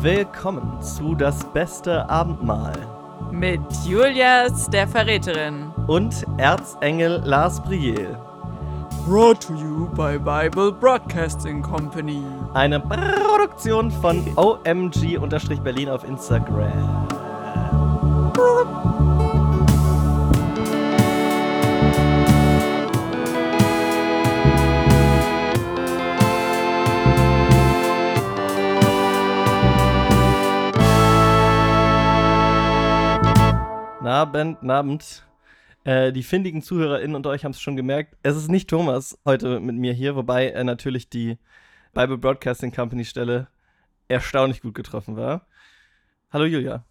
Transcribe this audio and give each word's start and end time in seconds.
Willkommen 0.00 0.80
zu 0.82 1.14
Das 1.14 1.44
beste 1.52 2.08
Abendmahl 2.08 2.72
Mit 3.30 3.60
Julias, 3.86 4.68
der 4.70 4.86
Verräterin. 4.86 5.72
und 5.86 6.26
Erzengel 6.36 7.22
Lars 7.24 7.60
Briel. 7.62 8.16
Brought 9.06 9.40
to 9.40 9.54
you 9.54 9.86
by 9.94 10.18
Bible 10.18 10.72
Broadcasting 10.72 11.62
Company. 11.62 12.22
Eine 12.54 12.80
Produktion 12.80 13.90
von 13.90 14.22
OMG-Berlin 14.36 15.88
auf 15.88 16.04
Instagram. 16.04 17.06
Abend, 34.20 34.70
Abend. 34.70 35.26
Äh, 35.84 36.10
die 36.10 36.22
findigen 36.22 36.62
ZuhörerInnen 36.62 37.14
unter 37.16 37.28
euch 37.28 37.44
haben 37.44 37.50
es 37.52 37.60
schon 37.60 37.76
gemerkt. 37.76 38.16
Es 38.22 38.34
ist 38.34 38.48
nicht 38.48 38.70
Thomas 38.70 39.18
heute 39.26 39.60
mit 39.60 39.76
mir 39.76 39.92
hier, 39.92 40.16
wobei 40.16 40.48
er 40.48 40.64
natürlich 40.64 41.10
die 41.10 41.36
Bible 41.92 42.16
Broadcasting 42.16 42.72
Company 42.72 43.04
Stelle 43.04 43.48
erstaunlich 44.08 44.62
gut 44.62 44.74
getroffen 44.74 45.16
war. 45.16 45.46
Hallo 46.30 46.46
Julia. 46.46 46.86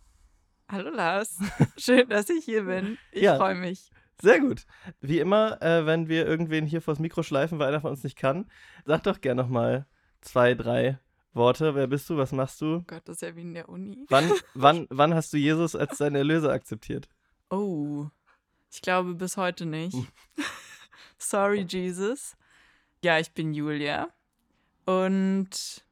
Hallo 0.70 0.92
Lars. 0.92 1.40
Schön, 1.78 2.08
dass 2.10 2.30
ich 2.30 2.46
hier 2.46 2.66
bin. 2.66 3.00
Ich 3.12 3.24
Ja. 3.24 3.38
freue 3.38 3.56
mich. 3.56 3.90
Sehr 4.22 4.40
gut. 4.40 4.68
Wie 5.02 5.18
immer, 5.18 5.60
äh, 5.64 5.88
wenn 5.88 6.08
wir 6.08 6.28
irgendwen 6.28 6.68
hier 6.68 6.82
vors 6.82 7.00
Mikro 7.00 7.24
schleifen, 7.24 7.58
weil 7.58 7.70
einer 7.70 7.82
von 7.82 7.90
uns 7.90 8.04
nicht 8.04 8.20
kann, 8.20 8.46
sag 8.86 9.02
doch 9.02 9.20
gern 9.20 9.36
nochmal 9.38 9.88
zwei, 10.22 10.54
drei 10.54 11.00
Worte. 11.34 11.74
Wer 11.74 11.88
bist 11.88 12.08
du? 12.08 12.18
Was 12.18 12.32
machst 12.32 12.62
du? 12.62 12.76
Oh 12.76 12.84
Gott, 12.86 13.02
das 13.06 13.16
ist 13.18 13.22
ja 13.24 13.36
wie 13.36 13.42
in 13.42 13.56
der 13.56 13.68
Uni. 13.68 14.06
Wann, 14.10 14.32
wann, 14.54 14.86
wann 14.92 15.16
hast 15.16 15.34
du 15.34 15.38
Jesus 15.38 15.76
als 15.76 15.98
deinen 15.98 16.16
Erlöser 16.16 16.52
akzeptiert? 16.52 17.10
Oh, 17.50 18.08
ich 18.72 18.82
glaube 18.82 19.16
bis 19.16 19.38
heute 19.38 19.66
nicht. 19.66 19.94
Hm. 19.94 20.08
Sorry, 21.18 21.66
Jesus. 21.68 22.36
Ja, 23.04 23.20
ich 23.20 23.32
bin 23.32 23.54
Julia. 23.54 24.10
Und 24.86 25.86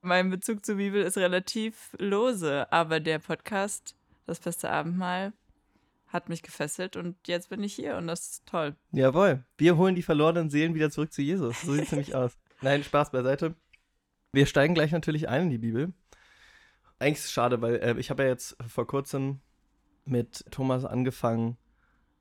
mein 0.00 0.30
Bezug 0.30 0.64
zur 0.64 0.76
Bibel 0.76 1.02
ist 1.02 1.16
relativ 1.16 1.94
lose, 1.98 2.70
aber 2.72 3.00
der 3.00 3.18
Podcast, 3.18 3.96
das 4.26 4.40
beste 4.40 4.70
Abendmahl, 4.70 5.32
hat 6.08 6.28
mich 6.28 6.42
gefesselt 6.42 6.96
und 6.96 7.16
jetzt 7.26 7.48
bin 7.48 7.62
ich 7.62 7.74
hier 7.74 7.96
und 7.96 8.06
das 8.06 8.28
ist 8.28 8.46
toll. 8.46 8.76
Jawohl. 8.90 9.44
Wir 9.56 9.76
holen 9.76 9.94
die 9.94 10.02
verlorenen 10.02 10.50
Seelen 10.50 10.74
wieder 10.74 10.90
zurück 10.90 11.12
zu 11.12 11.22
Jesus. 11.22 11.62
So 11.62 11.72
sieht 11.72 11.84
es 11.84 11.92
nämlich 11.92 12.14
aus. 12.14 12.36
Nein, 12.60 12.84
Spaß 12.84 13.10
beiseite. 13.10 13.54
Wir 14.32 14.46
steigen 14.46 14.74
gleich 14.74 14.92
natürlich 14.92 15.28
ein 15.28 15.44
in 15.44 15.50
die 15.50 15.58
Bibel. 15.58 15.92
Eigentlich 16.98 17.18
ist 17.18 17.24
es 17.26 17.32
schade, 17.32 17.60
weil 17.62 17.76
äh, 17.76 17.98
ich 17.98 18.10
habe 18.10 18.24
ja 18.24 18.28
jetzt 18.28 18.56
vor 18.68 18.86
kurzem 18.86 19.40
mit 20.04 20.44
Thomas 20.50 20.84
angefangen, 20.84 21.56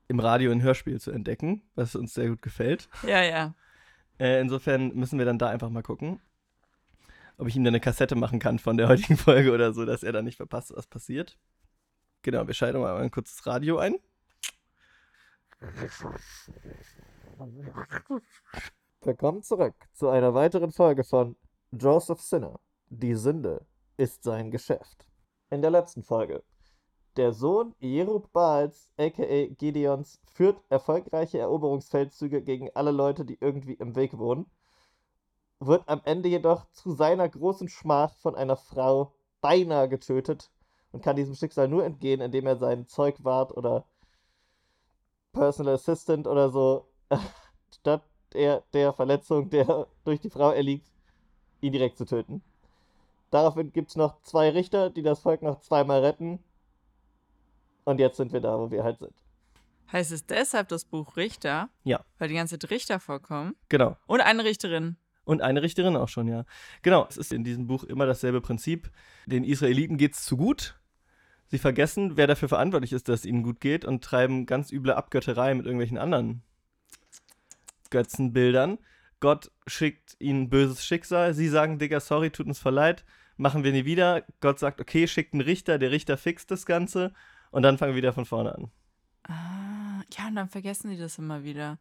im 0.08 0.20
Radio 0.20 0.52
ein 0.52 0.62
Hörspiel 0.62 1.00
zu 1.00 1.12
entdecken, 1.12 1.64
was 1.76 1.96
uns 1.96 2.14
sehr 2.14 2.30
gut 2.30 2.42
gefällt. 2.42 2.90
Ja, 3.04 3.22
ja. 3.24 3.56
Äh, 4.20 4.42
insofern 4.42 4.94
müssen 4.94 5.18
wir 5.18 5.26
dann 5.26 5.40
da 5.40 5.50
einfach 5.50 5.70
mal 5.70 5.84
gucken, 5.84 6.20
ob 7.38 7.48
ich 7.48 7.56
ihm 7.56 7.64
dann 7.64 7.74
eine 7.74 7.80
Kassette 7.80 8.16
machen 8.16 8.40
kann 8.40 8.60
von 8.60 8.78
der 8.78 8.88
heutigen 8.88 9.18
Folge 9.18 9.52
oder 9.52 9.74
so, 9.74 9.86
dass 9.86 10.04
er 10.04 10.12
dann 10.12 10.26
nicht 10.26 10.38
verpasst, 10.38 10.74
was 10.76 10.86
passiert. 10.86 11.40
Genau, 12.22 12.46
wir 12.46 12.54
schalten 12.54 12.80
mal 12.80 12.98
ein 12.98 13.10
kurzes 13.10 13.48
Radio 13.48 13.80
ein. 13.80 13.96
Willkommen 19.02 19.42
zurück 19.42 19.76
zu 19.94 20.10
einer 20.10 20.34
weiteren 20.34 20.72
Folge 20.72 21.04
von 21.04 21.36
Joseph 21.72 22.22
Sinner. 22.22 22.60
Die 22.90 23.16
Sünde 23.16 23.66
ist 23.98 24.24
sein 24.24 24.52
Geschäft. 24.52 25.08
In 25.50 25.62
der 25.62 25.72
letzten 25.72 26.04
Folge. 26.04 26.44
Der 27.18 27.34
Sohn 27.34 27.76
Jerub-Baals, 27.80 28.94
aka 28.98 29.48
Gideons, 29.58 30.22
führt 30.34 30.62
erfolgreiche 30.70 31.40
Eroberungsfeldzüge 31.40 32.42
gegen 32.42 32.70
alle 32.74 32.92
Leute, 32.92 33.26
die 33.26 33.38
irgendwie 33.42 33.74
im 33.74 33.96
Weg 33.96 34.18
wohnen, 34.18 34.46
wird 35.60 35.88
am 35.88 36.02
Ende 36.06 36.30
jedoch 36.30 36.66
zu 36.72 36.94
seiner 36.94 37.28
großen 37.28 37.68
Schmach 37.68 38.14
von 38.16 38.36
einer 38.36 38.56
Frau 38.56 39.14
beinahe 39.42 39.90
getötet 39.90 40.50
und 40.92 41.04
kann 41.04 41.16
diesem 41.16 41.36
Schicksal 41.36 41.68
nur 41.68 41.84
entgehen, 41.86 42.22
indem 42.22 42.48
er 42.48 42.56
seinen 42.56 42.88
Zeugwart 42.88 43.56
oder 43.56 43.86
Personal 45.34 45.76
Assistant 45.76 46.28
oder 46.28 46.50
so, 46.50 46.88
statt 47.76 48.04
der, 48.34 48.64
der 48.74 48.94
Verletzung, 48.94 49.50
der 49.50 49.88
durch 50.04 50.20
die 50.20 50.30
Frau 50.30 50.52
erliegt, 50.52 50.90
ihn 51.62 51.74
direkt 51.74 51.98
zu 51.98 52.06
töten. 52.06 52.42
Daraufhin 53.30 53.72
gibt 53.72 53.90
es 53.90 53.96
noch 53.96 54.22
zwei 54.24 54.50
Richter, 54.50 54.90
die 54.90 55.04
das 55.04 55.20
Volk 55.20 55.42
noch 55.42 55.60
zweimal 55.62 56.02
retten. 56.02 56.44
Und 57.92 58.00
jetzt 58.00 58.16
sind 58.16 58.32
wir 58.32 58.40
da, 58.40 58.58
wo 58.58 58.72
wir 58.72 58.86
halt 58.86 59.00
sind. 59.00 59.14
Heißt 59.92 60.14
es 60.14 60.26
deshalb 60.26 60.70
das 60.70 60.86
Buch 60.86 61.18
Richter? 61.18 61.70
Ja. 61.84 62.06
Weil 62.20 62.30
die 62.30 62.36
ganze 62.36 62.58
Zeit 62.58 62.72
Richter 62.72 63.02
vorkommen. 63.02 63.54
Genau. 63.68 63.98
Und 64.08 64.22
eine 64.22 64.46
Richterin. 64.46 64.96
Und 65.26 65.42
eine 65.42 65.62
Richterin 65.62 65.98
auch 65.98 66.08
schon, 66.08 66.30
ja. 66.30 66.46
Genau, 66.84 67.06
es 67.10 67.18
ist 67.18 67.34
in 67.34 67.44
diesem 67.44 67.68
Buch 67.68 67.84
immer 67.84 68.06
dasselbe 68.06 68.40
Prinzip. 68.40 68.90
Den 69.26 69.44
Israeliten 69.44 69.98
geht 69.98 70.14
es 70.14 70.24
zu 70.24 70.38
gut. 70.38 70.80
Sie 71.48 71.58
vergessen, 71.58 72.16
wer 72.16 72.28
dafür 72.28 72.48
verantwortlich 72.48 72.94
ist, 72.94 73.10
dass 73.10 73.20
es 73.20 73.26
ihnen 73.26 73.44
gut 73.44 73.60
geht 73.60 73.84
und 73.84 74.02
treiben 74.02 74.46
ganz 74.46 74.72
üble 74.72 74.94
Abgötterei 74.94 75.54
mit 75.54 75.66
irgendwelchen 75.66 75.98
anderen 75.98 76.44
Götzenbildern. 77.90 78.78
Gott 79.20 79.52
schickt 79.68 80.16
ihnen 80.20 80.50
böses 80.50 80.86
Schicksal. 80.86 81.34
Sie 81.34 81.50
sagen, 81.50 81.78
Digga, 81.78 82.00
sorry, 82.00 82.30
tut 82.30 82.48
uns 82.48 82.58
voll 82.58 82.76
leid. 82.76 83.04
Machen 83.36 83.66
wir 83.66 83.74
nie 83.74 83.84
wieder. 83.84 84.24
Gott 84.40 84.60
sagt, 84.60 84.80
okay, 84.80 85.08
schickt 85.08 85.34
einen 85.34 85.42
Richter. 85.42 85.78
Der 85.78 85.92
Richter 85.92 86.16
fixt 86.16 86.52
das 86.52 86.66
Ganze. 86.66 87.12
Und 87.52 87.64
dann 87.64 87.78
fangen 87.78 87.94
wir 87.94 87.98
wieder 87.98 88.14
von 88.14 88.26
vorne 88.26 88.56
an. 88.56 88.72
Ah, 89.24 90.02
ja, 90.18 90.28
und 90.28 90.36
dann 90.36 90.50
vergessen 90.50 90.90
die 90.90 90.98
das 90.98 91.18
immer 91.18 91.44
wieder. 91.44 91.80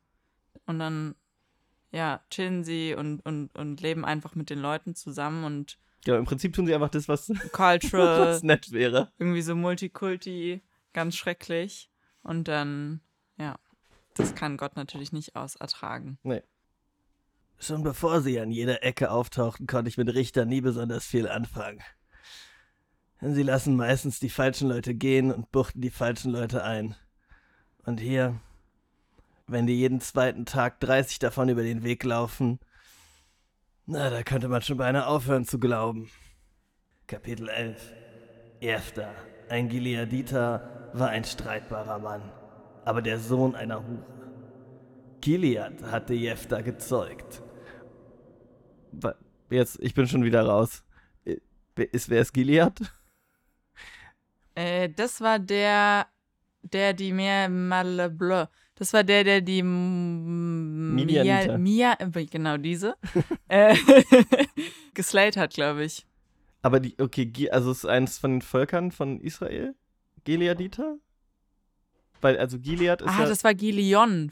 Und 0.67 0.79
dann, 0.79 1.15
ja, 1.93 2.21
chillen 2.31 2.65
sie 2.65 2.95
und, 2.95 3.25
und, 3.25 3.57
und 3.57 3.81
leben 3.81 4.05
einfach 4.05 4.35
mit 4.35 4.51
den 4.51 4.59
Leuten 4.59 4.95
zusammen 4.95 5.45
und 5.45 5.79
Genau, 6.05 6.17
im 6.17 6.25
Prinzip 6.25 6.55
tun 6.55 6.67
sie 6.67 6.75
einfach 6.75 6.89
das, 6.89 7.09
was, 7.09 7.27
cultural, 7.53 8.21
was 8.29 8.43
nett 8.43 8.73
wäre. 8.73 9.13
irgendwie 9.19 9.43
so 9.43 9.55
Multikulti, 9.55 10.63
ganz 10.93 11.15
schrecklich. 11.17 11.91
Und 12.23 12.49
dann, 12.49 13.01
ja, 13.37 13.57
das 14.15 14.35
kann 14.35 14.57
Gott 14.57 14.77
natürlich 14.77 15.13
nicht 15.13 15.37
ausertragen. 15.37 16.19
Schon 17.59 17.83
bevor 17.83 18.23
sie 18.23 18.41
an 18.41 18.51
jeder 18.51 18.83
Ecke 18.83 19.11
auftauchten, 19.11 19.67
konnte 19.67 19.91
ich 19.91 19.99
mit 19.99 20.13
Richtern 20.15 20.49
nie 20.49 20.63
besonders 20.63 21.05
viel 21.05 21.29
anfangen. 21.29 21.81
Sie 23.23 23.43
lassen 23.43 23.77
meistens 23.77 24.19
die 24.19 24.31
falschen 24.31 24.69
Leute 24.69 24.95
gehen 24.95 25.31
und 25.33 25.53
buchten 25.53 25.83
die 25.83 25.91
falschen 25.91 26.33
Leute 26.33 26.65
ein. 26.65 26.95
Und 27.85 28.01
hier, 28.01 28.41
wenn 29.47 29.67
die 29.67 29.79
jeden 29.79 30.01
zweiten 30.01 30.47
Tag 30.47 30.81
30 30.81 31.19
davon 31.19 31.49
über 31.51 31.63
den 31.63 31.83
Weg 31.85 32.03
laufen, 32.05 32.61
na, 33.85 34.09
da 34.09 34.23
könnte 34.23 34.49
man 34.49 34.63
schon 34.63 34.79
beinahe 34.79 35.07
aufhören 35.07 35.45
zu 35.45 35.59
glauben. 35.59 36.11
Kapitel 37.07 37.49
11 37.49 37.93
Jephtha, 38.61 39.11
ein 39.49 39.69
Gileaditer, 39.69 40.91
war 40.95 41.09
ein 41.09 41.25
streitbarer 41.25 41.99
Mann, 41.99 42.23
aber 42.85 43.03
der 43.03 43.19
Sohn 43.19 43.55
einer 43.55 43.87
Hure. 43.87 44.21
Gilead 45.21 45.83
hatte 45.83 46.15
Jephtha 46.15 46.63
gezeugt. 46.63 47.43
Jetzt, 49.51 49.79
ich 49.81 49.95
bin 49.95 50.07
schon 50.07 50.25
wieder 50.25 50.43
raus. 50.43 50.85
Ist, 51.75 52.09
wer 52.09 52.21
ist 52.21 52.33
Gilead? 52.33 52.93
Äh, 54.61 54.91
das 54.91 55.21
war 55.21 55.39
der, 55.39 56.07
der 56.63 56.93
die 56.93 57.13
mehr 57.13 57.49
Malebleu. 57.49 58.47
Das 58.75 58.93
war 58.93 59.05
der, 59.05 59.25
der 59.25 59.41
die 59.41 59.63
Mia. 59.63 61.59
Mia, 61.59 61.97
äh, 61.99 62.27
genau 62.27 62.57
diese, 62.57 62.95
äh, 63.49 63.75
geslayt 64.95 65.37
hat, 65.37 65.55
glaube 65.55 65.85
ich. 65.85 66.07
Aber 66.63 66.81
die, 66.81 66.95
okay, 67.01 67.51
also 67.51 67.71
ist 67.71 67.87
eines 67.87 68.19
von 68.19 68.33
den 68.33 68.43
Völkern 68.43 68.91
von 68.91 69.21
Israel? 69.21 69.75
Gileaditer? 70.25 70.97
Weil, 72.21 72.37
also 72.37 72.59
Gilead 72.59 73.01
ist 73.01 73.09
Ah, 73.09 73.23
ja 73.23 73.29
das 73.29 73.45
war 73.45 73.55
Gileon. 73.55 74.31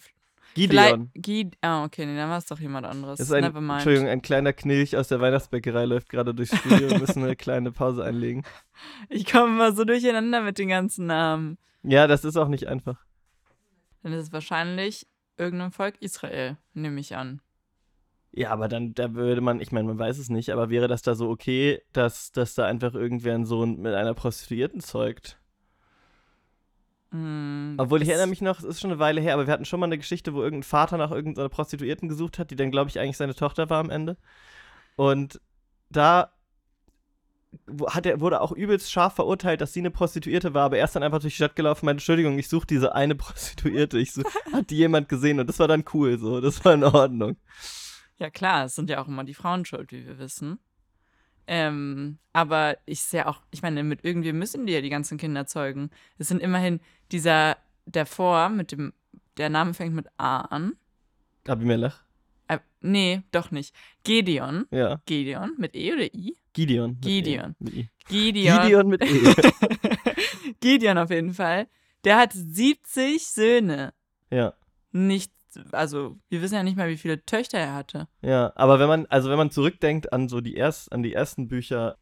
Gideon. 0.55 1.11
Vielleicht- 1.15 1.25
Gi 1.27 1.51
ah, 1.61 1.85
okay, 1.85 2.07
nee, 2.07 2.17
dann 2.17 2.31
war 2.31 2.39
es 2.39 2.47
doch 2.47 2.59
jemand 2.59 2.87
anderes. 2.87 3.21
Ist 3.21 3.33
ein, 3.33 3.45
Never 3.45 3.61
mind. 3.61 3.75
Entschuldigung, 3.75 4.09
ein 4.09 4.23
kleiner 4.23 4.53
Knilch 4.53 4.97
aus 4.97 5.09
der 5.09 5.21
Weihnachtsbäckerei 5.21 5.85
läuft 5.85 6.09
gerade 6.09 6.35
durchs 6.35 6.57
Studio. 6.57 6.91
Wir 6.91 6.99
müssen 6.99 7.23
eine 7.23 7.37
kleine 7.37 7.71
Pause 7.73 8.05
einlegen. 8.05 8.45
Ich 9.09 9.31
komme 9.31 9.49
immer 9.55 9.73
so 9.73 9.85
durcheinander 9.85 10.43
mit 10.43 10.59
den 10.59 10.69
ganzen 10.69 11.07
Namen. 11.07 11.59
Ja, 11.83 12.07
das 12.07 12.25
ist 12.25 12.37
auch 12.37 12.49
nicht 12.49 12.67
einfach. 12.67 13.05
Dann 14.03 14.13
ist 14.13 14.23
es 14.23 14.33
wahrscheinlich 14.33 15.07
irgendein 15.37 15.71
Volk 15.73 15.97
Israel, 16.01 16.57
nehme 16.75 16.99
ich 17.01 17.15
an. 17.17 17.41
Ja, 18.33 18.51
aber 18.51 18.69
dann, 18.69 18.93
da 18.95 19.15
würde 19.15 19.41
man, 19.41 19.61
ich 19.61 19.73
meine, 19.73 19.89
man 19.89 19.99
weiß 19.99 20.19
es 20.19 20.29
nicht, 20.29 20.51
aber 20.51 20.71
wäre 20.71 20.87
das 20.87 21.03
da 21.03 21.15
so 21.15 21.29
okay, 21.31 21.81
dass, 21.93 22.31
dass 22.31 22.55
da 22.55 22.67
einfach 22.67 22.95
irgendwer 22.95 23.35
einen 23.35 23.47
Sohn 23.47 23.81
mit 23.81 23.95
einer 23.95 24.15
Prostituierten 24.15 24.81
zeugt? 24.81 25.38
Hm, 27.11 27.77
Obwohl, 27.79 28.03
ich 28.03 28.09
erinnere 28.09 28.27
mich 28.27 28.43
noch, 28.43 28.59
es 28.59 28.65
ist 28.65 28.81
schon 28.81 28.91
eine 28.91 29.01
Weile 29.01 29.21
her, 29.21 29.35
aber 29.35 29.47
wir 29.47 29.53
hatten 29.53 29.65
schon 29.65 29.81
mal 29.81 29.87
eine 29.87 29.99
Geschichte, 29.99 30.35
wo 30.35 30.43
irgendein 30.43 30.65
Vater 30.65 30.99
nach 30.99 31.11
irgendeiner 31.11 31.49
Prostituierten 31.49 32.09
gesucht 32.09 32.39
hat, 32.39 32.51
die 32.51 32.57
dann, 32.57 32.71
glaube 32.71 32.91
ich, 32.91 32.99
eigentlich 32.99 33.17
seine 33.17 33.35
Tochter 33.35 33.71
war 33.71 33.81
am 33.81 33.91
Ende. 33.91 34.17
Und 34.97 35.41
da 35.89 36.33
hat 37.87 38.05
er, 38.05 38.21
wurde 38.21 38.41
auch 38.41 38.53
übelst 38.53 38.93
scharf 38.93 39.15
verurteilt, 39.15 39.61
dass 39.61 39.73
sie 39.73 39.81
eine 39.81 39.91
Prostituierte 39.91 40.53
war, 40.53 40.65
aber 40.65 40.79
er 40.79 40.85
ist 40.85 40.95
dann 40.95 41.03
einfach 41.03 41.21
durch 41.21 41.33
die 41.33 41.37
Stadt 41.37 41.57
gelaufen 41.57 41.81
und 41.83 41.87
meinte, 41.87 42.01
Entschuldigung, 42.01 42.39
ich 42.39 42.49
suche 42.49 42.67
diese 42.67 42.95
eine 42.95 43.15
Prostituierte. 43.15 43.99
Ich 43.99 44.13
such, 44.13 44.25
hat 44.53 44.71
die 44.71 44.77
jemand 44.77 45.09
gesehen 45.09 45.41
und 45.41 45.49
das 45.49 45.59
war 45.59 45.69
dann 45.69 45.85
cool 45.95 46.19
so, 46.19 46.41
das 46.41 46.63
war 46.65 46.75
in 46.75 46.85
Ordnung. 46.85 47.37
Ja, 48.19 48.31
klar, 48.31 48.65
es 48.65 48.75
sind 48.75 48.91
ja 48.91 49.01
auch 49.01 49.09
immer 49.09 49.25
die 49.25 49.35
Frauen 49.35 49.65
schuld, 49.65 49.93
wie 49.93 50.07
wir 50.07 50.19
wissen. 50.19 50.59
Ähm, 51.51 52.19
aber 52.35 52.77
ich 52.85 53.01
sehe 53.01 53.27
auch, 53.27 53.41
ich 53.51 53.63
meine, 53.63 53.83
mit 53.83 54.01
irgendwie 54.05 54.33
müssen 54.35 54.67
die 54.67 54.75
ja 54.75 54.83
die 54.83 54.91
ganzen 54.91 55.17
Kinder 55.17 55.47
zeugen. 55.47 55.89
Es 56.19 56.29
sind 56.29 56.43
immerhin 56.43 56.79
dieser 57.11 57.57
davor 57.87 58.51
mit 58.51 58.71
dem, 58.73 58.93
der 59.39 59.49
Name 59.49 59.73
fängt 59.73 59.95
mit 59.95 60.07
A 60.19 60.43
an. 60.43 60.75
Abimelech, 61.47 61.95
Äh, 62.49 62.59
nee, 62.83 63.23
doch 63.33 63.51
nicht. 63.51 63.75
Gideon. 64.05 64.67
ja. 64.71 65.01
Gideon 65.07 65.55
mit 65.57 65.75
E 65.75 65.93
oder 65.95 66.05
I? 66.15 66.37
Gideon. 66.53 66.99
E, 67.03 67.23
Gideon. 67.23 67.55
mit 67.59 67.75
I. 67.75 67.89
Gideon. 68.09 68.63
Gideon 68.63 68.89
mit 68.89 69.03
E. 69.03 69.35
Gideon 70.61 70.99
auf 70.99 71.11
jeden 71.11 71.33
Fall. 71.35 71.67
Der 72.05 72.17
hat 72.19 72.33
70 72.35 73.27
Söhne. 73.27 73.95
ja. 74.31 74.53
Nicht, 74.93 75.33
also 75.73 76.19
wir 76.29 76.43
wissen 76.43 76.55
ja 76.55 76.63
nicht 76.63 76.77
mal, 76.77 76.89
wie 76.89 76.97
viele 76.97 77.25
Töchter 77.25 77.59
er 77.59 77.75
hatte. 77.75 78.09
Ja, 78.23 78.53
aber 78.55 78.79
wenn 78.79 78.89
man, 78.89 79.07
also 79.07 79.31
wenn 79.31 79.39
man 79.39 79.51
zurückdenkt 79.51 80.13
an 80.13 80.29
so 80.29 80.41
die 80.41 80.55
erst, 80.55 80.93
an 80.93 81.03
die 81.03 81.15
ersten 81.15 81.49
Bücher, 81.49 81.97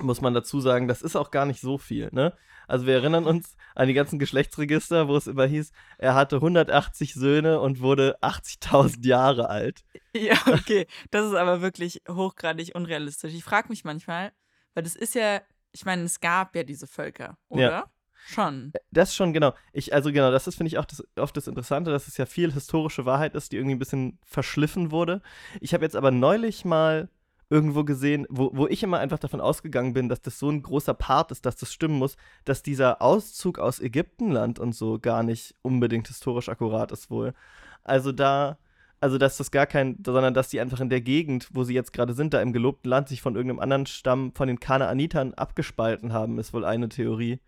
muss 0.00 0.20
man 0.20 0.34
dazu 0.34 0.60
sagen, 0.60 0.88
das 0.88 1.02
ist 1.02 1.16
auch 1.16 1.30
gar 1.30 1.46
nicht 1.46 1.60
so 1.60 1.78
viel, 1.78 2.10
ne? 2.12 2.34
Also 2.68 2.86
wir 2.86 2.94
erinnern 2.94 3.26
uns 3.26 3.56
an 3.74 3.88
die 3.88 3.94
ganzen 3.94 4.18
Geschlechtsregister, 4.18 5.08
wo 5.08 5.16
es 5.16 5.26
immer 5.26 5.46
hieß, 5.46 5.70
er 5.98 6.14
hatte 6.14 6.36
180 6.36 7.14
Söhne 7.14 7.60
und 7.60 7.80
wurde 7.80 8.18
80.000 8.22 9.06
Jahre 9.06 9.48
alt. 9.48 9.84
Ja, 10.14 10.36
okay. 10.46 10.86
Das 11.10 11.26
ist 11.26 11.34
aber 11.34 11.60
wirklich 11.60 12.02
hochgradig 12.08 12.74
unrealistisch. 12.74 13.34
Ich 13.34 13.44
frage 13.44 13.68
mich 13.68 13.84
manchmal, 13.84 14.32
weil 14.74 14.82
das 14.82 14.96
ist 14.96 15.14
ja, 15.14 15.40
ich 15.72 15.84
meine, 15.84 16.02
es 16.02 16.20
gab 16.20 16.56
ja 16.56 16.64
diese 16.64 16.86
Völker, 16.86 17.38
oder? 17.48 17.62
Ja. 17.62 17.84
Schon. 18.28 18.72
Das 18.90 19.14
schon, 19.14 19.32
genau. 19.32 19.54
Ich, 19.72 19.94
also 19.94 20.10
genau, 20.10 20.32
das 20.32 20.48
ist, 20.48 20.56
finde 20.56 20.68
ich, 20.68 20.78
auch 20.78 20.84
das, 20.84 21.06
oft 21.16 21.36
das 21.36 21.46
Interessante, 21.46 21.92
dass 21.92 22.08
es 22.08 22.16
ja 22.16 22.26
viel 22.26 22.52
historische 22.52 23.06
Wahrheit 23.06 23.36
ist, 23.36 23.52
die 23.52 23.56
irgendwie 23.56 23.76
ein 23.76 23.78
bisschen 23.78 24.18
verschliffen 24.24 24.90
wurde. 24.90 25.22
Ich 25.60 25.72
habe 25.74 25.84
jetzt 25.84 25.94
aber 25.94 26.10
neulich 26.10 26.64
mal 26.64 27.08
irgendwo 27.50 27.84
gesehen, 27.84 28.26
wo, 28.28 28.50
wo 28.52 28.66
ich 28.66 28.82
immer 28.82 28.98
einfach 28.98 29.20
davon 29.20 29.40
ausgegangen 29.40 29.92
bin, 29.92 30.08
dass 30.08 30.20
das 30.22 30.40
so 30.40 30.50
ein 30.50 30.60
großer 30.60 30.94
Part 30.94 31.30
ist, 31.30 31.46
dass 31.46 31.54
das 31.54 31.72
stimmen 31.72 31.98
muss, 31.98 32.16
dass 32.44 32.64
dieser 32.64 33.00
Auszug 33.00 33.60
aus 33.60 33.78
Ägyptenland 33.78 34.58
und 34.58 34.74
so 34.74 34.98
gar 34.98 35.22
nicht 35.22 35.54
unbedingt 35.62 36.08
historisch 36.08 36.48
akkurat 36.48 36.90
ist 36.90 37.08
wohl. 37.08 37.32
Also 37.84 38.10
da, 38.10 38.58
also 39.00 39.18
dass 39.18 39.36
das 39.36 39.52
gar 39.52 39.66
kein, 39.66 40.02
sondern 40.04 40.34
dass 40.34 40.48
die 40.48 40.58
einfach 40.60 40.80
in 40.80 40.90
der 40.90 41.00
Gegend, 41.00 41.48
wo 41.52 41.62
sie 41.62 41.74
jetzt 41.74 41.92
gerade 41.92 42.14
sind, 42.14 42.34
da 42.34 42.42
im 42.42 42.52
gelobten 42.52 42.90
Land, 42.90 43.08
sich 43.08 43.22
von 43.22 43.36
irgendeinem 43.36 43.60
anderen 43.60 43.86
Stamm, 43.86 44.32
von 44.34 44.48
den 44.48 44.58
Kanaanitern 44.58 45.34
abgespalten 45.34 46.12
haben, 46.12 46.40
ist 46.40 46.52
wohl 46.52 46.64
eine 46.64 46.88
Theorie. 46.88 47.38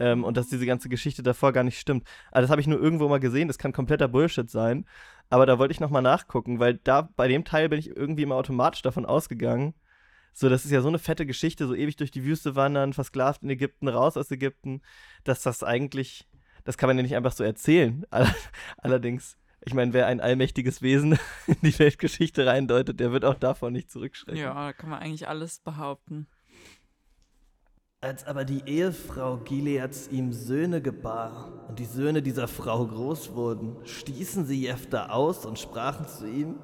Ähm, 0.00 0.24
und 0.24 0.36
dass 0.36 0.48
diese 0.48 0.66
ganze 0.66 0.88
Geschichte 0.88 1.22
davor 1.22 1.52
gar 1.52 1.62
nicht 1.62 1.78
stimmt. 1.78 2.08
Also 2.32 2.44
das 2.44 2.50
habe 2.50 2.60
ich 2.60 2.66
nur 2.66 2.80
irgendwo 2.80 3.06
mal 3.08 3.20
gesehen, 3.20 3.46
das 3.48 3.58
kann 3.58 3.72
kompletter 3.72 4.08
Bullshit 4.08 4.50
sein. 4.50 4.86
Aber 5.28 5.46
da 5.46 5.58
wollte 5.58 5.72
ich 5.72 5.78
nochmal 5.80 6.02
nachgucken, 6.02 6.58
weil 6.58 6.74
da 6.82 7.02
bei 7.14 7.28
dem 7.28 7.44
Teil 7.44 7.68
bin 7.68 7.78
ich 7.78 7.94
irgendwie 7.94 8.22
immer 8.22 8.34
automatisch 8.36 8.82
davon 8.82 9.06
ausgegangen. 9.06 9.74
So, 10.32 10.48
das 10.48 10.64
ist 10.64 10.70
ja 10.70 10.80
so 10.80 10.88
eine 10.88 10.98
fette 10.98 11.26
Geschichte, 11.26 11.66
so 11.66 11.74
ewig 11.74 11.96
durch 11.96 12.10
die 12.10 12.24
Wüste 12.24 12.56
wandern, 12.56 12.92
versklavt 12.92 13.42
in 13.42 13.50
Ägypten, 13.50 13.88
raus 13.88 14.16
aus 14.16 14.30
Ägypten, 14.30 14.80
dass 15.24 15.42
das 15.42 15.62
eigentlich, 15.62 16.26
das 16.64 16.78
kann 16.78 16.88
man 16.88 16.96
ja 16.96 17.02
nicht 17.02 17.16
einfach 17.16 17.32
so 17.32 17.44
erzählen. 17.44 18.04
All- 18.10 18.32
Allerdings, 18.78 19.36
ich 19.64 19.74
meine, 19.74 19.92
wer 19.92 20.06
ein 20.06 20.20
allmächtiges 20.20 20.82
Wesen 20.82 21.18
in 21.46 21.56
die 21.62 21.78
Weltgeschichte 21.78 22.46
reindeutet, 22.46 23.00
der 23.00 23.12
wird 23.12 23.24
auch 23.24 23.34
davon 23.34 23.72
nicht 23.72 23.90
zurückschrecken. 23.90 24.40
Ja, 24.40 24.54
da 24.54 24.72
kann 24.72 24.88
man 24.90 25.00
eigentlich 25.00 25.28
alles 25.28 25.58
behaupten. 25.58 26.26
Als 28.02 28.26
aber 28.26 28.46
die 28.46 28.62
Ehefrau 28.66 29.36
Gileads 29.36 30.08
ihm 30.08 30.32
Söhne 30.32 30.80
gebar 30.80 31.52
und 31.68 31.78
die 31.78 31.84
Söhne 31.84 32.22
dieser 32.22 32.48
Frau 32.48 32.86
groß 32.86 33.34
wurden, 33.34 33.76
stießen 33.84 34.46
sie 34.46 34.62
Jephthah 34.62 35.10
aus 35.10 35.44
und 35.44 35.58
sprachen 35.58 36.06
zu 36.08 36.26
ihm, 36.26 36.58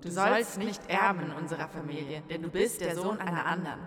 Du 0.00 0.10
sollst 0.10 0.56
nicht 0.58 0.80
erben 0.88 1.20
in 1.26 1.32
unserer 1.32 1.68
Familie, 1.68 2.22
denn 2.30 2.40
du 2.42 2.48
bist 2.48 2.80
der 2.80 2.94
Sohn 2.94 3.18
einer 3.18 3.44
anderen. 3.44 3.80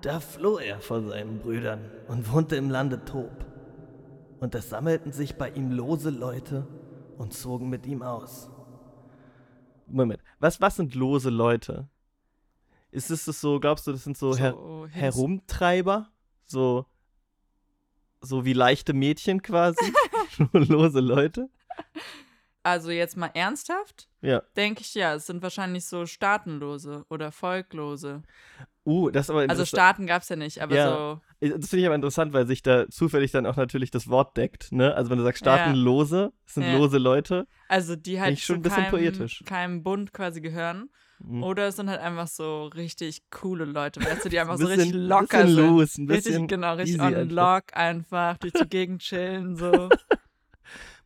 Da 0.00 0.20
floh 0.20 0.56
er 0.58 0.78
vor 0.80 1.02
seinen 1.02 1.40
Brüdern 1.40 1.90
und 2.06 2.32
wohnte 2.32 2.56
im 2.56 2.70
Lande 2.70 3.04
Tob. 3.04 3.44
Und 4.40 4.54
es 4.54 4.70
sammelten 4.70 5.12
sich 5.12 5.36
bei 5.36 5.50
ihm 5.50 5.72
lose 5.72 6.10
Leute 6.10 6.66
und 7.18 7.34
zogen 7.34 7.68
mit 7.68 7.84
ihm 7.86 8.02
aus. 8.02 8.48
Moment, 9.88 10.22
was, 10.38 10.60
was 10.60 10.76
sind 10.76 10.94
lose 10.94 11.28
Leute? 11.28 11.88
Ist 12.92 13.10
es 13.10 13.24
das 13.26 13.40
so, 13.40 13.58
glaubst 13.60 13.86
du, 13.86 13.92
das 13.92 14.04
sind 14.04 14.16
so, 14.16 14.34
her 14.36 14.52
So 14.52 14.86
Hins- 14.86 14.94
Herumtreiber? 14.94 16.08
So, 16.48 16.86
so 18.20 18.44
wie 18.44 18.54
leichte 18.54 18.94
Mädchen 18.94 19.42
quasi? 19.42 19.92
lose 20.52 21.00
Leute? 21.00 21.48
Also 22.62 22.90
jetzt 22.90 23.16
mal 23.16 23.30
ernsthaft, 23.34 24.08
Ja. 24.20 24.42
denke 24.56 24.80
ich 24.82 24.94
ja, 24.94 25.14
es 25.14 25.26
sind 25.26 25.42
wahrscheinlich 25.42 25.86
so 25.86 26.06
Staatenlose 26.06 27.04
oder 27.08 27.30
Volklose. 27.32 28.22
Uh, 28.84 29.10
das 29.10 29.26
ist 29.26 29.30
aber 29.30 29.46
Also. 29.48 29.64
Staaten 29.64 30.06
gab 30.06 30.22
es 30.22 30.28
ja 30.28 30.36
nicht, 30.36 30.60
aber 30.60 30.74
Ja. 30.74 30.84
so, 30.84 31.20
Das 31.40 31.68
finde 31.68 31.80
ich 31.80 31.86
aber 31.86 31.94
interessant, 31.94 32.32
weil 32.32 32.46
sich 32.46 32.62
da 32.62 32.88
zufällig 32.88 33.30
dann 33.30 33.46
auch 33.46 33.56
natürlich 33.56 33.90
das 33.90 34.08
Wort 34.08 34.36
deckt, 34.36 34.72
ne? 34.72 34.94
Also 34.94 35.10
wenn 35.10 35.18
du 35.18 35.24
sagst 35.24 35.40
staatenlose, 35.40 36.32
es 36.46 36.54
sind 36.54 36.64
Ja. 36.64 36.76
lose 36.76 36.98
Leute. 36.98 37.46
also 37.68 37.94
die 37.96 38.20
halt 38.20 38.32
ich 38.32 38.44
schon 38.44 38.56
ein 38.56 38.62
bisschen 38.62 38.88
poetisch. 38.88 39.42
keinem 39.46 39.82
Bund 39.82 40.12
quasi 40.12 40.40
gehören. 40.40 40.90
Mhm. 41.20 41.42
Oder 41.42 41.68
es 41.68 41.76
sind 41.76 41.90
halt 41.90 42.00
einfach 42.00 42.28
so 42.28 42.66
richtig 42.66 43.22
coole 43.30 43.64
Leute, 43.64 44.00
weißt 44.04 44.24
du, 44.24 44.28
die 44.28 44.38
einfach 44.38 44.54
Ein 44.54 44.58
so 44.58 44.66
bisschen- 44.66 44.80
richtig 44.92 45.00
locker 45.08 45.42
bisschen 45.42 45.54
sind. 45.56 45.66
loose, 45.66 46.02
ein 46.02 46.06
bisschen 46.06 46.32
richtig, 46.32 46.48
genau, 46.48 46.74
richtig 46.74 47.00
on 47.00 47.14
einfach. 47.14 47.30
lock 47.34 47.62
einfach, 47.76 48.36
durch 48.38 48.52
die 48.52 48.68
Gegend 48.68 49.02
chillen, 49.02 49.56
so. 49.56 49.88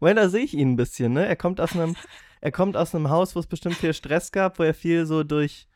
Well, 0.00 0.14
da 0.16 0.28
sehe 0.28 0.42
ich 0.42 0.54
ihn 0.54 0.72
ein 0.72 0.76
bisschen, 0.76 1.12
ne? 1.12 1.26
Er 1.26 1.36
kommt 1.36 1.60
aus 1.60 1.74
einem, 1.74 1.94
er 2.40 2.50
kommt 2.50 2.76
aus 2.76 2.92
einem 2.94 3.08
Haus, 3.08 3.36
wo 3.36 3.40
es 3.40 3.46
bestimmt 3.46 3.76
viel 3.76 3.94
Stress 3.94 4.32
gab, 4.32 4.58
wo 4.58 4.64
er 4.64 4.74
viel 4.74 5.06
so 5.06 5.22
durch. 5.22 5.68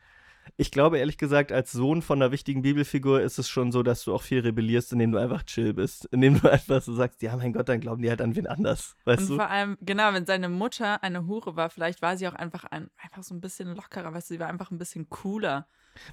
Ich 0.55 0.71
glaube, 0.71 0.97
ehrlich 0.99 1.17
gesagt, 1.17 1.51
als 1.51 1.71
Sohn 1.71 2.01
von 2.01 2.21
einer 2.21 2.31
wichtigen 2.31 2.61
Bibelfigur 2.61 3.21
ist 3.21 3.37
es 3.37 3.49
schon 3.49 3.71
so, 3.71 3.83
dass 3.83 4.03
du 4.05 4.13
auch 4.13 4.21
viel 4.21 4.39
rebellierst, 4.39 4.93
indem 4.93 5.11
du 5.11 5.17
einfach 5.17 5.43
chill 5.43 5.73
bist. 5.73 6.05
Indem 6.11 6.39
du 6.39 6.49
einfach 6.51 6.81
so 6.81 6.93
sagst, 6.93 7.21
ja, 7.21 7.35
mein 7.35 7.53
Gott, 7.53 7.67
dann 7.69 7.79
glauben 7.81 8.01
die 8.01 8.09
halt 8.09 8.21
an 8.21 8.35
wen 8.35 8.47
anders. 8.47 8.95
Weißt 9.05 9.23
Und 9.23 9.29
du? 9.29 9.35
vor 9.35 9.49
allem, 9.49 9.77
genau, 9.81 10.13
wenn 10.13 10.25
seine 10.25 10.49
Mutter 10.49 11.03
eine 11.03 11.27
Hure 11.27 11.55
war, 11.55 11.69
vielleicht 11.69 12.01
war 12.01 12.15
sie 12.17 12.27
auch 12.27 12.33
einfach, 12.33 12.63
ein, 12.65 12.89
einfach 13.01 13.23
so 13.23 13.35
ein 13.35 13.41
bisschen 13.41 13.75
lockerer, 13.75 14.13
weißt 14.13 14.29
du, 14.29 14.35
sie 14.35 14.39
war 14.39 14.47
einfach 14.47 14.71
ein 14.71 14.77
bisschen 14.77 15.09
cooler. 15.09 15.67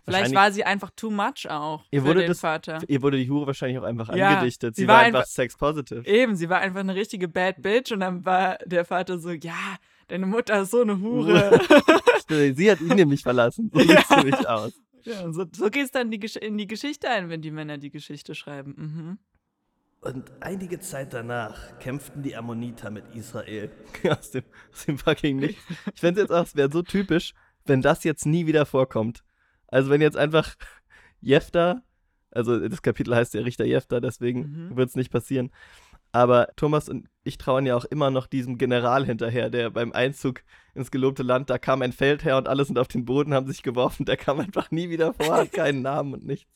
Vielleicht 0.07 0.35
war 0.35 0.51
sie 0.51 0.65
einfach 0.65 0.89
too 0.97 1.11
much 1.11 1.49
auch 1.51 1.85
Ihr 1.91 2.05
wurde 2.05 2.27
das- 2.27 2.41
Vater. 2.41 2.79
Ihr 2.89 3.03
wurde 3.03 3.19
die 3.19 3.29
Hure 3.29 3.49
wahrscheinlich 3.49 3.79
auch 3.79 3.83
einfach 3.83 4.15
Ja, 4.17 4.31
angedichtet. 4.31 4.75
Sie, 4.77 4.83
sie 4.83 4.89
war, 4.89 4.97
war 4.97 5.03
einfach 5.05 5.19
einfach- 5.21 5.31
sex-positive. 5.31 6.07
Eben, 6.07 6.37
sie 6.37 6.49
war 6.49 6.61
einfach 6.61 6.81
eine 6.81 6.95
richtige 6.95 7.29
Bad 7.29 7.61
Bitch 7.61 7.93
und 7.93 8.01
dann 8.01 8.25
war 8.25 8.57
der 8.65 8.87
Vater 8.87 9.19
so, 9.19 9.31
ja, 9.31 9.77
deine 10.09 10.27
Mutter 10.27 10.63
ist 10.63 10.71
so 10.71 10.83
eine 10.83 10.99
Hure. 11.01 11.61
Sie 12.55 12.71
hat 12.71 12.81
ihn 12.81 12.89
nämlich 12.97 13.23
verlassen. 13.23 13.71
So 13.73 13.81
sieht's 13.81 14.11
nämlich 14.11 14.49
aus. 14.49 14.73
ja, 15.03 15.31
so, 15.33 15.45
so 15.55 15.71
geht 15.71 15.85
es 15.85 15.91
dann 15.91 16.11
die, 16.11 16.21
in 16.41 16.57
die 16.59 16.67
Geschichte 16.67 17.09
ein, 17.09 17.29
wenn 17.29 17.43
die 17.43 17.51
Männer 17.51 17.79
die 17.79 17.91
Geschichte 17.91 18.35
schreiben. 18.35 18.75
Mhm. 18.77 19.19
Und 20.01 20.31
einige 20.41 20.81
Zeit 20.81 21.15
danach 21.15 21.79
kämpften 21.79 22.23
die 22.23 22.37
Ammoniter 22.37 22.91
mit 22.91 23.05
Israel. 23.15 23.71
aus, 24.11 24.31
dem, 24.33 24.45
aus 24.73 24.85
dem 24.85 24.99
fucking 24.99 25.37
Nichts. 25.39 25.63
Ich 25.95 26.01
fände 26.01 26.21
jetzt 26.21 26.31
auch, 26.31 26.45
es 26.45 26.55
wäre 26.57 26.71
so 26.71 26.83
typisch, 26.83 27.33
wenn 27.65 27.81
das 27.81 28.05
jetzt 28.05 28.27
nie 28.27 28.47
wieder 28.47 28.67
vorkommt. 28.67 29.25
Also 29.69 29.89
wenn 29.91 30.03
jetzt 30.03 30.17
einfach 30.19 30.55
Jefta, 31.21 31.83
also 32.31 32.69
das 32.69 32.83
Kapitel 32.83 33.15
heißt 33.15 33.33
ja 33.35 33.41
Richter 33.43 33.65
Jefta, 33.65 34.01
deswegen 34.01 34.69
Mhm. 34.71 34.77
wird 34.77 34.91
es 34.91 34.95
nicht 34.97 35.11
passieren. 35.11 35.51
Aber 36.15 36.51
Thomas 36.55 36.89
und 36.89 37.09
ich 37.25 37.39
trauen 37.39 37.67
ja 37.67 37.75
auch 37.75 37.85
immer 37.87 38.09
noch 38.13 38.29
diesem 38.29 38.57
General 38.57 39.05
hinterher, 39.05 39.51
der 39.51 39.71
beim 39.71 39.91
Einzug 39.91 40.45
ins 40.73 40.93
gelobte 40.93 41.25
Land, 41.25 41.51
da 41.51 41.59
kam 41.59 41.83
ein 41.83 41.91
Feldherr 41.91 42.37
und 42.37 42.47
alle 42.47 42.65
sind 42.65 42.79
auf 42.79 42.87
den 42.87 43.05
Boden, 43.05 43.35
haben 43.35 43.49
sich 43.49 43.65
geworfen, 43.65 44.07
der 44.07 44.17
kam 44.17 44.39
einfach 44.39 44.71
nie 44.71 44.91
wieder 44.91 45.13
vor, 45.13 45.35
hat 45.35 45.51
keinen 45.51 45.83
Namen 45.83 46.15
und 46.15 46.25
nichts. 46.25 46.49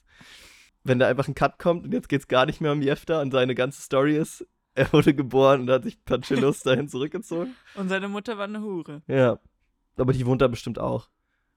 Wenn 0.84 1.00
da 1.00 1.08
einfach 1.08 1.26
ein 1.26 1.34
Cut 1.34 1.58
kommt 1.58 1.84
und 1.84 1.92
jetzt 1.92 2.08
geht 2.08 2.20
es 2.20 2.28
gar 2.28 2.46
nicht 2.46 2.60
mehr 2.60 2.70
um 2.70 2.82
Jefta 2.82 3.20
und 3.20 3.32
seine 3.32 3.56
ganze 3.56 3.82
Story 3.82 4.16
ist, 4.16 4.46
er 4.74 4.92
wurde 4.92 5.12
geboren 5.12 5.62
und 5.62 5.70
hat 5.70 5.82
sich 5.82 6.04
Panchelos 6.04 6.60
dahin 6.60 6.88
zurückgezogen. 6.88 7.56
Und 7.74 7.88
seine 7.88 8.06
Mutter 8.06 8.38
war 8.38 8.44
eine 8.44 8.62
Hure. 8.62 9.02
Ja. 9.08 9.40
Aber 9.96 10.12
die 10.12 10.24
wohnt 10.24 10.40
da 10.40 10.46
bestimmt 10.46 10.78
auch. 10.78 11.08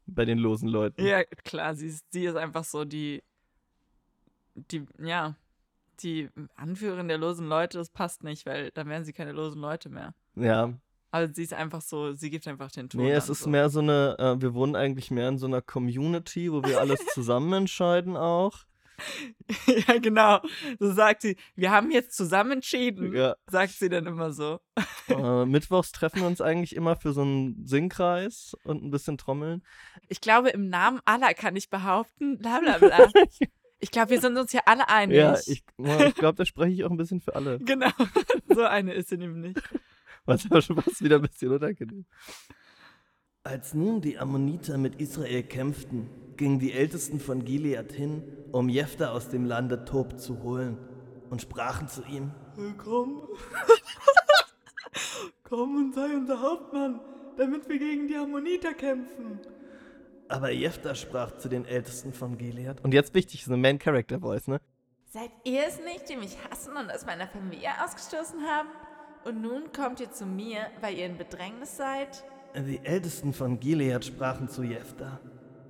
Bei 0.08 0.26
den 0.26 0.40
losen 0.40 0.70
Leuten. 0.70 1.06
Ja, 1.06 1.24
klar, 1.24 1.76
sie 1.76 1.86
ist, 1.86 2.12
sie 2.12 2.26
ist 2.26 2.36
einfach 2.36 2.64
so 2.64 2.84
die, 2.84 3.22
die, 4.56 4.88
ja, 4.98 5.36
die 6.04 6.30
Anführerin 6.56 7.08
der 7.08 7.18
losen 7.18 7.48
Leute, 7.48 7.78
das 7.78 7.90
passt 7.90 8.24
nicht, 8.24 8.46
weil 8.46 8.72
dann 8.72 8.88
wären 8.88 9.06
sie 9.06 9.14
keine 9.14 9.32
losen 9.32 9.62
Leute 9.62 9.90
mehr. 9.90 10.14
Ja. 10.36 10.74
Also 11.12 11.34
sie 11.34 11.44
ist 11.44 11.54
einfach 11.54 11.82
so, 11.82 12.14
sie 12.14 12.30
gibt 12.30 12.48
einfach 12.48 12.72
den 12.72 12.90
Ton. 12.90 13.02
Nee, 13.02 13.12
es 13.12 13.28
ist 13.28 13.42
so. 13.42 13.50
mehr 13.50 13.70
so 13.70 13.80
eine, 13.80 14.16
äh, 14.18 14.42
wir 14.42 14.54
wohnen 14.54 14.76
eigentlich 14.78 15.12
mehr 15.12 15.28
in 15.28 15.38
so 15.38 15.46
einer 15.46 15.62
Community, 15.62 16.52
wo 16.52 16.64
wir 16.64 16.80
alles 16.80 17.06
zusammen 17.14 17.52
entscheiden 17.54 18.16
auch. 18.16 18.60
ja, 19.88 19.98
genau. 19.98 20.40
So 20.80 20.92
sagt 20.92 21.24
sie, 21.24 21.36
wir 21.56 21.72
haben 21.72 21.92
jetzt 21.92 22.16
zusammen 22.16 22.52
entschieden, 22.54 23.14
Ja. 23.14 23.36
sagt 23.48 23.74
sie 23.74 23.90
dann 23.90 24.06
immer 24.06 24.32
so. 24.32 24.60
Äh, 25.10 25.46
mittwochs 25.46 25.92
treffen 25.92 26.22
wir 26.22 26.28
uns 26.28 26.40
eigentlich 26.40 26.76
immer 26.76 26.96
für 26.96 27.12
so 27.12 27.22
einen 27.22 27.66
Singkreis 27.66 28.56
und 28.64 28.84
ein 28.84 28.92
bisschen 28.92 29.18
trommeln. 29.18 29.64
Ich 30.08 30.22
glaube, 30.22 30.50
im 30.50 30.70
Namen 30.70 31.00
aller 31.06 31.34
kann 31.34 31.56
ich 31.56 31.70
behaupten, 31.70 32.38
bla 32.38 32.60
bla 32.60 32.78
bla. 32.78 33.10
Ich 33.84 33.90
glaube, 33.90 34.12
wir 34.12 34.22
sind 34.22 34.38
uns 34.38 34.52
hier 34.52 34.68
alle 34.68 34.88
einig. 34.88 35.18
Ja, 35.18 35.36
ich, 35.48 35.64
ich 35.78 36.16
glaube, 36.16 36.38
da 36.38 36.46
spreche 36.46 36.72
ich 36.72 36.84
auch 36.86 36.92
ein 36.92 36.98
bisschen 36.98 37.20
für 37.20 37.36
alle. 37.36 37.60
Genau. 37.66 37.90
So 38.48 38.64
eine 38.64 38.94
ist 38.94 39.10
sie 39.10 39.18
nämlich. 39.18 39.56
Was 40.26 40.46
aber 40.46 40.62
schon 40.62 40.80
fast 40.80 41.04
wieder 41.04 41.16
ein 41.16 41.24
bisschen 41.24 41.52
unangenehm. 41.52 42.06
Als 43.44 43.74
nun 43.74 44.02
die 44.02 44.20
Ammoniter 44.20 44.78
mit 44.78 45.02
Israel 45.02 45.42
kämpften, 45.42 46.10
gingen 46.38 46.60
die 46.60 46.74
Ältesten 46.74 47.20
von 47.20 47.44
Gilead 47.44 47.92
hin, 47.92 48.22
um 48.52 48.70
Jephthah 48.70 49.12
aus 49.12 49.30
dem 49.30 49.46
Lande 49.46 49.84
Tob 49.84 50.20
zu 50.20 50.44
holen, 50.44 50.78
und 51.32 51.42
sprachen 51.42 51.88
zu 51.88 52.04
ihm: 52.04 52.32
Komm. 52.78 53.24
Komm 55.44 55.76
und 55.76 55.96
sei 55.96 56.16
unser 56.16 56.40
Hauptmann, 56.40 57.00
damit 57.38 57.68
wir 57.68 57.80
gegen 57.80 58.08
die 58.08 58.16
Ammoniter 58.16 58.74
kämpfen. 58.74 59.40
Aber 60.32 60.50
Jephthah 60.50 60.96
sprach 60.96 61.38
zu 61.38 61.50
den 61.50 61.66
Ältesten 61.66 62.14
von 62.14 62.38
Gilead: 62.38 62.82
Und 62.84 62.94
jetzt 62.94 63.14
wichtig, 63.14 63.44
so 63.44 63.52
eine 63.52 63.62
Main-Character-Voice, 63.62 64.48
ne? 64.48 64.62
Seid 65.10 65.32
ihr 65.44 65.68
es 65.68 65.78
nicht, 65.84 66.08
die 66.08 66.16
mich 66.16 66.38
hassen 66.50 66.78
und 66.78 66.90
aus 66.90 67.06
meiner 67.06 67.28
Familie 67.28 67.70
ausgestoßen 67.84 68.40
haben? 68.44 68.70
Und 69.26 69.42
nun 69.42 69.74
kommt 69.74 70.00
ihr 70.00 70.10
zu 70.12 70.26
mir, 70.26 70.68
weil 70.80 70.98
ihr 70.98 71.06
in 71.06 71.18
Bedrängnis 71.18 71.76
seid? 71.76 72.24
Die 72.56 72.80
Ältesten 72.84 73.34
von 73.34 73.60
Gilead 73.60 74.06
sprachen 74.06 74.48
zu 74.48 74.64
Jephthah: 74.64 75.20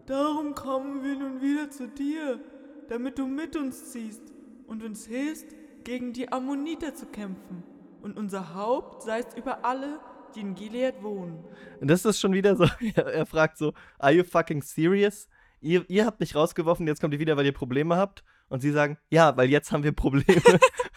Darum 0.06 0.53
kommen 0.53 1.03
wir 1.03 1.15
nun 1.15 1.41
wieder 1.41 1.72
zu 1.72 1.88
dir, 1.88 2.39
damit 2.88 3.18
du 3.18 3.25
mit 3.25 3.56
uns 3.56 3.91
ziehst 3.91 4.22
und 4.68 4.84
uns 4.84 5.08
hilfst, 5.08 5.48
gegen 5.84 6.13
die 6.13 6.32
Ammoniter 6.32 6.94
zu 6.94 7.08
kämpfen. 7.08 7.63
Und 8.03 8.18
unser 8.18 8.53
Haupt 8.53 9.01
seist 9.01 9.36
über 9.38 9.65
alle, 9.65 10.00
die 10.31 10.41
in 10.41 10.55
Gilead 10.55 11.01
wohnen. 11.01 11.43
Und 11.79 11.88
das 11.89 12.05
ist 12.05 12.19
schon 12.19 12.33
wieder 12.33 12.55
so, 12.55 12.65
er, 12.95 13.25
fragt 13.25 13.57
so, 13.57 13.73
are 14.00 14.11
you 14.11 14.23
fucking 14.23 14.61
serious? 14.61 15.27
Ihr, 15.59 15.88
ihr 15.89 16.05
habt 16.05 16.19
mich 16.19 16.35
rausgeworfen, 16.35 16.88
jetzt 16.88 17.01
kommt 17.01 17.13
ihr 17.13 17.19
wieder, 17.19 17.38
weil 17.38 17.45
ihr 17.45 17.53
Probleme 17.53 17.95
habt. 17.95 18.23
Und 18.50 18.61
sie 18.61 18.71
sagen, 18.71 18.97
ja, 19.09 19.38
weil 19.38 19.50
jetzt 19.50 19.71
haben 19.71 19.83
wir 19.83 19.91
Probleme. 19.91 20.41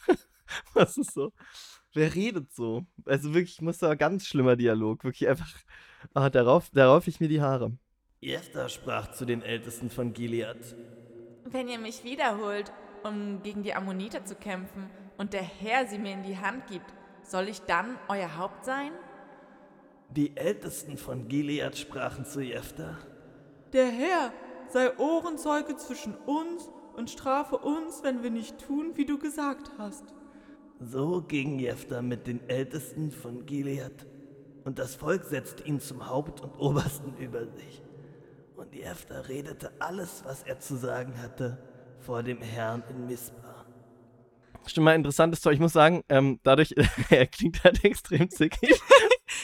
Was 0.75 0.97
ist 0.97 1.13
so? 1.13 1.33
Wer 1.93 2.15
redet 2.15 2.53
so? 2.53 2.85
Also 3.05 3.35
wirklich, 3.35 3.61
muss 3.61 3.79
da 3.79 3.95
ganz 3.95 4.27
schlimmer 4.27 4.57
Dialog. 4.57 5.05
Wirklich 5.05 5.29
einfach, 5.29 5.53
ah, 6.15 6.31
darauf, 6.31 6.71
darauf 6.71 7.07
ich 7.07 7.21
mir 7.21 7.29
die 7.29 7.41
Haare. 7.41 7.73
Jephthah 8.21 8.69
sprach 8.69 9.13
zu 9.13 9.25
den 9.25 9.43
Ältesten 9.43 9.91
von 9.91 10.13
Gilead: 10.13 10.75
Wenn 11.45 11.69
ihr 11.69 11.79
mich 11.79 12.03
wiederholt, 12.03 12.73
um 13.05 13.43
gegen 13.43 13.63
die 13.63 13.75
Ammoniter 13.75 14.25
zu 14.25 14.35
kämpfen, 14.35 14.91
und 15.17 15.33
der 15.33 15.43
Herr 15.43 15.87
sie 15.87 15.99
mir 15.99 16.13
in 16.13 16.23
die 16.23 16.39
Hand 16.39 16.67
gibt, 16.67 16.93
soll 17.23 17.49
ich 17.49 17.61
dann 17.63 17.99
euer 18.09 18.37
Haupt 18.37 18.65
sein? 18.65 18.93
Die 20.17 20.37
Ältesten 20.37 20.97
von 20.97 21.27
Gilead 21.27 21.77
sprachen 21.77 22.25
zu 22.25 22.41
Jephthah: 22.41 22.99
Der 23.73 23.87
Herr 23.87 24.33
sei 24.69 24.97
Ohrenzeuge 24.97 25.77
zwischen 25.77 26.15
uns 26.15 26.71
und 26.97 27.11
strafe 27.11 27.59
uns, 27.59 28.05
wenn 28.05 28.23
wir 28.23 28.31
nicht 28.31 28.59
tun, 28.59 28.93
wie 28.95 29.07
du 29.07 29.19
gesagt 29.19 29.73
hast. 29.77 30.15
So 30.79 31.21
ging 31.21 31.59
Jephthah 31.59 32.01
mit 32.01 32.29
den 32.29 32.49
Ältesten 32.49 33.11
von 33.11 33.45
Gilead, 33.45 34.07
und 34.65 34.79
das 34.79 34.95
Volk 34.95 35.25
setzte 35.25 35.65
ihn 35.65 35.81
zum 35.81 36.09
Haupt 36.09 36.41
und 36.41 36.59
Obersten 36.61 37.17
über 37.19 37.47
sich. 37.47 37.83
Und 38.57 38.73
Jephthah 38.75 39.21
redete 39.23 39.73
alles, 39.81 40.23
was 40.25 40.43
er 40.45 40.61
zu 40.61 40.77
sagen 40.77 41.21
hatte, 41.21 41.59
vor 41.99 42.23
dem 42.23 42.41
Herrn 42.41 42.85
in 42.89 43.07
Mispa. 43.07 43.67
Stimmt 44.67 44.85
mal 44.85 44.95
interessantes 44.95 45.41
Zeug. 45.41 45.55
Ich 45.55 45.61
muss 45.61 45.73
sagen, 45.73 46.03
ähm, 46.09 46.39
dadurch, 46.45 46.75
er 47.11 47.27
klingt 47.27 47.63
halt 47.65 47.85
extrem 47.85 48.31
zickig. 48.31 48.81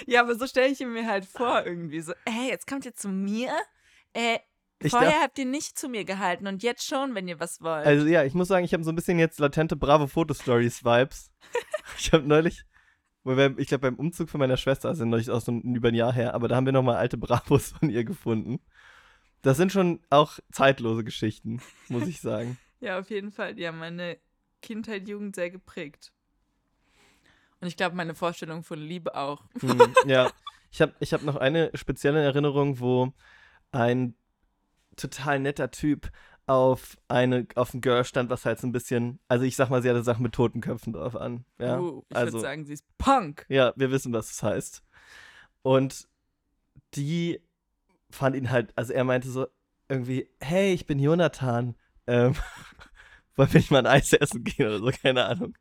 Ja, 0.06 0.20
aber 0.22 0.34
so 0.34 0.46
stelle 0.46 0.68
ich 0.68 0.80
ihn 0.80 0.92
mir 0.92 1.06
halt 1.06 1.24
vor, 1.24 1.64
irgendwie 1.66 2.00
so, 2.00 2.12
ey, 2.24 2.48
jetzt 2.48 2.66
kommt 2.66 2.84
ihr 2.86 2.94
zu 2.94 3.08
mir? 3.08 3.50
Äh, 4.12 4.38
Ich 4.82 4.90
vorher 4.90 5.10
darf- 5.10 5.22
habt 5.22 5.38
ihr 5.38 5.46
nicht 5.46 5.78
zu 5.78 5.88
mir 5.88 6.04
gehalten 6.04 6.46
und 6.46 6.62
jetzt 6.62 6.86
schon, 6.86 7.14
wenn 7.14 7.28
ihr 7.28 7.38
was 7.40 7.60
wollt. 7.60 7.86
Also 7.86 8.06
ja, 8.06 8.24
ich 8.24 8.34
muss 8.34 8.48
sagen, 8.48 8.64
ich 8.64 8.72
habe 8.72 8.84
so 8.84 8.90
ein 8.90 8.96
bisschen 8.96 9.18
jetzt 9.18 9.38
latente 9.40 9.76
Bravo-Fotostories-Vibes. 9.76 11.30
ich 11.98 12.12
habe 12.12 12.26
neulich, 12.26 12.64
ich 13.24 13.68
glaube 13.68 13.78
beim 13.82 13.96
Umzug 13.96 14.28
von 14.30 14.38
meiner 14.40 14.56
Schwester, 14.56 14.88
also 14.88 15.04
neulich 15.04 15.30
auch 15.30 15.40
so 15.40 15.52
ein, 15.52 15.74
über 15.74 15.88
ein 15.88 15.94
Jahr 15.94 16.12
her, 16.12 16.34
aber 16.34 16.48
da 16.48 16.56
haben 16.56 16.66
wir 16.66 16.72
nochmal 16.72 16.96
alte 16.96 17.16
Bravos 17.18 17.72
von 17.78 17.90
ihr 17.90 18.04
gefunden. 18.04 18.60
Das 19.42 19.56
sind 19.56 19.72
schon 19.72 20.00
auch 20.10 20.38
zeitlose 20.52 21.04
Geschichten, 21.04 21.62
muss 21.88 22.06
ich 22.06 22.20
sagen. 22.20 22.58
Ja, 22.82 22.98
auf 22.98 23.10
jeden 23.10 23.30
Fall. 23.30 23.54
Die 23.54 23.68
haben 23.68 23.76
meine 23.78 24.16
Kindheit, 24.62 25.06
Jugend 25.06 25.34
sehr 25.36 25.50
geprägt. 25.50 26.14
Und 27.60 27.68
ich 27.68 27.76
glaube, 27.76 27.96
meine 27.96 28.14
Vorstellung 28.14 28.62
von 28.62 28.78
Liebe 28.78 29.14
auch. 29.14 29.44
Hm, 29.60 29.94
ja, 30.06 30.30
ich 30.70 30.80
habe 30.80 30.94
ich 31.00 31.12
hab 31.12 31.22
noch 31.22 31.36
eine 31.36 31.70
spezielle 31.74 32.22
Erinnerung, 32.22 32.80
wo 32.80 33.12
ein 33.72 34.14
total 34.96 35.38
netter 35.40 35.70
Typ 35.70 36.10
auf 36.46 36.96
eine 37.06 37.46
auf 37.54 37.74
ein 37.74 37.80
Girl 37.80 38.04
stand, 38.04 38.28
was 38.30 38.44
halt 38.44 38.58
so 38.58 38.66
ein 38.66 38.72
bisschen, 38.72 39.20
also 39.28 39.44
ich 39.44 39.56
sag 39.56 39.70
mal, 39.70 39.82
sie 39.82 39.90
hatte 39.90 40.02
Sachen 40.02 40.22
mit 40.22 40.32
Totenköpfen 40.32 40.92
drauf 40.92 41.14
an. 41.14 41.44
Ja, 41.58 41.78
Uh, 41.78 42.02
ich 42.08 42.16
also 42.16 42.32
würde 42.32 42.42
sagen, 42.42 42.64
sie 42.64 42.72
ist 42.72 42.84
Punk. 42.98 43.46
ja, 43.48 43.72
wir 43.76 43.90
wissen, 43.90 44.12
was 44.12 44.28
das 44.28 44.42
heißt. 44.42 44.82
Und 45.62 46.08
die 46.94 47.40
fand 48.10 48.34
ihn 48.34 48.50
halt, 48.50 48.72
also 48.76 48.92
er 48.92 49.04
meinte 49.04 49.30
so 49.30 49.46
irgendwie, 49.88 50.28
hey, 50.40 50.72
ich 50.72 50.86
bin 50.86 50.98
Jonathan, 50.98 51.76
ähm, 52.06 52.34
wollen 53.36 53.52
wir 53.52 53.60
nicht 53.60 53.70
mal 53.70 53.78
ein 53.78 53.86
Eis 53.86 54.12
essen 54.12 54.42
gehen 54.42 54.66
oder 54.66 54.78
so, 54.78 54.90
keine 55.02 55.26
Ahnung. 55.26 55.56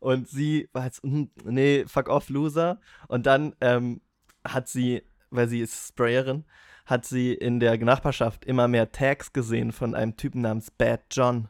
Und 0.00 0.28
sie 0.28 0.68
war 0.72 0.86
jetzt, 0.86 1.02
"Hm, 1.02 1.30
nee, 1.44 1.84
fuck 1.86 2.08
off, 2.08 2.28
Loser. 2.30 2.80
Und 3.08 3.26
dann 3.26 3.54
ähm, 3.60 4.00
hat 4.44 4.68
sie, 4.68 5.02
weil 5.30 5.48
sie 5.48 5.60
ist 5.60 5.88
Sprayerin, 5.88 6.44
hat 6.86 7.04
sie 7.04 7.34
in 7.34 7.60
der 7.60 7.78
Nachbarschaft 7.78 8.44
immer 8.44 8.66
mehr 8.66 8.90
Tags 8.92 9.32
gesehen 9.32 9.72
von 9.72 9.94
einem 9.94 10.16
Typen 10.16 10.40
namens 10.40 10.70
Bad 10.70 11.02
John. 11.12 11.48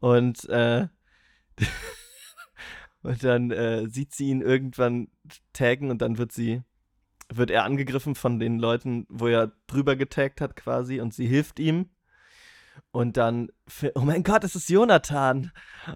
Und, 0.00 0.48
äh, 0.48 0.88
und 3.02 3.22
dann 3.22 3.50
äh, 3.50 3.86
sieht 3.88 4.14
sie 4.14 4.28
ihn 4.28 4.40
irgendwann 4.40 5.08
taggen 5.52 5.90
und 5.90 6.02
dann 6.02 6.18
wird 6.18 6.32
sie, 6.32 6.62
wird 7.32 7.50
er 7.50 7.64
angegriffen 7.64 8.14
von 8.14 8.38
den 8.40 8.58
Leuten, 8.58 9.06
wo 9.08 9.28
er 9.28 9.52
drüber 9.66 9.96
getaggt 9.96 10.40
hat 10.40 10.56
quasi 10.56 11.00
und 11.00 11.14
sie 11.14 11.26
hilft 11.26 11.60
ihm. 11.60 11.90
Und 12.90 13.16
dann, 13.16 13.50
oh 13.94 14.00
mein 14.00 14.22
Gott, 14.22 14.44
es 14.44 14.54
ist 14.54 14.68
Jonathan. 14.68 15.50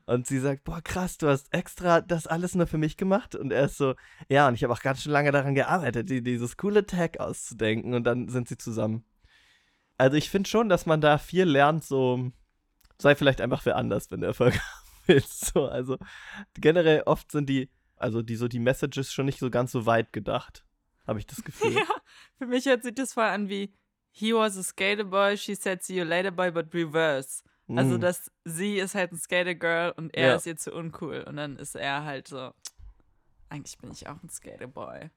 Und 0.06 0.26
sie 0.26 0.38
sagt, 0.38 0.64
boah, 0.64 0.80
krass, 0.80 1.18
du 1.18 1.28
hast 1.28 1.52
extra 1.52 2.00
das 2.00 2.26
alles 2.26 2.54
nur 2.54 2.66
für 2.66 2.78
mich 2.78 2.96
gemacht. 2.96 3.34
Und 3.34 3.52
er 3.52 3.66
ist 3.66 3.76
so, 3.76 3.94
ja, 4.28 4.48
und 4.48 4.54
ich 4.54 4.64
habe 4.64 4.72
auch 4.72 4.80
ganz 4.80 5.02
schön 5.02 5.12
lange 5.12 5.30
daran 5.30 5.54
gearbeitet, 5.54 6.08
die, 6.08 6.22
dieses 6.22 6.56
coole 6.56 6.86
Tag 6.86 7.20
auszudenken. 7.20 7.92
Und 7.92 8.04
dann 8.04 8.28
sind 8.28 8.48
sie 8.48 8.56
zusammen. 8.56 9.04
Also 9.98 10.16
ich 10.16 10.30
finde 10.30 10.48
schon, 10.48 10.68
dass 10.68 10.86
man 10.86 11.00
da 11.00 11.18
viel 11.18 11.44
lernt, 11.44 11.84
so, 11.84 12.30
sei 12.98 13.14
vielleicht 13.14 13.40
einfach 13.40 13.64
wer 13.64 13.76
anders, 13.76 14.10
wenn 14.10 14.20
du 14.20 14.26
Erfolg 14.26 14.54
haben 14.54 15.02
willst. 15.06 15.52
So, 15.52 15.66
also 15.66 15.98
generell 16.54 17.02
oft 17.02 17.30
sind 17.30 17.48
die, 17.48 17.70
also 17.96 18.22
die 18.22 18.36
so 18.36 18.48
die 18.48 18.58
Messages 18.58 19.12
schon 19.12 19.26
nicht 19.26 19.38
so 19.38 19.50
ganz 19.50 19.72
so 19.72 19.86
weit 19.86 20.12
gedacht, 20.12 20.64
habe 21.06 21.18
ich 21.18 21.26
das 21.26 21.42
Gefühl. 21.44 21.74
Ja, 21.74 21.86
für 22.38 22.46
mich 22.46 22.66
hört 22.66 22.82
sich 22.82 22.94
das 22.94 23.14
voll 23.14 23.24
an 23.24 23.48
wie 23.48 23.74
He 24.18 24.32
was 24.32 24.56
a 24.56 24.62
skater 24.62 25.04
boy, 25.04 25.36
she 25.36 25.54
said 25.54 25.82
see 25.82 25.96
you 25.98 26.04
later 26.04 26.30
boy, 26.30 26.50
but 26.50 26.72
reverse. 26.72 27.42
Also, 27.68 27.96
Mm. 27.98 28.00
dass 28.00 28.30
sie 28.44 28.76
ist 28.78 28.94
halt 28.94 29.12
ein 29.12 29.18
Skater 29.18 29.54
Girl 29.54 29.92
und 29.96 30.14
er 30.16 30.28
Ja. 30.28 30.34
ist 30.36 30.46
ihr 30.46 30.56
zu 30.56 30.72
uncool. 30.72 31.22
Und 31.28 31.36
dann 31.36 31.56
ist 31.58 31.74
er 31.76 32.04
halt 32.04 32.28
so, 32.28 32.52
eigentlich 33.50 33.76
bin 33.78 33.90
ich 33.90 34.08
auch 34.08 34.22
ein 34.22 34.30
Skater 34.30 34.68
Boy. 34.68 35.10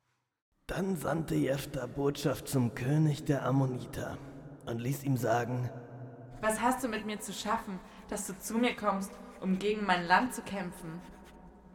Dann 0.67 0.97
sandte 0.97 1.35
Jephthah 1.35 1.85
Botschaft 1.87 2.47
zum 2.49 2.75
König 2.75 3.23
der 3.23 3.45
Ammoniter 3.45 4.17
und 4.65 4.79
ließ 4.79 5.03
ihm 5.03 5.15
sagen: 5.15 5.69
Was 6.41 6.59
hast 6.59 6.83
du 6.83 6.89
mit 6.89 7.05
mir 7.05 7.19
zu 7.21 7.31
schaffen, 7.33 7.79
dass 8.09 8.27
du 8.27 8.37
zu 8.37 8.57
mir 8.57 8.75
kommst, 8.75 9.11
um 9.39 9.59
gegen 9.59 9.85
mein 9.85 10.05
Land 10.07 10.33
zu 10.33 10.41
kämpfen? 10.41 11.01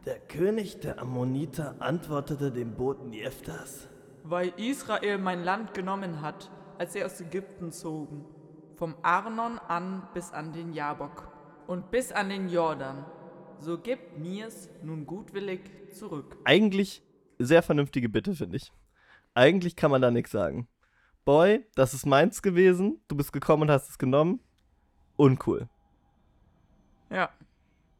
Der 0.05 0.19
König 0.19 0.79
der 0.81 0.99
Ammoniter 0.99 1.75
antwortete 1.79 2.51
dem 2.51 2.75
Boten 2.75 3.11
Jephthahs: 3.13 3.87
Weil 4.23 4.49
Israel 4.57 5.17
mein 5.17 5.43
Land 5.43 5.73
genommen 5.73 6.21
hat, 6.21 6.51
als 6.77 6.93
sie 6.93 7.03
aus 7.03 7.19
Ägypten 7.21 7.71
zogen. 7.71 8.25
Vom 8.75 8.95
Arnon 9.01 9.59
an 9.59 10.07
bis 10.13 10.31
an 10.31 10.53
den 10.53 10.73
Jabok 10.73 11.31
und 11.67 11.91
bis 11.91 12.11
an 12.11 12.29
den 12.29 12.49
Jordan. 12.49 13.05
So 13.59 13.77
gib 13.77 14.17
mir's 14.17 14.69
nun 14.83 15.05
gutwillig 15.05 15.61
zurück. 15.93 16.37
Eigentlich 16.43 17.01
sehr 17.39 17.63
vernünftige 17.63 18.09
Bitte, 18.09 18.35
finde 18.35 18.57
ich. 18.57 18.71
Eigentlich 19.33 19.75
kann 19.75 19.91
man 19.91 20.01
da 20.01 20.11
nichts 20.11 20.31
sagen. 20.31 20.67
Boy, 21.23 21.65
das 21.75 21.93
ist 21.93 22.05
meins 22.05 22.41
gewesen, 22.41 23.01
du 23.07 23.15
bist 23.15 23.33
gekommen 23.33 23.63
und 23.63 23.71
hast 23.71 23.89
es 23.89 23.97
genommen. 23.97 24.39
Uncool. 25.15 25.69
Ja, 27.09 27.29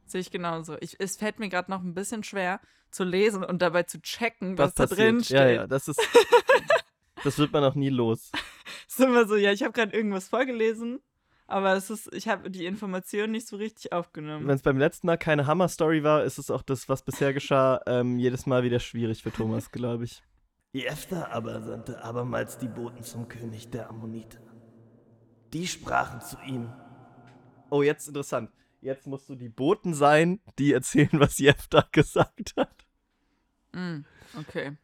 sehe 0.06 0.22
ich 0.22 0.32
genauso. 0.32 0.78
Ich, 0.80 1.00
es 1.00 1.18
fällt 1.18 1.40
mir 1.40 1.50
gerade 1.50 1.72
noch 1.72 1.82
ein 1.82 1.94
bisschen 1.94 2.24
schwer 2.24 2.60
zu 2.92 3.04
lesen 3.04 3.44
und 3.44 3.62
dabei 3.62 3.84
zu 3.84 4.02
checken, 4.02 4.58
was, 4.58 4.74
da 4.74 4.86
drin 4.86 5.24
steht. 5.24 5.38
Ja, 5.38 5.48
ja, 5.50 5.68
das 5.68 5.88
ist. 5.88 6.02
das 7.24 7.38
wird 7.38 7.52
man 7.52 7.64
auch 7.64 7.76
nie 7.76 7.90
los. 7.90 8.32
Ist 8.88 9.00
immer 9.00 9.28
so, 9.28 9.36
ja, 9.36 9.52
ich 9.52 9.64
habe 9.64 9.74
gerade 9.74 9.96
irgendwas 9.96 10.28
vorgelesen, 10.28 11.00
aber 11.48 11.74
es 11.74 11.90
ist, 11.90 12.12
ich 12.14 12.28
habe 12.28 12.50
die 12.50 12.66
Information 12.66 13.32
nicht 13.32 13.48
so 13.48 13.58
richtig 13.58 13.92
aufgenommen. 13.92 14.48
Wenn 14.48 14.56
es 14.56 14.64
beim 14.64 14.78
letzten 14.78 15.08
Mal 15.08 15.18
keine 15.18 15.46
Hammer-Story 15.46 16.04
war, 16.04 16.24
ist 16.24 16.40
es 16.40 16.50
auch 16.50 16.64
das, 16.64 16.90
was 16.90 17.04
bisher 17.04 17.34
geschah, 17.34 17.82
ähm, 17.88 18.18
jedes 18.18 18.46
Mal 18.46 18.64
wieder 18.64 18.80
schwierig 18.80 19.22
für 19.22 19.32
Thomas, 19.32 19.72
glaube 19.72 20.06
ich. 20.06 20.24
Jephthah 20.74 21.30
aber 21.32 21.62
sandte 21.62 22.04
abermals 22.04 22.58
die 22.58 22.68
Boten 22.68 23.04
zum 23.04 23.28
König 23.28 23.70
der 23.70 23.90
Ammoniter. 23.90 24.40
Die 25.54 25.68
sprachen 25.68 26.20
zu 26.20 26.38
ihm: 26.46 26.70
Oh, 27.70 27.82
jetzt 27.82 28.08
interessant. 28.08 28.52
Jetzt 28.82 29.08
musst 29.08 29.30
du 29.30 29.36
die 29.36 29.50
Boten 29.50 29.94
sein, 29.94 30.42
die 30.60 30.74
erzählen, 30.74 31.10
was 31.14 31.38
Jefta 31.38 31.88
gesagt 31.92 32.56
hat. 32.58 32.86
Mm, 33.72 34.02
okay. 34.38 34.78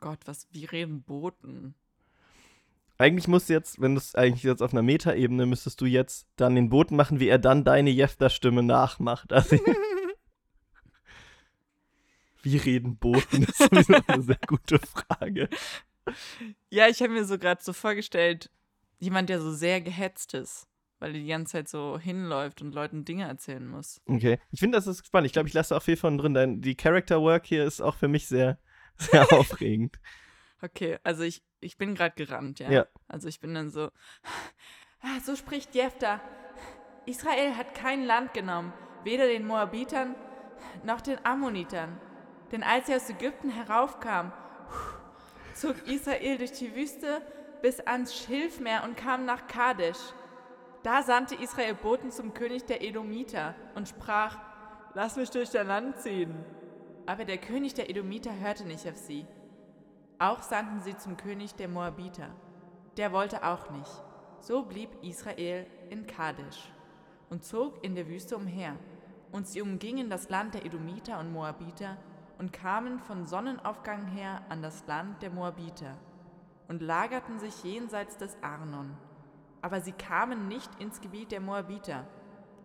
Gott, 0.00 0.18
was, 0.26 0.48
wie 0.50 0.64
reden 0.64 1.02
Boten? 1.02 1.74
Eigentlich 3.00 3.28
musst 3.28 3.48
du 3.48 3.52
jetzt, 3.52 3.80
wenn 3.80 3.94
du 3.94 4.00
es 4.00 4.16
eigentlich 4.16 4.42
jetzt 4.42 4.60
auf 4.60 4.72
einer 4.72 4.82
Metaebene, 4.82 5.46
müsstest 5.46 5.80
du 5.80 5.86
jetzt 5.86 6.26
dann 6.34 6.56
den 6.56 6.68
Boten 6.68 6.96
machen, 6.96 7.20
wie 7.20 7.28
er 7.28 7.38
dann 7.38 7.62
deine 7.62 7.90
Jefta-Stimme 7.90 8.64
nachmacht. 8.64 9.32
Also, 9.32 9.56
wie 12.42 12.56
reden 12.56 12.96
Boten? 12.96 13.46
Das 13.46 13.60
ist 13.60 13.70
sowieso 13.70 13.94
eine 14.06 14.22
sehr 14.22 14.40
gute 14.46 14.80
Frage. 14.80 15.48
Ja, 16.70 16.88
ich 16.88 17.00
habe 17.00 17.12
mir 17.12 17.24
so 17.24 17.38
gerade 17.38 17.62
so 17.62 17.72
vorgestellt, 17.72 18.50
jemand, 18.98 19.28
der 19.28 19.40
so 19.40 19.52
sehr 19.52 19.80
gehetzt 19.80 20.34
ist, 20.34 20.66
weil 20.98 21.14
er 21.14 21.20
die 21.20 21.28
ganze 21.28 21.52
Zeit 21.52 21.68
so 21.68 22.00
hinläuft 22.00 22.62
und 22.62 22.74
Leuten 22.74 23.04
Dinge 23.04 23.28
erzählen 23.28 23.66
muss. 23.66 24.00
Okay. 24.06 24.40
Ich 24.50 24.58
finde, 24.58 24.76
das 24.76 24.88
ist 24.88 25.06
spannend. 25.06 25.26
Ich 25.26 25.32
glaube, 25.32 25.48
ich 25.48 25.54
lasse 25.54 25.76
auch 25.76 25.82
viel 25.82 25.96
von 25.96 26.18
drin. 26.18 26.34
Dein, 26.34 26.60
die 26.60 26.74
Character 26.74 27.20
Work 27.20 27.46
hier 27.46 27.64
ist 27.64 27.80
auch 27.80 27.94
für 27.94 28.08
mich 28.08 28.26
sehr, 28.26 28.58
sehr 28.96 29.22
aufregend. 29.32 30.00
Okay, 30.60 30.98
also 31.04 31.22
ich, 31.22 31.44
ich 31.60 31.76
bin 31.78 31.94
gerade 31.94 32.14
gerannt, 32.14 32.58
ja? 32.60 32.70
Ja. 32.70 32.86
Also 33.08 33.28
ich 33.28 33.40
bin 33.40 33.54
dann 33.54 33.70
so, 33.70 33.90
Ah, 35.02 35.20
so 35.24 35.36
spricht 35.36 35.74
Jephtha. 35.74 36.20
Israel 37.06 37.56
hat 37.56 37.74
kein 37.74 38.04
Land 38.04 38.34
genommen, 38.34 38.72
weder 39.04 39.26
den 39.26 39.46
Moabitern 39.46 40.14
noch 40.84 41.00
den 41.00 41.24
Ammonitern. 41.24 42.00
Denn 42.50 42.62
als 42.62 42.86
sie 42.86 42.94
aus 42.94 43.08
Ägypten 43.08 43.50
heraufkam, 43.50 44.32
zog 45.54 45.76
Israel 45.86 46.38
durch 46.38 46.52
die 46.52 46.74
Wüste 46.74 47.22
bis 47.62 47.80
ans 47.80 48.16
Schilfmeer 48.16 48.82
und 48.84 48.96
kam 48.96 49.24
nach 49.24 49.46
Kadesh. 49.46 49.98
Da 50.82 51.02
sandte 51.02 51.34
Israel 51.36 51.74
Boten 51.74 52.10
zum 52.10 52.34
König 52.34 52.64
der 52.66 52.82
Edomiter 52.82 53.54
und 53.74 53.88
sprach, 53.88 54.38
Lass 54.94 55.16
mich 55.16 55.30
durch 55.30 55.50
dein 55.50 55.66
Land 55.66 56.00
ziehen. 56.00 56.34
aber 57.06 57.24
der 57.24 57.38
König 57.38 57.74
der 57.74 57.88
Edomiter 57.90 58.32
hörte 58.40 58.64
nicht 58.64 58.86
auf 58.88 58.96
sie. 58.96 59.26
Auch 60.20 60.42
sandten 60.42 60.80
sie 60.80 60.96
zum 60.96 61.16
König 61.16 61.54
der 61.54 61.68
Moabiter. 61.68 62.28
Der 62.96 63.12
wollte 63.12 63.44
auch 63.44 63.70
nicht. 63.70 64.02
So 64.40 64.64
blieb 64.64 64.90
Israel 65.02 65.66
in 65.90 66.08
Kadesh 66.08 66.72
und 67.30 67.44
zog 67.44 67.84
in 67.84 67.94
der 67.94 68.08
Wüste 68.08 68.36
umher. 68.36 68.74
Und 69.30 69.46
sie 69.46 69.62
umgingen 69.62 70.10
das 70.10 70.28
Land 70.28 70.54
der 70.54 70.64
Edomiter 70.64 71.20
und 71.20 71.32
Moabiter 71.32 71.96
und 72.38 72.52
kamen 72.52 72.98
von 72.98 73.26
Sonnenaufgang 73.26 74.06
her 74.06 74.42
an 74.48 74.60
das 74.60 74.86
Land 74.88 75.22
der 75.22 75.30
Moabiter 75.30 75.96
und 76.66 76.82
lagerten 76.82 77.38
sich 77.38 77.62
jenseits 77.62 78.16
des 78.16 78.36
Arnon. 78.42 78.96
Aber 79.62 79.80
sie 79.80 79.92
kamen 79.92 80.48
nicht 80.48 80.70
ins 80.80 81.00
Gebiet 81.00 81.30
der 81.30 81.40
Moabiter, 81.40 82.06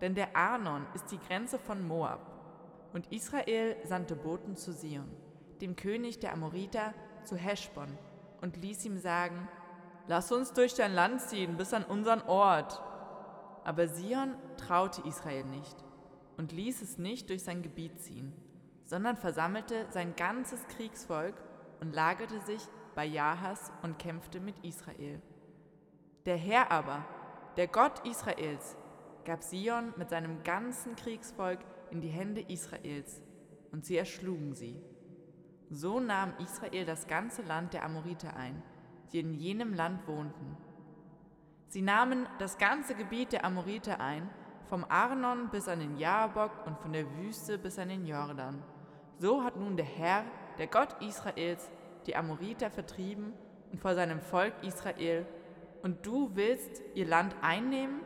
denn 0.01 0.15
der 0.15 0.35
Arnon 0.35 0.85
ist 0.93 1.11
die 1.11 1.19
Grenze 1.19 1.59
von 1.59 1.87
Moab. 1.87 2.19
Und 2.93 3.11
Israel 3.11 3.75
sandte 3.83 4.15
Boten 4.15 4.55
zu 4.55 4.71
Sion, 4.71 5.09
dem 5.61 5.75
König 5.75 6.19
der 6.19 6.33
Amoriter, 6.33 6.93
zu 7.25 7.35
Heschbon, 7.35 7.97
und 8.41 8.57
ließ 8.57 8.85
ihm 8.85 8.97
sagen, 8.97 9.47
Lass 10.07 10.33
uns 10.33 10.51
durch 10.51 10.73
dein 10.73 10.93
Land 10.93 11.21
ziehen 11.21 11.55
bis 11.55 11.73
an 11.73 11.85
unseren 11.85 12.21
Ort. 12.23 12.81
aber 13.63 13.87
Sion 13.87 14.35
traute 14.57 15.01
Israel 15.07 15.45
nicht 15.45 15.77
und 16.35 16.51
ließ 16.51 16.81
es 16.81 16.97
nicht 16.97 17.29
durch 17.29 17.43
sein 17.43 17.61
Gebiet 17.61 18.01
ziehen, 18.01 18.33
sondern 18.83 19.15
versammelte 19.15 19.85
sein 19.91 20.13
ganzes 20.17 20.67
Kriegsvolk 20.67 21.35
und 21.79 21.95
lagerte 21.95 22.41
sich 22.41 22.61
bei 22.95 23.05
Jahas 23.05 23.71
und 23.81 23.97
kämpfte 23.97 24.41
mit 24.41 24.59
Israel. 24.65 25.21
Der 26.25 26.35
Herr 26.35 26.71
aber, 26.71 27.05
der 27.55 27.67
Gott 27.67 28.05
Israels, 28.05 28.75
gab 29.23 29.41
Sion 29.41 29.93
mit 29.95 30.09
seinem 30.09 30.43
ganzen 30.43 30.97
Kriegsvolk 30.97 31.59
in 31.91 32.01
die 32.01 32.09
Hände 32.09 32.41
Israels, 32.41 33.21
und 33.71 33.85
sie 33.85 33.97
erschlugen 33.97 34.53
sie. 34.53 34.81
So 35.69 35.99
nahm 35.99 36.33
Israel 36.39 36.85
das 36.85 37.07
ganze 37.07 37.41
Land 37.41 37.73
der 37.73 37.83
Amoriter 37.83 38.35
ein, 38.35 38.61
die 39.11 39.19
in 39.19 39.33
jenem 39.33 39.73
Land 39.73 40.07
wohnten. 40.07 40.57
Sie 41.67 41.81
nahmen 41.81 42.27
das 42.39 42.57
ganze 42.57 42.93
Gebiet 42.93 43.31
der 43.31 43.45
Amoriter 43.45 43.99
ein, 43.99 44.29
vom 44.69 44.85
Arnon 44.87 45.49
bis 45.49 45.67
an 45.67 45.79
den 45.79 45.97
Jabok 45.97 46.65
und 46.65 46.77
von 46.79 46.93
der 46.93 47.05
Wüste 47.17 47.57
bis 47.57 47.79
an 47.79 47.89
den 47.89 48.05
Jordan. 48.05 48.61
So 49.17 49.43
hat 49.43 49.55
nun 49.55 49.77
der 49.77 49.85
Herr, 49.85 50.23
der 50.57 50.67
Gott 50.67 51.01
Israels, 51.01 51.71
die 52.05 52.15
Amoriter 52.15 52.69
vertrieben 52.69 53.33
und 53.71 53.79
vor 53.79 53.95
seinem 53.95 54.21
Volk 54.21 54.53
Israel. 54.61 55.25
Und 55.81 56.05
du 56.05 56.31
willst 56.35 56.81
ihr 56.93 57.07
Land 57.07 57.35
einnehmen? 57.41 58.01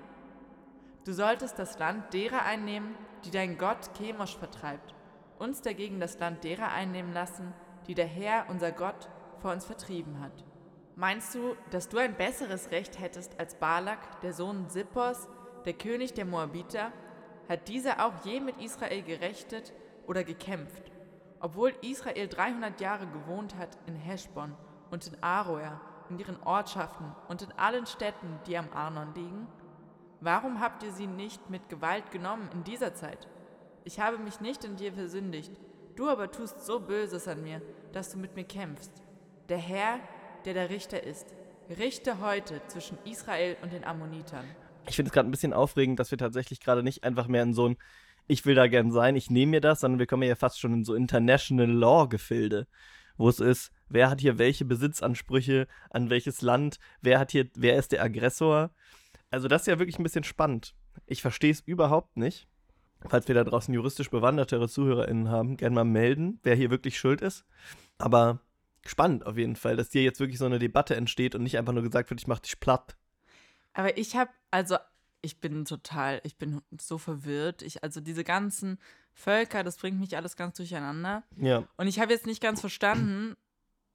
Du 1.05 1.13
solltest 1.13 1.57
das 1.59 1.79
Land 1.79 2.13
derer 2.13 2.43
einnehmen, 2.43 2.95
die 3.23 3.31
dein 3.31 3.57
Gott 3.57 3.93
Chemosh 3.97 4.37
vertreibt, 4.37 4.93
uns 5.39 5.61
dagegen 5.61 5.99
das 5.99 6.19
Land 6.19 6.43
derer 6.43 6.71
einnehmen 6.71 7.13
lassen, 7.13 7.53
die 7.87 7.95
der 7.95 8.07
Herr, 8.07 8.45
unser 8.49 8.71
Gott, 8.71 9.09
vor 9.39 9.51
uns 9.51 9.65
vertrieben 9.65 10.19
hat. 10.19 10.43
Meinst 10.95 11.35
du, 11.35 11.55
dass 11.69 11.89
du 11.89 11.97
ein 11.97 12.15
besseres 12.15 12.71
Recht 12.71 12.99
hättest 12.99 13.39
als 13.39 13.55
Balak, 13.55 14.21
der 14.21 14.33
Sohn 14.33 14.67
Sippos, 14.69 15.27
der 15.65 15.73
König 15.73 16.13
der 16.13 16.25
Moabiter? 16.25 16.91
Hat 17.47 17.67
dieser 17.67 18.03
auch 18.03 18.13
je 18.25 18.39
mit 18.39 18.59
Israel 18.59 19.03
gerechtet 19.03 19.73
oder 20.07 20.23
gekämpft? 20.23 20.91
Obwohl 21.39 21.73
Israel 21.81 22.27
300 22.27 22.81
Jahre 22.81 23.05
gewohnt 23.05 23.55
hat 23.57 23.77
in 23.85 23.95
Heschbon 23.95 24.55
und 24.89 25.05
in 25.05 25.21
Aroer, 25.21 25.79
in 26.09 26.17
ihren 26.17 26.41
Ortschaften 26.43 27.15
und 27.27 27.43
in 27.43 27.51
allen 27.53 27.85
Städten, 27.85 28.39
die 28.47 28.57
am 28.57 28.69
Arnon 28.73 29.13
liegen? 29.13 29.47
Warum 30.19 30.59
habt 30.61 30.81
ihr 30.81 30.91
sie 30.91 31.05
nicht 31.05 31.49
mit 31.49 31.69
Gewalt 31.69 32.09
genommen 32.09 32.49
in 32.53 32.63
dieser 32.63 32.95
Zeit? 32.95 33.27
Ich 33.87 34.01
habe 34.01 34.17
mich 34.17 34.41
nicht 34.41 34.65
in 34.65 34.75
dir 34.75 34.91
versündigt, 34.91 35.53
du 35.95 36.09
aber 36.09 36.29
tust 36.29 36.65
so 36.65 36.81
Böses 36.81 37.25
an 37.29 37.41
mir, 37.41 37.61
dass 37.93 38.11
du 38.11 38.17
mit 38.17 38.35
mir 38.35 38.43
kämpfst. 38.43 38.91
Der 39.47 39.59
Herr, 39.59 40.01
der 40.43 40.53
der 40.53 40.69
Richter 40.69 41.01
ist, 41.01 41.33
richte 41.69 42.19
heute 42.19 42.59
zwischen 42.67 42.97
Israel 43.05 43.55
und 43.61 43.71
den 43.71 43.85
Ammonitern. 43.85 44.43
Ich 44.89 44.97
finde 44.97 45.07
es 45.07 45.13
gerade 45.13 45.29
ein 45.29 45.31
bisschen 45.31 45.53
aufregend, 45.53 46.01
dass 46.01 46.11
wir 46.11 46.17
tatsächlich 46.17 46.59
gerade 46.59 46.83
nicht 46.83 47.05
einfach 47.05 47.29
mehr 47.29 47.43
in 47.43 47.53
so 47.53 47.69
ein 47.69 47.77
Ich 48.27 48.45
will 48.45 48.55
da 48.55 48.67
gern 48.67 48.91
sein, 48.91 49.15
ich 49.15 49.31
nehme 49.31 49.51
mir 49.51 49.61
das, 49.61 49.79
sondern 49.79 49.99
wir 49.99 50.05
kommen 50.05 50.23
ja 50.23 50.35
fast 50.35 50.59
schon 50.59 50.73
in 50.73 50.83
so 50.83 50.93
International 50.93 51.71
Law-Gefilde, 51.71 52.67
wo 53.15 53.29
es 53.29 53.39
ist, 53.39 53.71
wer 53.87 54.09
hat 54.09 54.19
hier 54.19 54.37
welche 54.37 54.65
Besitzansprüche 54.65 55.65
an 55.91 56.09
welches 56.09 56.41
Land, 56.41 56.77
wer 56.99 57.19
hat 57.19 57.31
hier, 57.31 57.49
wer 57.55 57.77
ist 57.77 57.93
der 57.93 58.03
Aggressor. 58.03 58.69
Also 59.31 59.47
das 59.47 59.61
ist 59.61 59.67
ja 59.67 59.79
wirklich 59.79 59.97
ein 59.97 60.03
bisschen 60.03 60.25
spannend. 60.25 60.75
Ich 61.05 61.21
verstehe 61.21 61.51
es 61.51 61.61
überhaupt 61.61 62.17
nicht. 62.17 62.49
Falls 63.09 63.27
wir 63.27 63.35
da 63.35 63.43
draußen 63.43 63.73
juristisch 63.73 64.09
bewandertere 64.09 64.67
ZuhörerInnen 64.67 65.29
haben, 65.29 65.57
gerne 65.57 65.75
mal 65.75 65.85
melden, 65.85 66.39
wer 66.43 66.55
hier 66.55 66.69
wirklich 66.69 66.97
schuld 66.97 67.21
ist. 67.21 67.45
Aber 67.97 68.39
spannend 68.85 69.25
auf 69.25 69.37
jeden 69.37 69.55
Fall, 69.55 69.75
dass 69.75 69.91
hier 69.91 70.03
jetzt 70.03 70.19
wirklich 70.19 70.37
so 70.37 70.45
eine 70.45 70.59
Debatte 70.59 70.95
entsteht 70.95 71.35
und 71.35 71.43
nicht 71.43 71.57
einfach 71.57 71.73
nur 71.73 71.83
gesagt 71.83 72.09
wird, 72.09 72.19
ich 72.19 72.27
mach 72.27 72.39
dich 72.39 72.59
platt. 72.59 72.97
Aber 73.73 73.97
ich 73.97 74.15
habe, 74.15 74.31
also 74.51 74.77
ich 75.21 75.39
bin 75.39 75.65
total, 75.65 76.21
ich 76.23 76.37
bin 76.37 76.61
so 76.79 76.97
verwirrt. 76.97 77.61
Ich, 77.61 77.83
also 77.83 78.01
diese 78.01 78.23
ganzen 78.23 78.79
Völker, 79.13 79.63
das 79.63 79.77
bringt 79.77 79.99
mich 79.99 80.15
alles 80.15 80.35
ganz 80.35 80.57
durcheinander. 80.57 81.23
Ja. 81.37 81.63
Und 81.77 81.87
ich 81.87 81.99
habe 81.99 82.13
jetzt 82.13 82.25
nicht 82.25 82.41
ganz 82.41 82.61
verstanden, 82.61 83.35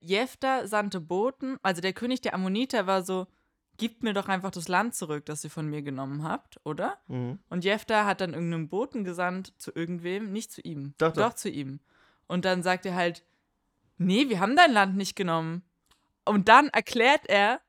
Jephtha 0.01 0.67
sandte 0.67 1.01
Boten, 1.01 1.59
also 1.63 1.81
der 1.81 1.93
König 1.93 2.21
der 2.21 2.35
Ammoniter 2.35 2.87
war 2.87 3.03
so, 3.03 3.27
gebt 3.83 4.05
mir 4.05 4.13
doch 4.13 4.29
einfach 4.29 4.53
das 4.53 4.69
Land 4.69 4.95
zurück, 4.95 5.27
das 5.27 5.43
ihr 5.43 5.51
von 5.51 5.67
mir 5.67 5.83
genommen 5.83 6.23
habt, 6.23 6.61
oder? 6.63 6.99
Mhm. 7.09 7.41
Und 7.49 7.65
Jephtha 7.65 8.07
hat 8.07 8.21
dann 8.21 8.33
irgendeinen 8.33 8.69
Boten 8.69 9.03
gesandt 9.03 9.55
zu 9.59 9.73
irgendwem, 9.75 10.31
nicht 10.31 10.53
zu 10.53 10.61
ihm. 10.61 10.95
Doch, 10.99 11.13
doch. 11.13 11.35
zu 11.35 11.51
ihm. 11.51 11.81
Und 12.29 12.45
dann 12.45 12.63
sagt 12.63 12.87
er 12.87 12.95
halt, 12.95 13.25
nee, 13.99 14.29
wir 14.29 14.39
haben 14.39 14.55
dein 14.55 14.73
Land 14.73 14.97
nicht 14.97 15.17
genommen. 15.17 15.63
Und 16.25 16.49
dann 16.49 16.69
erklärt 16.69 17.27
er, 17.27 17.61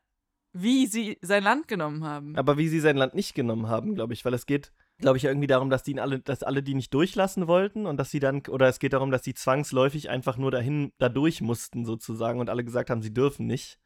wie 0.51 0.85
sie 0.85 1.17
sein 1.23 1.41
Land 1.41 1.67
genommen 1.67 2.03
haben. 2.03 2.37
Aber 2.37 2.59
wie 2.59 2.67
sie 2.67 2.79
sein 2.79 2.95
Land 2.95 3.15
nicht 3.15 3.33
genommen 3.33 3.67
haben, 3.67 3.95
glaube 3.95 4.13
ich, 4.13 4.23
weil 4.23 4.35
es 4.35 4.45
geht, 4.45 4.71
glaube 4.99 5.17
ich, 5.17 5.23
irgendwie 5.23 5.47
darum, 5.47 5.71
dass 5.71 5.81
die 5.81 5.93
ihn 5.93 5.99
alle, 5.99 6.19
dass 6.19 6.43
alle 6.43 6.61
die 6.61 6.75
nicht 6.75 6.93
durchlassen 6.93 7.47
wollten 7.47 7.87
und 7.87 7.97
dass 7.97 8.11
sie 8.11 8.19
dann, 8.19 8.43
oder 8.47 8.67
es 8.67 8.77
geht 8.77 8.93
darum, 8.93 9.09
dass 9.09 9.23
die 9.23 9.33
zwangsläufig 9.33 10.11
einfach 10.11 10.37
nur 10.37 10.51
dahin, 10.51 10.93
da 10.99 11.09
durch 11.09 11.41
mussten 11.41 11.85
sozusagen 11.85 12.39
und 12.39 12.51
alle 12.51 12.63
gesagt 12.63 12.91
haben, 12.91 13.01
sie 13.01 13.15
dürfen 13.15 13.47
nicht. 13.47 13.79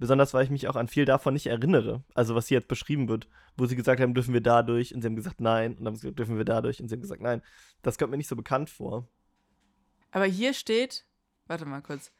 Besonders, 0.00 0.32
weil 0.32 0.44
ich 0.44 0.50
mich 0.50 0.66
auch 0.66 0.76
an 0.76 0.88
viel 0.88 1.04
davon 1.04 1.34
nicht 1.34 1.46
erinnere. 1.46 2.02
Also, 2.14 2.34
was 2.34 2.48
hier 2.48 2.56
jetzt 2.56 2.68
beschrieben 2.68 3.06
wird, 3.08 3.28
wo 3.58 3.66
sie 3.66 3.76
gesagt 3.76 4.00
haben, 4.00 4.14
dürfen 4.14 4.32
wir 4.32 4.40
da 4.40 4.62
durch 4.62 4.94
und 4.94 5.02
sie 5.02 5.06
haben 5.06 5.14
gesagt, 5.14 5.42
nein. 5.42 5.72
Und 5.72 5.80
dann 5.80 5.88
haben 5.88 5.96
sie 5.96 6.02
gesagt, 6.02 6.18
dürfen 6.18 6.38
wir 6.38 6.46
da 6.46 6.62
durch 6.62 6.80
und 6.80 6.88
sie 6.88 6.94
haben 6.94 7.02
gesagt, 7.02 7.20
nein. 7.20 7.42
Das 7.82 7.98
kommt 7.98 8.10
mir 8.10 8.16
nicht 8.16 8.28
so 8.28 8.34
bekannt 8.34 8.70
vor. 8.70 9.06
Aber 10.10 10.24
hier 10.24 10.54
steht, 10.54 11.04
warte 11.48 11.66
mal 11.66 11.82
kurz. 11.82 12.12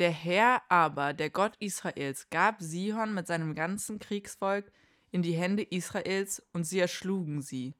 Der 0.00 0.10
Herr 0.10 0.62
aber, 0.68 1.12
der 1.12 1.30
Gott 1.30 1.54
Israels, 1.60 2.28
gab 2.30 2.60
Sihon 2.60 3.14
mit 3.14 3.28
seinem 3.28 3.54
ganzen 3.54 4.00
Kriegsvolk 4.00 4.72
in 5.12 5.22
die 5.22 5.34
Hände 5.34 5.62
Israels 5.62 6.44
und 6.52 6.64
sie 6.64 6.80
erschlugen 6.80 7.40
sie. 7.40 7.76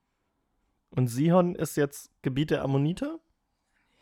Und 0.91 1.09
Sihon 1.09 1.57
ist 1.57 1.77
jetzt 1.77 2.13
Gebiet 2.23 2.53
der 2.53 2.63
Ammoniter? 2.63 3.19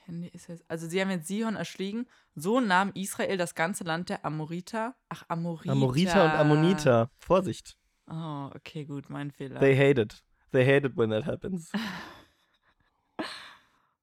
Hände 0.07 0.29
Israels. 0.29 0.64
Also 0.69 0.88
sie 0.88 1.01
haben 1.01 1.11
jetzt 1.11 1.29
Sihon 1.29 1.57
erschwiegen. 1.57 2.07
So 2.35 2.61
nahm 2.61 2.92
Israel 2.95 3.37
das 3.37 3.55
ganze 3.55 3.85
Land 3.85 4.09
der 4.09 4.25
Amoriter. 4.25 4.95
Ach, 5.09 5.25
Amoriter. 5.29 5.73
Amoriter 5.73 6.25
und 6.25 6.31
Ammoniter. 6.31 7.11
Vorsicht. 7.19 7.77
Oh, 8.09 8.51
okay, 8.55 8.85
gut, 8.85 9.11
mein 9.11 9.31
Fehler. 9.31 9.61
They 9.61 9.77
hate 9.77 10.01
it. 10.01 10.23
They 10.53 10.64
hate 10.64 10.87
it 10.87 10.97
when 10.97 11.11
that 11.11 11.27
happens. 11.27 11.73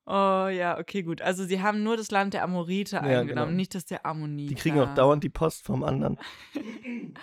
Oh 0.06 0.50
ja, 0.50 0.78
okay, 0.80 1.02
gut. 1.02 1.22
Also 1.22 1.46
sie 1.46 1.62
haben 1.62 1.82
nur 1.84 1.96
das 1.96 2.12
Land 2.12 2.34
der 2.34 2.44
Amoriter 2.44 2.98
Ja, 2.98 3.22
eingenommen, 3.22 3.48
genau. 3.52 3.56
nicht 3.58 3.74
das 3.74 3.86
der 3.86 4.06
Ammoniter. 4.06 4.54
Die 4.54 4.60
kriegen 4.62 4.80
auch 4.82 4.94
dauernd 4.96 5.24
die 5.24 5.30
Post 5.30 5.63
vom 5.63 5.84
anderen. 5.84 6.18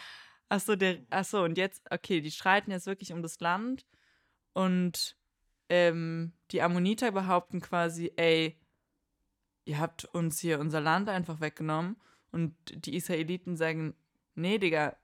Achso, 0.48 0.74
der, 0.76 0.98
achso, 1.10 1.44
und 1.44 1.58
jetzt, 1.58 1.82
okay, 1.92 2.20
die 2.20 2.30
streiten 2.30 2.70
jetzt 2.72 2.86
wirklich 2.86 3.12
um 3.12 3.22
das 3.22 3.38
Land 3.38 3.86
und 4.52 5.16
ähm, 5.68 6.32
die 6.50 6.60
Ammoniter 6.60 7.12
behaupten 7.12 7.60
quasi, 7.60 8.10
ey, 8.16 8.58
ihr 9.70 9.78
habt 9.78 10.04
uns 10.06 10.40
hier 10.40 10.58
unser 10.58 10.80
Land 10.80 11.08
einfach 11.08 11.40
weggenommen 11.40 11.96
und 12.32 12.54
die 12.66 12.96
Israeliten 12.96 13.56
sagen, 13.56 13.94
nee, 14.34 14.58
Digga, 14.58 14.96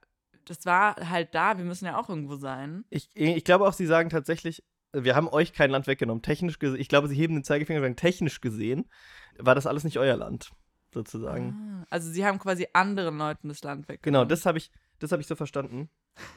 das 0.43 0.65
war 0.65 0.95
halt 1.09 1.33
da, 1.33 1.57
wir 1.57 1.63
müssen 1.63 1.85
ja 1.85 1.97
auch 1.97 2.09
irgendwo 2.09 2.35
sein. 2.35 2.83
Ich, 2.89 3.09
ich 3.15 3.45
glaube 3.45 3.65
auch, 3.65 3.71
sie 3.71 3.85
sagen 3.85 4.09
tatsächlich, 4.09 4.63
wir 4.91 5.15
haben 5.15 5.29
euch 5.29 5.53
kein 5.53 5.71
Land 5.71 5.87
weggenommen. 5.87 6.21
Technisch 6.21 6.59
gesehen, 6.59 6.81
ich 6.81 6.89
glaube, 6.89 7.07
sie 7.07 7.15
heben 7.15 7.35
den 7.35 7.43
Zeigefinger 7.45 7.79
und 7.79 7.83
sagen, 7.85 7.95
technisch 7.95 8.41
gesehen 8.41 8.89
war 9.37 9.55
das 9.55 9.67
alles 9.67 9.85
nicht 9.85 9.99
euer 9.99 10.17
Land, 10.17 10.51
sozusagen. 10.93 11.53
Ah, 11.81 11.85
also 11.89 12.09
sie 12.09 12.25
haben 12.25 12.37
quasi 12.39 12.67
anderen 12.73 13.17
Leuten 13.17 13.47
das 13.47 13.63
Land 13.63 13.87
Genau, 13.87 13.93
weggenommen. 13.93 14.29
das 14.29 14.45
habe 14.45 14.57
ich, 14.57 14.69
das 14.99 15.13
habe 15.13 15.21
ich 15.21 15.27
so 15.27 15.35
verstanden. 15.35 15.89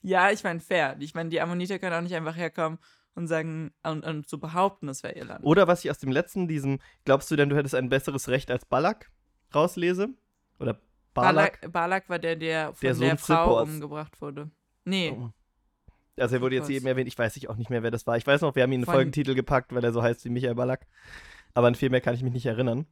Ja, 0.00 0.30
ich 0.32 0.42
meine, 0.42 0.58
fair. 0.60 0.96
Ich 0.98 1.14
meine, 1.14 1.28
die 1.30 1.40
Ammoniter 1.40 1.78
können 1.78 1.94
auch 1.94 2.00
nicht 2.00 2.14
einfach 2.14 2.36
herkommen 2.36 2.78
und 3.18 3.26
sagen 3.26 3.72
und, 3.82 4.04
und 4.04 4.28
so 4.28 4.38
behaupten, 4.38 4.86
das 4.86 5.02
wäre 5.02 5.14
ihr 5.14 5.24
Land. 5.26 5.44
Oder 5.44 5.66
was 5.68 5.84
ich 5.84 5.90
aus 5.90 5.98
dem 5.98 6.10
letzten, 6.10 6.48
diesem, 6.48 6.78
glaubst 7.04 7.30
du 7.30 7.36
denn, 7.36 7.48
du 7.50 7.56
hättest 7.56 7.74
ein 7.74 7.88
besseres 7.90 8.28
Recht 8.28 8.50
als 8.50 8.64
Balak 8.64 9.10
rauslese? 9.54 10.08
Oder 10.58 10.80
Balak? 11.14 11.60
Balak, 11.60 11.72
Balak 11.72 12.08
war 12.08 12.18
der, 12.18 12.36
der 12.36 12.72
von 12.72 12.78
Der 12.80 12.94
der, 12.94 13.16
Frau 13.18 13.44
Zippors. 13.44 13.68
umgebracht 13.68 14.20
wurde. 14.22 14.50
Nee, 14.84 15.12
Oh. 15.14 15.30
Also 16.20 16.34
er 16.34 16.40
wurde 16.42 16.56
jetzt 16.56 16.68
eben 16.68 16.84
erwähnt, 16.88 17.06
ich 17.06 17.16
weiß 17.16 17.36
ich 17.36 17.48
auch 17.48 17.54
nicht 17.54 17.70
mehr, 17.70 17.84
wer 17.84 17.92
das 17.92 18.04
war. 18.08 18.16
Ich 18.16 18.26
weiß 18.26 18.40
noch, 18.40 18.56
wir 18.56 18.64
haben 18.64 18.72
ihn 18.72 18.76
in 18.76 18.80
den 18.80 18.86
Von- 18.86 18.94
Folgentitel 18.94 19.34
gepackt, 19.36 19.72
weil 19.72 19.84
er 19.84 19.92
so 19.92 20.02
heißt 20.02 20.24
wie 20.24 20.30
Michael 20.30 20.56
Ballack. 20.56 20.84
Aber 21.54 21.68
an 21.68 21.76
viel 21.76 21.90
mehr 21.90 22.00
kann 22.00 22.14
ich 22.14 22.22
mich 22.24 22.32
nicht 22.32 22.46
erinnern. 22.46 22.86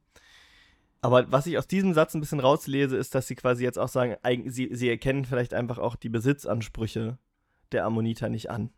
Aber 1.01 1.29
was 1.29 1.45
ich 1.45 1.57
aus 1.57 1.67
diesem 1.67 1.93
Satz 1.93 2.13
ein 2.13 2.21
bisschen 2.21 2.39
rauslese, 2.39 2.95
ist, 2.95 3.13
dass 3.15 3.27
sie 3.27 3.35
quasi 3.35 3.63
jetzt 3.65 3.77
auch 3.79 3.89
sagen, 3.89 4.15
sie, 4.49 4.69
sie 4.73 4.89
erkennen 4.89 5.25
vielleicht 5.25 5.53
einfach 5.53 5.77
auch 5.77 5.97
die 5.97 6.07
Besitzansprüche 6.09 7.17
der 7.73 7.85
Ammoniter 7.85 8.29
nicht 8.29 8.49
an. 8.49 8.69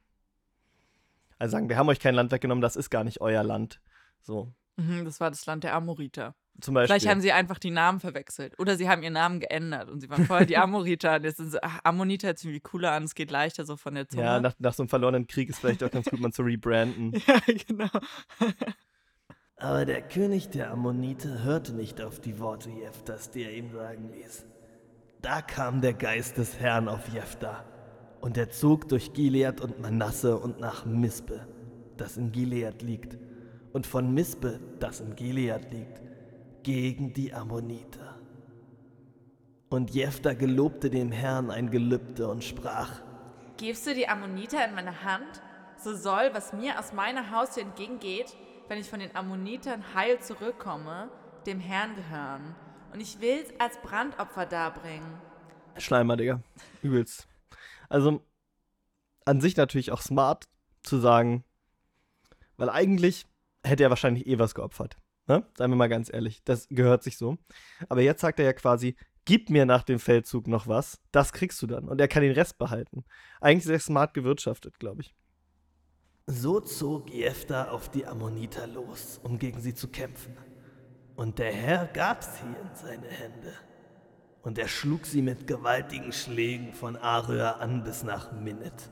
Also 1.39 1.53
sagen, 1.53 1.69
wir 1.69 1.77
haben 1.77 1.89
euch 1.89 1.99
kein 1.99 2.15
Land 2.15 2.31
weggenommen, 2.31 2.61
das 2.61 2.75
ist 2.75 2.89
gar 2.89 3.03
nicht 3.03 3.21
euer 3.21 3.43
Land. 3.43 3.81
So, 4.21 4.53
mhm, 4.75 5.05
das 5.05 5.19
war 5.19 5.31
das 5.31 5.45
Land 5.45 5.63
der 5.63 5.73
Amoriter. 5.73 6.35
zum 6.61 6.73
Beispiel. 6.73 6.87
Vielleicht 6.87 7.09
haben 7.09 7.21
sie 7.21 7.31
einfach 7.31 7.57
die 7.57 7.71
Namen 7.71 8.01
verwechselt. 8.01 8.59
Oder 8.59 8.75
sie 8.75 8.89
haben 8.89 9.01
ihren 9.01 9.13
Namen 9.13 9.39
geändert 9.39 9.89
und 9.89 10.01
sie 10.01 10.09
waren 10.09 10.25
vorher 10.25 10.45
die 10.45 10.57
Amoriter. 10.57 11.15
Und 11.15 11.23
jetzt 11.23 11.37
sind 11.37 11.51
sie, 11.51 11.63
ach, 11.63 11.79
Ammoniter 11.83 12.27
hört 12.27 12.39
sich 12.39 12.47
irgendwie 12.47 12.59
cooler 12.61 12.91
an, 12.91 13.03
es 13.05 13.15
geht 13.15 13.31
leichter 13.31 13.65
so 13.65 13.77
von 13.77 13.95
der 13.95 14.07
Zunge. 14.09 14.23
ja, 14.23 14.39
nach, 14.41 14.53
nach 14.59 14.73
so 14.73 14.83
einem 14.83 14.89
verlorenen 14.89 15.27
Krieg 15.27 15.49
ist 15.49 15.59
vielleicht 15.59 15.83
auch 15.83 15.91
ganz 15.91 16.09
gut, 16.09 16.19
mal 16.19 16.31
zu 16.33 16.43
rebranden. 16.43 17.13
ja 17.27 17.39
genau. 17.67 17.89
Aber 19.55 19.85
der 19.85 20.01
König 20.01 20.49
der 20.49 20.71
Ammoniter 20.71 21.43
hörte 21.43 21.73
nicht 21.73 22.01
auf 22.01 22.19
die 22.19 22.39
Worte 22.39 22.69
Jephters, 22.69 23.31
die 23.31 23.43
er 23.43 23.53
ihm 23.53 23.71
sagen 23.71 24.09
ließ. 24.13 24.45
Da 25.21 25.41
kam 25.41 25.81
der 25.81 25.93
Geist 25.93 26.37
des 26.37 26.59
Herrn 26.59 26.87
auf 26.87 27.09
Jephthah, 27.09 27.65
und 28.21 28.37
er 28.37 28.49
zog 28.49 28.87
durch 28.89 29.13
Gilead 29.13 29.61
und 29.61 29.79
Manasse 29.79 30.37
und 30.37 30.59
nach 30.59 30.85
Mispe, 30.85 31.47
das 31.97 32.17
in 32.17 32.31
Gilead 32.31 32.81
liegt, 32.81 33.17
und 33.73 33.85
von 33.85 34.13
Mispe, 34.13 34.59
das 34.79 34.99
in 34.99 35.15
Gilead 35.15 35.71
liegt, 35.71 36.01
gegen 36.63 37.13
die 37.13 37.33
Ammoniter. 37.33 38.17
Und 39.69 39.91
Jephthah 39.91 40.33
gelobte 40.33 40.89
dem 40.89 41.11
Herrn 41.11 41.51
ein 41.51 41.69
Gelübde 41.69 42.27
und 42.27 42.43
sprach, 42.43 43.01
Gibst 43.57 43.85
du 43.85 43.93
die 43.93 44.07
Ammoniter 44.07 44.65
in 44.65 44.73
meine 44.73 45.03
Hand? 45.03 45.41
So 45.77 45.95
soll, 45.95 46.31
was 46.33 46.53
mir 46.53 46.79
aus 46.79 46.91
meiner 46.91 47.31
Haustür 47.31 47.63
entgegengeht, 47.63 48.35
wenn 48.67 48.79
ich 48.79 48.89
von 48.89 48.99
den 48.99 49.15
Ammonitern 49.15 49.83
heil 49.93 50.19
zurückkomme, 50.19 51.09
dem 51.45 51.59
Herrn 51.59 51.95
gehören. 51.95 52.55
Und 52.93 52.99
ich 52.99 53.21
will's 53.21 53.49
als 53.59 53.77
Brandopfer 53.81 54.45
darbringen. 54.45 55.07
Schleimer, 55.77 56.17
Digga. 56.17 56.41
Übelst. 56.81 57.28
Also, 57.89 58.25
an 59.25 59.41
sich 59.41 59.57
natürlich 59.57 59.91
auch 59.91 60.01
smart 60.01 60.47
zu 60.83 60.99
sagen, 60.99 61.43
weil 62.57 62.69
eigentlich 62.69 63.25
hätte 63.63 63.83
er 63.83 63.89
wahrscheinlich 63.89 64.27
eh 64.27 64.39
was 64.39 64.55
geopfert. 64.55 64.97
Ne? 65.27 65.45
Seien 65.57 65.69
wir 65.69 65.77
mal 65.77 65.89
ganz 65.89 66.11
ehrlich. 66.11 66.43
Das 66.43 66.67
gehört 66.69 67.03
sich 67.03 67.17
so. 67.17 67.37
Aber 67.87 68.01
jetzt 68.01 68.21
sagt 68.21 68.39
er 68.39 68.45
ja 68.45 68.53
quasi, 68.53 68.95
gib 69.25 69.49
mir 69.49 69.65
nach 69.65 69.83
dem 69.83 69.99
Feldzug 69.99 70.47
noch 70.47 70.67
was, 70.67 70.99
das 71.11 71.33
kriegst 71.33 71.61
du 71.61 71.67
dann. 71.67 71.87
Und 71.87 72.01
er 72.01 72.07
kann 72.07 72.23
den 72.23 72.33
Rest 72.33 72.57
behalten. 72.57 73.05
Eigentlich 73.39 73.65
sehr 73.65 73.79
smart 73.79 74.13
gewirtschaftet, 74.13 74.79
glaube 74.79 75.01
ich. 75.01 75.15
So 76.25 76.59
zog 76.59 77.09
Jephthah 77.11 77.69
auf 77.69 77.89
die 77.89 78.05
Ammoniter 78.05 78.67
los, 78.67 79.19
um 79.23 79.39
gegen 79.39 79.61
sie 79.61 79.73
zu 79.73 79.87
kämpfen. 79.87 80.35
Und 81.15 81.37
der 81.39 81.51
Herr 81.51 81.87
gab 81.87 82.23
sie 82.23 82.45
in 82.45 82.75
seine 82.75 83.07
Hände. 83.07 83.53
Und 84.41 84.57
er 84.57 84.67
schlug 84.67 85.05
sie 85.05 85.21
mit 85.21 85.47
gewaltigen 85.47 86.11
Schlägen 86.11 86.73
von 86.73 86.95
Aröa 86.95 87.51
an 87.59 87.83
bis 87.83 88.03
nach 88.03 88.31
Minnet. 88.31 88.89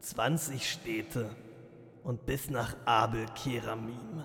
Zwanzig 0.00 0.70
Städte 0.70 1.30
und 2.02 2.26
bis 2.26 2.50
nach 2.50 2.76
Abel 2.84 3.26
Keramim. 3.34 4.24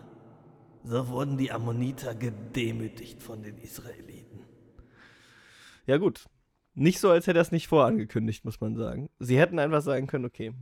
So 0.83 1.07
wurden 1.09 1.37
die 1.37 1.51
Ammoniter 1.51 2.15
gedemütigt 2.15 3.21
von 3.21 3.43
den 3.43 3.57
Israeliten. 3.59 4.39
Ja, 5.85 5.97
gut. 5.97 6.25
Nicht 6.73 6.99
so, 6.99 7.11
als 7.11 7.27
hätte 7.27 7.39
er 7.39 7.43
es 7.43 7.51
nicht 7.51 7.67
vorangekündigt, 7.67 8.45
muss 8.45 8.61
man 8.61 8.75
sagen. 8.75 9.09
Sie 9.19 9.37
hätten 9.37 9.59
einfach 9.59 9.81
sagen 9.81 10.07
können, 10.07 10.25
okay. 10.25 10.53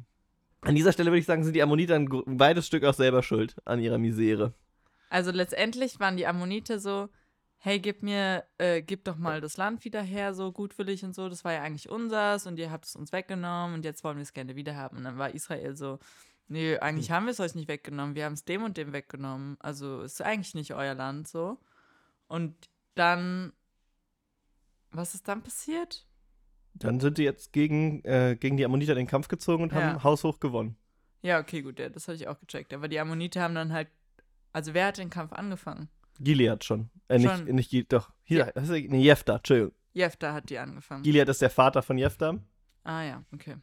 An 0.61 0.75
dieser 0.75 0.91
Stelle 0.91 1.11
würde 1.11 1.19
ich 1.19 1.25
sagen, 1.25 1.43
sind 1.43 1.55
die 1.55 1.61
Ammoniter 1.61 1.95
ein 1.95 2.09
weites 2.09 2.67
Stück 2.67 2.83
auch 2.83 2.93
selber 2.93 3.23
schuld 3.23 3.55
an 3.63 3.79
ihrer 3.79 3.97
Misere. 3.97 4.53
Also 5.09 5.31
letztendlich 5.31 5.99
waren 5.99 6.17
die 6.17 6.27
Ammoniter 6.27 6.79
so, 6.79 7.09
hey, 7.61 7.79
gib 7.79 8.03
mir, 8.03 8.45
äh, 8.57 8.81
gib 8.81 9.03
doch 9.03 9.17
mal 9.17 9.41
das 9.41 9.57
Land 9.57 9.83
wieder 9.83 10.01
her, 10.01 10.33
so 10.33 10.51
gutwillig 10.51 11.03
und 11.03 11.13
so, 11.13 11.27
das 11.27 11.43
war 11.43 11.53
ja 11.53 11.61
eigentlich 11.61 11.89
unseres 11.89 12.47
und 12.47 12.57
ihr 12.57 12.71
habt 12.71 12.85
es 12.85 12.95
uns 12.95 13.11
weggenommen 13.11 13.75
und 13.75 13.85
jetzt 13.85 14.03
wollen 14.03 14.17
wir 14.17 14.23
es 14.23 14.33
gerne 14.33 14.55
wieder 14.55 14.75
haben. 14.75 14.97
Und 14.97 15.03
dann 15.03 15.17
war 15.17 15.33
Israel 15.33 15.75
so, 15.75 15.99
nee, 16.47 16.77
eigentlich 16.77 17.11
haben 17.11 17.25
wir 17.25 17.31
es 17.31 17.39
euch 17.41 17.55
nicht 17.55 17.67
weggenommen, 17.67 18.15
wir 18.15 18.25
haben 18.25 18.33
es 18.33 18.45
dem 18.45 18.63
und 18.63 18.77
dem 18.77 18.93
weggenommen, 18.93 19.57
also 19.59 20.01
ist 20.01 20.21
eigentlich 20.21 20.55
nicht 20.55 20.73
euer 20.73 20.95
Land 20.95 21.27
so. 21.27 21.57
Und 22.27 22.55
dann, 22.95 23.51
was 24.91 25.13
ist 25.13 25.27
dann 25.27 25.41
passiert? 25.43 26.05
Dann 26.75 27.01
sind 27.01 27.17
die 27.17 27.23
jetzt 27.23 27.51
gegen, 27.51 28.03
äh, 28.05 28.37
gegen 28.39 28.55
die 28.55 28.63
Ammoniter 28.63 28.93
in 28.93 28.99
den 28.99 29.07
Kampf 29.07 29.27
gezogen 29.27 29.63
und 29.63 29.73
haben 29.73 29.97
Ja. 29.97 30.03
haushoch 30.03 30.39
gewonnen. 30.39 30.77
Ja, 31.21 31.39
okay, 31.39 31.61
gut, 31.61 31.79
ja, 31.79 31.89
das 31.89 32.07
hatte 32.07 32.15
ich 32.15 32.27
auch 32.29 32.39
gecheckt. 32.39 32.73
Aber 32.73 32.87
die 32.87 32.99
Ammoniter 32.99 33.41
haben 33.41 33.55
dann 33.55 33.73
halt, 33.73 33.89
also 34.53 34.73
wer 34.73 34.87
hat 34.87 34.97
den 34.97 35.09
Kampf 35.09 35.33
angefangen? 35.33 35.89
Gilead 36.19 36.63
schon. 36.63 36.89
Äh, 37.07 37.17
nicht, 37.19 37.29
Schon. 37.29 37.45
nicht 37.45 37.69
Gilead, 37.69 37.91
doch. 37.93 38.11
Hier, 38.23 38.51
das 38.53 38.69
ist, 38.69 38.89
nee, 38.89 39.01
Jephthah, 39.01 39.37
Entschuldigung. 39.37 39.73
Jefta 39.93 40.33
hat 40.33 40.49
die 40.49 40.59
angefangen. 40.59 41.03
Gilead 41.03 41.27
ist 41.29 41.41
der 41.41 41.49
Vater 41.49 41.81
von 41.81 41.97
Jephthah. 41.97 42.37
ah 42.83 43.03
ja, 43.03 43.23
okay. 43.33 43.57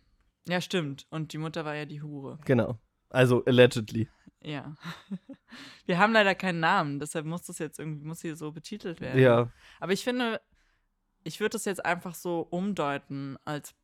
Ja, 0.49 0.61
stimmt. 0.61 1.07
Und 1.11 1.33
die 1.33 1.39
Mutter 1.39 1.65
war 1.65 1.75
ja 1.75 1.87
die 1.87 2.03
Hure. 2.03 2.39
Genau. 2.45 2.79
Also, 3.11 3.45
allegedly. 3.45 4.09
Ja. 4.43 4.75
Wir 5.87 5.99
haben 5.99 6.13
leider 6.13 6.35
keinen 6.35 6.61
Namen, 6.61 6.99
deshalb 6.99 7.27
muss 7.27 7.43
das 7.43 7.59
jetzt 7.59 7.79
irgendwie, 7.79 8.05
muss 8.05 8.21
hier 8.23 8.37
so 8.37 8.53
betitelt 8.53 9.01
werden. 9.01 9.21
Ja. 9.21 9.51
Aber 9.81 9.93
ich 9.93 10.05
finde, 10.05 10.41
ich 11.25 11.41
würde 11.41 11.55
das 11.55 11.65
jetzt 11.65 11.85
einfach 11.85 12.15
so 12.15 12.41
umdeuten 12.51 13.39
als, 13.45 13.75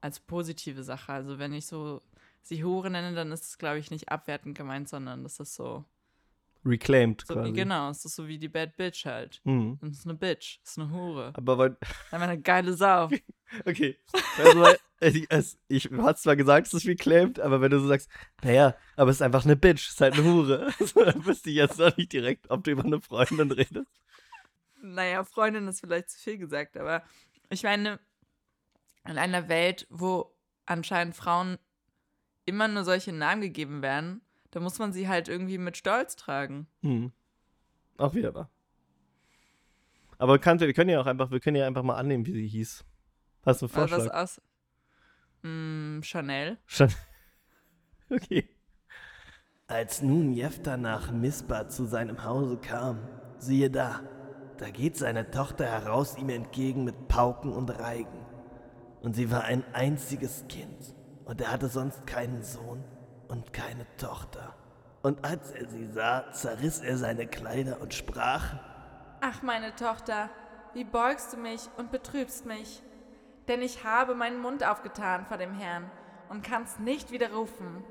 als 0.00 0.20
positive 0.20 0.82
Sache. 0.82 1.12
Also 1.12 1.38
wenn 1.38 1.52
ich 1.52 1.66
so 1.66 2.02
sie 2.42 2.64
Hure 2.64 2.90
nenne, 2.90 3.14
dann 3.14 3.32
ist 3.32 3.44
es, 3.44 3.58
glaube 3.58 3.78
ich, 3.78 3.90
nicht 3.90 4.08
abwertend 4.08 4.56
gemeint, 4.56 4.88
sondern 4.88 5.22
das 5.22 5.38
ist 5.40 5.54
so, 5.54 5.84
Reclaimed 6.64 7.24
so 7.26 7.34
quasi. 7.34 7.52
genau, 7.52 7.90
es 7.90 8.04
ist 8.04 8.16
so 8.16 8.28
wie 8.28 8.38
die 8.38 8.48
Bad 8.48 8.76
Bitch 8.76 9.06
halt. 9.06 9.40
Mhm. 9.44 9.78
Ist 9.82 10.04
eine 10.04 10.14
Bitch, 10.14 10.58
das 10.62 10.72
ist 10.72 10.78
eine 10.78 10.90
Hure. 10.90 11.32
Aber 11.34 11.58
weil, 11.58 11.76
Einfach 12.10 12.28
eine 12.28 12.40
geile 12.40 12.74
Sau. 12.74 13.08
okay. 13.64 13.98
Also, 14.36 14.66
ich, 15.00 15.26
es, 15.30 15.58
ich 15.68 15.90
hatte 15.90 16.20
zwar 16.20 16.36
gesagt, 16.36 16.66
es 16.66 16.74
ist 16.74 16.86
reclaimed, 16.86 17.40
aber 17.40 17.62
wenn 17.62 17.70
du 17.70 17.80
so 17.80 17.88
sagst, 17.88 18.10
naja, 18.42 18.74
aber 18.96 19.10
es 19.10 19.16
ist 19.16 19.22
einfach 19.22 19.44
eine 19.44 19.56
Bitch, 19.56 19.86
es 19.86 19.94
ist 19.94 20.00
halt 20.00 20.14
eine 20.14 20.24
Hure, 20.24 20.70
so, 20.78 21.02
dann 21.02 21.24
wüsste 21.24 21.48
ich 21.48 21.56
jetzt 21.56 21.78
noch 21.78 21.96
nicht 21.96 22.12
direkt, 22.12 22.50
ob 22.50 22.62
du 22.64 22.72
über 22.72 22.84
eine 22.84 23.00
Freundin 23.00 23.50
redest. 23.50 23.86
naja, 24.82 25.24
Freundin 25.24 25.66
ist 25.68 25.80
vielleicht 25.80 26.10
zu 26.10 26.18
viel 26.18 26.36
gesagt, 26.36 26.76
aber 26.76 27.02
ich 27.48 27.62
meine, 27.62 27.98
in 29.08 29.16
einer 29.16 29.48
Welt, 29.48 29.86
wo 29.88 30.36
anscheinend 30.66 31.16
Frauen 31.16 31.58
immer 32.44 32.68
nur 32.68 32.84
solche 32.84 33.12
Namen 33.12 33.40
gegeben 33.40 33.80
werden, 33.80 34.20
da 34.50 34.60
muss 34.60 34.78
man 34.78 34.92
sie 34.92 35.08
halt 35.08 35.28
irgendwie 35.28 35.58
mit 35.58 35.76
Stolz 35.76 36.16
tragen. 36.16 36.66
Hm. 36.82 37.12
Auch 37.98 38.14
wieder 38.14 38.34
wahr. 38.34 38.50
Aber 40.18 40.38
kann, 40.38 40.60
wir 40.60 40.72
können 40.72 40.90
ja 40.90 41.00
auch 41.00 41.06
einfach, 41.06 41.30
wir 41.30 41.40
können 41.40 41.56
ja 41.56 41.66
einfach 41.66 41.82
mal 41.82 41.96
annehmen, 41.96 42.26
wie 42.26 42.32
sie 42.32 42.46
hieß. 42.46 42.84
Hast 43.46 43.62
du 43.62 43.66
einen 43.66 43.74
Weil 43.74 43.82
was 43.84 43.90
Vorschlag? 43.90 44.14
aus. 44.14 44.42
Mm, 45.42 46.00
Chanel. 46.02 46.58
Schon. 46.66 46.92
Okay. 48.12 48.48
Als 49.68 50.02
nun 50.02 50.32
Jephthah 50.32 50.76
nach 50.76 51.12
Mispa 51.12 51.68
zu 51.68 51.84
seinem 51.84 52.24
Hause 52.24 52.56
kam, 52.56 53.06
siehe 53.38 53.70
da, 53.70 54.00
da 54.58 54.68
geht 54.68 54.96
seine 54.96 55.30
Tochter 55.30 55.64
heraus 55.64 56.18
ihm 56.18 56.28
entgegen 56.28 56.82
mit 56.82 57.06
Pauken 57.06 57.52
und 57.52 57.70
Reigen. 57.70 58.26
Und 59.00 59.14
sie 59.14 59.30
war 59.30 59.44
ein 59.44 59.62
einziges 59.72 60.44
Kind 60.48 60.96
und 61.24 61.40
er 61.40 61.52
hatte 61.52 61.68
sonst 61.68 62.04
keinen 62.04 62.42
Sohn 62.42 62.82
und 63.30 63.52
keine 63.52 63.86
Tochter. 63.96 64.54
Und 65.02 65.24
als 65.24 65.52
er 65.52 65.66
sie 65.68 65.86
sah, 65.86 66.30
zerriss 66.32 66.80
er 66.80 66.98
seine 66.98 67.26
Kleider 67.26 67.80
und 67.80 67.94
sprach, 67.94 68.56
Ach, 69.22 69.42
meine 69.42 69.74
Tochter, 69.76 70.28
wie 70.74 70.84
beugst 70.84 71.32
du 71.32 71.36
mich 71.36 71.60
und 71.76 71.90
betrübst 71.90 72.46
mich? 72.46 72.82
Denn 73.48 73.62
ich 73.62 73.84
habe 73.84 74.14
meinen 74.14 74.40
Mund 74.40 74.64
aufgetan 74.64 75.26
vor 75.26 75.36
dem 75.36 75.54
Herrn 75.54 75.90
und 76.28 76.42
kann's 76.42 76.78
nicht 76.78 77.10
widerrufen. 77.10 77.84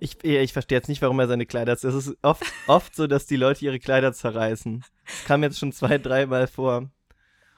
Ich, 0.00 0.22
ich 0.22 0.52
verstehe 0.52 0.78
jetzt 0.78 0.88
nicht, 0.88 1.00
warum 1.00 1.18
er 1.18 1.28
seine 1.28 1.46
Kleider. 1.46 1.72
Es 1.72 1.84
ist 1.84 2.16
oft, 2.22 2.44
oft 2.66 2.94
so, 2.94 3.06
dass 3.06 3.26
die 3.26 3.36
Leute 3.36 3.64
ihre 3.64 3.78
Kleider 3.78 4.12
zerreißen. 4.12 4.84
Das 5.06 5.24
kam 5.24 5.42
jetzt 5.42 5.58
schon 5.58 5.72
zwei, 5.72 5.98
dreimal 5.98 6.46
vor. 6.46 6.90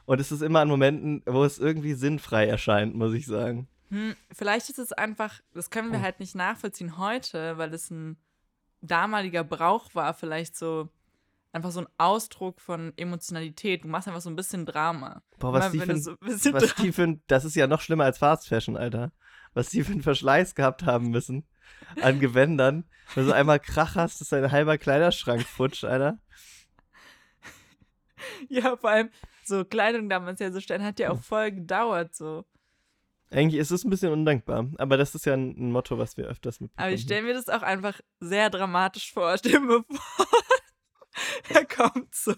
Und 0.05 0.20
es 0.20 0.33
ist 0.33 0.42
immer 0.42 0.61
an 0.61 0.68
Momenten, 0.68 1.22
wo 1.26 1.44
es 1.44 1.59
irgendwie 1.59 1.94
sinnfrei 1.94 2.46
erscheint, 2.46 2.94
muss 2.94 3.14
ich 3.14 3.26
sagen. 3.26 3.68
Hm, 3.90 4.14
vielleicht 4.33 4.70
ist 4.70 4.79
es 4.79 4.92
einfach, 4.92 5.40
das 5.53 5.70
können 5.70 5.92
wir 5.92 5.98
Oh. 5.98 6.03
halt 6.03 6.20
nicht 6.20 6.35
nachvollziehen 6.35 6.96
heute, 6.98 7.59
weil 7.59 7.72
es 7.74 7.90
ein 7.90 8.16
damaliger 8.81 9.44
Brauch 9.44 9.94
war, 9.94 10.14
vielleicht 10.14 10.57
so 10.57 10.88
einfach 11.53 11.72
so 11.72 11.81
ein 11.81 11.88
Ausdruck 11.98 12.61
von 12.61 12.92
Emotionalität. 12.96 13.83
Du 13.85 13.88
machst 13.88 14.07
einfach 14.07 14.20
so 14.20 14.31
ein 14.31 14.37
bisschen 14.37 14.66
Drama. 14.66 15.22
Boah, 15.38 15.53
was 15.53 15.74
Immer 15.74 15.87
die 15.87 16.00
so 16.00 16.14
was 16.20 16.74
die 16.76 16.92
für 16.92 17.03
ein, 17.03 17.22
das 17.26 17.44
ist 17.44 17.57
ja 17.57 17.66
noch 17.66 17.81
schlimmer 17.81 18.05
als 18.05 18.18
Fast 18.18 18.48
Fashion, 18.48 18.76
Alter. 18.76 19.12
Was 19.53 19.70
die 19.70 19.83
für 19.83 19.92
einen 19.92 20.03
Verschleiß 20.03 20.55
gehabt 20.55 20.85
haben 20.85 21.11
müssen 21.11 21.44
an 22.00 22.20
Gewändern. 22.20 22.85
Wenn 23.16 23.26
du 23.26 23.35
einmal 23.35 23.59
Krach 23.59 23.96
hast, 23.96 24.20
ist 24.20 24.31
dein 24.31 24.53
halber 24.53 24.79
Kleiderschrank 24.79 25.42
futsch, 25.42 25.83
Alter. 25.85 26.18
Ja, 28.48 28.76
vor 28.76 28.90
allem 28.90 29.11
so 29.44 29.64
Kleidung 29.64 30.09
damals 30.09 30.40
herzustellen, 30.40 30.85
hat 30.85 30.98
ja 31.00 31.11
auch 31.11 31.22
voll 31.22 31.53
gedauert 31.53 32.14
so. 32.14 32.44
Eigentlich 33.30 33.60
ist 33.60 33.70
es 33.70 33.84
ein 33.84 33.90
bisschen 33.90 34.12
undankbar, 34.12 34.68
aber 34.78 34.96
das 34.96 35.14
ist 35.14 35.24
ja 35.24 35.34
ein, 35.34 35.70
Motto, 35.70 35.98
was 35.98 36.16
wir 36.16 36.26
öfters 36.26 36.60
mitbekommen. 36.60 36.84
Aber 36.84 36.94
ich 36.94 37.02
stelle 37.02 37.22
mir 37.22 37.34
das 37.34 37.48
auch 37.48 37.62
einfach 37.62 38.00
sehr 38.18 38.50
dramatisch 38.50 39.12
vor. 39.12 39.36
Stell 39.38 39.60
mir 39.60 39.84
vor, 39.84 40.26
er 41.48 41.64
kommt 41.64 42.12
so, 42.14 42.34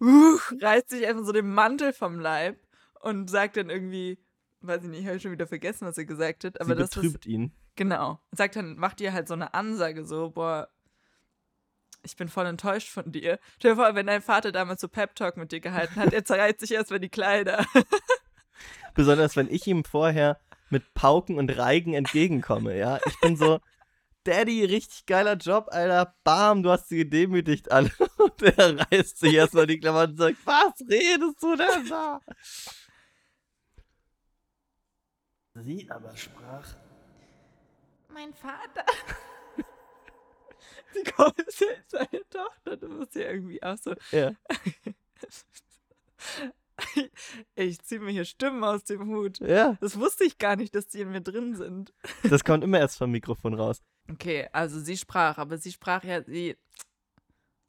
uh, 0.00 0.38
reißt 0.60 0.90
sich 0.90 1.06
einfach 1.06 1.24
so 1.24 1.32
den 1.32 1.48
Mantel 1.52 1.92
vom 1.92 2.18
Leib 2.18 2.58
und 3.00 3.30
sagt 3.30 3.56
dann 3.56 3.70
irgendwie, 3.70 4.18
weiß 4.62 4.82
ich 4.82 4.90
nicht, 4.90 5.00
ich 5.00 5.06
habe 5.06 5.20
schon 5.20 5.32
wieder 5.32 5.46
vergessen, 5.46 5.86
was 5.86 5.96
er 5.96 6.06
gesagt 6.06 6.44
hat, 6.44 6.60
aber 6.60 6.74
Sie 6.74 6.80
das 6.80 6.88
ist, 6.90 6.94
betrübt 6.96 7.26
ihn. 7.26 7.52
genau, 7.76 8.20
und 8.30 8.38
sagt 8.38 8.56
dann, 8.56 8.76
macht 8.76 9.00
ihr 9.00 9.12
halt 9.12 9.28
so 9.28 9.34
eine 9.34 9.54
Ansage 9.54 10.04
so, 10.04 10.30
boah, 10.30 10.68
ich 12.02 12.16
bin 12.16 12.28
voll 12.28 12.46
enttäuscht 12.46 12.88
von 12.88 13.12
dir. 13.12 13.38
Stell 13.58 13.72
dir 13.72 13.76
vor, 13.76 13.94
wenn 13.94 14.06
dein 14.06 14.22
Vater 14.22 14.52
damals 14.52 14.80
so 14.80 14.88
Pep-Talk 14.88 15.36
mit 15.36 15.52
dir 15.52 15.60
gehalten 15.60 15.96
hat, 15.96 16.12
er 16.12 16.24
zerreißt 16.24 16.60
sich 16.60 16.72
erstmal 16.72 17.00
die 17.00 17.08
Kleider. 17.08 17.64
Besonders 18.94 19.36
wenn 19.36 19.52
ich 19.52 19.66
ihm 19.66 19.84
vorher 19.84 20.40
mit 20.70 20.94
Pauken 20.94 21.38
und 21.38 21.56
Reigen 21.56 21.94
entgegenkomme, 21.94 22.76
ja. 22.76 22.98
Ich 23.06 23.20
bin 23.20 23.36
so, 23.36 23.60
Daddy, 24.24 24.64
richtig 24.64 25.06
geiler 25.06 25.36
Job, 25.36 25.68
Alter. 25.70 26.14
Bam, 26.24 26.62
du 26.62 26.70
hast 26.70 26.88
sie 26.88 26.98
gedemütigt, 26.98 27.70
alle. 27.70 27.90
Und 28.18 28.42
er 28.42 28.90
reißt 28.90 29.18
sich 29.18 29.34
erstmal 29.34 29.66
die 29.66 29.78
Klamotten 29.78 30.12
und 30.12 30.18
sagt, 30.18 30.38
was 30.46 30.72
redest 30.88 31.42
du 31.42 31.56
denn 31.56 31.88
da? 31.88 32.20
sie 35.56 35.88
aber 35.90 36.16
sprach, 36.16 36.66
Mein 38.08 38.32
Vater. 38.32 38.84
Sie 40.94 41.04
kommt 41.04 41.38
jetzt 41.38 41.90
seine 41.90 42.28
Tochter, 42.30 42.76
du 42.76 42.88
musst 42.88 43.14
ja 43.14 43.30
irgendwie 43.30 43.62
auch 43.62 43.76
so 43.76 43.94
Ja. 44.10 44.32
Ich 47.54 47.80
ziehe 47.82 48.00
mir 48.00 48.10
hier 48.10 48.24
Stimmen 48.24 48.64
aus 48.64 48.84
dem 48.84 49.08
Hut. 49.08 49.38
Ja, 49.40 49.76
Das 49.80 49.98
wusste 49.98 50.24
ich 50.24 50.38
gar 50.38 50.56
nicht, 50.56 50.74
dass 50.74 50.86
die 50.88 51.00
in 51.00 51.10
mir 51.10 51.20
drin 51.20 51.54
sind. 51.54 51.92
das 52.28 52.44
kommt 52.44 52.64
immer 52.64 52.78
erst 52.78 52.98
vom 52.98 53.10
Mikrofon 53.10 53.54
raus. 53.54 53.82
Okay, 54.10 54.48
also 54.52 54.80
sie 54.80 54.96
sprach, 54.96 55.38
aber 55.38 55.58
sie 55.58 55.72
sprach 55.72 56.04
ja, 56.04 56.22
sie. 56.22 56.56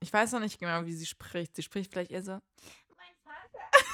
Ich 0.01 0.11
weiß 0.11 0.33
noch 0.33 0.39
nicht 0.41 0.59
genau, 0.59 0.85
wie 0.85 0.93
sie 0.93 1.05
spricht. 1.05 1.55
Sie 1.55 1.63
spricht 1.63 1.91
vielleicht 1.91 2.11
eher 2.11 2.23
so. 2.23 2.31
Mein 2.31 3.15
Vater. 3.23 3.85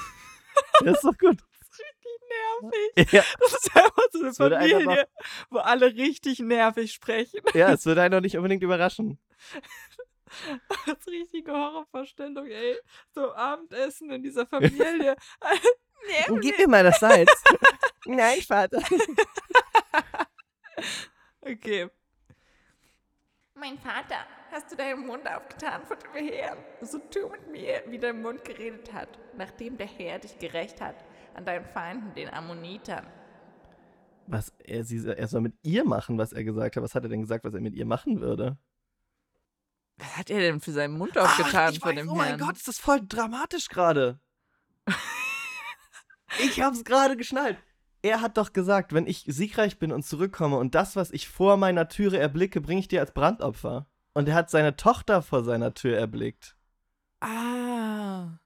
Das 0.84 0.96
ist 0.96 1.04
doch 1.04 1.16
gut. 1.18 1.38
Das 1.40 1.68
ist 1.70 1.80
richtig 1.80 2.20
nervig. 2.96 3.12
Ja, 3.12 3.22
Das 3.38 3.52
ist 3.52 3.76
einfach 3.76 4.02
so 4.10 4.44
eine 4.44 4.58
Familie, 4.58 5.08
wo 5.50 5.58
alle 5.58 5.94
richtig 5.94 6.40
nervig 6.40 6.92
sprechen. 6.92 7.40
ja 7.54 7.72
es 7.72 7.86
würde 7.86 8.02
einen 8.02 8.14
auch 8.14 8.20
nicht 8.20 8.36
unbedingt 8.36 8.62
überraschen. 8.62 9.18
Das 10.86 10.98
ist 10.98 11.08
richtige 11.08 11.52
Horrorvorstellung, 11.52 12.46
ey. 12.46 12.76
So 13.14 13.34
Abendessen 13.34 14.10
in 14.10 14.22
dieser 14.22 14.46
Familie. 14.46 15.16
nervig. 16.28 16.58
mir 16.58 16.68
mal 16.68 16.84
das 16.84 16.98
Salz. 16.98 17.30
Nein, 18.06 18.40
Vater. 18.40 18.82
Okay. 21.40 21.88
Mein 23.54 23.78
Vater, 23.78 24.26
hast 24.50 24.72
du 24.72 24.76
deinen 24.76 25.06
Mund 25.06 25.28
aufgetan 25.28 25.84
vor 25.86 25.96
dem 25.96 26.26
Herrn? 26.26 26.58
So 26.80 26.98
tu 26.98 27.28
mit 27.28 27.48
mir, 27.48 27.82
wie 27.86 27.98
dein 27.98 28.20
Mund 28.20 28.44
geredet 28.44 28.92
hat, 28.92 29.18
nachdem 29.36 29.76
der 29.76 29.86
Herr 29.86 30.18
dich 30.18 30.38
gerecht 30.38 30.80
hat 30.80 31.04
an 31.34 31.44
deinen 31.44 31.64
Feinden, 31.66 32.14
den 32.14 32.28
Ammonitern. 32.28 33.06
Was 34.26 34.52
er, 34.58 34.84
sie, 34.84 35.06
er 35.06 35.28
soll 35.28 35.42
mit 35.42 35.54
ihr 35.62 35.84
machen, 35.84 36.18
was 36.18 36.32
er 36.32 36.44
gesagt 36.44 36.76
hat. 36.76 36.82
Was 36.82 36.94
hat 36.94 37.04
er 37.04 37.08
denn 37.08 37.20
gesagt, 37.20 37.44
was 37.44 37.54
er 37.54 37.60
mit 37.60 37.74
ihr 37.74 37.86
machen 37.86 38.20
würde? 38.20 38.56
Was 39.98 40.16
hat 40.16 40.30
er 40.30 40.40
denn 40.40 40.60
für 40.60 40.72
seinen 40.72 40.96
Mund 40.98 41.16
aufgetan 41.18 41.74
weiß, 41.80 41.94
dem 41.94 42.08
Oh 42.08 42.16
Herrn? 42.16 42.16
mein 42.16 42.38
Gott, 42.38 42.56
ist 42.56 42.68
das 42.68 42.78
voll 42.78 43.00
dramatisch 43.06 43.68
gerade. 43.68 44.18
ich 46.38 46.60
hab's 46.60 46.84
gerade 46.84 47.16
geschnallt. 47.16 47.58
Er 48.02 48.20
hat 48.20 48.36
doch 48.36 48.52
gesagt, 48.52 48.92
wenn 48.92 49.06
ich 49.06 49.24
siegreich 49.28 49.78
bin 49.78 49.92
und 49.92 50.02
zurückkomme 50.04 50.56
und 50.56 50.74
das, 50.74 50.96
was 50.96 51.12
ich 51.12 51.28
vor 51.28 51.56
meiner 51.56 51.88
Türe 51.88 52.18
erblicke, 52.18 52.60
bringe 52.60 52.80
ich 52.80 52.88
dir 52.88 53.00
als 53.00 53.12
Brandopfer. 53.14 53.86
Und 54.14 54.28
er 54.28 54.34
hat 54.34 54.50
seine 54.50 54.76
Tochter 54.76 55.22
vor 55.22 55.44
seiner 55.44 55.72
Tür 55.74 55.96
erblickt. 55.96 56.56
Ah. 57.20 58.38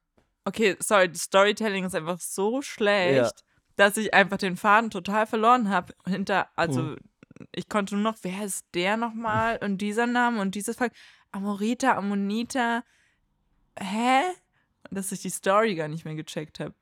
Okay, 0.45 0.77
sorry, 0.79 1.09
das 1.11 1.23
Storytelling 1.23 1.85
ist 1.85 1.95
einfach 1.95 2.21
so 2.21 2.61
schlecht, 2.63 3.17
Ja. 3.17 3.31
dass 3.77 3.97
ich 3.97 4.13
einfach 4.15 4.37
den 4.37 4.57
Faden 4.57 4.91
total 4.91 5.27
verloren 5.27 5.71
habe. 5.71 5.95
Hinter, 6.07 6.49
also 6.55 6.81
Hm. 6.83 6.97
ich 7.53 7.69
konnte 7.69 7.95
nur 7.95 8.05
noch, 8.05 8.19
wer 8.23 8.45
ist 8.45 8.65
der 8.75 8.97
nochmal? 8.97 9.59
Und 9.63 9.79
dieser 9.79 10.07
Name 10.07 10.41
und 10.41 10.55
dieses 10.55 10.77
Volk. 10.77 10.93
Amorita, 11.33 11.97
Ammonita. 11.97 12.85
Hä? 13.79 14.23
Dass 14.91 15.13
ich 15.13 15.21
die 15.23 15.31
Story 15.31 15.75
gar 15.75 15.89
nicht 15.89 16.05
mehr 16.05 16.15
gecheckt 16.15 16.61
habe. 16.61 16.75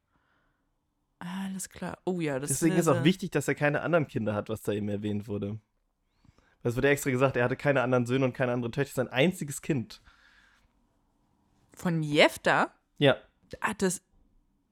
Alles 1.19 1.69
klar. 1.69 1.99
Oh 2.05 2.21
ja, 2.21 2.39
das 2.39 2.51
Deswegen 2.51 2.75
ist 2.77 2.83
ist 2.83 2.89
auch 2.89 3.05
wichtig, 3.05 3.31
dass 3.31 3.49
er 3.49 3.55
keine 3.55 3.81
anderen 3.81 4.07
Kinder 4.07 4.35
hat, 4.35 4.49
was 4.49 4.63
da 4.63 4.73
eben 4.73 4.89
erwähnt 4.89 5.27
wurde. 5.27 5.59
Das 6.63 6.77
wurde 6.77 6.89
extra 6.89 7.11
gesagt, 7.11 7.37
er 7.37 7.45
hatte 7.45 7.57
keine 7.57 7.83
anderen 7.83 8.07
Söhne 8.07 8.27
und 8.27 8.33
keine 8.35 8.53
andere 8.53 8.71
Töchter, 8.71 8.95
sein 8.97 9.09
einziges 9.09 9.63
Kind. 9.63 10.03
Von 11.73 12.03
Jefta? 12.03 12.73
Ja, 12.99 13.17
Ah, 13.61 13.75
das. 13.75 14.03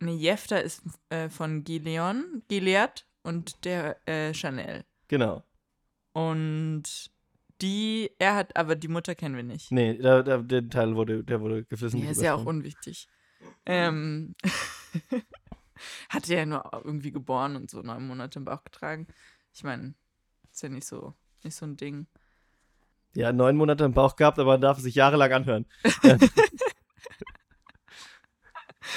Ne, 0.00 0.12
Jefta 0.12 0.56
ist 0.56 0.82
äh, 1.10 1.28
von 1.28 1.62
Gileon, 1.62 2.42
Gilead 2.48 3.06
und 3.22 3.64
der 3.64 3.96
äh, 4.08 4.34
Chanel. 4.34 4.84
genau. 5.08 5.44
Und 6.14 7.11
die, 7.62 8.10
er 8.18 8.34
hat, 8.34 8.56
aber 8.56 8.74
die 8.74 8.88
Mutter 8.88 9.14
kennen 9.14 9.36
wir 9.36 9.42
nicht. 9.42 9.70
Nee, 9.70 9.96
da, 9.96 10.22
da, 10.22 10.38
der 10.38 10.68
Teil 10.68 10.96
wurde, 10.96 11.24
der 11.24 11.40
wurde 11.40 11.64
geflissentlich 11.64 12.06
Ja, 12.06 12.12
ist 12.12 12.22
ja 12.22 12.34
auch 12.34 12.44
unwichtig. 12.44 13.08
Ähm, 13.64 14.34
hat 16.08 16.28
er 16.28 16.38
ja 16.38 16.46
nur 16.46 16.70
irgendwie 16.84 17.12
geboren 17.12 17.56
und 17.56 17.70
so 17.70 17.80
neun 17.82 18.06
Monate 18.06 18.38
im 18.38 18.44
Bauch 18.44 18.64
getragen. 18.64 19.06
Ich 19.54 19.64
meine, 19.64 19.94
ist 20.52 20.62
ja 20.62 20.68
nicht 20.68 20.86
so, 20.86 21.14
nicht 21.42 21.54
so 21.56 21.64
ein 21.66 21.76
Ding. 21.76 22.06
Ja, 23.14 23.32
neun 23.32 23.56
Monate 23.56 23.84
im 23.84 23.92
Bauch 23.92 24.16
gehabt, 24.16 24.38
aber 24.38 24.52
man 24.52 24.60
darf 24.60 24.78
es 24.78 24.84
sich 24.84 24.94
jahrelang 24.94 25.32
anhören. 25.32 25.66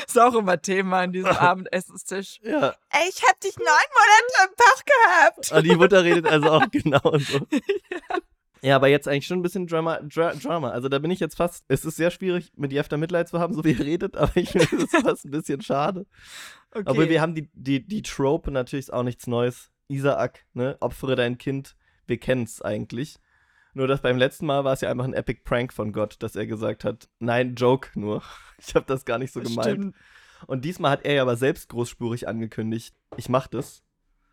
Ist 0.08 0.19
auch 0.19 0.34
immer 0.36 0.62
Thema 0.62 1.01
an 1.01 1.12
diesem 1.13 1.32
Abendessenstisch. 1.32 2.39
Ja, 2.41 2.75
Ey, 2.89 3.10
ich 3.10 3.23
hab 3.23 3.39
dich 3.39 3.56
neun 3.58 3.65
Monate 3.67 4.49
im 4.49 4.56
Bauch 4.58 4.84
gehabt. 4.86 5.51
und 5.51 5.63
die 5.65 5.75
Mutter 5.75 6.04
redet 6.04 6.25
also 6.28 6.51
auch 6.51 6.69
genau 6.71 7.17
so. 7.19 7.39
Ja, 7.51 8.17
aber 8.73 8.88
jetzt 8.88 9.08
eigentlich 9.08 9.28
schon 9.28 9.39
ein 9.39 9.43
bisschen 9.43 9.67
Drama, 9.67 9.99
Dra 10.01 10.34
Drama. 10.34 10.69
Also 10.69 10.89
da 10.89 10.99
bin 10.99 11.12
ich 11.12 11.19
jetzt 11.19 11.36
fast. 11.36 11.65
Es 11.67 11.86
ist 11.86 11.97
sehr 11.97 12.10
schwierig, 12.10 12.51
mit 12.56 12.71
Jefta 12.71 12.97
Mitleid 12.97 13.28
zu 13.28 13.39
haben, 13.39 13.54
so 13.56 13.63
wie 13.63 13.73
er 13.73 13.86
redet, 13.86 14.17
aber 14.17 14.36
ich 14.38 14.49
finde 14.49 14.67
das 14.78 14.89
fast 15.04 15.25
ein 15.25 15.32
bisschen 15.32 15.62
schade. 15.62 16.06
Okay. 16.71 16.84
Aber 16.88 17.10
wir 17.10 17.21
haben 17.21 17.36
die, 17.36 17.49
die, 17.54 17.86
die 17.86 18.01
Trope 18.01 18.51
natürlich 18.51 18.86
ist 18.86 18.93
auch 18.93 19.04
nichts 19.04 19.28
Neues. 19.28 19.71
Isaak, 19.88 20.45
ne? 20.54 20.78
Opfere 20.80 21.15
dein 21.15 21.38
Kind. 21.38 21.75
Wir 22.08 22.17
kennen's 22.17 22.62
eigentlich. 22.62 23.19
Nur 23.75 23.88
dass 23.88 24.01
beim 24.01 24.17
letzten 24.17 24.45
Mal 24.45 24.63
war 24.63 24.73
es 24.73 24.82
ja 24.82 24.89
einfach 24.89 25.04
ein 25.04 25.13
Epic 25.13 25.41
Prank 25.43 25.73
von 25.73 25.91
Gott, 25.91 26.15
dass 26.23 26.36
er 26.36 26.47
gesagt 26.47 26.86
hat, 26.86 27.10
nein, 27.19 27.56
Joke 27.56 27.89
nur. 27.99 28.23
Ich 28.58 28.73
habe 28.73 28.86
das 28.86 29.04
gar 29.04 29.17
nicht 29.17 29.34
so 29.34 29.41
gemeint. 29.41 29.67
Stimmt. 29.67 29.95
Und 30.47 30.63
diesmal 30.63 30.91
hat 30.91 31.06
er 31.06 31.15
ja 31.15 31.21
aber 31.23 31.36
selbstsgroßspurig 31.36 32.25
angekündigt, 32.25 32.95
ich 33.17 33.28
mach 33.28 33.47
das. 33.47 33.84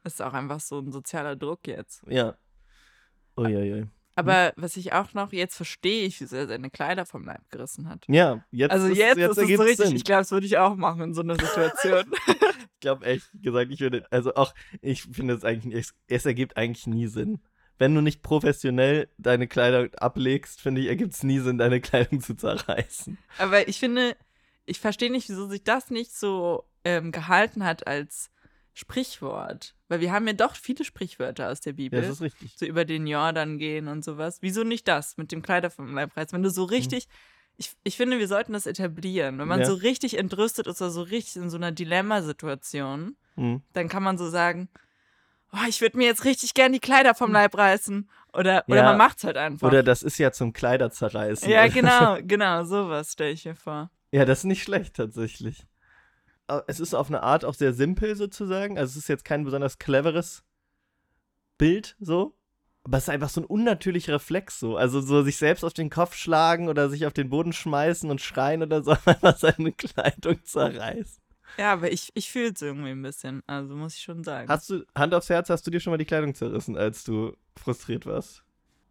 Ist 0.04 0.22
auch 0.22 0.32
einfach 0.32 0.60
so 0.60 0.78
ein 0.78 0.92
sozialer 0.92 1.34
Druck 1.34 1.66
jetzt. 1.66 2.04
Ja. 2.06 2.36
Uiuiui. 3.36 3.88
Aber 4.14 4.52
was 4.56 4.76
ich 4.76 4.92
auch 4.92 5.14
noch, 5.14 5.32
jetzt 5.32 5.56
verstehe 5.56 6.06
ich, 6.06 6.20
wieso 6.20 6.36
er 6.36 6.46
seine 6.46 6.70
Kleider 6.70 7.06
vom 7.06 7.24
Leib 7.24 7.48
gerissen 7.50 7.88
hat. 7.88 8.04
Ja, 8.08 8.44
jetzt 8.50 8.70
Also 8.70 8.88
ist, 8.88 8.98
jetzt, 8.98 9.18
ist 9.18 9.38
es 9.38 9.48
richtig, 9.48 9.76
Sinn. 9.76 9.96
ich 9.96 10.04
glaube, 10.04 10.20
das 10.20 10.30
würde 10.30 10.46
ich 10.46 10.58
auch 10.58 10.76
machen 10.76 11.02
in 11.02 11.14
so 11.14 11.22
einer 11.22 11.36
Situation. 11.36 12.04
glaube 12.82 13.06
echt 13.06 13.30
gesagt, 13.32 13.70
ich 13.70 13.80
würde, 13.80 14.04
also 14.10 14.34
auch, 14.34 14.54
ich 14.82 15.04
finde 15.04 15.32
es 15.32 15.44
eigentlich, 15.44 15.88
es, 16.08 16.26
ergibt 16.26 16.58
eigentlich 16.58 16.86
nie 16.86 17.06
Sinn. 17.06 17.40
Wenn 17.78 17.94
du 17.94 18.02
nicht 18.02 18.22
professionell 18.22 19.08
deine 19.16 19.48
Kleidung 19.48 19.94
ablegst, 19.94 20.60
finde 20.60 20.82
ich, 20.82 20.88
ergibt 20.88 21.14
es 21.14 21.22
nie 21.22 21.38
Sinn, 21.38 21.56
deine 21.56 21.80
Kleidung 21.80 22.20
zu 22.20 22.34
zerreißen. 22.36 23.16
Aber 23.38 23.66
ich 23.66 23.78
finde, 23.78 24.14
ich 24.66 24.78
verstehe 24.78 25.10
nicht, 25.10 25.30
wieso 25.30 25.48
sich 25.48 25.64
das 25.64 25.90
nicht 25.90 26.14
so 26.14 26.64
ähm, 26.84 27.12
gehalten 27.12 27.64
hat 27.64 27.86
als 27.86 28.30
Sprichwort. 28.74 29.74
Weil 29.88 30.00
wir 30.00 30.12
haben 30.12 30.26
ja 30.26 30.32
doch 30.32 30.54
viele 30.54 30.84
Sprichwörter 30.84 31.50
aus 31.50 31.60
der 31.60 31.72
Bibel. 31.74 32.00
Ja, 32.00 32.06
das 32.06 32.16
ist 32.16 32.22
richtig. 32.22 32.54
so 32.56 32.64
über 32.66 32.84
den 32.84 33.06
Jordan 33.06 33.58
gehen 33.58 33.88
und 33.88 34.04
sowas. 34.04 34.38
Wieso 34.40 34.64
nicht 34.64 34.88
das 34.88 35.16
mit 35.16 35.32
dem 35.32 35.42
Kleider 35.42 35.70
vom 35.70 35.94
Leibpreis? 35.94 36.32
Wenn 36.32 36.42
du 36.42 36.50
so 36.50 36.64
richtig, 36.64 37.06
ich, 37.58 37.72
ich 37.84 37.96
finde, 37.96 38.18
wir 38.18 38.28
sollten 38.28 38.52
das 38.54 38.66
etablieren. 38.66 39.38
Wenn 39.38 39.48
man 39.48 39.60
Ja. 39.60 39.66
so 39.66 39.74
richtig 39.74 40.18
entrüstet 40.18 40.66
ist 40.66 40.80
oder 40.80 40.90
so 40.90 41.02
richtig 41.02 41.36
in 41.36 41.50
so 41.50 41.56
einer 41.56 41.72
Dilemmasituation, 41.72 43.16
Hm. 43.36 43.62
dann 43.72 43.88
kann 43.88 44.02
man 44.02 44.18
so 44.18 44.28
sagen, 44.28 44.68
oh, 45.52 45.66
ich 45.68 45.80
würde 45.80 45.96
mir 45.98 46.04
jetzt 46.06 46.24
richtig 46.24 46.54
gern 46.54 46.72
die 46.72 46.80
Kleider 46.80 47.14
vom 47.14 47.32
Leib 47.32 47.56
reißen. 47.56 48.08
Oder, 48.32 48.64
oder 48.68 48.76
Ja. 48.76 48.82
man 48.84 48.96
macht's 48.98 49.24
halt 49.24 49.36
einfach. 49.36 49.66
Oder 49.68 49.82
das 49.82 50.02
ist 50.02 50.16
ja 50.18 50.32
zum 50.32 50.52
Kleiderzerreißen. 50.54 51.50
ja, 51.50 51.66
genau, 51.68 52.18
genau, 52.22 52.64
sowas 52.64 53.12
stelle 53.12 53.32
ich 53.32 53.44
mir 53.44 53.54
vor. 53.54 53.90
Ja, 54.12 54.24
das 54.24 54.38
ist 54.40 54.44
nicht 54.44 54.62
schlecht 54.62 54.94
tatsächlich. 54.96 55.64
Es 56.66 56.80
ist 56.80 56.94
auf 56.94 57.08
eine 57.08 57.22
Art 57.22 57.44
auch 57.44 57.54
sehr 57.54 57.72
simpel 57.72 58.16
sozusagen. 58.16 58.78
Also 58.78 58.92
es 58.92 58.96
ist 58.96 59.08
jetzt 59.08 59.24
kein 59.24 59.44
besonders 59.44 59.78
cleveres 59.78 60.44
Bild 61.58 61.96
so. 62.00 62.34
Aber 62.84 62.98
es 62.98 63.04
ist 63.04 63.10
einfach 63.10 63.28
so 63.28 63.40
ein 63.40 63.46
unnatürlicher 63.46 64.14
Reflex 64.14 64.58
so. 64.58 64.76
Also 64.76 65.00
so 65.00 65.22
sich 65.22 65.36
selbst 65.36 65.64
auf 65.64 65.72
den 65.72 65.88
Kopf 65.88 66.14
schlagen 66.14 66.68
oder 66.68 66.90
sich 66.90 67.06
auf 67.06 67.12
den 67.12 67.30
Boden 67.30 67.52
schmeißen 67.52 68.10
und 68.10 68.20
schreien 68.20 68.62
oder 68.62 68.82
so, 68.82 68.90
einfach 69.04 69.36
seine 69.36 69.72
Kleidung 69.72 70.44
zerreißen. 70.44 71.22
Ja, 71.58 71.72
aber 71.72 71.92
ich, 71.92 72.10
ich 72.14 72.30
fühle 72.30 72.52
es 72.52 72.62
irgendwie 72.62 72.90
ein 72.90 73.02
bisschen. 73.02 73.42
Also 73.46 73.76
muss 73.76 73.94
ich 73.94 74.02
schon 74.02 74.24
sagen. 74.24 74.48
Hast 74.48 74.70
du, 74.70 74.84
Hand 74.96 75.14
aufs 75.14 75.28
Herz, 75.28 75.50
hast 75.50 75.66
du 75.66 75.70
dir 75.70 75.80
schon 75.80 75.92
mal 75.92 75.98
die 75.98 76.04
Kleidung 76.04 76.34
zerrissen, 76.34 76.76
als 76.76 77.04
du 77.04 77.36
frustriert 77.56 78.06
warst? 78.06 78.42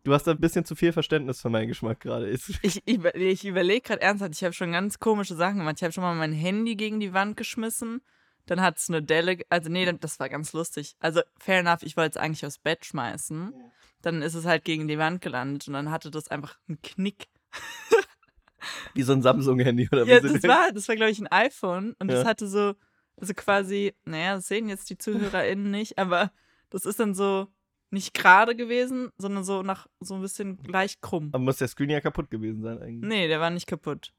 Du 0.04 0.14
hast 0.14 0.26
da 0.26 0.32
ein 0.32 0.40
bisschen 0.40 0.66
zu 0.66 0.76
viel 0.76 0.94
Verständnis 0.94 1.42
für 1.42 1.50
meinen 1.50 1.68
Geschmack 1.68 2.00
gerade. 2.00 2.28
Ist- 2.28 2.54
Ich, 2.64 2.88
über, 2.88 3.14
ich 3.16 3.46
überlege 3.46 3.82
gerade 3.82 4.02
ernsthaft, 4.02 4.34
ich 4.34 4.44
habe 4.44 4.54
schon 4.54 4.72
ganz 4.72 5.00
komische 5.00 5.36
Sachen 5.36 5.60
gemacht. 5.60 5.76
Ich 5.78 5.84
habe 5.84 5.92
schon 5.94 6.04
mal 6.04 6.16
mein 6.16 6.34
Handy 6.34 6.76
gegen 6.76 7.00
die 7.00 7.14
Wand 7.14 7.38
geschmissen. 7.38 8.02
Dann 8.48 8.62
hat 8.62 8.78
es 8.80 8.90
eine 8.90 9.04
Delle, 9.04 9.38
also 9.50 9.70
nee, 9.70 9.86
das 10.00 10.20
war 10.20 10.28
ganz 10.28 10.54
lustig. 10.54 10.96
Also 11.00 11.22
fair 11.38 11.60
enough, 11.60 11.84
ich 11.84 11.96
wollte 11.98 12.18
es 12.18 12.24
eigentlich 12.24 12.44
aufs 12.46 12.58
Bett 12.58 12.84
schmeißen. 12.86 13.54
Dann 14.02 14.24
ist 14.24 14.34
es 14.34 14.46
halt 14.46 14.66
gegen 14.66 14.88
die 14.88 14.98
Wand 14.98 15.22
gelandet 15.22 15.68
und 15.68 15.74
dann 15.74 15.92
hatte 15.92 16.10
das 16.10 16.28
einfach 16.30 16.58
einen 16.68 16.82
Knick. 16.82 17.28
Wie 18.96 19.04
so 19.04 19.14
ein 19.14 19.22
Samsung-Handy 19.22 19.90
oder 19.92 20.06
Ja, 20.06 20.24
wie 20.24 20.28
sie 20.28 20.40
das 20.40 20.44
war, 20.50 20.72
das 20.72 20.88
war 20.88 20.96
glaube 20.96 21.12
ich 21.12 21.20
ein 21.20 21.28
iPhone 21.28 21.96
und 22.00 22.08
das 22.10 22.24
Ja. 22.24 22.30
hatte 22.30 22.48
so, 22.48 22.74
also 23.18 23.34
quasi, 23.36 23.94
naja, 24.06 24.36
das 24.36 24.48
sehen 24.48 24.68
jetzt 24.70 24.90
die 24.90 24.98
ZuhörerInnen 24.98 25.70
nicht, 25.72 25.98
aber 26.00 26.32
das 26.72 26.86
ist 26.86 27.00
dann 27.00 27.14
so 27.16 27.48
nicht 27.92 28.14
gerade 28.14 28.56
gewesen, 28.56 29.12
sondern 29.18 29.44
so 29.44 29.62
nach 29.64 29.88
so 30.00 30.16
ein 30.16 30.22
bisschen 30.22 30.58
leicht 30.66 31.02
krumm. 31.02 31.30
Aber 31.34 31.44
muss 31.44 31.58
der 31.58 31.68
Screen 31.68 31.90
ja 31.90 32.02
kaputt 32.02 32.32
gewesen 32.32 32.62
sein 32.64 32.82
eigentlich. 32.82 33.08
Nee, 33.08 33.28
der 33.28 33.40
war 33.40 33.50
nicht 33.50 33.68
kaputt, 33.68 34.14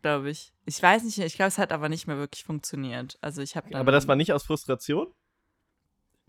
glaube 0.00 0.30
ich. 0.30 0.52
Ich 0.64 0.80
weiß 0.82 1.02
nicht, 1.02 1.18
ich 1.18 1.34
glaube, 1.34 1.48
es 1.48 1.58
hat 1.58 1.72
aber 1.72 1.88
nicht 1.88 2.06
mehr 2.06 2.16
wirklich 2.18 2.44
funktioniert. 2.44 3.18
Also 3.20 3.42
ich 3.42 3.56
habe 3.56 3.76
Aber 3.76 3.92
das 3.92 4.06
war 4.08 4.16
nicht 4.16 4.32
aus 4.32 4.44
Frustration? 4.44 5.12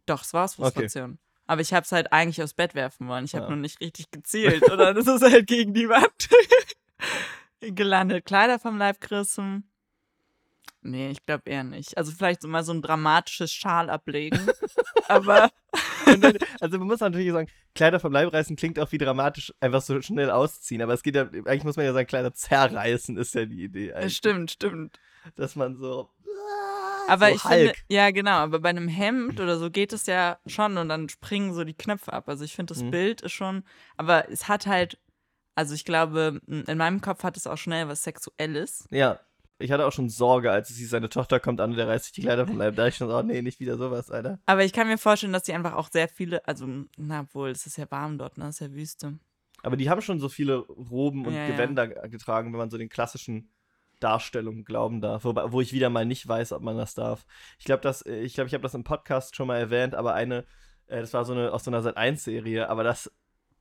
Doch, 0.07 0.23
es 0.23 0.33
war 0.33 0.45
aus 0.45 0.53
Okay. 0.57 0.63
Frustration. 0.71 1.19
Aber 1.45 1.61
ich 1.61 1.73
habe 1.73 1.83
es 1.85 1.91
halt 1.91 2.11
eigentlich 2.11 2.41
aufs 2.43 2.53
Bett 2.53 2.75
werfen 2.75 3.07
wollen. 3.07 3.23
Ich 3.25 3.33
habe 3.33 3.45
Ja. 3.45 3.49
nur 3.51 3.57
nicht 3.59 3.79
richtig 3.79 4.11
gezielt. 4.11 4.69
Und 4.69 4.77
dann 4.77 4.97
ist 4.97 5.07
es 5.07 5.21
halt 5.21 5.47
gegen 5.47 5.73
die 5.73 5.87
Wand 5.87 6.29
gelandet. 7.75 8.25
Kleider 8.25 8.59
vom 8.59 8.77
Leib 8.77 8.99
gerissen. 8.99 9.69
Nee, 10.81 11.09
ich 11.11 11.25
glaube 11.25 11.49
eher 11.49 11.63
nicht. 11.63 11.97
Also 11.97 12.11
vielleicht 12.11 12.41
so 12.41 12.47
mal 12.47 12.63
so 12.63 12.73
ein 12.73 12.81
dramatisches 12.81 13.51
Schal 13.53 13.89
ablegen. 13.89 14.39
aber 15.07 15.49
dann, 16.15 16.37
also 16.59 16.77
man 16.79 16.87
muss 16.87 16.99
natürlich 16.99 17.31
sagen, 17.31 17.49
Kleider 17.75 17.99
vom 17.99 18.11
Leib 18.11 18.33
reißen 18.33 18.55
klingt 18.55 18.79
auch 18.79 18.91
wie 18.91 18.97
dramatisch, 18.97 19.53
einfach 19.59 19.81
so 19.81 20.01
schnell 20.01 20.29
ausziehen. 20.31 20.81
Aber 20.81 20.93
es 20.93 21.03
geht 21.03 21.15
ja, 21.15 21.23
eigentlich 21.23 21.63
muss 21.63 21.75
man 21.77 21.85
ja 21.85 21.93
sagen, 21.93 22.07
Kleider 22.07 22.33
zerreißen 22.33 23.17
ist 23.17 23.35
ja 23.35 23.45
die 23.45 23.63
Idee. 23.63 23.93
Eigentlich, 23.93 24.17
stimmt, 24.17 24.51
stimmt. 24.51 24.99
Dass 25.35 25.55
man 25.55 25.75
so. 25.77 26.09
Aber 27.07 27.29
so 27.29 27.35
ich 27.35 27.41
finde, 27.41 27.65
Hulk. 27.67 27.77
ja 27.89 28.11
genau, 28.11 28.31
aber 28.37 28.59
bei 28.59 28.69
einem 28.69 28.87
Hemd 28.87 29.39
oder 29.39 29.57
so 29.57 29.69
geht 29.71 29.93
es 29.93 30.05
ja 30.07 30.39
schon 30.45 30.77
und 30.77 30.89
dann 30.89 31.07
springen 31.09 31.53
so 31.53 31.63
die 31.63 31.73
Knöpfe 31.73 32.11
ab. 32.13 32.27
Also 32.27 32.43
ich 32.43 32.55
finde, 32.55 32.73
das 32.73 32.83
Mhm. 32.83 32.91
Bild 32.91 33.21
ist 33.21 33.31
schon, 33.31 33.63
aber 33.95 34.29
es 34.29 34.47
hat 34.47 34.67
halt, 34.67 34.99
also 35.55 35.73
ich 35.73 35.85
glaube, 35.85 36.41
in 36.47 36.77
meinem 36.77 36.99
Kopf 37.01 37.23
hat 37.23 37.37
es 37.37 37.47
auch 37.47 37.57
schnell 37.57 37.87
was 37.87 38.03
Sexuelles. 38.03 38.87
Ja. 38.91 39.19
Ich 39.59 39.71
hatte 39.71 39.85
auch 39.85 39.91
schon 39.91 40.09
Sorge, 40.09 40.51
als 40.51 40.69
es 40.69 40.77
hieß, 40.77 40.91
seine 40.91 41.09
Tochter 41.09 41.39
kommt 41.39 41.59
an 41.61 41.71
und 41.71 41.77
der 41.77 41.87
reißt 41.87 42.05
sich 42.05 42.13
die 42.13 42.21
Kleider 42.21 42.45
vom 42.45 42.57
Leib. 42.57 42.75
Da 42.75 42.83
dachte 42.83 42.89
ich 42.89 42.95
schon, 42.97 43.09
so, 43.09 43.17
oh 43.17 43.23
nee, 43.23 43.41
nicht 43.41 43.59
wieder 43.59 43.77
sowas, 43.77 44.11
Alter. 44.11 44.39
Aber 44.45 44.63
ich 44.63 44.71
kann 44.73 44.87
mir 44.87 44.97
vorstellen, 44.99 45.33
dass 45.33 45.43
die 45.43 45.53
einfach 45.53 45.73
auch 45.73 45.89
sehr 45.91 46.07
viele, 46.07 46.47
also, 46.47 46.67
na 46.97 47.25
wohl, 47.33 47.49
es 47.49 47.65
ist 47.65 47.77
ja 47.77 47.89
warm 47.89 48.17
dort, 48.19 48.37
ne? 48.37 48.45
Es 48.47 48.61
ist 48.61 48.67
ja 48.67 48.71
Wüste. 48.73 49.17
Aber 49.63 49.75
die 49.77 49.89
haben 49.89 50.01
schon 50.01 50.19
so 50.19 50.29
viele 50.29 50.57
Roben 50.57 51.25
und 51.25 51.33
Ja, 51.33 51.41
ja. 51.45 51.47
Gewänder 51.47 51.87
ge- 51.87 52.09
getragen, 52.09 52.51
wenn 52.53 52.59
man 52.59 52.69
so 52.69 52.77
den 52.77 52.89
klassischen 52.89 53.49
Darstellungen 53.99 54.63
glauben 54.63 55.01
darf. 55.01 55.23
Wobei, 55.25 55.51
wo 55.51 55.59
ich 55.59 55.73
wieder 55.73 55.89
mal 55.89 56.05
nicht 56.05 56.27
weiß, 56.27 56.51
ob 56.51 56.61
man 56.61 56.77
das 56.77 56.93
darf. 56.93 57.25
Ich 57.57 57.65
glaube, 57.65 57.81
das, 57.81 58.03
äh, 58.03 58.19
ich 58.19 58.35
glaube, 58.35 58.47
ich 58.49 58.53
habe 58.53 58.61
das 58.61 58.75
im 58.75 58.83
Podcast 58.83 59.35
schon 59.35 59.47
mal 59.47 59.57
erwähnt, 59.57 59.95
aber 59.95 60.13
eine, 60.13 60.45
äh, 60.85 60.99
das 61.01 61.13
war 61.15 61.25
so 61.25 61.33
eine 61.33 61.51
aus 61.51 61.63
so 61.63 61.71
einer 61.71 61.81
Sat 61.81 61.97
1 61.97 62.23
Serie, 62.23 62.69
aber 62.69 62.83
das 62.83 63.11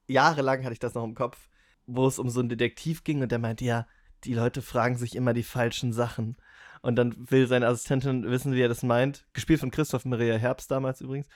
jahrelang 0.08 0.62
hatte 0.64 0.74
ich 0.74 0.78
das 0.78 0.92
noch 0.94 1.04
im 1.04 1.14
Kopf, 1.14 1.48
wo 1.86 2.06
es 2.06 2.18
um 2.18 2.28
so 2.28 2.40
einen 2.40 2.50
Detektiv 2.50 3.02
ging 3.02 3.22
und 3.22 3.32
der 3.32 3.38
meinte, 3.38 3.64
ja, 3.64 3.86
die 4.24 4.34
Leute 4.34 4.62
fragen 4.62 4.96
sich 4.96 5.14
immer 5.16 5.32
die 5.34 5.42
falschen 5.42 5.92
Sachen. 5.92 6.36
Und 6.82 6.96
dann 6.96 7.14
will 7.30 7.46
seine 7.48 7.66
Assistentin 7.66 8.28
wissen, 8.30 8.52
wie 8.52 8.60
er 8.60 8.68
das 8.68 8.82
meint. 8.82 9.26
Gespielt 9.32 9.60
von 9.60 9.70
Christoph 9.70 10.04
Maria 10.04 10.36
Herbst 10.36 10.70
damals 10.70 11.00
übrigens. 11.00 11.26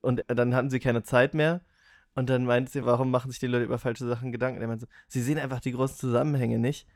Und 0.00 0.24
dann 0.28 0.54
hatten 0.54 0.70
sie 0.70 0.78
keine 0.80 1.02
Zeit 1.02 1.34
mehr. 1.34 1.60
Und 2.14 2.28
dann 2.30 2.44
meinte 2.44 2.70
sie, 2.70 2.84
warum 2.84 3.10
machen 3.10 3.30
sich 3.30 3.40
die 3.40 3.46
Leute 3.46 3.64
über 3.64 3.78
falsche 3.78 4.06
Sachen 4.06 4.30
Gedanken? 4.32 4.60
Er 4.60 4.68
meinte 4.68 4.86
so, 4.86 4.92
sie 5.08 5.22
sehen 5.22 5.38
einfach 5.38 5.60
die 5.60 5.72
großen 5.72 5.96
Zusammenhänge 5.96 6.58
nicht. 6.58 6.86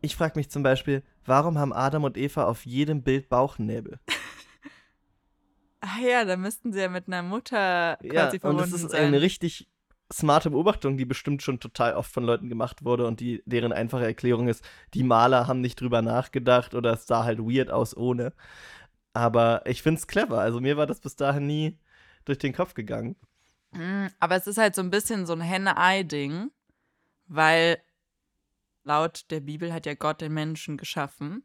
Ich 0.00 0.16
frage 0.16 0.38
mich 0.38 0.50
zum 0.50 0.62
Beispiel, 0.62 1.02
warum 1.24 1.58
haben 1.58 1.72
Adam 1.72 2.04
und 2.04 2.16
Eva 2.16 2.44
auf 2.44 2.66
jedem 2.66 3.02
Bild 3.02 3.28
Bauchnäbel? 3.28 3.98
Ah 5.86 6.00
ja, 6.00 6.24
da 6.24 6.38
müssten 6.38 6.72
sie 6.72 6.80
ja 6.80 6.88
mit 6.88 7.08
einer 7.08 7.22
Mutter 7.22 7.98
quasi 8.00 8.14
Ja, 8.16 8.30
und 8.30 8.40
verbunden 8.40 8.70
das 8.70 8.82
ist 8.82 8.90
sein. 8.92 9.04
eine 9.04 9.20
richtig 9.20 9.68
smarte 10.14 10.50
Beobachtung, 10.50 10.96
die 10.96 11.04
bestimmt 11.04 11.42
schon 11.42 11.60
total 11.60 11.94
oft 11.94 12.12
von 12.12 12.24
Leuten 12.24 12.48
gemacht 12.48 12.84
wurde 12.84 13.06
und 13.06 13.20
die, 13.20 13.42
deren 13.46 13.72
einfache 13.72 14.04
Erklärung 14.04 14.48
ist, 14.48 14.64
die 14.94 15.02
Maler 15.02 15.46
haben 15.46 15.60
nicht 15.60 15.80
drüber 15.80 16.02
nachgedacht 16.02 16.74
oder 16.74 16.92
es 16.92 17.06
sah 17.06 17.24
halt 17.24 17.40
weird 17.40 17.70
aus 17.70 17.96
ohne. 17.96 18.32
Aber 19.12 19.62
ich 19.66 19.82
finde 19.82 19.98
es 19.98 20.06
clever. 20.06 20.40
Also 20.40 20.60
mir 20.60 20.76
war 20.76 20.86
das 20.86 21.00
bis 21.00 21.16
dahin 21.16 21.46
nie 21.46 21.78
durch 22.24 22.38
den 22.38 22.52
Kopf 22.52 22.74
gegangen. 22.74 23.16
Mm, 23.72 24.06
Aber 24.20 24.36
es 24.36 24.46
ist 24.46 24.58
halt 24.58 24.74
so 24.74 24.82
ein 24.82 24.90
bisschen 24.90 25.26
so 25.26 25.32
ein 25.32 25.40
Henne-Ei-Ding, 25.40 26.50
weil 27.26 27.78
laut 28.84 29.30
der 29.30 29.40
Bibel 29.40 29.72
hat 29.72 29.86
ja 29.86 29.94
Gott 29.94 30.20
den 30.20 30.32
Menschen 30.32 30.76
geschaffen 30.76 31.44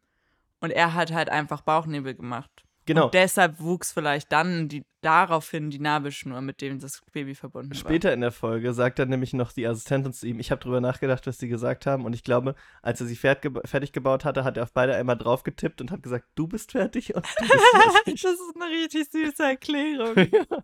und 0.59 0.71
er 0.71 0.93
hat 0.93 1.11
halt 1.11 1.29
einfach 1.29 1.61
Bauchnebel 1.61 2.15
gemacht. 2.15 2.63
Genau. 2.89 3.05
Und 3.05 3.13
deshalb 3.13 3.59
wuchs 3.59 3.91
vielleicht 3.91 4.31
dann 4.31 4.67
die, 4.67 4.83
daraufhin 5.01 5.69
die 5.69 5.77
Nabelschnur, 5.77 6.41
mit 6.41 6.59
dem 6.59 6.79
das 6.79 7.03
Baby 7.11 7.35
verbunden 7.35 7.69
war. 7.69 7.77
Später 7.77 8.11
in 8.11 8.21
der 8.21 8.31
Folge 8.31 8.73
sagt 8.73 8.97
dann 8.97 9.09
nämlich 9.09 9.33
noch 9.33 9.51
die 9.51 9.67
Assistentin 9.67 10.11
zu 10.11 10.25
ihm, 10.25 10.39
ich 10.39 10.49
habe 10.49 10.59
drüber 10.59 10.81
nachgedacht, 10.81 11.27
was 11.27 11.37
sie 11.37 11.49
gesagt 11.49 11.85
haben 11.85 12.03
und 12.03 12.13
ich 12.13 12.23
glaube, 12.23 12.55
als 12.81 12.99
er 12.99 13.05
sie 13.05 13.15
fertig 13.15 13.91
gebaut 13.93 14.25
hatte, 14.25 14.43
hat 14.43 14.57
er 14.57 14.63
auf 14.63 14.73
beide 14.73 14.95
einmal 14.95 15.17
drauf 15.17 15.43
getippt 15.43 15.81
und 15.81 15.91
hat 15.91 16.01
gesagt, 16.01 16.25
du 16.33 16.47
bist 16.47 16.71
fertig 16.71 17.13
und 17.13 17.27
du 17.27 17.47
bist 17.47 17.63
fertig. 17.93 18.21
das 18.23 18.33
ist 18.33 18.55
eine 18.55 18.71
richtig 18.71 19.11
süße 19.11 19.43
Erklärung. 19.43 20.15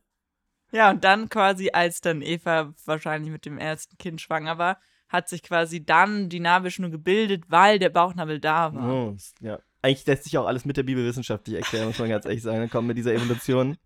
Ja, 0.72 0.90
und 0.90 1.06
dann 1.06 1.30
quasi, 1.30 1.70
als 1.72 2.02
dann 2.02 2.22
Eva 2.22 2.74
wahrscheinlich 2.86 3.32
mit 3.32 3.46
dem 3.46 3.58
ersten 3.58 3.98
Kind 3.98 4.20
schwanger 4.20 4.58
war, 4.58 4.78
hat 5.08 5.30
sich 5.30 5.42
quasi 5.42 5.86
dann 5.86 6.28
die 6.28 6.42
Nabelschnur 6.42 6.90
gebildet, 6.90 7.46
weil 7.48 7.80
der 7.80 7.90
Bauchnabel 7.90 8.42
da 8.42 8.74
war. 8.74 8.92
Oh, 8.92 9.16
ja. 9.40 9.60
Eigentlich 9.86 10.08
lässt 10.08 10.24
sich 10.24 10.36
auch 10.40 10.48
alles 10.48 10.66
mit 10.66 10.78
der 10.78 10.84
Bibel 10.84 11.06
wissenschaftlich 11.06 11.58
erklären, 11.58 11.86
muss 11.86 12.00
man 12.00 12.10
ganz 12.10 12.26
ehrlich 12.26 12.42
sagen. 12.42 12.58
Dann 12.58 12.72
kommen 12.72 12.88
mit 12.88 12.98
dieser 12.98 13.14
Evolution. 13.14 13.78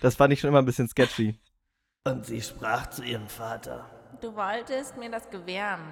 Das 0.00 0.14
fand 0.14 0.32
ich 0.32 0.40
schon 0.40 0.48
immer 0.48 0.60
ein 0.60 0.64
bisschen 0.64 0.88
sketchy. 0.88 1.38
Und 2.04 2.24
sie 2.24 2.40
sprach 2.40 2.88
zu 2.88 3.04
ihrem 3.04 3.28
Vater. 3.28 3.84
Du 4.22 4.34
wolltest 4.34 4.96
mir 4.96 5.10
das 5.10 5.28
gewähren. 5.28 5.82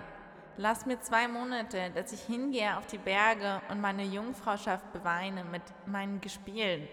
Lass 0.57 0.87
mir 0.87 0.99
zwei 1.03 1.29
Monate, 1.29 1.91
dass 1.95 2.11
ich 2.11 2.23
hingehe 2.23 2.75
auf 2.79 2.87
die 2.87 2.97
Berge 2.97 3.61
und 3.71 3.83
meine 3.83 4.05
Jungfrauschaft 4.05 4.95
beweine 4.95 5.45
mit 5.45 5.63
meinen 5.85 6.23
Gespielen. 6.23 6.89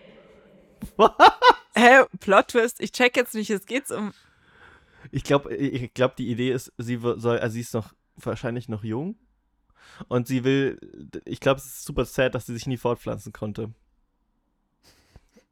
Hä, 1.74 2.04
Plot-Twist, 2.20 2.82
ich 2.82 2.92
check 2.92 3.16
jetzt 3.16 3.34
nicht, 3.34 3.48
jetzt 3.48 3.68
geht's 3.68 3.92
um. 3.92 4.12
Ich 5.12 5.24
glaube, 5.24 5.56
ich 5.56 5.94
glaub, 5.94 6.18
die 6.18 6.30
Idee 6.30 6.52
ist, 6.52 6.74
sie 6.78 6.98
soll, 6.98 7.40
also 7.40 7.54
sie 7.54 7.62
ist 7.62 7.74
noch 7.74 7.94
wahrscheinlich 8.18 8.68
noch 8.68 8.84
jung. 8.84 9.16
Und 10.08 10.28
sie 10.28 10.44
will, 10.44 10.80
ich 11.26 11.40
glaube, 11.40 11.60
es 11.60 11.66
ist 11.66 11.86
super 11.86 12.06
sad, 12.06 12.36
dass 12.36 12.46
sie 12.46 12.54
sich 12.54 12.68
nie 12.68 12.78
fortpflanzen 12.78 13.34
konnte. 13.34 13.74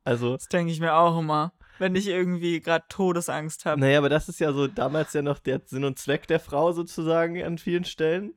Also, 0.03 0.33
Das 0.33 0.47
denke 0.47 0.71
ich 0.71 0.79
mir 0.79 0.93
auch 0.95 1.19
immer, 1.19 1.53
wenn 1.79 1.95
ich 1.95 2.07
irgendwie 2.07 2.61
gerade 2.61 2.85
Todesangst 2.89 3.65
habe. 3.65 3.81
naja, 3.81 3.97
aber 3.97 4.09
das 4.09 4.29
ist 4.29 4.39
ja 4.39 4.53
so 4.53 4.67
damals 4.67 5.13
ja 5.13 5.21
noch 5.21 5.39
der 5.39 5.61
Sinn 5.65 5.83
und 5.83 5.97
Zweck 5.99 6.27
der 6.27 6.39
Frau 6.39 6.71
sozusagen 6.71 7.41
an 7.43 7.57
vielen 7.57 7.85
Stellen. 7.85 8.33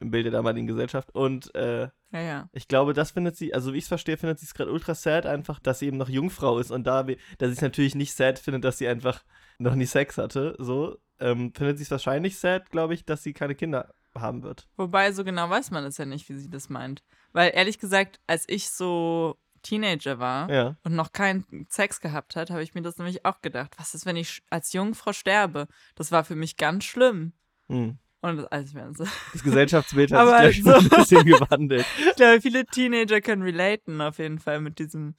im 0.00 0.10
Bild 0.10 0.24
der 0.24 0.32
damaligen 0.32 0.66
Gesellschaft. 0.66 1.14
Und 1.14 1.54
äh, 1.54 1.88
Ja, 2.12 2.20
ja. 2.20 2.48
ich 2.52 2.66
glaube, 2.66 2.92
das 2.92 3.12
findet 3.12 3.36
sie, 3.36 3.54
also 3.54 3.72
wie 3.72 3.78
ich 3.78 3.84
es 3.84 3.88
verstehe, 3.88 4.16
findet 4.16 4.40
sie 4.40 4.46
es 4.46 4.54
gerade 4.54 4.72
ultra 4.72 4.94
sad 4.96 5.26
einfach, 5.26 5.60
dass 5.60 5.78
sie 5.78 5.86
eben 5.86 5.96
noch 5.98 6.08
Jungfrau 6.08 6.58
ist 6.58 6.72
und 6.72 6.84
da, 6.84 7.04
dass 7.04 7.16
sie 7.50 7.52
es 7.54 7.60
natürlich 7.60 7.94
nicht 7.94 8.12
sad 8.14 8.40
findet, 8.40 8.64
dass 8.64 8.78
sie 8.78 8.88
einfach 8.88 9.22
noch 9.58 9.76
nie 9.76 9.86
Sex 9.86 10.18
hatte, 10.18 10.56
so, 10.58 10.96
ähm, 11.20 11.52
findet 11.54 11.78
sie 11.78 11.84
es 11.84 11.90
wahrscheinlich 11.92 12.36
sad, 12.36 12.70
glaube 12.70 12.94
ich, 12.94 13.04
dass 13.04 13.22
sie 13.22 13.32
keine 13.32 13.54
Kinder 13.54 13.94
haben 14.18 14.42
wird. 14.42 14.68
Wobei, 14.76 15.12
so 15.12 15.24
genau 15.24 15.48
weiß 15.50 15.70
man 15.70 15.84
es 15.84 15.98
ja 15.98 16.04
nicht, 16.04 16.28
wie 16.28 16.34
sie 16.36 16.50
das 16.50 16.68
meint. 16.68 17.02
Weil 17.32 17.52
ehrlich 17.54 17.78
gesagt, 17.78 18.20
als 18.26 18.44
ich 18.48 18.68
so 18.70 19.36
Teenager 19.62 20.18
war 20.18 20.50
Ja. 20.50 20.76
und 20.82 20.94
noch 20.94 21.12
keinen 21.12 21.66
Sex 21.70 22.00
gehabt 22.00 22.34
hat, 22.36 22.50
habe 22.50 22.62
ich 22.62 22.74
mir 22.74 22.82
das 22.82 22.98
nämlich 22.98 23.24
auch 23.24 23.40
gedacht. 23.40 23.74
Was 23.78 23.94
ist, 23.94 24.04
wenn 24.06 24.16
ich 24.16 24.42
als 24.50 24.72
Jungfrau 24.72 25.12
sterbe? 25.12 25.68
Das 25.94 26.10
war 26.12 26.24
für 26.24 26.34
mich 26.36 26.56
ganz 26.56 26.84
schlimm. 26.84 27.32
Hm. 27.68 27.98
Und 28.20 28.36
das, 28.36 28.46
also 28.46 28.78
so, 28.94 29.04
Das 29.32 29.42
Gesellschaftsbild 29.42 30.12
hat 30.12 30.18
Aber 30.20 30.46
sich 30.46 30.62
so- 30.62 30.72
ein 30.74 30.88
bisschen 30.88 31.24
gewandelt. 31.24 31.86
ich 32.10 32.16
glaube, 32.16 32.40
viele 32.40 32.66
Teenager 32.66 33.20
können 33.20 33.42
relaten 33.42 34.00
auf 34.00 34.18
jeden 34.18 34.38
Fall 34.38 34.60
mit 34.60 34.78
diesem, 34.78 35.14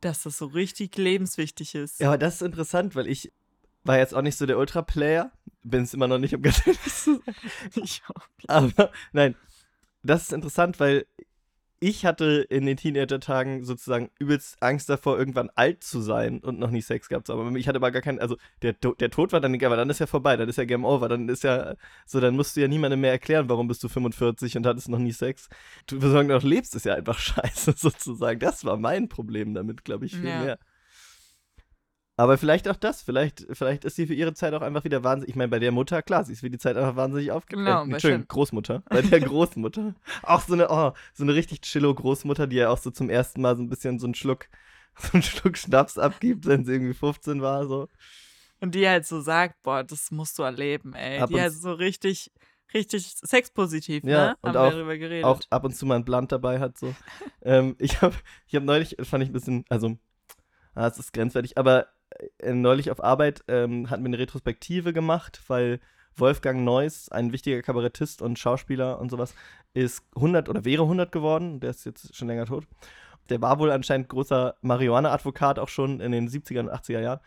dass 0.00 0.22
das 0.22 0.38
so 0.38 0.46
richtig 0.46 0.96
lebenswichtig 0.96 1.74
ist. 1.74 2.00
Ja, 2.00 2.08
aber 2.08 2.18
das 2.18 2.36
ist 2.36 2.42
interessant, 2.42 2.94
weil 2.96 3.06
ich 3.06 3.32
war 3.84 3.98
jetzt 3.98 4.14
auch 4.14 4.22
nicht 4.22 4.36
so 4.38 4.46
der 4.46 4.58
Ultra-Player, 4.58 5.32
bin 5.62 5.82
es 5.82 5.94
immer 5.94 6.08
noch 6.08 6.18
nicht, 6.18 6.34
um 6.34 6.42
ganz 6.42 6.66
ehrlich 6.66 6.82
zu 6.82 7.14
sein. 7.24 7.34
Ich. 7.74 8.02
Aber 8.48 8.90
nein, 9.12 9.34
das 10.02 10.22
ist 10.22 10.32
interessant, 10.32 10.80
weil 10.80 11.06
ich 11.84 12.06
hatte 12.06 12.46
in 12.48 12.64
den 12.64 12.76
Teenager-Tagen 12.76 13.64
sozusagen 13.64 14.08
übelst 14.20 14.56
Angst 14.62 14.88
davor, 14.88 15.18
irgendwann 15.18 15.50
alt 15.56 15.82
zu 15.82 16.00
sein 16.00 16.38
und 16.38 16.60
noch 16.60 16.70
nie 16.70 16.80
Sex 16.80 17.08
gehabt 17.08 17.26
zu 17.26 17.32
haben. 17.32 17.44
Aber 17.44 17.56
ich 17.56 17.66
hatte 17.66 17.78
aber 17.78 17.90
gar 17.90 18.02
keinen, 18.02 18.20
also 18.20 18.36
der, 18.62 18.74
der 18.74 19.10
Tod 19.10 19.32
war 19.32 19.40
dann 19.40 19.52
egal, 19.52 19.66
aber 19.66 19.76
dann 19.78 19.90
ist 19.90 19.98
ja 19.98 20.06
vorbei, 20.06 20.36
dann 20.36 20.48
ist 20.48 20.58
ja 20.58 20.64
Game 20.64 20.84
Over, 20.84 21.08
dann 21.08 21.28
ist 21.28 21.42
ja 21.42 21.74
so, 22.06 22.20
dann 22.20 22.36
musst 22.36 22.54
du 22.56 22.60
ja 22.60 22.68
niemandem 22.68 23.00
mehr 23.00 23.10
erklären, 23.10 23.48
warum 23.48 23.66
bist 23.66 23.82
du 23.82 23.88
45 23.88 24.56
und 24.56 24.64
hattest 24.64 24.90
noch 24.90 25.00
nie 25.00 25.10
Sex. 25.10 25.48
Du, 25.88 25.98
solange 26.00 26.28
du 26.28 26.34
noch 26.34 26.44
lebst, 26.44 26.76
ist 26.76 26.84
ja 26.86 26.94
einfach 26.94 27.18
scheiße 27.18 27.72
sozusagen. 27.76 28.38
Das 28.38 28.64
war 28.64 28.76
mein 28.76 29.08
Problem 29.08 29.52
damit, 29.52 29.84
glaube 29.84 30.06
ich, 30.06 30.14
viel 30.14 30.28
Ja. 30.28 30.40
mehr. 30.40 30.58
Aber 32.16 32.36
vielleicht 32.36 32.68
auch 32.68 32.76
das, 32.76 33.02
vielleicht, 33.02 33.46
vielleicht 33.52 33.84
ist 33.84 33.96
sie 33.96 34.06
für 34.06 34.14
ihre 34.14 34.34
Zeit 34.34 34.52
auch 34.52 34.60
einfach 34.60 34.84
wieder 34.84 35.02
wahnsinnig. 35.02 35.30
Ich 35.30 35.36
meine, 35.36 35.48
bei 35.48 35.58
der 35.58 35.72
Mutter, 35.72 36.02
klar, 36.02 36.24
sie 36.24 36.34
ist 36.34 36.40
für 36.40 36.50
die 36.50 36.58
Zeit 36.58 36.76
einfach 36.76 36.94
wahnsinnig 36.94 37.32
aufgegangen. 37.32 37.84
Genau, 37.86 37.96
äh, 37.96 38.00
Shen. 38.00 38.26
Großmutter. 38.28 38.82
Bei 38.90 39.00
der 39.00 39.20
Großmutter. 39.20 39.94
auch 40.22 40.42
so 40.42 40.52
eine, 40.52 40.68
oh, 40.70 40.92
so 41.14 41.22
eine 41.24 41.34
richtig 41.34 41.62
chillo 41.62 41.94
Großmutter, 41.94 42.46
die 42.46 42.56
ja 42.56 42.68
auch 42.68 42.78
so 42.78 42.90
zum 42.90 43.08
ersten 43.08 43.40
Mal 43.40 43.56
so 43.56 43.62
ein 43.62 43.68
bisschen 43.70 43.98
so 43.98 44.06
einen 44.06 44.14
Schluck, 44.14 44.48
so 44.96 45.08
einen 45.14 45.22
Schluck 45.22 45.56
Schnaps 45.56 45.96
abgibt, 45.96 46.44
wenn 46.46 46.64
sie 46.66 46.72
irgendwie 46.72 46.94
15 46.94 47.40
war, 47.40 47.66
so. 47.66 47.88
Und 48.60 48.74
die 48.74 48.86
halt 48.86 49.06
so 49.06 49.20
sagt, 49.22 49.62
boah, 49.62 49.82
das 49.82 50.10
musst 50.10 50.38
du 50.38 50.42
erleben, 50.42 50.92
ey. 50.94 51.18
Ab 51.18 51.30
die 51.30 51.40
halt 51.40 51.52
so 51.54 51.72
richtig, 51.72 52.30
richtig 52.74 53.06
sexpositiv, 53.22 54.04
Ja, 54.04 54.26
ne? 54.32 54.36
und 54.42 54.50
Haben 54.50 54.56
auch- 54.58 54.64
wir 54.70 54.76
darüber 54.76 54.98
geredet. 54.98 55.24
Auch 55.24 55.40
ab 55.48 55.64
und 55.64 55.74
zu 55.74 55.86
mal 55.86 55.96
ein 55.96 56.04
Blunt 56.04 56.30
dabei 56.30 56.60
hat, 56.60 56.76
so. 56.78 56.94
ähm, 57.42 57.74
ich 57.78 58.02
habe 58.02 58.14
ich 58.46 58.54
hab 58.54 58.62
neulich, 58.64 58.96
fand 59.02 59.24
ich 59.24 59.30
ein 59.30 59.32
bisschen, 59.32 59.64
also, 59.70 59.96
ah, 60.74 60.86
es 60.86 60.98
ist 60.98 61.12
grenzwertig, 61.14 61.56
aber 61.56 61.88
neulich 62.42 62.90
auf 62.90 63.02
Arbeit 63.02 63.44
ähm, 63.48 63.90
hatten 63.90 64.02
wir 64.02 64.08
eine 64.08 64.18
Retrospektive 64.18 64.92
gemacht, 64.92 65.42
weil 65.48 65.80
Wolfgang 66.16 66.62
Neuss, 66.64 67.08
ein 67.08 67.32
wichtiger 67.32 67.62
Kabarettist 67.62 68.22
und 68.22 68.38
Schauspieler 68.38 68.98
und 69.00 69.10
sowas, 69.10 69.34
ist 69.74 70.04
100 70.16 70.48
oder 70.48 70.64
wäre 70.64 70.82
100 70.82 71.10
geworden. 71.10 71.60
Der 71.60 71.70
ist 71.70 71.84
jetzt 71.84 72.14
schon 72.14 72.28
länger 72.28 72.46
tot. 72.46 72.66
Der 73.28 73.40
war 73.40 73.58
wohl 73.58 73.70
anscheinend 73.70 74.08
großer 74.08 74.56
Marihuana-Advokat 74.60 75.58
auch 75.58 75.68
schon 75.68 76.00
in 76.00 76.12
den 76.12 76.28
70er 76.28 76.60
und 76.60 76.70
80er 76.70 77.00
Jahren. 77.00 77.20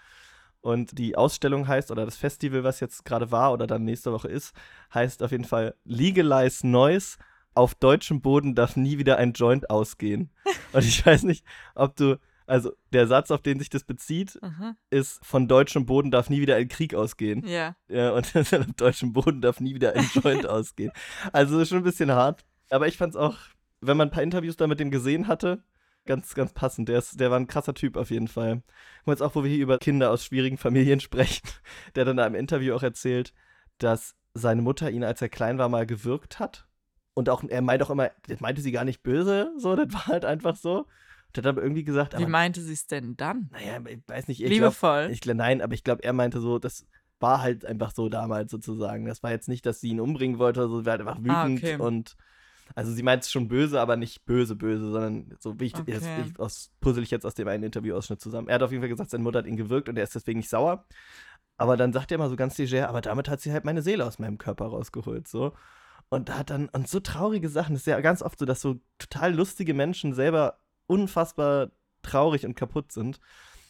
Und 0.62 0.98
die 0.98 1.16
Ausstellung 1.16 1.68
heißt, 1.68 1.92
oder 1.92 2.06
das 2.06 2.18
Festival, 2.18 2.64
was 2.64 2.80
jetzt 2.80 3.06
gerade 3.06 3.32
war 3.32 3.54
oder 3.54 3.68
dann 3.68 3.84
nächste 3.84 4.12
Woche 4.12 4.28
ist, 4.28 4.54
heißt 4.94 5.22
auf 5.22 5.32
jeden 5.32 5.44
Fall 5.46 5.76
Legalize 5.84 6.68
Noise. 6.68 7.18
Auf 7.54 7.76
deutschem 7.76 8.20
Boden 8.20 8.56
darf 8.56 8.76
nie 8.76 8.98
wieder 8.98 9.18
ein 9.18 9.34
Joint 9.34 9.70
ausgehen. 9.70 10.32
Und 10.74 10.84
ich 10.84 11.06
weiß 11.06 11.24
nicht, 11.24 11.46
ob 11.76 11.96
du, 11.96 12.18
also 12.48 12.74
der 12.94 13.08
Satz, 13.08 13.32
auf 13.32 13.42
den 13.42 13.60
sich 13.60 13.70
das 13.70 13.84
bezieht, 13.84 14.40
Aha. 14.42 14.76
ist, 14.90 15.24
von 15.26 15.48
deutschem 15.48 15.86
Boden 15.86 16.12
darf 16.12 16.30
nie 16.30 16.42
wieder 16.42 16.56
ein 16.56 16.68
Krieg 16.68 16.94
ausgehen. 16.94 17.46
Ja. 17.48 17.76
Ja, 17.88 18.12
und 18.12 18.36
auf 18.36 18.50
deutschem 18.78 19.14
Boden 19.14 19.42
darf 19.42 19.60
nie 19.60 19.76
wieder 19.76 19.94
ein 19.94 20.10
Joint 20.14 20.46
ausgehen. 20.48 20.92
Also 21.34 21.64
schon 21.66 21.80
ein 21.80 21.84
bisschen 21.84 22.12
hart. 22.12 22.46
Aber 22.70 22.88
ich 22.88 22.98
fand 22.98 23.14
es 23.14 23.20
auch, 23.20 23.38
wenn 23.82 23.98
man 23.98 24.10
ein 24.10 24.12
paar 24.12 24.24
Interviews 24.24 24.58
da 24.58 24.68
mit 24.68 24.80
dem 24.80 24.92
gesehen 24.92 25.28
hatte, 25.28 25.64
ganz, 26.06 26.34
ganz 26.36 26.54
passend. 26.54 26.90
Der, 26.90 27.00
ist, 27.00 27.20
der 27.20 27.32
war 27.32 27.40
ein 27.40 27.48
krasser 27.48 27.74
Typ 27.74 27.98
auf 27.98 28.12
jeden 28.12 28.28
Fall. 28.28 28.64
Und 29.06 29.14
jetzt 29.14 29.22
auch, 29.22 29.36
wo 29.36 29.44
wir 29.44 29.50
hier 29.50 29.64
über 29.64 29.78
Kinder 29.78 30.12
aus 30.12 30.26
schwierigen 30.26 30.58
Familien 30.58 31.00
sprechen, 31.02 31.48
der 31.96 32.06
dann 32.06 32.18
da 32.18 32.26
im 32.26 32.36
Interview 32.36 32.74
auch 32.76 32.84
erzählt, 32.84 33.34
dass 33.78 34.16
seine 34.34 34.62
Mutter 34.62 34.90
ihn, 34.92 35.04
als 35.04 35.22
er 35.22 35.30
klein 35.30 35.58
war, 35.58 35.70
mal 35.70 35.86
gewürgt 35.86 36.40
hat. 36.40 36.68
Und 37.14 37.30
auch, 37.30 37.44
er 37.44 37.62
meint 37.62 37.82
auch 37.82 37.90
immer, 37.90 38.12
das 38.28 38.42
meinte 38.42 38.62
sie 38.62 38.74
gar 38.74 38.84
nicht 38.84 39.02
böse, 39.02 39.54
so, 39.58 39.76
das 39.76 39.94
war 39.94 40.08
halt 40.08 40.26
einfach 40.26 40.58
so. 40.58 40.86
Und 41.38 41.46
hat 41.46 41.50
aber 41.50 41.64
irgendwie 41.64 41.84
gesagt, 41.84 42.14
Wie 42.14 42.24
aber, 42.24 42.28
meinte 42.30 42.62
sie 42.62 42.74
es 42.74 42.88
denn 42.88 43.16
dann? 43.18 43.50
naja, 43.52 43.80
ich 43.88 44.00
weiß 44.08 44.28
nicht, 44.28 44.42
ich 44.42 44.50
glaub, 44.50 44.72
Liebevoll. 44.72 45.10
ich 45.12 45.22
glaube, 45.22 45.38
nein, 45.38 45.62
aber 45.62 45.74
ich 45.74 45.84
glaube, 45.84 46.04
er 46.04 46.14
meinte 46.14 46.40
so, 46.40 46.60
das 46.60 46.86
war 47.20 47.42
halt 47.42 47.66
einfach 47.66 47.92
so 47.92 48.10
damals 48.10 48.52
sozusagen. 48.52 49.06
Das 49.06 49.24
war 49.24 49.32
jetzt 49.32 49.48
nicht, 49.48 49.66
dass 49.66 49.80
sie 49.80 49.90
ihn 49.90 50.00
umbringen 50.00 50.38
wollte, 50.40 50.60
oder 50.62 50.70
so, 50.70 50.80
sie 50.80 50.86
war 50.86 50.92
halt 50.92 51.02
einfach 51.02 51.20
wütend 51.20 51.32
Ah, 51.32 51.46
okay. 51.46 51.78
und 51.78 52.16
also 52.74 52.92
sie 52.92 53.04
meint 53.04 53.24
es 53.24 53.32
schon 53.32 53.48
böse, 53.48 53.80
aber 53.80 53.96
nicht 53.96 54.26
böse, 54.26 54.56
böse, 54.56 54.92
sondern 54.92 55.36
so 55.40 55.60
wie 55.60 55.66
ich, 55.66 55.74
das, 55.74 55.84
Okay. 55.88 56.24
ich 56.26 56.40
aus, 56.40 56.72
puzzle 56.82 57.04
ich 57.04 57.12
jetzt 57.12 57.26
aus 57.26 57.36
dem 57.36 57.48
einen 57.48 57.64
Interviewausschnitt 57.64 58.20
zusammen. 58.20 58.48
Er 58.48 58.56
hat 58.56 58.64
auf 58.64 58.72
jeden 58.72 58.82
Fall 58.82 58.90
gesagt, 58.90 59.12
seine 59.12 59.24
Mutter 59.24 59.40
hat 59.40 59.46
ihn 59.48 59.56
gewirkt 59.56 59.88
und 59.88 59.98
er 59.98 60.04
ist 60.04 60.16
deswegen 60.16 60.40
nicht 60.40 60.50
sauer. 60.50 60.86
Aber 61.58 61.78
dann 61.78 61.94
sagt 61.94 62.12
er 62.12 62.16
immer 62.16 62.30
so 62.30 62.36
ganz 62.36 62.58
leger, 62.58 62.90
aber 62.90 63.02
damit 63.02 63.30
hat 63.30 63.40
sie 63.40 63.54
halt 63.54 63.66
meine 63.66 63.82
Seele 63.82 64.04
aus 64.06 64.20
meinem 64.20 64.38
Körper 64.38 64.66
rausgeholt, 64.66 65.28
so. 65.28 65.54
Und 66.10 66.36
hat 66.36 66.50
dann, 66.50 66.70
und 66.70 66.88
so 66.88 67.00
traurige 67.00 67.50
Sachen, 67.50 67.74
das 67.74 67.82
ist 67.84 67.88
ja 67.88 68.00
ganz 68.02 68.22
oft 68.22 68.38
so, 68.40 68.46
dass 68.46 68.62
so 68.62 68.80
total 69.00 69.34
lustige 69.34 69.74
Menschen 69.74 70.14
selber 70.14 70.60
unfassbar 70.88 71.72
traurig 72.02 72.46
und 72.46 72.56
kaputt 72.56 72.92
sind. 72.92 73.20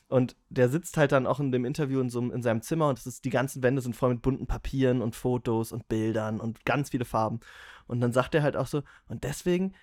Und 0.07 0.36
der 0.49 0.70
sitzt 0.70 0.97
halt 0.97 1.11
dann 1.11 1.26
auch 1.26 1.39
in 1.39 1.51
dem 1.51 1.66
Interview 1.66 1.99
in, 1.99 2.09
so, 2.09 2.20
in 2.20 2.43
seinem 2.43 2.61
Zimmer 2.61 2.89
und 2.89 2.99
es 2.99 3.07
ist, 3.07 3.26
die 3.26 3.32
ganzen 3.32 3.63
Wände 3.63 3.82
sind 3.82 3.95
voll 3.95 4.11
mit 4.13 4.22
bunten 4.22 4.45
Papieren 4.45 5.01
und 5.01 5.16
Fotos 5.16 5.72
und 5.72 5.88
Bildern 5.88 6.39
und 6.39 6.63
ganz 6.63 6.91
viele 6.91 7.05
Farben. 7.05 7.39
Und 7.88 8.01
dann 8.01 8.13
sagt 8.13 8.36
er 8.36 8.43
halt 8.43 8.55
auch 8.55 8.68
so, 8.68 8.84
und 9.07 9.24
deswegen 9.24 9.74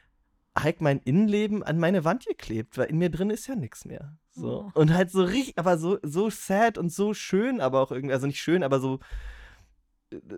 halt 0.57 0.81
mein 0.81 1.01
Innenleben 1.01 1.63
an 1.63 1.79
meine 1.79 2.05
Wand 2.05 2.27
geklebt, 2.27 2.79
weil 2.79 2.87
in 2.87 2.99
mir 2.99 3.11
drin 3.11 3.31
ist 3.31 3.47
ja 3.47 3.57
nichts 3.57 3.85
mehr. 3.85 4.17
So. 4.31 4.71
Oh. 4.75 4.81
Und 4.81 4.93
halt 4.95 5.11
so 5.11 5.23
richtig, 5.25 5.59
aber 5.59 5.79
so, 5.79 5.99
so 6.03 6.31
sad 6.31 6.79
und 6.79 6.93
so 6.93 7.15
schön, 7.15 7.61
aber 7.61 7.81
auch 7.81 7.91
irgendwie, 7.91 8.15
also 8.15 8.27
nicht 8.27 8.41
schön, 8.41 8.63
aber 8.63 8.79
so, 8.79 9.01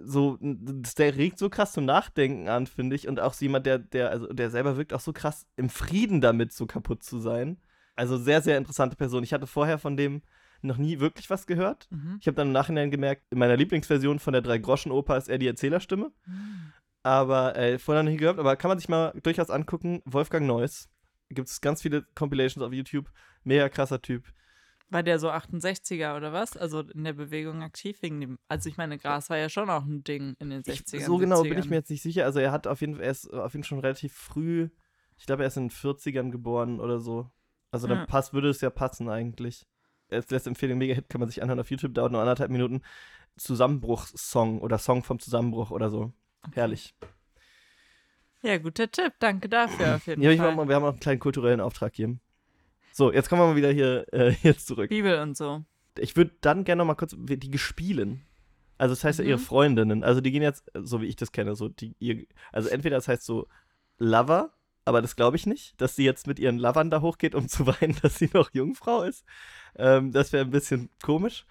so, 0.02 0.38
der 0.40 1.16
regt 1.16 1.38
so 1.38 1.48
krass 1.48 1.72
zum 1.72 1.84
Nachdenken 1.84 2.48
an, 2.48 2.66
finde 2.66 2.96
ich. 2.96 3.08
Und 3.08 3.20
auch 3.20 3.32
so 3.32 3.44
jemand, 3.44 3.66
der, 3.66 3.78
der, 3.78 4.10
also 4.10 4.26
der 4.32 4.50
selber 4.50 4.76
wirkt 4.76 4.92
auch 4.92 5.00
so 5.00 5.12
krass 5.12 5.46
im 5.56 5.68
Frieden 5.68 6.20
damit, 6.20 6.52
so 6.52 6.66
kaputt 6.66 7.02
zu 7.02 7.18
sein. 7.18 7.58
Also 7.96 8.16
sehr, 8.16 8.42
sehr 8.42 8.58
interessante 8.58 8.96
Person. 8.96 9.22
Ich 9.22 9.32
hatte 9.32 9.46
vorher 9.46 9.78
von 9.78 9.96
dem 9.96 10.22
noch 10.62 10.78
nie 10.78 10.98
wirklich 10.98 11.30
was 11.30 11.46
gehört. 11.46 11.88
Mhm. 11.90 12.18
Ich 12.20 12.26
habe 12.26 12.34
dann 12.34 12.48
im 12.48 12.52
Nachhinein 12.52 12.90
gemerkt, 12.90 13.22
in 13.30 13.38
meiner 13.38 13.56
Lieblingsversion 13.56 14.18
von 14.18 14.32
der 14.32 14.42
Drei-Groschen-Oper 14.42 15.16
ist 15.16 15.28
er 15.28 15.38
die 15.38 15.46
Erzählerstimme. 15.46 16.10
Mhm. 16.26 16.72
Aber 17.02 17.54
äh, 17.56 17.78
vorher 17.78 18.02
noch 18.02 18.10
nie 18.10 18.16
gehört, 18.16 18.38
aber 18.38 18.56
kann 18.56 18.70
man 18.70 18.78
sich 18.78 18.88
mal 18.88 19.12
durchaus 19.22 19.50
angucken. 19.50 20.00
Wolfgang 20.06 20.46
Neuss. 20.46 20.88
Gibt 21.28 21.48
es 21.48 21.60
ganz 21.60 21.82
viele 21.82 22.02
Compilations 22.14 22.64
auf 22.64 22.72
YouTube. 22.72 23.10
Mega 23.44 23.68
krasser 23.68 24.00
Typ. 24.00 24.24
War 24.90 25.02
der 25.02 25.18
so 25.18 25.30
68er 25.30 26.16
oder 26.16 26.32
was? 26.32 26.56
Also 26.56 26.80
in 26.80 27.04
der 27.04 27.14
Bewegung 27.14 27.62
aktiv 27.62 28.00
wegen 28.02 28.20
dem. 28.20 28.38
Also 28.48 28.68
ich 28.68 28.76
meine, 28.76 28.98
Gras 28.98 29.30
war 29.30 29.38
ja 29.38 29.48
schon 29.48 29.68
auch 29.70 29.84
ein 29.84 30.04
Ding 30.04 30.34
in 30.38 30.50
den 30.50 30.62
60ern. 30.62 30.96
Ich, 30.96 31.04
so 31.06 31.16
genau 31.16 31.42
bin 31.42 31.58
ich 31.58 31.64
70ern. 31.64 31.68
mir 31.70 31.76
jetzt 31.76 31.90
nicht 31.90 32.02
sicher. 32.02 32.24
Also 32.24 32.38
er 32.38 32.52
hat 32.52 32.66
auf 32.66 32.80
jeden 32.80 32.94
Fall, 32.96 33.04
er 33.04 33.10
ist 33.10 33.32
auf 33.32 33.52
jeden 33.54 33.64
Fall 33.64 33.68
schon 33.68 33.80
relativ 33.80 34.12
früh, 34.12 34.68
ich 35.16 35.26
glaube, 35.26 35.42
er 35.42 35.46
ist 35.48 35.56
in 35.56 35.68
den 35.68 35.70
40ern 35.70 36.30
geboren 36.30 36.80
oder 36.80 37.00
so. 37.00 37.30
Also 37.70 37.88
dann 37.88 37.98
Ja. 37.98 38.06
passt, 38.06 38.34
würde 38.34 38.50
es 38.50 38.60
ja 38.60 38.70
passen 38.70 39.08
eigentlich. 39.08 39.66
Als 40.10 40.30
letzte 40.30 40.50
Empfehlung, 40.50 40.78
Mega-Hit 40.78 41.08
kann 41.08 41.20
man 41.20 41.28
sich 41.28 41.42
anhören 41.42 41.58
auf 41.60 41.70
YouTube, 41.70 41.94
dauert 41.94 42.12
nur 42.12 42.20
anderthalb 42.20 42.50
Minuten. 42.50 42.82
Zusammenbruchssong 43.36 44.60
oder 44.60 44.78
Song 44.78 45.02
vom 45.02 45.18
Zusammenbruch 45.18 45.70
oder 45.70 45.90
so. 45.90 46.12
Herrlich. 46.52 46.94
Ja, 48.42 48.58
guter 48.58 48.90
Tipp. 48.90 49.14
Danke 49.18 49.48
dafür 49.48 49.96
auf 49.96 50.06
jeden 50.06 50.22
Ja, 50.22 50.36
Fall. 50.36 50.54
mal, 50.54 50.68
wir 50.68 50.74
haben 50.76 50.84
auch 50.84 50.90
einen 50.90 51.00
kleinen 51.00 51.18
kulturellen 51.20 51.60
Auftrag 51.60 51.94
hier. 51.94 52.18
So, 52.96 53.12
jetzt 53.12 53.28
kommen 53.28 53.42
wir 53.42 53.48
mal 53.48 53.56
wieder 53.56 53.72
hier 53.72 54.06
äh, 54.12 54.30
jetzt 54.42 54.68
zurück. 54.68 54.88
Bibel 54.88 55.18
und 55.18 55.36
so. 55.36 55.64
Ich 55.98 56.14
würde 56.16 56.30
dann 56.40 56.62
gerne 56.62 56.78
noch 56.78 56.86
mal 56.86 56.94
kurz 56.94 57.16
die 57.18 57.50
gespielen. 57.50 58.24
Also 58.78 58.94
das 58.94 59.02
heißt 59.02 59.18
ja 59.18 59.24
ihre 59.24 59.38
Mhm. 59.38 59.42
Freundinnen. 59.42 60.04
Also 60.04 60.20
die 60.20 60.30
gehen 60.30 60.42
jetzt, 60.42 60.70
so 60.74 61.00
wie 61.00 61.06
ich 61.06 61.16
das 61.16 61.32
kenne, 61.32 61.56
so 61.56 61.68
die 61.68 61.96
ihr, 61.98 62.24
also 62.52 62.68
entweder 62.68 62.96
das 62.96 63.08
heißt 63.08 63.24
so 63.24 63.48
Lover, 63.98 64.52
aber 64.84 65.02
das 65.02 65.16
glaube 65.16 65.36
ich 65.36 65.44
nicht, 65.44 65.80
dass 65.80 65.96
sie 65.96 66.04
jetzt 66.04 66.28
mit 66.28 66.38
ihren 66.38 66.58
Lovern 66.58 66.88
da 66.90 67.00
hochgeht, 67.00 67.34
um 67.34 67.48
zu 67.48 67.66
weinen, 67.66 67.96
dass 68.02 68.16
sie 68.18 68.30
noch 68.32 68.50
Jungfrau 68.54 69.02
ist. 69.02 69.24
Ähm, 69.76 70.12
das 70.12 70.32
wäre 70.32 70.44
ein 70.44 70.50
bisschen 70.52 70.88
komisch. 71.02 71.46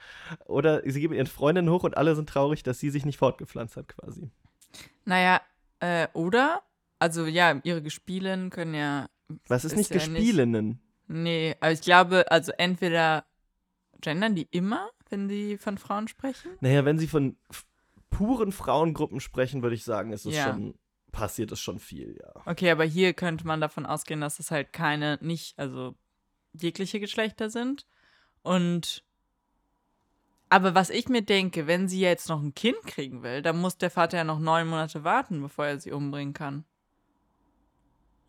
Oder 0.46 0.82
sie 0.90 1.02
geht 1.02 1.10
mit 1.10 1.18
ihren 1.18 1.28
Freundinnen 1.28 1.70
hoch 1.70 1.84
und 1.84 1.98
alle 1.98 2.16
sind 2.16 2.30
traurig, 2.30 2.64
dass 2.64 2.80
sie 2.80 2.90
sich 2.90 3.04
nicht 3.06 3.18
fortgepflanzt 3.18 3.76
hat, 3.76 3.90
quasi. 3.90 4.32
Naja, 5.04 5.42
äh, 5.82 6.08
oder? 6.14 6.62
Also 7.00 7.26
ja, 7.26 7.60
ihre 7.64 7.82
Gespielen 7.82 8.50
können 8.50 8.76
ja. 8.76 9.10
Was 9.48 9.66
ist, 9.66 9.74
Ist 9.74 9.78
nicht 9.78 9.90
ja 9.92 9.98
nicht- 9.98 10.14
Gespielinnen? 10.16 10.80
Nee, 11.08 11.56
aber 11.60 11.72
ich 11.72 11.82
glaube, 11.82 12.32
also 12.32 12.52
entweder 12.58 13.26
gendern 14.02 14.36
die 14.36 14.48
immer, 14.52 14.90
wenn 15.10 15.28
die 15.28 15.58
von 15.58 15.78
Frauen 15.78 16.08
sprechen. 16.08 16.52
Naja, 16.62 16.86
wenn 16.86 16.98
sie 17.00 17.08
von 17.08 17.38
puren 18.10 18.52
Frauengruppen 18.52 19.20
sprechen, 19.20 19.64
würde 19.64 19.76
ich 19.76 19.84
sagen, 19.84 20.14
ist 20.14 20.26
es 20.26 20.36
Ja. 20.36 20.46
schon 20.46 20.76
passiert 21.12 21.52
es 21.52 21.60
schon 21.60 21.80
viel, 21.80 22.18
ja. 22.20 22.42
Okay, 22.46 22.72
aber 22.72 22.84
hier 22.84 23.14
könnte 23.14 23.46
man 23.46 23.62
davon 23.62 23.86
ausgehen, 23.86 24.20
dass 24.20 24.40
es 24.40 24.52
halt 24.52 24.74
keine, 24.74 25.20
nicht, 25.22 25.58
also 25.60 25.96
jegliche 26.54 27.00
Geschlechter 27.00 27.50
sind. 27.50 27.86
Und 28.42 29.04
aber 30.50 30.76
was 30.76 30.90
ich 30.90 31.10
mir 31.10 31.24
denke, 31.24 31.66
wenn 31.66 31.88
sie 31.88 32.02
jetzt 32.02 32.30
noch 32.30 32.42
ein 32.42 32.54
Kind 32.54 32.78
kriegen 32.86 33.24
will, 33.24 33.42
dann 33.42 33.60
muss 33.60 33.78
der 33.78 33.90
Vater 33.90 34.18
ja 34.18 34.24
noch 34.24 34.40
neun 34.40 34.68
Monate 34.68 35.04
warten, 35.04 35.42
bevor 35.42 35.66
er 35.66 35.80
sie 35.80 35.92
umbringen 35.92 36.34
kann. 36.34 36.66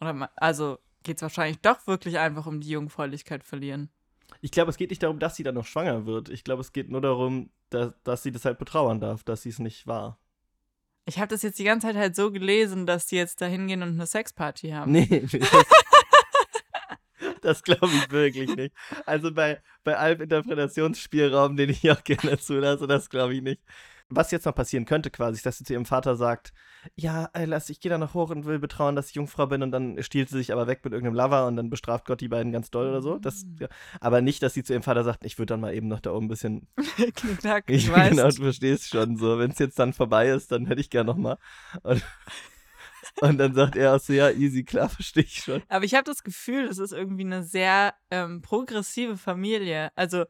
Oder 0.01 0.31
also 0.37 0.79
geht 1.05 1.17
es 1.17 1.23
wahrscheinlich 1.23 1.61
doch 1.61 1.87
wirklich 1.87 2.19
einfach 2.19 2.47
um 2.47 2.61
die 2.61 2.71
Jungfräulichkeit 2.71 3.45
verlieren. 3.45 3.91
Ich 4.41 4.51
glaube, 4.51 4.71
es 4.71 4.77
geht 4.77 4.91
nicht 4.91 5.03
darum, 5.03 5.19
dass 5.19 5.37
sie 5.37 5.43
dann 5.43 5.55
noch 5.55 5.67
schwanger 5.67 6.07
wird. 6.07 6.29
Ich 6.29 6.45
glaube, 6.45 6.63
es 6.63 6.73
geht 6.73 6.91
nur 6.91 7.01
darum, 7.01 7.51
dass, 7.71 7.93
dass 8.03 8.23
sie 8.23 8.33
das 8.33 8.45
halt 8.45 8.59
betrauern 8.59 9.01
darf, 9.01 9.23
dass 9.23 9.43
sie 9.43 9.51
es 9.51 9.59
nicht 9.59 9.87
war. 9.87 10.19
Ich 11.07 11.19
habe 11.19 11.29
das 11.29 11.43
jetzt 11.43 11.59
die 11.59 11.65
ganze 11.65 11.87
Zeit 11.87 11.97
halt 11.97 12.17
so 12.17 12.31
gelesen, 12.33 12.87
dass 12.87 13.07
die 13.07 13.17
jetzt 13.17 13.41
da 13.41 13.47
hingehen 13.47 13.83
und 13.83 13.91
eine 13.91 14.07
Sexparty 14.07 14.71
haben. 14.71 14.93
Nee, 14.93 15.27
das 17.43 17.63
glaube 17.63 17.93
ich 17.93 18.11
wirklich 18.11 18.57
nicht. 18.57 18.75
Also 19.05 19.33
bei, 19.33 19.63
bei 19.85 19.97
allem 19.97 20.23
Interpretationsspielraum, 20.23 21.57
den 21.57 21.71
ich 21.71 21.91
auch 21.91 22.03
gerne 22.03 22.39
zulasse, 22.39 22.87
das 22.87 23.11
glaube 23.11 23.35
ich 23.35 23.43
nicht. 23.43 23.61
Was 24.09 24.31
jetzt 24.31 24.45
noch 24.45 24.55
passieren 24.55 24.85
könnte, 24.85 25.11
quasi, 25.11 25.43
dass 25.43 25.59
sie 25.59 25.65
zu 25.65 25.73
ihrem 25.73 25.87
Vater 25.87 26.17
sagt: 26.17 26.53
Ja, 26.95 27.31
lass, 27.35 27.71
ich 27.71 27.81
gehe 27.81 27.91
da 27.91 27.99
noch 27.99 28.15
hoch 28.15 28.31
und 28.31 28.45
will 28.45 28.59
betrauen, 28.59 28.97
dass 28.97 29.09
ich 29.09 29.15
Jungfrau 29.15 29.47
bin, 29.47 29.63
und 29.63 29.71
dann 29.71 30.03
stiehlt 30.03 30.29
sie 30.29 30.39
sich 30.39 30.53
aber 30.53 30.67
weg 30.67 30.81
mit 30.85 30.93
irgendeinem 30.93 31.17
Lover 31.17 31.47
und 31.47 31.57
dann 31.57 31.71
bestraft 31.71 32.07
Gott 32.07 32.21
die 32.21 32.29
beiden 32.29 32.53
ganz 32.53 32.71
doll 32.71 32.89
oder 32.89 33.03
so. 33.03 33.19
Das, 33.19 33.45
ja. 33.59 33.69
Aber 34.01 34.21
nicht, 34.21 34.43
dass 34.43 34.55
sie 34.55 34.63
zu 34.63 34.73
ihrem 34.73 34.83
Vater 34.83 35.05
sagt: 35.05 35.25
Ich 35.25 35.39
würde 35.39 35.53
dann 35.55 35.61
mal 35.61 35.75
eben 35.75 35.89
noch 35.89 36.01
da 36.01 36.13
oben 36.13 36.27
ein 36.27 36.29
bisschen. 36.29 36.69
Knack, 37.41 37.65
ich 37.69 37.91
weiß. 37.91 38.11
Genau, 38.11 38.29
du 38.29 38.43
verstehst 38.43 38.91
schon 38.91 39.17
so. 39.17 39.39
Wenn 39.39 39.51
es 39.51 39.59
jetzt 39.59 39.79
dann 39.79 39.93
vorbei 39.93 40.29
ist, 40.29 40.53
dann 40.53 40.67
hätte 40.67 40.81
ich 40.81 40.91
gerne 40.91 41.11
nochmal. 41.11 41.39
Und 41.83 42.03
und 43.21 43.39
dann 43.39 43.55
sagt 43.55 43.77
er 43.77 43.95
auch 43.95 44.01
so, 44.01 44.13
ja, 44.13 44.31
easy, 44.31 44.65
klar, 44.65 44.89
verstehe 44.91 45.25
ich 45.25 45.37
schon. 45.37 45.63
Aber 45.69 45.85
ich 45.85 45.95
habe 45.95 46.05
das 46.05 46.23
Gefühl, 46.23 46.69
das 46.69 46.79
ist 46.79 46.93
irgendwie 46.93 47.25
eine 47.25 47.43
sehr 47.43 47.95
ähm, 48.11 48.43
progressive 48.43 49.17
Familie. 49.17 49.91
Also, 49.95 50.25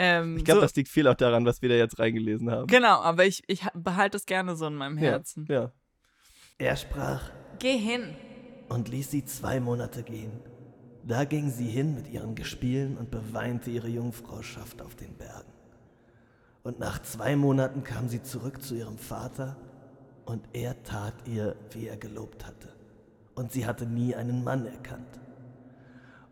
ähm, 0.00 0.36
ich 0.36 0.44
glaube, 0.44 0.60
so, 0.60 0.64
das 0.66 0.76
liegt 0.76 0.88
viel 0.88 1.08
auch 1.08 1.16
daran, 1.16 1.44
was 1.44 1.60
wir 1.60 1.68
da 1.68 1.74
jetzt 1.74 1.98
reingelesen 1.98 2.50
haben. 2.50 2.68
Genau, 2.68 3.00
aber 3.00 3.26
ich, 3.26 3.42
ich 3.48 3.66
behalte 3.74 4.16
es 4.16 4.26
gerne 4.26 4.54
so 4.54 4.68
in 4.68 4.76
meinem 4.76 4.96
Herzen. 4.96 5.44
Ja, 5.48 5.62
ja. 5.62 5.72
Er 6.58 6.76
sprach, 6.76 7.30
Geh 7.58 7.76
hin. 7.76 8.14
Und 8.68 8.88
ließ 8.88 9.10
sie 9.10 9.24
zwei 9.24 9.58
Monate 9.58 10.04
gehen. 10.04 10.40
Da 11.04 11.24
ging 11.24 11.50
sie 11.50 11.66
hin 11.66 11.96
mit 11.96 12.08
ihren 12.08 12.36
Gespielen 12.36 12.96
und 12.96 13.10
beweinte 13.10 13.70
ihre 13.70 13.88
Jungfrauschaft 13.88 14.82
auf 14.82 14.94
den 14.94 15.16
Bergen. 15.16 15.52
Und 16.62 16.78
nach 16.78 17.02
zwei 17.02 17.34
Monaten 17.34 17.82
kam 17.82 18.08
sie 18.08 18.22
zurück 18.22 18.62
zu 18.62 18.76
ihrem 18.76 18.98
Vater 18.98 19.56
und 20.26 20.48
er 20.52 20.80
tat 20.84 21.14
ihr, 21.26 21.56
wie 21.72 21.88
er 21.88 21.96
gelobt 21.96 22.46
hatte. 22.46 22.68
Und 23.34 23.50
sie 23.50 23.66
hatte 23.66 23.86
nie 23.86 24.14
einen 24.14 24.44
Mann 24.44 24.66
erkannt. 24.66 25.18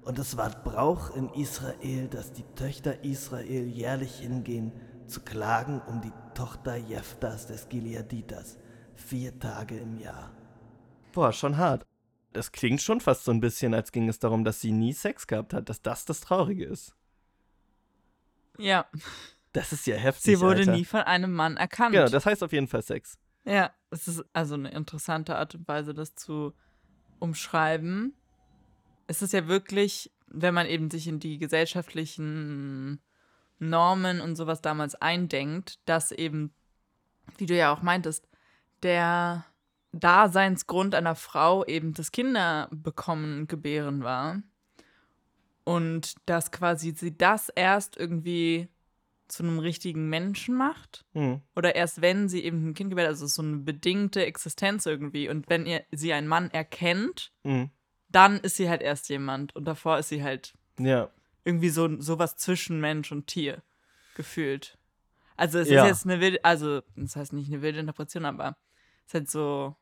Und 0.07 0.21
es 0.21 0.37
war 0.37 0.51
Brauch 0.63 1.17
in 1.17 1.29
Israel, 1.31 2.07
dass 2.07 2.33
die 2.33 2.45
Töchter 2.55 3.03
Israel 3.03 3.67
jährlich 3.67 4.21
hingehen, 4.21 4.71
zu 5.09 5.21
klagen 5.21 5.81
um 5.89 6.01
die 6.01 6.13
Tochter 6.33 6.77
Jephthas 6.77 7.49
des 7.49 7.69
Gileaditas, 7.69 8.57
vier 8.95 9.37
Tage 9.41 9.77
im 9.77 9.99
Jahr. 9.99 10.31
Boah, 11.13 11.33
schon 11.33 11.57
hart. 11.57 11.85
Das 12.33 12.53
klingt 12.53 12.81
schon 12.83 13.01
fast 13.01 13.25
so 13.25 13.33
ein 13.33 13.41
bisschen, 13.41 13.75
als 13.75 13.91
ging 13.91 14.09
es 14.09 14.21
darum, 14.21 14.45
dass 14.45 14.61
sie 14.61 14.71
nie 14.71 14.93
Sex 14.93 15.27
gehabt 15.27 15.53
hat, 15.53 15.69
dass 15.69 15.83
das 15.83 16.05
das 16.05 16.21
Traurige 16.21 16.67
ist. 16.67 16.95
Ja. 18.59 18.87
Das 19.53 19.73
ist 19.73 19.89
ja 19.89 19.97
heftig. 19.97 20.37
Sie 20.37 20.41
wurde 20.41 20.61
Alter. 20.61 20.73
nie 20.73 20.85
von 20.85 21.01
einem 21.01 21.33
Mann 21.33 21.57
erkannt. 21.57 21.95
Genau, 21.97 22.09
das 22.09 22.27
heißt 22.27 22.45
auf 22.45 22.53
jeden 22.53 22.69
Fall 22.69 22.83
Sex. 22.83 23.19
Ja, 23.45 23.73
es 23.91 24.07
ist 24.07 24.25
also 24.33 24.55
eine 24.55 24.71
interessante 24.71 25.35
Art 25.35 25.57
und 25.57 25.67
Weise, 25.67 25.95
das 25.95 26.15
zu 26.15 26.53
umschreiben. 27.19 28.15
Es 29.07 29.23
ist 29.23 29.33
ja 29.33 29.47
wirklich, 29.47 30.13
wenn 30.27 30.55
man 30.55 30.67
eben 30.67 30.91
sich 30.91 31.07
in 31.07 31.21
die 31.21 31.39
gesellschaftlichen 31.39 33.01
Normen 33.59 34.21
und 34.21 34.37
sowas 34.37 34.61
damals 34.61 34.95
eindenkt, 34.97 35.79
dass 35.89 36.13
eben, 36.13 36.53
wie 37.39 37.47
du 37.47 37.57
ja 37.57 37.73
auch 37.73 37.83
meintest, 37.83 38.29
der 38.83 39.47
Daseinsgrund 39.93 40.95
einer 40.95 41.15
Frau 41.15 41.65
eben 41.65 41.95
das 41.95 42.13
Kinderbekommen 42.13 43.47
Gebären 43.47 44.03
war. 44.03 44.43
Und 45.65 46.15
dass 46.27 46.53
quasi 46.53 46.93
sie 46.93 47.17
das 47.17 47.49
erst 47.49 47.97
irgendwie 47.97 48.69
zu 49.27 49.43
einem 49.43 49.59
richtigen 49.59 50.09
Menschen 50.09 50.55
macht. 50.55 51.05
Mhm. 51.15 51.41
Oder 51.57 51.75
erst 51.75 52.03
wenn 52.03 52.29
sie 52.29 52.45
eben 52.45 52.69
ein 52.69 52.75
Kind 52.75 52.91
gebärt, 52.91 53.09
also 53.09 53.27
so 53.27 53.43
eine 53.43 53.57
bedingte 53.57 54.25
Existenz 54.25 54.87
irgendwie. 54.87 55.29
Und 55.29 55.49
wenn 55.49 55.67
ihr 55.67 55.85
sie 55.91 56.13
einen 56.13 56.29
Mann 56.29 56.51
erkennt, 56.51 57.33
Mhm. 57.43 57.71
Dann 58.17 58.41
ist 58.41 58.57
sie 58.57 58.69
halt 58.69 58.83
erst 58.83 59.09
jemand. 59.11 59.55
Und 59.55 59.65
davor 59.67 59.99
ist 59.99 60.09
sie 60.09 60.23
halt 60.25 60.55
Ja. 60.79 61.11
irgendwie 61.45 61.69
so 61.69 62.01
sowas 62.01 62.37
zwischen 62.37 62.81
Mensch 62.81 63.13
und 63.13 63.27
Tier 63.27 63.63
gefühlt. 64.17 64.79
Also 65.37 65.59
es 65.59 65.69
Ja. 65.69 65.83
ist 65.85 65.89
jetzt 65.89 66.05
eine 66.07 66.21
wilde, 66.21 66.43
also 66.45 66.83
das 66.97 67.15
heißt 67.15 67.33
nicht 67.35 67.53
eine 67.53 67.63
wilde 67.63 67.79
Interpretation, 67.79 68.25
aber 68.25 68.57
es 69.05 69.09
ist 69.09 69.15
halt 69.15 69.31
so 69.31 69.77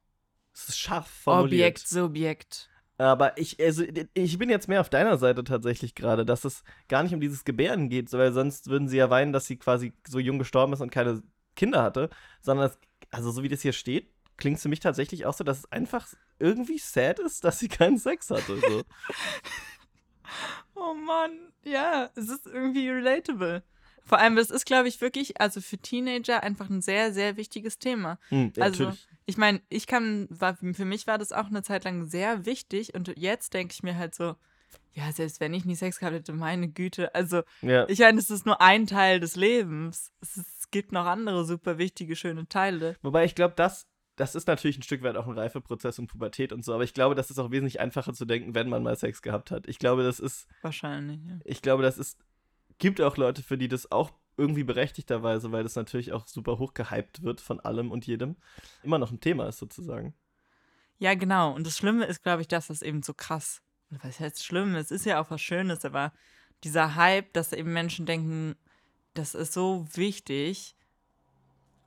Es 0.53 0.69
ist 0.69 0.79
scharf 0.79 1.07
formuliert. 1.09 1.53
Objekt, 1.79 1.89
Subjekt. 1.89 2.71
Aber 2.97 3.37
ich, 3.39 3.59
also, 3.61 3.83
ich 4.15 4.39
bin 4.39 4.51
jetzt 4.51 4.69
mehr 4.69 4.81
auf 4.81 4.89
deiner 4.89 5.19
Seite 5.19 5.43
tatsächlich 5.43 5.97
gerade, 5.97 6.25
dass 6.25 6.45
es 6.45 6.63
gar 6.89 7.03
nicht 7.03 7.13
um 7.13 7.21
dieses 7.21 7.45
Gebären 7.45 7.89
geht, 7.89 8.13
weil 8.13 8.33
sonst 8.33 8.69
würden 8.69 8.87
sie 8.89 8.99
ja 8.99 9.11
weinen, 9.11 9.33
dass 9.33 9.47
sie 9.47 9.57
quasi 9.57 9.93
so 10.07 10.21
jung 10.21 10.39
gestorben 10.39 10.73
ist 10.73 10.81
und 10.81 10.91
keine 10.91 11.21
Kinder 11.57 11.83
hatte, 11.83 12.09
sondern 12.41 12.67
es, 12.71 12.79
also 13.11 13.33
so 13.33 13.43
wie 13.43 13.49
das 13.49 13.63
hier 13.63 13.73
steht, 13.73 14.14
klingt 14.37 14.57
es 14.57 14.63
für 14.63 14.69
mich 14.69 14.81
tatsächlich 14.81 15.27
auch 15.27 15.35
so, 15.35 15.45
dass 15.45 15.59
es 15.59 15.73
einfach 15.73 16.09
irgendwie 16.39 16.79
sad 16.79 17.19
ist, 17.21 17.45
dass 17.45 17.59
sie 17.59 17.69
keinen 17.69 17.99
Sex 17.99 18.31
hatte. 18.31 18.59
So. 18.61 18.83
Oh 20.75 20.95
Mann, 20.95 21.53
ja, 21.65 22.11
es 22.17 22.29
ist 22.29 22.47
irgendwie 22.47 22.89
relatable. 22.89 23.63
Vor 24.07 24.19
allem, 24.19 24.37
das 24.37 24.51
ist, 24.51 24.67
glaube 24.67 24.89
ich, 24.89 25.01
wirklich, 25.01 25.41
also 25.41 25.61
für 25.61 25.79
Teenager 25.79 26.43
einfach 26.43 26.69
ein 26.69 26.83
sehr, 26.83 27.13
sehr 27.13 27.37
wichtiges 27.37 27.79
Thema. 27.79 28.19
Hm, 28.29 28.53
ja, 28.57 28.65
Also, 28.65 28.85
natürlich. 28.85 29.09
ich 29.27 29.37
meine, 29.39 29.63
ich 29.69 29.87
kann, 29.87 30.27
war, 30.31 30.57
für 30.57 30.85
mich 30.85 31.07
war 31.07 31.17
das 31.19 31.33
auch 31.33 31.47
eine 31.47 31.63
Zeit 31.63 31.85
lang 31.85 32.07
sehr 32.07 32.45
wichtig 32.45 32.95
und 32.95 33.13
jetzt 33.17 33.55
denke 33.55 33.73
ich 33.73 33.83
mir 33.83 33.97
halt 33.97 34.15
so, 34.15 34.35
ja, 34.93 35.11
selbst 35.13 35.41
wenn 35.41 35.55
ich 35.55 35.65
nie 35.65 35.75
Sex 35.77 35.99
gehabt 36.01 36.17
hätte, 36.17 36.33
meine 36.33 36.69
Güte. 36.69 37.15
Also, 37.15 37.43
Ja. 37.63 37.89
ich 37.89 38.01
meine, 38.01 38.19
es 38.19 38.29
ist 38.31 38.45
nur 38.47 38.61
ein 38.61 38.87
Teil 38.87 39.21
des 39.21 39.37
Lebens. 39.37 40.13
Es, 40.21 40.37
ist, 40.37 40.49
es 40.59 40.71
gibt 40.71 40.93
noch 40.93 41.07
andere 41.07 41.45
super 41.45 41.79
wichtige, 41.79 42.15
schöne 42.17 42.47
Teile. 42.49 42.97
Wobei 43.03 43.25
ich 43.25 43.35
glaube, 43.35 43.55
das, 43.57 43.87
das 44.17 44.35
ist 44.35 44.47
natürlich 44.47 44.79
ein 44.79 44.83
Stück 44.83 45.03
weit 45.03 45.17
auch 45.17 45.27
ein 45.27 45.37
Reifeprozess 45.37 45.99
und 45.99 46.07
Pubertät 46.07 46.53
und 46.53 46.65
so, 46.65 46.75
aber 46.75 46.85
ich 46.85 46.95
glaube, 46.95 47.15
das 47.15 47.31
ist 47.31 47.39
auch 47.39 47.51
wesentlich 47.51 47.81
einfacher 47.81 48.13
zu 48.13 48.25
denken, 48.25 48.55
wenn 48.55 48.69
man 48.69 48.83
mal 48.83 48.97
Sex 48.97 49.23
gehabt 49.23 49.51
hat. 49.51 49.69
Ich 49.69 49.79
glaube, 49.79 50.03
das 50.03 50.21
ist, 50.21 50.47
Wahrscheinlich, 50.63 51.21
ja. 51.27 51.39
ich 51.45 51.63
glaube, 51.63 51.83
das 51.83 51.99
ist, 51.99 52.19
gibt 52.79 53.01
auch 53.01 53.17
Leute, 53.17 53.43
für 53.43 53.59
die 53.59 53.69
das 53.69 53.91
auch 53.91 54.13
irgendwie 54.37 54.65
berechtigterweise, 54.65 55.53
weil 55.53 55.63
das 55.63 55.77
natürlich 55.77 56.13
auch 56.13 56.27
super 56.27 56.59
hoch 56.59 56.75
gehypt 56.75 57.23
wird 57.23 57.41
von 57.41 57.61
allem 57.61 57.91
und 57.91 58.07
jedem, 58.07 58.37
immer 58.83 58.99
noch 58.99 59.11
ein 59.11 59.21
Thema 59.21 59.49
ist 59.49 59.59
sozusagen. 59.59 60.15
Ja, 60.99 61.15
genau. 61.15 61.53
Und 61.53 61.67
das 61.67 61.77
Schlimme 61.77 62.05
ist, 62.07 62.23
glaube 62.23 62.43
ich, 62.43 62.49
dass 62.49 62.69
das 62.69 62.83
eben 62.83 63.03
so 63.03 63.15
krass. 63.15 63.63
Was 63.91 64.21
heißt 64.21 64.45
schlimm? 64.45 64.75
Es 64.75 64.91
ist 64.91 65.07
ja 65.07 65.21
auch 65.21 65.31
was 65.31 65.41
Schönes, 65.41 65.85
aber 65.85 66.13
dieser 66.63 66.95
Hype, 66.95 67.33
dass 67.33 67.53
eben 67.53 67.73
Menschen 67.73 68.07
denken, 68.07 68.57
das 69.13 69.35
ist 69.35 69.53
so 69.53 69.87
wichtig 69.95 70.74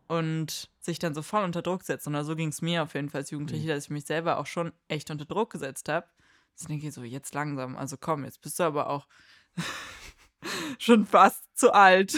und 0.08 0.70
sich 0.80 0.99
dann 0.99 1.14
so 1.14 1.22
voll 1.22 1.43
unter 1.43 1.62
Druck 1.62 1.84
setzen. 1.84 2.10
Oder 2.10 2.24
so 2.24 2.36
ging 2.36 2.49
es 2.49 2.62
mir 2.62 2.84
auf 2.84 2.93
jeden 2.93 3.10
Fall 3.10 3.22
als 3.22 3.32
Jugendliche, 3.32 3.68
dass 3.68 3.86
ich 3.86 3.89
mich 3.89 4.05
selber 4.05 4.38
auch 4.38 4.45
schon 4.45 4.72
echt 4.88 5.12
unter 5.12 5.26
Druck 5.26 5.51
gesetzt 5.51 5.89
habe. 5.89 6.08
Jetzt 6.51 6.70
denke 6.70 6.88
ich 6.88 6.93
so, 6.93 7.03
jetzt 7.03 7.34
langsam, 7.34 7.76
also 7.76 7.97
komm, 7.99 8.24
jetzt 8.26 8.41
bist 8.41 8.60
du 8.60 8.64
aber 8.64 8.89
auch 8.89 9.08
schon 10.80 11.05
fast 11.05 11.43
zu 11.55 11.74
alt. 11.74 12.14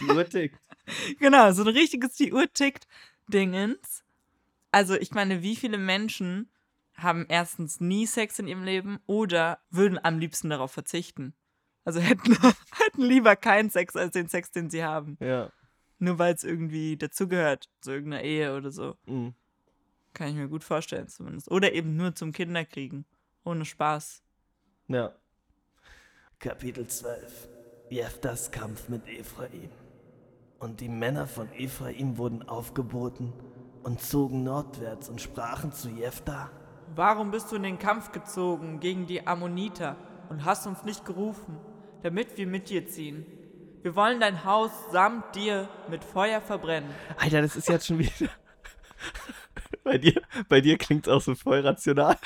Die 0.00 0.04
Uhr 0.06 0.28
tickt. 0.28 0.58
Genau, 1.20 1.52
so 1.52 1.62
ein 1.62 1.68
richtiges 1.68 2.14
Die 2.14 2.32
Uhr 2.32 2.52
tickt 2.52 2.88
Dingens. 3.28 4.02
Also 4.72 4.94
ich 4.94 5.12
meine, 5.12 5.40
wie 5.40 5.54
viele 5.54 5.78
Menschen 5.78 6.50
haben 6.94 7.26
erstens 7.28 7.78
nie 7.78 8.06
Sex 8.06 8.40
in 8.40 8.48
ihrem 8.48 8.64
Leben 8.64 8.98
oder 9.06 9.60
würden 9.70 9.98
am 10.02 10.18
liebsten 10.18 10.50
darauf 10.50 10.72
verzichten? 10.72 11.34
Also 11.84 12.00
hätten, 12.00 12.32
hätten 12.78 13.02
lieber 13.02 13.36
keinen 13.36 13.70
Sex 13.70 13.96
als 13.96 14.12
den 14.12 14.28
Sex, 14.28 14.50
den 14.50 14.70
sie 14.70 14.84
haben. 14.84 15.16
Ja. 15.20 15.50
Nur 15.98 16.18
weil 16.18 16.34
es 16.34 16.44
irgendwie 16.44 16.96
dazugehört, 16.96 17.68
zu 17.80 17.92
irgendeiner 17.92 18.22
Ehe 18.22 18.56
oder 18.56 18.70
so. 18.70 18.96
Mhm. 19.06 19.34
Kann 20.14 20.28
ich 20.28 20.34
mir 20.34 20.48
gut 20.48 20.64
vorstellen 20.64 21.08
zumindest. 21.08 21.50
Oder 21.50 21.72
eben 21.72 21.96
nur 21.96 22.14
zum 22.14 22.32
Kinderkriegen. 22.32 23.04
Ohne 23.44 23.64
Spaß. 23.64 24.22
Ja. 24.88 25.14
Kapitel 26.38 26.86
12 26.86 27.48
Jephthas 27.90 28.50
Kampf 28.50 28.88
mit 28.88 29.06
Ephraim. 29.08 29.70
Und 30.58 30.80
die 30.80 30.88
Männer 30.88 31.26
von 31.26 31.52
Ephraim 31.52 32.18
wurden 32.18 32.48
aufgeboten 32.48 33.32
und 33.82 34.00
zogen 34.00 34.44
nordwärts 34.44 35.08
und 35.08 35.20
sprachen 35.20 35.72
zu 35.72 35.88
Jephthah: 35.88 36.50
Warum 36.94 37.30
bist 37.30 37.50
du 37.50 37.56
in 37.56 37.62
den 37.62 37.78
Kampf 37.78 38.12
gezogen 38.12 38.80
gegen 38.80 39.06
die 39.06 39.26
Ammoniter 39.26 39.96
und 40.28 40.44
hast 40.44 40.66
uns 40.66 40.84
nicht 40.84 41.04
gerufen, 41.04 41.56
damit 42.02 42.36
wir 42.36 42.46
mit 42.46 42.68
dir 42.68 42.86
ziehen? 42.86 43.26
Wir 43.82 43.96
wollen 43.96 44.20
dein 44.20 44.44
Haus 44.44 44.70
samt 44.92 45.34
dir 45.34 45.68
mit 45.88 46.04
Feuer 46.04 46.40
verbrennen. 46.40 46.90
Alter, 47.16 47.42
das 47.42 47.56
ist 47.56 47.68
jetzt 47.68 47.86
schon 47.86 47.98
wieder. 47.98 48.10
Bei 49.82 49.96
dir, 49.96 50.20
bei 50.48 50.60
dir 50.60 50.76
klingt 50.76 51.06
es 51.06 51.12
auch 51.12 51.22
so 51.22 51.34
voll 51.34 51.60
rational. 51.60 52.18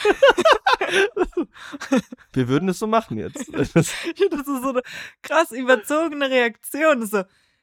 Wir 2.32 2.48
würden 2.48 2.68
es 2.68 2.78
so 2.78 2.86
machen 2.86 3.16
jetzt. 3.16 3.48
Das 3.54 3.74
ist 3.74 3.92
so 4.44 4.70
eine 4.70 4.82
krass 5.22 5.52
überzogene 5.52 6.28
Reaktion. 6.28 7.06
So, 7.06 7.22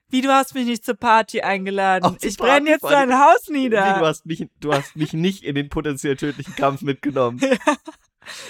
wie, 0.09 0.21
du 0.21 0.29
hast 0.29 0.55
mich 0.55 0.65
nicht 0.65 0.85
zur 0.85 0.95
Party 0.95 1.41
eingeladen. 1.41 2.17
Zur 2.19 2.29
ich 2.29 2.37
brenne 2.37 2.69
jetzt 2.69 2.83
dein 2.83 3.13
Haus 3.13 3.47
Wie, 3.49 3.63
nieder. 3.63 3.97
du, 3.99 4.05
hast 4.05 4.25
mich, 4.25 4.47
du 4.59 4.73
hast 4.73 4.95
mich 4.95 5.13
nicht 5.13 5.43
in 5.43 5.55
den 5.55 5.69
potenziell 5.69 6.15
tödlichen 6.15 6.55
Kampf 6.55 6.81
mitgenommen. 6.81 7.41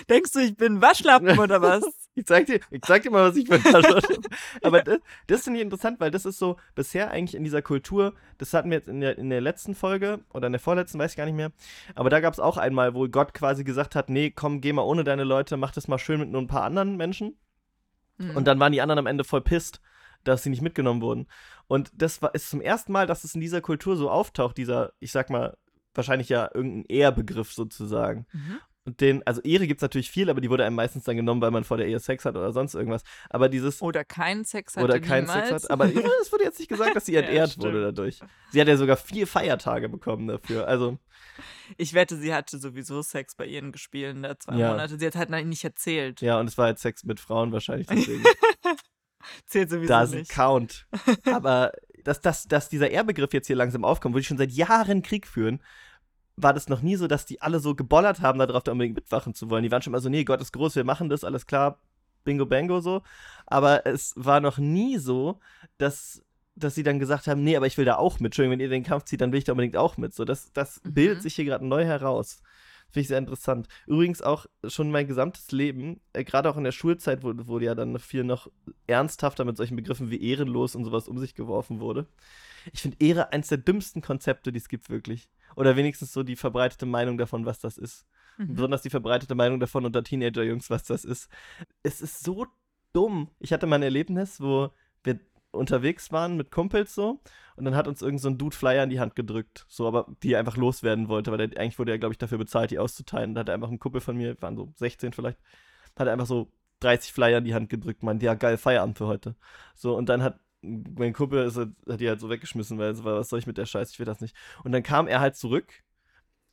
Denkst 0.09 0.31
du, 0.33 0.39
ich 0.39 0.55
bin 0.55 0.75
ein 0.75 0.81
Waschlappen 0.81 1.39
oder 1.39 1.61
was? 1.61 1.83
Ich 2.13 2.25
zeig 2.25 2.45
dir, 2.45 2.59
ich 2.69 2.81
zeig 2.81 3.03
dir 3.03 3.11
mal, 3.11 3.29
was 3.29 3.37
ich 3.37 3.47
für 3.47 3.55
ein. 3.55 3.63
Aber 4.63 4.81
das, 4.81 4.99
das 5.27 5.43
finde 5.43 5.59
ich 5.59 5.63
interessant, 5.63 5.99
weil 5.99 6.11
das 6.11 6.25
ist 6.25 6.39
so 6.39 6.57
bisher 6.75 7.09
eigentlich 7.09 7.35
in 7.35 7.43
dieser 7.43 7.61
Kultur, 7.61 8.13
das 8.37 8.53
hatten 8.53 8.69
wir 8.69 8.77
jetzt 8.77 8.89
in 8.89 8.99
der, 8.99 9.17
in 9.17 9.29
der 9.29 9.39
letzten 9.39 9.75
Folge 9.75 10.19
oder 10.33 10.47
in 10.47 10.53
der 10.53 10.59
vorletzten, 10.59 10.99
weiß 10.99 11.11
ich 11.11 11.17
gar 11.17 11.25
nicht 11.25 11.35
mehr. 11.35 11.51
Aber 11.95 12.09
da 12.09 12.19
gab 12.19 12.33
es 12.33 12.39
auch 12.39 12.57
einmal, 12.57 12.93
wo 12.95 13.07
Gott 13.07 13.33
quasi 13.33 13.63
gesagt 13.63 13.95
hat, 13.95 14.09
nee, 14.09 14.29
komm, 14.29 14.59
geh 14.59 14.73
mal 14.73 14.81
ohne 14.81 15.05
deine 15.05 15.23
Leute, 15.23 15.55
mach 15.55 15.71
das 15.71 15.87
mal 15.87 15.97
schön 15.97 16.19
mit 16.19 16.29
nur 16.29 16.41
ein 16.41 16.47
paar 16.47 16.63
anderen 16.63 16.97
Menschen. 16.97 17.37
Hm. 18.17 18.35
Und 18.35 18.45
dann 18.45 18.59
waren 18.59 18.73
die 18.73 18.81
anderen 18.81 18.99
am 18.99 19.07
Ende 19.07 19.23
voll 19.23 19.41
pisst, 19.41 19.79
dass 20.25 20.43
sie 20.43 20.49
nicht 20.49 20.61
mitgenommen 20.61 21.01
wurden. 21.01 21.27
Und 21.67 21.91
das 21.93 22.21
war, 22.21 22.35
ist 22.35 22.49
zum 22.49 22.59
ersten 22.59 22.91
Mal, 22.91 23.07
dass 23.07 23.23
es 23.23 23.35
in 23.35 23.41
dieser 23.41 23.61
Kultur 23.61 23.95
so 23.95 24.09
auftaucht, 24.09 24.57
dieser, 24.57 24.91
ich 24.99 25.13
sag 25.13 25.29
mal, 25.29 25.55
wahrscheinlich 25.93 26.29
ja 26.29 26.49
irgendein 26.53 26.85
Ehrbegriff 26.85 27.53
sozusagen. 27.53 28.25
Mhm. 28.33 28.59
Und 28.83 28.99
den, 28.99 29.21
also 29.27 29.41
Ehre 29.41 29.67
gibt 29.67 29.77
es 29.79 29.81
natürlich 29.83 30.09
viel, 30.09 30.29
aber 30.29 30.41
die 30.41 30.49
wurde 30.49 30.65
einem 30.65 30.75
meistens 30.75 31.03
dann 31.03 31.15
genommen, 31.15 31.39
weil 31.41 31.51
man 31.51 31.63
vor 31.63 31.77
der 31.77 31.85
Ehe 31.87 31.99
Sex 31.99 32.25
hat 32.25 32.35
oder 32.35 32.51
sonst 32.51 32.73
irgendwas. 32.73 33.03
Aber 33.29 33.47
dieses, 33.47 33.79
Oder 33.81 34.03
keinen 34.03 34.43
Sex 34.43 34.75
hatte 34.75 34.83
oder 34.85 34.99
keinen. 34.99 35.27
Sex 35.27 35.51
hat. 35.51 35.69
Aber 35.69 35.85
ja, 35.85 36.01
es 36.21 36.31
wurde 36.31 36.45
jetzt 36.45 36.57
nicht 36.57 36.67
gesagt, 36.69 36.95
dass 36.95 37.05
sie 37.05 37.13
Ja, 37.13 37.19
entehrt 37.21 37.51
stimmt. 37.51 37.65
wurde 37.65 37.81
dadurch. 37.83 38.19
Sie 38.51 38.59
hat 38.59 38.67
ja 38.67 38.77
sogar 38.77 38.97
vier 38.97 39.27
Feiertage 39.27 39.87
bekommen 39.87 40.27
dafür. 40.27 40.67
Also, 40.67 40.97
Ich 41.77 41.93
wette, 41.93 42.17
sie 42.17 42.33
hatte 42.33 42.57
sowieso 42.57 43.03
Sex 43.03 43.35
bei 43.35 43.45
ihren 43.45 43.71
Gespielen 43.71 44.23
da 44.23 44.39
zwei 44.39 44.55
Ja. 44.55 44.71
Monate. 44.71 44.97
Sie 44.97 45.05
hat 45.05 45.15
halt 45.15 45.29
nicht 45.45 45.63
erzählt. 45.63 46.21
ja, 46.21 46.39
und 46.39 46.47
es 46.47 46.57
war 46.57 46.65
halt 46.65 46.79
Sex 46.79 47.03
mit 47.03 47.19
Frauen 47.19 47.51
wahrscheinlich 47.51 47.85
deswegen. 47.91 48.23
Zählt 49.45 49.69
sowieso 49.69 49.93
Doesn't 49.93 50.15
nicht. 50.15 50.31
count. 50.31 50.87
Aber 51.31 51.71
dass, 52.03 52.19
dass, 52.21 52.47
dass 52.47 52.69
dieser 52.69 52.89
Ehrbegriff 52.89 53.33
jetzt 53.33 53.45
hier 53.47 53.55
langsam 53.55 53.85
aufkommt, 53.85 54.15
wo 54.15 54.19
die 54.19 54.25
schon 54.25 54.39
seit 54.39 54.51
Jahren 54.51 55.03
Krieg 55.03 55.27
führen, 55.27 55.61
war 56.41 56.53
das 56.53 56.69
noch 56.69 56.81
nie 56.81 56.95
so, 56.95 57.07
dass 57.07 57.25
die 57.25 57.41
alle 57.41 57.59
so 57.59 57.75
gebollert 57.75 58.21
haben, 58.21 58.39
darauf 58.39 58.63
da 58.63 58.71
unbedingt 58.71 58.95
mitwachen 58.95 59.33
zu 59.33 59.49
wollen. 59.49 59.63
Die 59.63 59.71
waren 59.71 59.81
schon 59.81 59.91
immer 59.93 60.01
so, 60.01 60.09
nee, 60.09 60.23
Gott 60.23 60.41
ist 60.41 60.51
groß, 60.53 60.75
wir 60.75 60.83
machen 60.83 61.09
das, 61.09 61.23
alles 61.23 61.45
klar, 61.47 61.79
bingo 62.23 62.45
bango 62.45 62.79
so. 62.81 63.01
Aber 63.45 63.85
es 63.85 64.13
war 64.15 64.39
noch 64.39 64.57
nie 64.57 64.97
so, 64.97 65.39
dass, 65.77 66.23
dass 66.55 66.75
sie 66.75 66.83
dann 66.83 66.99
gesagt 66.99 67.27
haben, 67.27 67.43
nee, 67.43 67.55
aber 67.55 67.67
ich 67.67 67.77
will 67.77 67.85
da 67.85 67.95
auch 67.97 68.19
mit. 68.19 68.27
Entschuldigung, 68.27 68.53
wenn 68.53 68.59
ihr 68.59 68.69
den 68.69 68.83
Kampf 68.83 69.05
zieht, 69.05 69.21
dann 69.21 69.31
will 69.31 69.39
ich 69.39 69.45
da 69.45 69.53
unbedingt 69.53 69.77
auch 69.77 69.97
mit. 69.97 70.13
So, 70.13 70.25
das, 70.25 70.51
das 70.53 70.81
Mhm. 70.83 70.93
bildet 70.93 71.21
sich 71.23 71.35
hier 71.35 71.45
gerade 71.45 71.65
neu 71.65 71.83
heraus. 71.85 72.41
Finde 72.89 73.01
ich 73.03 73.07
sehr 73.07 73.19
interessant. 73.19 73.69
Übrigens 73.87 74.21
auch 74.21 74.47
schon 74.67 74.91
mein 74.91 75.07
gesamtes 75.07 75.51
Leben, 75.53 76.01
äh, 76.11 76.25
gerade 76.25 76.49
auch 76.49 76.57
in 76.57 76.65
der 76.65 76.73
Schulzeit, 76.73 77.23
wo, 77.23 77.31
wo 77.35 77.57
ja 77.59 77.73
dann 77.73 77.97
viel 77.99 78.25
noch 78.25 78.51
ernsthafter 78.85 79.45
mit 79.45 79.55
solchen 79.55 79.77
Begriffen 79.77 80.11
wie 80.11 80.21
ehrenlos 80.21 80.75
und 80.75 80.83
sowas 80.83 81.07
um 81.07 81.17
sich 81.17 81.33
geworfen 81.33 81.79
wurde. 81.79 82.05
Ich 82.73 82.81
finde 82.81 82.97
Ehre 82.99 83.31
eins 83.31 83.47
der 83.47 83.59
dümmsten 83.59 84.01
Konzepte, 84.01 84.51
die 84.51 84.59
es 84.59 84.67
gibt, 84.67 84.89
wirklich. 84.89 85.29
Oder 85.55 85.75
wenigstens 85.75 86.13
so 86.13 86.23
die 86.23 86.35
verbreitete 86.35 86.85
Meinung 86.85 87.17
davon, 87.17 87.45
was 87.45 87.59
das 87.59 87.77
ist. 87.77 88.05
Mhm. 88.37 88.55
Besonders 88.55 88.81
die 88.81 88.89
verbreitete 88.89 89.35
Meinung 89.35 89.59
davon 89.59 89.85
unter 89.85 90.03
Teenager-Jungs, 90.03 90.69
was 90.69 90.83
das 90.83 91.05
ist. 91.05 91.29
Es 91.83 92.01
ist 92.01 92.23
so 92.23 92.47
dumm. 92.93 93.29
Ich 93.39 93.53
hatte 93.53 93.67
mal 93.67 93.77
ein 93.77 93.83
Erlebnis, 93.83 94.41
wo 94.41 94.71
wir 95.03 95.19
unterwegs 95.51 96.11
waren 96.11 96.37
mit 96.37 96.51
Kumpels 96.51 96.95
so 96.95 97.19
und 97.55 97.65
dann 97.65 97.75
hat 97.75 97.87
uns 97.87 98.01
irgend 98.01 98.21
so 98.21 98.29
ein 98.29 98.37
Dude 98.37 98.55
Flyer 98.55 98.83
in 98.83 98.89
die 98.89 98.99
Hand 98.99 99.15
gedrückt, 99.15 99.65
so 99.67 99.87
aber 99.87 100.07
die 100.23 100.33
er 100.33 100.39
einfach 100.39 100.57
loswerden 100.57 101.09
wollte, 101.09 101.31
weil 101.31 101.49
der, 101.49 101.61
eigentlich 101.61 101.77
wurde 101.77 101.91
er, 101.91 101.99
glaube 101.99 102.13
ich, 102.13 102.17
dafür 102.17 102.37
bezahlt, 102.37 102.71
die 102.71 102.79
auszuteilen. 102.79 103.35
Da 103.35 103.41
hat 103.41 103.49
er 103.49 103.55
einfach 103.55 103.69
ein 103.69 103.79
Kumpel 103.79 104.01
von 104.01 104.15
mir, 104.15 104.41
waren 104.41 104.55
so 104.55 104.71
16 104.75 105.13
vielleicht, 105.13 105.39
hat 105.97 106.07
er 106.07 106.13
einfach 106.13 106.25
so 106.25 106.51
30 106.79 107.13
Flyer 107.13 107.39
in 107.39 107.45
die 107.45 107.53
Hand 107.53 107.69
gedrückt, 107.69 108.03
meinte, 108.03 108.25
ja 108.25 108.33
geil, 108.33 108.57
Feierabend 108.57 108.97
für 108.97 109.07
heute. 109.07 109.35
So 109.75 109.95
und 109.95 110.07
dann 110.09 110.23
hat 110.23 110.39
mein 110.61 111.13
Kumpel 111.13 111.45
ist, 111.45 111.57
halt- 111.57 111.71
hat 111.87 111.99
die 111.99 112.07
halt 112.07 112.19
so 112.19 112.29
weggeschmissen, 112.29 112.77
weil 112.77 112.93
so 112.95 113.03
was 113.03 113.29
soll 113.29 113.39
ich 113.39 113.47
mit 113.47 113.57
der 113.57 113.65
Scheiße, 113.65 113.93
ich 113.93 113.99
will 113.99 114.05
das 114.05 114.21
nicht. 114.21 114.35
Und 114.63 114.71
dann 114.71 114.83
kam 114.83 115.07
er 115.07 115.19
halt 115.19 115.35
zurück 115.35 115.83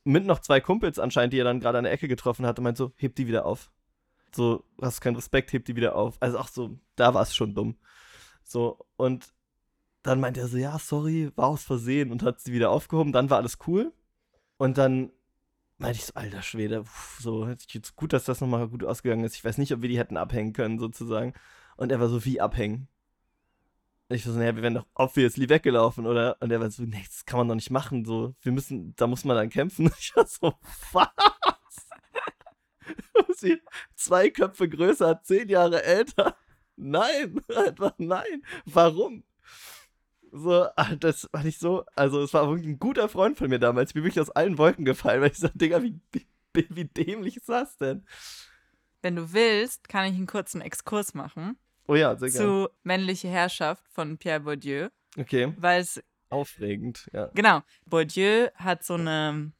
mit 0.03 0.25
noch 0.25 0.39
zwei 0.39 0.59
Kumpels 0.61 0.99
anscheinend, 0.99 1.33
die 1.33 1.39
er 1.39 1.43
dann 1.43 1.59
gerade 1.59 1.77
an 1.77 1.83
der 1.83 1.93
Ecke 1.93 2.07
getroffen 2.07 2.45
hat 2.45 2.57
und 2.57 2.63
meint 2.63 2.77
so, 2.77 2.91
heb 2.95 3.15
die 3.15 3.27
wieder 3.27 3.45
auf. 3.45 3.71
So, 4.35 4.63
hast 4.81 5.01
keinen 5.01 5.15
Respekt, 5.15 5.53
heb 5.53 5.65
die 5.65 5.75
wieder 5.75 5.95
auf. 5.95 6.17
Also 6.19 6.39
auch 6.39 6.47
so, 6.47 6.79
da 6.95 7.13
war 7.13 7.23
es 7.23 7.35
schon 7.35 7.55
dumm. 7.55 7.77
So, 8.43 8.85
und 8.95 9.33
dann 10.03 10.19
meinte 10.19 10.39
er 10.39 10.47
so, 10.47 10.57
ja, 10.57 10.79
sorry, 10.79 11.31
war 11.35 11.47
aus 11.47 11.63
Versehen 11.63 12.11
und 12.11 12.23
hat 12.23 12.39
sie 12.39 12.53
wieder 12.53 12.69
aufgehoben. 12.71 13.11
Dann 13.11 13.29
war 13.29 13.37
alles 13.37 13.57
cool. 13.67 13.93
Und 14.57 14.77
dann 14.77 15.11
meinte 15.77 15.99
ich 15.99 16.05
so, 16.05 16.13
alter 16.15 16.41
Schwede, 16.41 16.83
pff, 16.83 17.19
so, 17.19 17.47
jetzt 17.47 17.95
gut, 17.95 18.13
dass 18.13 18.25
das 18.25 18.41
nochmal 18.41 18.67
gut 18.67 18.83
ausgegangen 18.83 19.23
ist. 19.23 19.35
Ich 19.35 19.43
weiß 19.43 19.57
nicht, 19.57 19.73
ob 19.73 19.81
wir 19.81 19.89
die 19.89 19.99
hätten 19.99 20.17
abhängen 20.17 20.53
können, 20.53 20.79
sozusagen. 20.79 21.33
Und 21.77 21.91
er 21.91 21.99
war 21.99 22.09
so, 22.09 22.23
wie 22.25 22.41
abhängen? 22.41 22.87
Ich 24.11 24.25
war 24.25 24.33
so, 24.33 24.39
naja, 24.39 24.55
wir 24.55 24.63
wären 24.63 24.73
doch 24.73 24.87
obviously 24.95 25.47
weggelaufen, 25.49 26.07
oder? 26.07 26.35
Und 26.39 26.51
er 26.51 26.59
war 26.59 26.71
so, 26.71 26.81
nee, 26.81 27.03
das 27.05 27.25
kann 27.25 27.37
man 27.37 27.47
doch 27.47 27.53
nicht 27.53 27.69
machen, 27.69 28.05
so, 28.05 28.33
wir 28.41 28.51
müssen, 28.51 28.95
da 28.95 29.05
muss 29.05 29.23
man 29.23 29.37
dann 29.37 29.49
kämpfen. 29.49 29.91
Ich 29.99 30.15
war 30.15 30.25
so, 30.25 30.53
was? 30.91 31.09
Sie 33.37 33.61
zwei 33.95 34.31
Köpfe 34.31 34.67
größer, 34.67 35.21
zehn 35.23 35.47
Jahre 35.47 35.83
älter. 35.83 36.35
Nein, 36.75 37.39
einfach 37.55 37.93
nein. 37.99 38.43
Warum? 38.65 39.23
So, 40.31 40.65
ah, 40.75 40.95
das 40.95 41.29
war 41.31 41.43
nicht 41.43 41.59
so. 41.59 41.85
Also, 41.95 42.21
es 42.23 42.33
war 42.33 42.47
wirklich 42.49 42.67
ein 42.67 42.79
guter 42.79 43.09
Freund 43.09 43.37
von 43.37 43.49
mir 43.49 43.59
damals. 43.59 43.91
Ich 43.91 43.93
bin 43.93 44.03
wirklich 44.03 44.21
aus 44.21 44.31
allen 44.31 44.57
Wolken 44.57 44.85
gefallen, 44.85 45.21
weil 45.21 45.31
ich 45.31 45.37
so, 45.37 45.49
Digga, 45.53 45.83
wie, 45.83 45.99
wie, 46.53 46.67
wie 46.69 46.85
dämlich 46.85 47.37
ist 47.37 47.49
das 47.49 47.77
denn? 47.77 48.05
Wenn 49.03 49.15
du 49.15 49.33
willst, 49.33 49.87
kann 49.87 50.05
ich 50.05 50.15
einen 50.15 50.27
kurzen 50.27 50.61
Exkurs 50.61 51.13
machen 51.13 51.57
Oh 51.89 51.95
ja, 51.95 52.15
sehr 52.15 52.29
gerne. 52.29 52.45
zu 52.45 52.69
Männliche 52.83 53.27
Herrschaft 53.27 53.83
von 53.89 54.17
Pierre 54.17 54.39
Bourdieu, 54.41 54.89
Okay, 55.17 55.53
weil 55.57 55.81
es 55.81 56.01
aufregend, 56.29 57.09
ja. 57.13 57.31
Genau. 57.33 57.61
Bourdieu 57.87 58.49
hat 58.55 58.83
so 58.83 58.93
eine 58.93 59.51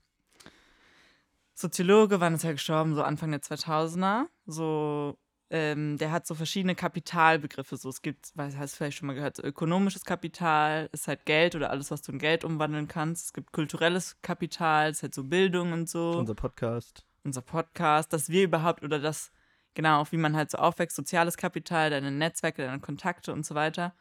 Soziologe, 1.53 2.19
wann 2.21 2.35
ist 2.35 2.43
er 2.43 2.53
gestorben? 2.53 2.95
So 2.95 3.03
Anfang 3.03 3.31
der 3.31 3.41
2000er. 3.41 4.25
So, 4.45 5.17
ähm, 5.49 5.97
der 5.97 6.11
hat 6.11 6.25
so 6.27 6.35
verschiedene 6.35 6.75
Kapitalbegriffe. 6.75 7.75
So, 7.75 7.89
es 7.89 8.01
gibt, 8.01 8.31
was 8.35 8.55
hast 8.55 8.73
du 8.73 8.77
vielleicht 8.77 8.97
schon 8.97 9.07
mal 9.07 9.13
gehört, 9.15 9.35
so 9.35 9.43
ökonomisches 9.43 10.05
Kapital 10.05 10.89
ist 10.93 11.07
halt 11.07 11.25
Geld 11.25 11.55
oder 11.55 11.71
alles, 11.71 11.91
was 11.91 12.01
du 12.01 12.11
in 12.11 12.19
Geld 12.19 12.43
umwandeln 12.45 12.87
kannst. 12.87 13.25
Es 13.25 13.33
gibt 13.33 13.51
kulturelles 13.51 14.17
Kapital, 14.21 14.91
ist 14.91 15.01
halt 15.03 15.13
so 15.13 15.23
Bildung 15.23 15.73
und 15.73 15.89
so 15.89 16.11
Unser 16.11 16.35
Podcast. 16.35 17.03
unser 17.23 17.41
Podcast, 17.41 18.13
dass 18.13 18.29
wir 18.29 18.43
überhaupt 18.43 18.83
oder 18.83 18.99
das, 18.99 19.31
genau, 19.79 20.01
auch 20.01 20.11
wie 20.11 20.17
man 20.17 20.35
halt 20.35 20.51
so 20.51 20.57
aufwächst, 20.57 20.97
soziales 20.97 21.37
Kapital, 21.37 21.89
deine 21.89 22.11
Netzwerke, 22.11 22.65
deine 22.65 22.81
Kontakte 22.81 23.31
und 23.31 23.45
so 23.45 23.55
weiter. 23.55 23.95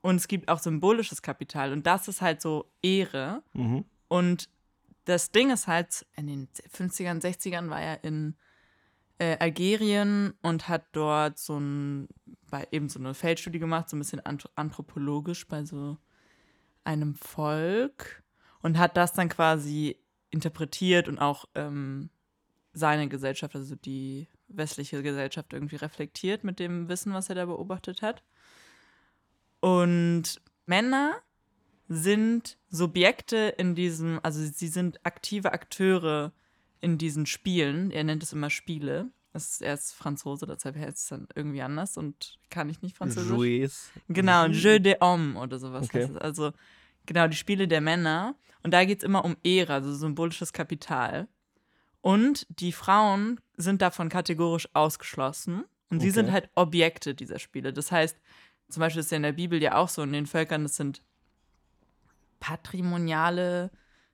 Und 0.00 0.16
es 0.16 0.26
gibt 0.26 0.48
auch 0.48 0.58
symbolisches 0.58 1.22
Kapital 1.22 1.72
und 1.72 1.86
das 1.86 2.08
ist 2.08 2.20
halt 2.20 2.42
so 2.42 2.68
Ehre. 2.82 3.44
Mhm. 3.52 3.84
Und 4.08 4.48
das 5.04 5.30
Ding 5.30 5.52
ist 5.52 5.68
halt, 5.68 6.04
in 6.16 6.26
den 6.26 6.48
50ern, 6.48 7.22
60ern 7.22 7.70
war 7.70 7.80
er 7.80 8.02
in 8.02 8.34
äh, 9.18 9.36
Algerien 9.38 10.34
und 10.42 10.66
hat 10.66 10.86
dort 10.90 11.38
so 11.38 11.60
ein, 11.60 12.08
bei 12.50 12.66
eben 12.72 12.88
so 12.88 12.98
eine 12.98 13.14
Feldstudie 13.14 13.60
gemacht, 13.60 13.88
so 13.88 13.96
ein 13.96 14.00
bisschen 14.00 14.26
anth 14.26 14.50
anthropologisch 14.56 15.46
bei 15.46 15.64
so 15.64 15.96
einem 16.82 17.14
Volk 17.14 18.24
und 18.62 18.78
hat 18.78 18.96
das 18.96 19.12
dann 19.12 19.28
quasi 19.28 19.96
interpretiert 20.30 21.06
und 21.06 21.20
auch 21.20 21.44
ähm, 21.54 22.10
seine 22.72 23.06
Gesellschaft, 23.08 23.54
also 23.54 23.76
die 23.76 24.26
westliche 24.50 25.02
Gesellschaft 25.02 25.52
irgendwie 25.52 25.76
reflektiert 25.76 26.44
mit 26.44 26.58
dem 26.58 26.88
Wissen, 26.88 27.12
was 27.14 27.28
er 27.28 27.34
da 27.36 27.46
beobachtet 27.46 28.02
hat. 28.02 28.22
Und 29.60 30.40
Männer 30.66 31.16
sind 31.88 32.56
Subjekte 32.68 33.54
in 33.58 33.74
diesem, 33.74 34.20
also 34.22 34.40
sie 34.44 34.68
sind 34.68 35.04
aktive 35.04 35.52
Akteure 35.52 36.32
in 36.80 36.98
diesen 36.98 37.26
Spielen. 37.26 37.90
Er 37.90 38.04
nennt 38.04 38.22
es 38.22 38.32
immer 38.32 38.50
Spiele. 38.50 39.10
Ist, 39.32 39.62
er 39.62 39.74
ist 39.74 39.92
Franzose, 39.92 40.46
deshalb 40.46 40.76
heißt 40.76 40.98
es 40.98 41.06
dann 41.08 41.28
irgendwie 41.36 41.62
anders 41.62 41.96
und 41.96 42.38
kann 42.48 42.68
ich 42.68 42.82
nicht 42.82 42.96
Französisch. 42.96 43.30
Jouets. 43.30 43.90
Genau, 44.08 44.46
Jeu 44.48 44.80
des 44.80 44.96
Hommes 45.00 45.36
oder 45.36 45.58
sowas 45.58 45.84
Okay. 45.84 46.02
heißt 46.02 46.10
es. 46.10 46.16
Also 46.16 46.52
genau, 47.06 47.28
die 47.28 47.36
Spiele 47.36 47.68
der 47.68 47.80
Männer. 47.80 48.34
Und 48.62 48.72
da 48.72 48.84
geht 48.84 48.98
es 48.98 49.04
immer 49.04 49.24
um 49.24 49.36
Ehre, 49.44 49.74
also 49.74 49.94
symbolisches 49.94 50.52
Kapital. 50.52 51.28
Und 52.02 52.46
die 52.48 52.72
Frauen 52.72 53.40
sind 53.56 53.82
davon 53.82 54.08
kategorisch 54.08 54.68
ausgeschlossen. 54.74 55.64
Und 55.90 56.00
sie 56.00 56.08
Okay. 56.08 56.14
sind 56.14 56.32
halt 56.32 56.50
Objekte 56.54 57.14
dieser 57.14 57.38
Spiele. 57.38 57.72
Das 57.72 57.90
heißt, 57.92 58.16
zum 58.68 58.80
Beispiel 58.80 59.00
ist 59.00 59.10
ja 59.10 59.16
in 59.16 59.24
der 59.24 59.32
Bibel 59.32 59.60
ja 59.60 59.74
auch 59.76 59.88
so, 59.88 60.02
in 60.02 60.12
den 60.12 60.26
Völkern, 60.26 60.62
das 60.62 60.76
sind 60.76 61.02
patrimoniale 62.38 63.70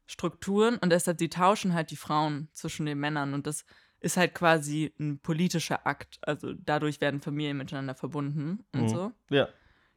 Strukturen 0.07 0.77
und 0.79 0.91
deshalb, 0.91 1.19
sie 1.19 1.29
tauschen 1.29 1.75
halt 1.75 1.91
die 1.91 1.97
Frauen 1.97 2.49
zwischen 2.53 2.87
den 2.87 2.99
Männern 2.99 3.35
und 3.35 3.47
das 3.47 3.65
ist 4.01 4.17
halt 4.17 4.35
quasi 4.35 4.93
ein 5.01 5.19
politischer 5.21 5.87
Akt. 5.87 6.19
Also 6.23 6.53
dadurch 6.55 7.01
werden 7.01 7.21
Familien 7.21 7.57
miteinander 7.57 7.95
verbunden 7.95 8.65
und 8.73 8.83
Mhm. 8.83 8.89
so. 8.89 9.13
Ja. 9.31 9.49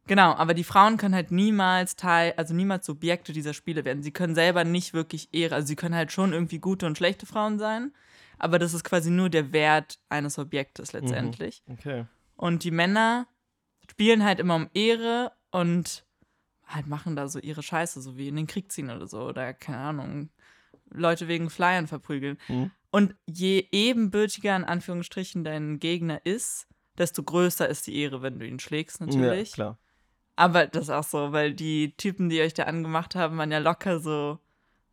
Genau, 0.09 0.33
aber 0.33 0.55
die 0.55 0.63
Frauen 0.63 0.97
können 0.97 1.13
halt 1.13 1.29
niemals 1.29 1.95
Teil, 1.95 2.33
also 2.35 2.55
niemals 2.55 2.87
Subjekte 2.87 3.31
dieser 3.31 3.53
Spiele 3.53 3.85
werden. 3.85 4.01
Sie 4.01 4.09
können 4.09 4.33
selber 4.33 4.63
nicht 4.63 4.95
wirklich 4.95 5.29
Ehre, 5.33 5.53
also 5.53 5.67
sie 5.67 5.75
können 5.75 5.93
halt 5.93 6.11
schon 6.11 6.33
irgendwie 6.33 6.57
gute 6.57 6.87
und 6.87 6.97
schlechte 6.97 7.27
Frauen 7.27 7.59
sein, 7.59 7.93
aber 8.39 8.57
das 8.57 8.73
ist 8.73 8.83
quasi 8.83 9.11
nur 9.11 9.29
der 9.29 9.53
Wert 9.53 9.99
eines 10.09 10.39
Objektes 10.39 10.93
letztendlich. 10.93 11.61
Okay. 11.67 12.05
Und 12.35 12.63
die 12.63 12.71
Männer 12.71 13.27
spielen 13.87 14.23
halt 14.23 14.39
immer 14.39 14.55
um 14.55 14.67
Ehre 14.73 15.31
und 15.51 16.03
halt 16.65 16.87
machen 16.87 17.15
da 17.15 17.27
so 17.27 17.37
ihre 17.37 17.61
Scheiße, 17.61 18.01
so 18.01 18.17
wie 18.17 18.29
in 18.29 18.35
den 18.35 18.47
Krieg 18.47 18.71
ziehen 18.71 18.89
oder 18.89 19.05
so, 19.05 19.21
oder 19.21 19.53
keine 19.53 19.77
Ahnung, 19.77 20.31
Leute 20.89 21.27
wegen 21.27 21.51
Flyern 21.51 21.85
verprügeln. 21.85 22.39
Mhm. 22.47 22.71
Und 22.89 23.15
je 23.27 23.67
ebenbürtiger 23.71 24.55
in 24.55 24.63
Anführungsstrichen 24.63 25.43
dein 25.43 25.77
Gegner 25.77 26.25
ist, 26.25 26.65
desto 26.97 27.21
größer 27.21 27.69
ist 27.69 27.85
die 27.85 27.95
Ehre, 27.95 28.23
wenn 28.23 28.39
du 28.39 28.47
ihn 28.47 28.59
schlägst, 28.59 29.01
natürlich. 29.01 29.51
Ja, 29.51 29.53
klar. 29.53 29.77
Aber 30.39 30.67
das 30.67 30.83
ist 30.83 30.89
auch 30.89 31.03
so, 31.03 31.33
weil 31.33 31.53
die 31.53 31.93
Typen, 31.97 32.29
die 32.29 32.39
euch 32.39 32.53
da 32.53 32.63
angemacht 32.63 33.13
haben, 33.13 33.37
waren 33.37 33.51
ja 33.51 33.57
locker 33.57 33.99
so. 33.99 34.39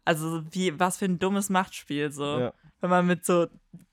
Also, 0.05 0.42
wie, 0.51 0.78
was 0.80 0.97
für 0.99 1.05
ein 1.05 1.20
dummes 1.20 1.51
Machtspiel, 1.51 2.11
so. 2.11 2.24
Ja. 2.40 2.53
Wenn 2.80 2.90
man 2.90 3.07
mit 3.07 3.24
so 3.24 3.47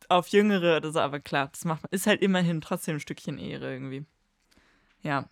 auf 0.10 0.28
Jüngere 0.30 0.78
oder 0.78 0.92
so, 0.92 1.00
aber 1.00 1.20
klar, 1.20 1.50
das 1.52 1.64
macht 1.64 1.84
man, 1.84 1.90
ist 1.92 2.08
halt 2.08 2.22
immerhin 2.24 2.60
trotzdem 2.60 2.96
ein 2.96 3.00
Stückchen 3.00 3.38
Ehre 3.38 3.72
irgendwie. 3.72 4.04
Ja. 5.04 5.30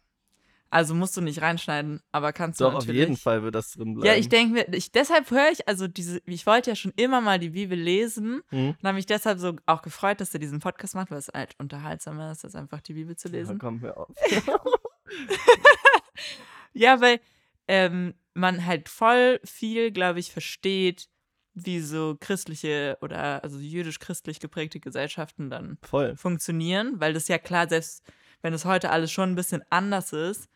Also 0.69 0.93
musst 0.93 1.17
du 1.17 1.21
nicht 1.21 1.41
reinschneiden, 1.41 2.01
aber 2.11 2.31
kannst 2.33 2.61
Doch, 2.61 2.69
du 2.71 2.77
auf 2.77 2.83
natürlich. 2.83 2.99
jeden 3.01 3.17
Fall 3.17 3.41
wird 3.43 3.55
das 3.55 3.71
drin 3.73 3.95
bleiben. 3.95 4.07
Ja, 4.07 4.13
ich 4.17 4.29
denke 4.29 4.53
mir, 4.53 4.73
ich, 4.73 4.91
deshalb 4.91 5.29
höre 5.31 5.49
ich, 5.51 5.67
also 5.67 5.87
diese, 5.87 6.21
ich 6.25 6.45
wollte 6.45 6.69
ja 6.69 6.75
schon 6.75 6.93
immer 6.95 7.19
mal 7.19 7.39
die 7.39 7.49
Bibel 7.49 7.77
lesen 7.77 8.41
Mhm. 8.51 8.75
und 8.79 8.83
habe 8.83 8.93
mich 8.95 9.05
deshalb 9.07 9.39
so 9.39 9.55
auch 9.65 9.81
gefreut, 9.81 10.21
dass 10.21 10.33
er 10.33 10.39
diesen 10.39 10.59
Podcast 10.59 10.93
macht, 10.95 11.09
weil 11.11 11.17
es 11.17 11.27
halt 11.33 11.55
unterhaltsamer 11.57 12.31
ist, 12.31 12.45
als 12.45 12.55
einfach 12.55 12.79
die 12.79 12.93
Bibel 12.93 13.15
zu 13.17 13.27
Ja, 13.29 13.33
lesen. 13.39 13.57
komm, 13.59 13.81
hör 13.81 13.97
auf. 13.97 14.09
Ja, 16.73 17.01
weil 17.01 17.19
ähm, 17.67 18.13
man 18.33 18.65
halt 18.65 18.87
voll 18.89 19.39
viel, 19.43 19.91
glaube 19.91 20.19
ich, 20.19 20.31
versteht, 20.31 21.09
wie 21.53 21.81
so 21.81 22.15
christliche 22.19 22.97
oder 23.01 23.43
also 23.43 23.59
jüdisch-christlich 23.59 24.39
geprägte 24.39 24.79
Gesellschaften 24.79 25.49
dann 25.49 25.77
Voll. 25.81 26.15
funktionieren, 26.15 26.99
weil 27.01 27.13
das 27.13 27.27
ja 27.27 27.37
klar, 27.37 27.67
selbst 27.67 28.03
wenn 28.41 28.53
es 28.53 28.63
heute 28.63 28.89
alles 28.89 29.11
schon 29.11 29.31
ein 29.31 29.35
bisschen 29.35 29.63
anders 29.69 30.13
ist, 30.13 30.47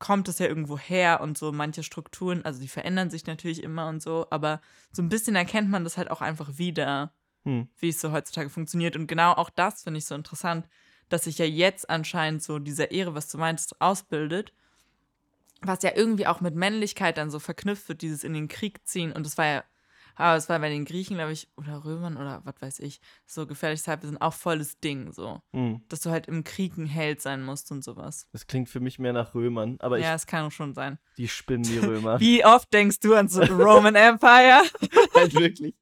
kommt 0.00 0.28
es 0.28 0.38
ja 0.40 0.46
irgendwo 0.46 0.76
her 0.76 1.20
und 1.20 1.38
so 1.38 1.52
manche 1.52 1.82
Strukturen, 1.82 2.44
also 2.44 2.60
die 2.60 2.68
verändern 2.68 3.10
sich 3.10 3.26
natürlich 3.26 3.62
immer 3.62 3.88
und 3.88 4.02
so, 4.02 4.26
aber 4.30 4.60
so 4.92 5.02
ein 5.02 5.08
bisschen 5.08 5.36
erkennt 5.36 5.70
man 5.70 5.84
das 5.84 5.96
halt 5.96 6.10
auch 6.10 6.20
einfach 6.20 6.58
wieder, 6.58 7.14
Hm. 7.44 7.68
wie 7.78 7.90
es 7.90 8.00
so 8.00 8.10
heutzutage 8.10 8.50
funktioniert. 8.50 8.96
Und 8.96 9.06
genau 9.06 9.32
auch 9.32 9.50
das 9.50 9.84
finde 9.84 9.98
ich 9.98 10.04
so 10.04 10.16
interessant, 10.16 10.68
dass 11.08 11.24
sich 11.24 11.38
ja 11.38 11.44
jetzt 11.44 11.88
anscheinend 11.88 12.42
so 12.42 12.58
dieser 12.58 12.90
Ehre, 12.90 13.14
was 13.14 13.28
du 13.28 13.38
meinst, 13.38 13.80
ausbildet, 13.80 14.52
was 15.62 15.82
ja 15.82 15.90
irgendwie 15.94 16.26
auch 16.26 16.40
mit 16.40 16.54
Männlichkeit 16.54 17.18
dann 17.18 17.30
so 17.30 17.38
verknüpft 17.38 17.88
wird, 17.88 18.02
dieses 18.02 18.24
in 18.24 18.34
den 18.34 18.48
Krieg 18.48 18.86
ziehen. 18.86 19.12
Und 19.12 19.26
das 19.26 19.38
war 19.38 19.46
ja, 19.46 19.64
aber 20.18 20.36
es 20.36 20.48
war 20.48 20.58
bei 20.58 20.68
den 20.68 20.84
Griechen, 20.84 21.16
glaube 21.16 21.32
ich, 21.32 21.48
oder 21.56 21.84
Römern 21.84 22.16
oder 22.16 22.42
was 22.44 22.60
weiß 22.60 22.80
ich, 22.80 23.00
so 23.24 23.46
gefährliches 23.46 23.86
Halbwissen 23.86 24.20
auch 24.20 24.34
volles 24.34 24.80
Ding, 24.80 25.12
so. 25.12 25.40
Hm. 25.52 25.82
Dass 25.88 26.00
du 26.00 26.10
halt 26.10 26.26
im 26.26 26.42
Krieg 26.42 26.76
ein 26.76 26.86
Held 26.86 27.22
sein 27.22 27.44
musst 27.44 27.70
und 27.70 27.84
sowas. 27.84 28.26
Das 28.32 28.48
klingt 28.48 28.68
für 28.68 28.80
mich 28.80 28.98
mehr 28.98 29.12
nach 29.12 29.34
Römern, 29.34 29.76
aber 29.80 29.98
ja, 29.98 30.10
ich, 30.10 30.16
es 30.16 30.26
kann 30.26 30.44
auch 30.44 30.52
schon 30.52 30.74
sein. 30.74 30.98
die 31.16 31.28
spinnen 31.28 31.62
die 31.62 31.78
Römer. 31.86 32.18
Wie 32.18 32.44
oft 32.44 32.72
denkst 32.72 32.98
du 33.00 33.14
an 33.14 33.28
so 33.28 33.42
Roman 33.42 33.94
Empire? 33.94 34.62
halt 35.14 35.34
wirklich. 35.34 35.74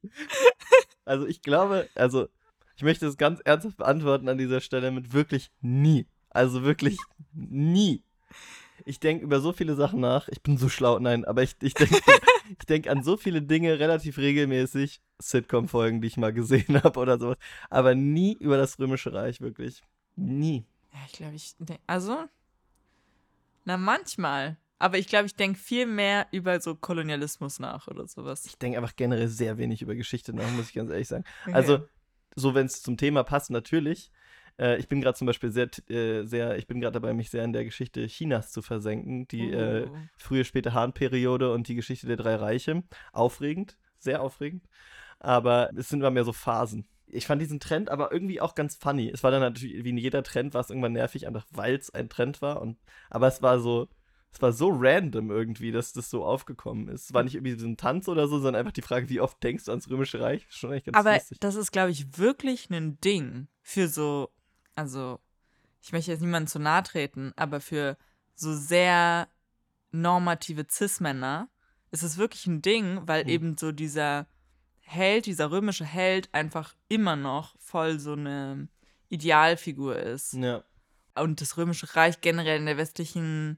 Also 1.03 1.25
ich 1.25 1.41
glaube, 1.41 1.89
also 1.95 2.27
ich 2.77 2.83
möchte 2.83 3.07
es 3.07 3.17
ganz 3.17 3.41
ernsthaft 3.43 3.77
beantworten 3.77 4.29
an 4.29 4.37
dieser 4.37 4.61
Stelle 4.61 4.91
mit 4.91 5.11
wirklich 5.11 5.51
nie. 5.61 6.05
Also 6.29 6.63
wirklich 6.63 6.95
nie. 7.33 8.03
Ich 8.85 8.99
denke 8.99 9.23
über 9.23 9.41
so 9.41 9.51
viele 9.51 9.75
Sachen 9.75 9.99
nach. 9.99 10.27
Ich 10.27 10.43
bin 10.43 10.59
so 10.59 10.69
schlau, 10.69 10.99
nein, 10.99 11.25
aber 11.25 11.41
ich, 11.41 11.55
ich 11.63 11.73
denke 11.73 11.97
ich 12.59 12.65
denk 12.67 12.87
an 12.87 13.01
so 13.03 13.17
viele 13.17 13.41
Dinge 13.41 13.79
relativ 13.79 14.19
regelmäßig. 14.19 15.01
Sitcom-Folgen, 15.17 16.01
die 16.01 16.07
ich 16.07 16.17
mal 16.17 16.31
gesehen 16.31 16.83
habe 16.83 16.99
oder 16.99 17.17
sowas. 17.17 17.37
Aber 17.71 17.95
nie 17.95 18.33
über 18.33 18.57
das 18.57 18.77
Römische 18.77 19.11
Reich, 19.11 19.41
wirklich. 19.41 19.81
Nie. 20.15 20.63
Ja, 20.93 20.99
ich 21.07 21.13
glaube, 21.13 21.35
ich 21.35 21.55
denk, 21.57 21.79
also, 21.87 22.25
na 23.65 23.77
manchmal. 23.77 24.57
Aber 24.77 24.99
ich 24.99 25.07
glaube, 25.07 25.25
ich 25.25 25.35
denke 25.35 25.57
viel 25.57 25.87
mehr 25.87 26.27
über 26.31 26.61
so 26.61 26.75
Kolonialismus 26.75 27.57
nach 27.57 27.87
oder 27.87 28.07
sowas. 28.07 28.45
Ich 28.45 28.59
denke 28.59 28.77
einfach 28.77 28.95
generell 28.95 29.27
sehr 29.27 29.57
wenig 29.57 29.81
über 29.81 29.95
Geschichte 29.95 30.31
nach, 30.31 30.47
muss 30.51 30.67
ich 30.67 30.75
ganz 30.75 30.91
ehrlich 30.91 31.07
sagen. 31.07 31.23
Okay. 31.45 31.55
Also, 31.55 31.87
so 32.37 32.53
wenn 32.55 32.67
es 32.67 32.81
zum 32.81 32.95
Thema 32.97 33.23
passt, 33.23 33.49
natürlich. 33.51 34.11
Äh, 34.59 34.77
ich 34.77 34.87
bin 34.87 35.01
gerade 35.01 35.17
zum 35.17 35.27
Beispiel 35.27 35.51
sehr, 35.51 35.67
äh, 35.89 36.23
sehr, 36.23 36.57
ich 36.57 36.67
bin 36.67 36.79
gerade 36.79 36.93
dabei, 36.93 37.13
mich 37.13 37.29
sehr 37.29 37.43
in 37.43 37.51
der 37.53 37.65
Geschichte 37.65 38.05
Chinas 38.07 38.51
zu 38.51 38.61
versenken. 38.61 39.27
Die 39.27 39.51
äh, 39.51 39.87
Oh. 39.87 39.95
frühe, 40.17 40.45
späte 40.45 40.73
Han-Periode 40.73 41.51
und 41.51 41.67
die 41.67 41.75
Geschichte 41.75 42.07
der 42.07 42.17
drei 42.17 42.35
Reiche. 42.35 42.83
Aufregend, 43.11 43.77
sehr 43.97 44.21
aufregend. 44.21 44.63
Aber 45.19 45.71
es 45.75 45.89
sind 45.89 45.99
immer 45.99 46.11
mehr 46.11 46.23
so 46.23 46.33
Phasen. 46.33 46.85
Ich 47.09 47.25
fand 47.25 47.41
diesen 47.41 47.59
Trend 47.59 47.89
aber 47.89 48.11
irgendwie 48.11 48.41
auch 48.41 48.53
ganz 48.53 48.75
funny. 48.75 49.09
Es 49.09 49.23
war 49.23 49.31
dann 49.31 49.39
natürlich, 49.39 49.83
wie 49.83 49.89
in 49.89 49.97
jeder 49.97 50.23
Trend, 50.23 50.53
war 50.53 50.61
es 50.61 50.69
irgendwann 50.69 50.93
nervig, 50.93 51.25
einfach 51.25 51.45
weil 51.51 51.75
es 51.75 51.89
ein 51.89 52.09
Trend 52.09 52.41
war. 52.41 52.61
Und, 52.61 52.77
aber 53.09 53.27
es 53.27 53.41
war 53.41 53.59
so, 53.59 53.87
es 54.31 54.41
war 54.41 54.51
so 54.51 54.69
random 54.71 55.31
irgendwie, 55.31 55.71
dass 55.71 55.93
das 55.93 56.09
so 56.09 56.23
aufgekommen 56.25 56.87
ist. 56.89 57.05
Es 57.05 57.13
war 57.13 57.23
nicht 57.23 57.35
irgendwie 57.35 57.57
so 57.57 57.65
ein 57.65 57.77
Tanz 57.77 58.07
oder 58.07 58.27
so, 58.27 58.35
sondern 58.39 58.55
einfach 58.55 58.71
die 58.73 58.81
Frage, 58.81 59.09
wie 59.09 59.19
oft 59.21 59.41
denkst 59.43 59.65
du 59.65 59.71
ans 59.71 59.89
Römische 59.89 60.19
Reich? 60.19 60.45
Schon 60.49 60.73
echt 60.73 60.85
ganz 60.85 60.97
Aber 60.97 61.13
lustig. 61.13 61.39
das 61.39 61.55
ist, 61.55 61.71
glaube 61.71 61.91
ich, 61.91 62.17
wirklich 62.17 62.69
ein 62.69 62.99
Ding 63.01 63.47
für 63.61 63.87
so, 63.87 64.29
also, 64.75 65.19
ich 65.81 65.91
möchte 65.91 66.11
jetzt 66.11 66.21
niemandem 66.21 66.47
zu 66.47 66.59
nahe 66.59 66.83
treten, 66.83 67.33
aber 67.35 67.61
für 67.61 67.97
so 68.35 68.53
sehr 68.53 69.27
normative 69.91 70.65
Cis-Männer 70.69 71.49
ist 71.91 72.03
es 72.03 72.17
wirklich 72.17 72.45
ein 72.47 72.61
Ding, 72.61 73.01
weil 73.07 73.23
Hm. 73.23 73.29
eben 73.29 73.57
so 73.57 73.71
dieser 73.71 74.27
Held, 74.81 75.25
dieser 75.25 75.51
römische 75.51 75.85
Held 75.85 76.29
einfach 76.33 76.75
immer 76.89 77.15
noch 77.15 77.55
voll 77.59 77.99
so 77.99 78.13
eine 78.13 78.67
Idealfigur 79.09 79.95
ist. 79.97 80.33
Ja. 80.33 80.63
und 81.15 81.41
das 81.41 81.57
Römische 81.57 81.95
Reich 81.95 82.21
generell 82.21 82.59
in 82.59 82.67
der 82.67 82.77
westlichen 82.77 83.57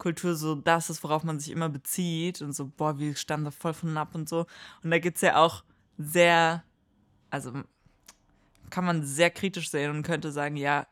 Kultur 0.00 0.34
so 0.34 0.56
das 0.56 0.90
ist, 0.90 1.04
worauf 1.04 1.22
man 1.22 1.38
sich 1.38 1.52
immer 1.52 1.68
bezieht 1.68 2.42
und 2.42 2.52
so, 2.52 2.66
boah, 2.66 2.98
wir 2.98 3.14
standen 3.14 3.44
da 3.44 3.50
voll 3.52 3.74
von 3.74 3.96
ab 3.96 4.16
und 4.16 4.28
so. 4.28 4.46
Und 4.82 4.90
da 4.90 4.98
gibt 4.98 5.16
es 5.16 5.22
ja 5.22 5.36
auch 5.36 5.62
sehr, 5.96 6.64
also 7.30 7.52
kann 8.70 8.84
man 8.84 9.04
sehr 9.04 9.30
kritisch 9.30 9.70
sehen 9.70 9.90
und 9.90 10.02
könnte 10.02 10.32
sagen, 10.32 10.56
ja, 10.56 10.88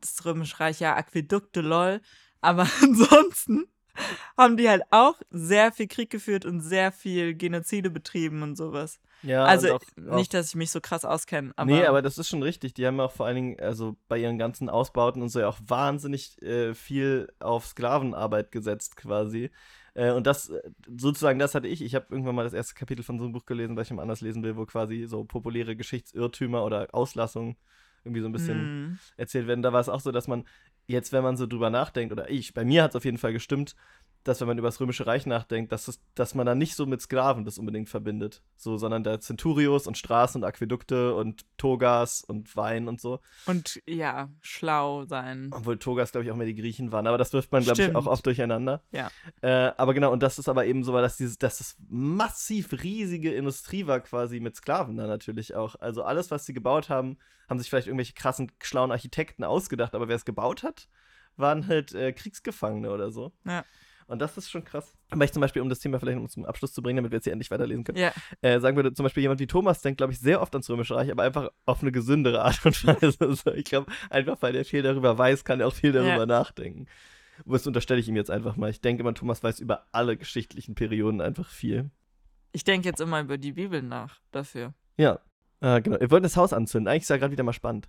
das 0.00 0.24
Römische 0.24 0.60
Reich, 0.60 0.78
ja, 0.78 0.94
Aquädukte, 0.94 1.60
lol. 1.60 2.00
Aber 2.40 2.68
ansonsten 2.82 3.66
haben 4.36 4.56
die 4.56 4.68
halt 4.68 4.82
auch 4.90 5.20
sehr 5.30 5.72
viel 5.72 5.88
Krieg 5.88 6.10
geführt 6.10 6.44
und 6.44 6.60
sehr 6.60 6.92
viel 6.92 7.34
Genozide 7.34 7.90
betrieben 7.90 8.42
und 8.42 8.56
sowas. 8.56 9.00
Ja, 9.22 9.44
also 9.44 9.74
auch, 9.74 9.80
nicht, 9.96 10.32
dass 10.32 10.48
ich 10.48 10.54
mich 10.54 10.70
so 10.70 10.80
krass 10.80 11.04
auskenne, 11.04 11.52
aber, 11.56 11.70
nee, 11.70 11.84
aber 11.84 12.02
das 12.02 12.18
ist 12.18 12.28
schon 12.28 12.42
richtig. 12.42 12.74
Die 12.74 12.86
haben 12.86 13.00
auch 13.00 13.12
vor 13.12 13.26
allen 13.26 13.34
Dingen, 13.34 13.60
also 13.60 13.96
bei 14.08 14.18
ihren 14.18 14.38
ganzen 14.38 14.68
Ausbauten 14.68 15.22
und 15.22 15.28
so 15.28 15.40
ja 15.40 15.48
auch 15.48 15.58
wahnsinnig 15.66 16.40
äh, 16.42 16.74
viel 16.74 17.28
auf 17.40 17.66
Sklavenarbeit 17.66 18.52
gesetzt 18.52 18.96
quasi. 18.96 19.50
Äh, 19.94 20.12
und 20.12 20.26
das, 20.26 20.50
äh, 20.50 20.60
sozusagen, 20.96 21.38
das 21.38 21.54
hatte 21.54 21.66
ich. 21.66 21.82
Ich 21.82 21.94
habe 21.96 22.06
irgendwann 22.10 22.36
mal 22.36 22.44
das 22.44 22.52
erste 22.52 22.74
Kapitel 22.74 23.02
von 23.02 23.18
so 23.18 23.24
einem 23.24 23.32
Buch 23.32 23.46
gelesen, 23.46 23.76
was 23.76 23.88
ich 23.88 23.92
mal 23.92 24.02
anders 24.02 24.20
lesen 24.20 24.42
will, 24.44 24.56
wo 24.56 24.64
quasi 24.66 25.06
so 25.08 25.24
populäre 25.24 25.74
Geschichtsirrtümer 25.74 26.64
oder 26.64 26.88
Auslassungen 26.92 27.56
irgendwie 28.04 28.20
so 28.20 28.28
ein 28.28 28.32
bisschen 28.32 28.58
Hm. 28.58 28.98
erzählt 29.16 29.48
werden. 29.48 29.62
Da 29.62 29.72
war 29.72 29.80
es 29.80 29.88
auch 29.88 30.00
so, 30.00 30.12
dass 30.12 30.28
man 30.28 30.44
jetzt, 30.86 31.12
wenn 31.12 31.24
man 31.24 31.36
so 31.36 31.46
drüber 31.46 31.70
nachdenkt, 31.70 32.12
oder 32.12 32.30
ich, 32.30 32.54
bei 32.54 32.64
mir 32.64 32.82
hat 32.84 32.92
es 32.92 32.96
auf 32.96 33.04
jeden 33.04 33.18
Fall 33.18 33.32
gestimmt, 33.32 33.74
dass 34.24 34.40
wenn 34.40 34.48
man 34.48 34.58
über 34.58 34.68
das 34.68 34.80
Römische 34.80 35.06
Reich 35.06 35.26
nachdenkt, 35.26 35.72
dass, 35.72 35.88
es, 35.88 36.00
dass 36.14 36.34
man 36.34 36.46
da 36.46 36.54
nicht 36.54 36.74
so 36.74 36.86
mit 36.86 37.00
Sklaven 37.00 37.44
das 37.44 37.58
unbedingt 37.58 37.88
verbindet. 37.88 38.42
So, 38.56 38.76
sondern 38.76 39.04
da 39.04 39.20
Centurios 39.20 39.86
und 39.86 39.96
Straßen 39.96 40.42
und 40.42 40.46
Aquädukte 40.46 41.14
und 41.14 41.46
Togas 41.56 42.22
und 42.22 42.54
Wein 42.56 42.88
und 42.88 43.00
so. 43.00 43.20
Und 43.46 43.80
ja, 43.86 44.28
schlau 44.40 45.04
sein. 45.04 45.50
Obwohl 45.52 45.78
Togas, 45.78 46.12
glaube 46.12 46.24
ich, 46.24 46.30
auch 46.30 46.36
mehr 46.36 46.46
die 46.46 46.54
Griechen 46.54 46.92
waren. 46.92 47.06
Aber 47.06 47.18
das 47.18 47.32
wirft 47.32 47.52
man, 47.52 47.62
glaube 47.62 47.82
ich, 47.82 47.94
auch 47.94 48.06
oft 48.06 48.26
durcheinander. 48.26 48.82
Ja. 48.90 49.10
Äh, 49.40 49.72
aber 49.76 49.94
genau, 49.94 50.12
und 50.12 50.22
das 50.22 50.38
ist 50.38 50.48
aber 50.48 50.66
eben 50.66 50.84
so, 50.84 50.92
dass, 50.92 51.16
dieses, 51.16 51.38
dass 51.38 51.58
das 51.58 51.76
massiv 51.88 52.72
riesige 52.72 53.32
Industrie 53.32 53.86
war 53.86 54.00
quasi 54.00 54.40
mit 54.40 54.56
Sklaven 54.56 54.96
da 54.96 55.06
natürlich 55.06 55.54
auch. 55.54 55.76
Also 55.76 56.02
alles, 56.02 56.30
was 56.30 56.44
sie 56.44 56.52
gebaut 56.52 56.88
haben, 56.88 57.18
haben 57.48 57.58
sich 57.58 57.70
vielleicht 57.70 57.86
irgendwelche 57.86 58.12
krassen, 58.12 58.52
schlauen 58.60 58.90
Architekten 58.90 59.44
ausgedacht, 59.44 59.94
aber 59.94 60.08
wer 60.08 60.16
es 60.16 60.24
gebaut 60.24 60.62
hat, 60.62 60.88
waren 61.36 61.66
halt 61.66 61.94
äh, 61.94 62.12
Kriegsgefangene 62.12 62.90
oder 62.90 63.10
so. 63.10 63.32
Ja. 63.44 63.64
Und 64.08 64.20
das 64.20 64.36
ist 64.38 64.50
schon 64.50 64.64
krass. 64.64 64.96
Aber 65.10 65.24
ich 65.24 65.32
zum 65.32 65.40
Beispiel, 65.42 65.60
um 65.62 65.68
das 65.68 65.78
Thema 65.80 66.00
vielleicht 66.00 66.18
noch 66.18 66.28
zum 66.28 66.44
Abschluss 66.46 66.72
zu 66.72 66.82
bringen, 66.82 66.96
damit 66.96 67.12
wir 67.12 67.16
jetzt 67.18 67.24
hier 67.24 67.32
endlich 67.32 67.50
weiterlesen 67.50 67.84
können, 67.84 67.98
Ja. 67.98 68.12
äh, 68.40 68.58
sagen 68.58 68.74
würde 68.74 68.92
zum 68.94 69.04
Beispiel 69.04 69.20
jemand 69.20 69.38
wie 69.38 69.46
Thomas 69.46 69.82
denkt, 69.82 69.98
glaube 69.98 70.12
ich, 70.14 70.18
sehr 70.18 70.40
oft 70.40 70.54
ans 70.54 70.68
Römische 70.70 70.96
Reich, 70.96 71.10
aber 71.12 71.22
einfach 71.22 71.50
auf 71.66 71.82
eine 71.82 71.92
gesündere 71.92 72.42
Art 72.42 72.64
und 72.66 72.84
Weise. 72.86 73.16
Also 73.20 73.52
ich 73.52 73.64
glaube, 73.64 73.92
einfach 74.10 74.38
weil 74.40 74.56
er 74.56 74.64
viel 74.64 74.82
darüber 74.82 75.16
weiß, 75.18 75.44
kann 75.44 75.60
er 75.60 75.68
auch 75.68 75.74
viel 75.74 75.92
darüber 75.92 76.16
Ja. 76.20 76.26
nachdenken. 76.26 76.86
Das 77.44 77.66
unterstelle 77.66 78.00
ich 78.00 78.08
ihm 78.08 78.16
jetzt 78.16 78.30
einfach 78.30 78.56
mal. 78.56 78.70
Ich 78.70 78.80
denke 78.80 79.02
immer, 79.02 79.14
Thomas 79.14 79.42
weiß 79.44 79.60
über 79.60 79.86
alle 79.92 80.16
geschichtlichen 80.16 80.74
Perioden 80.74 81.20
einfach 81.20 81.48
viel. 81.48 81.90
Ich 82.52 82.64
denke 82.64 82.88
jetzt 82.88 83.00
immer 83.00 83.20
über 83.20 83.36
die 83.38 83.52
Bibel 83.52 83.82
nach 83.82 84.20
dafür. 84.32 84.72
Ja, 84.96 85.20
äh, 85.60 85.80
genau. 85.82 86.00
Wir 86.00 86.10
wollten 86.10 86.22
das 86.24 86.36
Haus 86.38 86.52
anzünden. 86.54 86.88
Eigentlich 86.88 87.02
ist 87.02 87.10
ja 87.10 87.18
gerade 87.18 87.32
wieder 87.32 87.44
mal 87.44 87.52
spannend. 87.52 87.88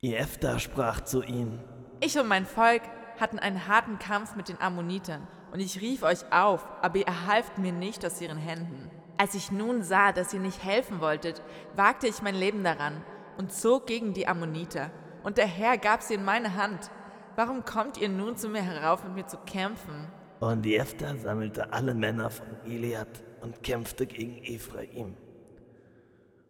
Jephtha 0.00 0.58
sprach 0.58 1.02
zu 1.02 1.22
ihnen. 1.22 1.60
Ich 2.00 2.18
und 2.18 2.28
mein 2.28 2.46
Volk 2.46 2.82
hatten 3.20 3.38
einen 3.38 3.68
harten 3.68 3.98
Kampf 3.98 4.36
mit 4.36 4.48
den 4.48 4.60
Ammonitern, 4.60 5.26
und 5.52 5.60
ich 5.60 5.80
rief 5.80 6.02
euch 6.02 6.30
auf, 6.32 6.66
aber 6.82 6.98
ihr 6.98 7.26
halft 7.26 7.58
mir 7.58 7.72
nicht 7.72 8.04
aus 8.04 8.20
ihren 8.20 8.38
Händen. 8.38 8.90
Als 9.16 9.34
ich 9.34 9.50
nun 9.50 9.82
sah, 9.82 10.12
dass 10.12 10.34
ihr 10.34 10.40
nicht 10.40 10.62
helfen 10.62 11.00
wolltet, 11.00 11.40
wagte 11.74 12.06
ich 12.06 12.20
mein 12.20 12.34
Leben 12.34 12.62
daran 12.62 13.02
und 13.38 13.52
zog 13.52 13.86
gegen 13.86 14.12
die 14.12 14.28
Ammoniter. 14.28 14.90
Und 15.22 15.38
der 15.38 15.46
Herr 15.46 15.78
gab 15.78 16.02
sie 16.02 16.14
in 16.14 16.24
meine 16.24 16.56
Hand. 16.56 16.90
Warum 17.36 17.64
kommt 17.64 17.96
ihr 17.98 18.08
nun 18.08 18.36
zu 18.36 18.48
mir 18.48 18.62
herauf, 18.62 19.02
mit 19.04 19.14
mir 19.14 19.26
zu 19.26 19.38
kämpfen? 19.38 20.08
Und 20.40 20.66
Jephthah 20.66 21.16
sammelte 21.16 21.72
alle 21.72 21.94
Männer 21.94 22.28
von 22.28 22.46
Gilead 22.64 23.08
und 23.40 23.62
kämpfte 23.62 24.06
gegen 24.06 24.42
Ephraim. 24.44 25.16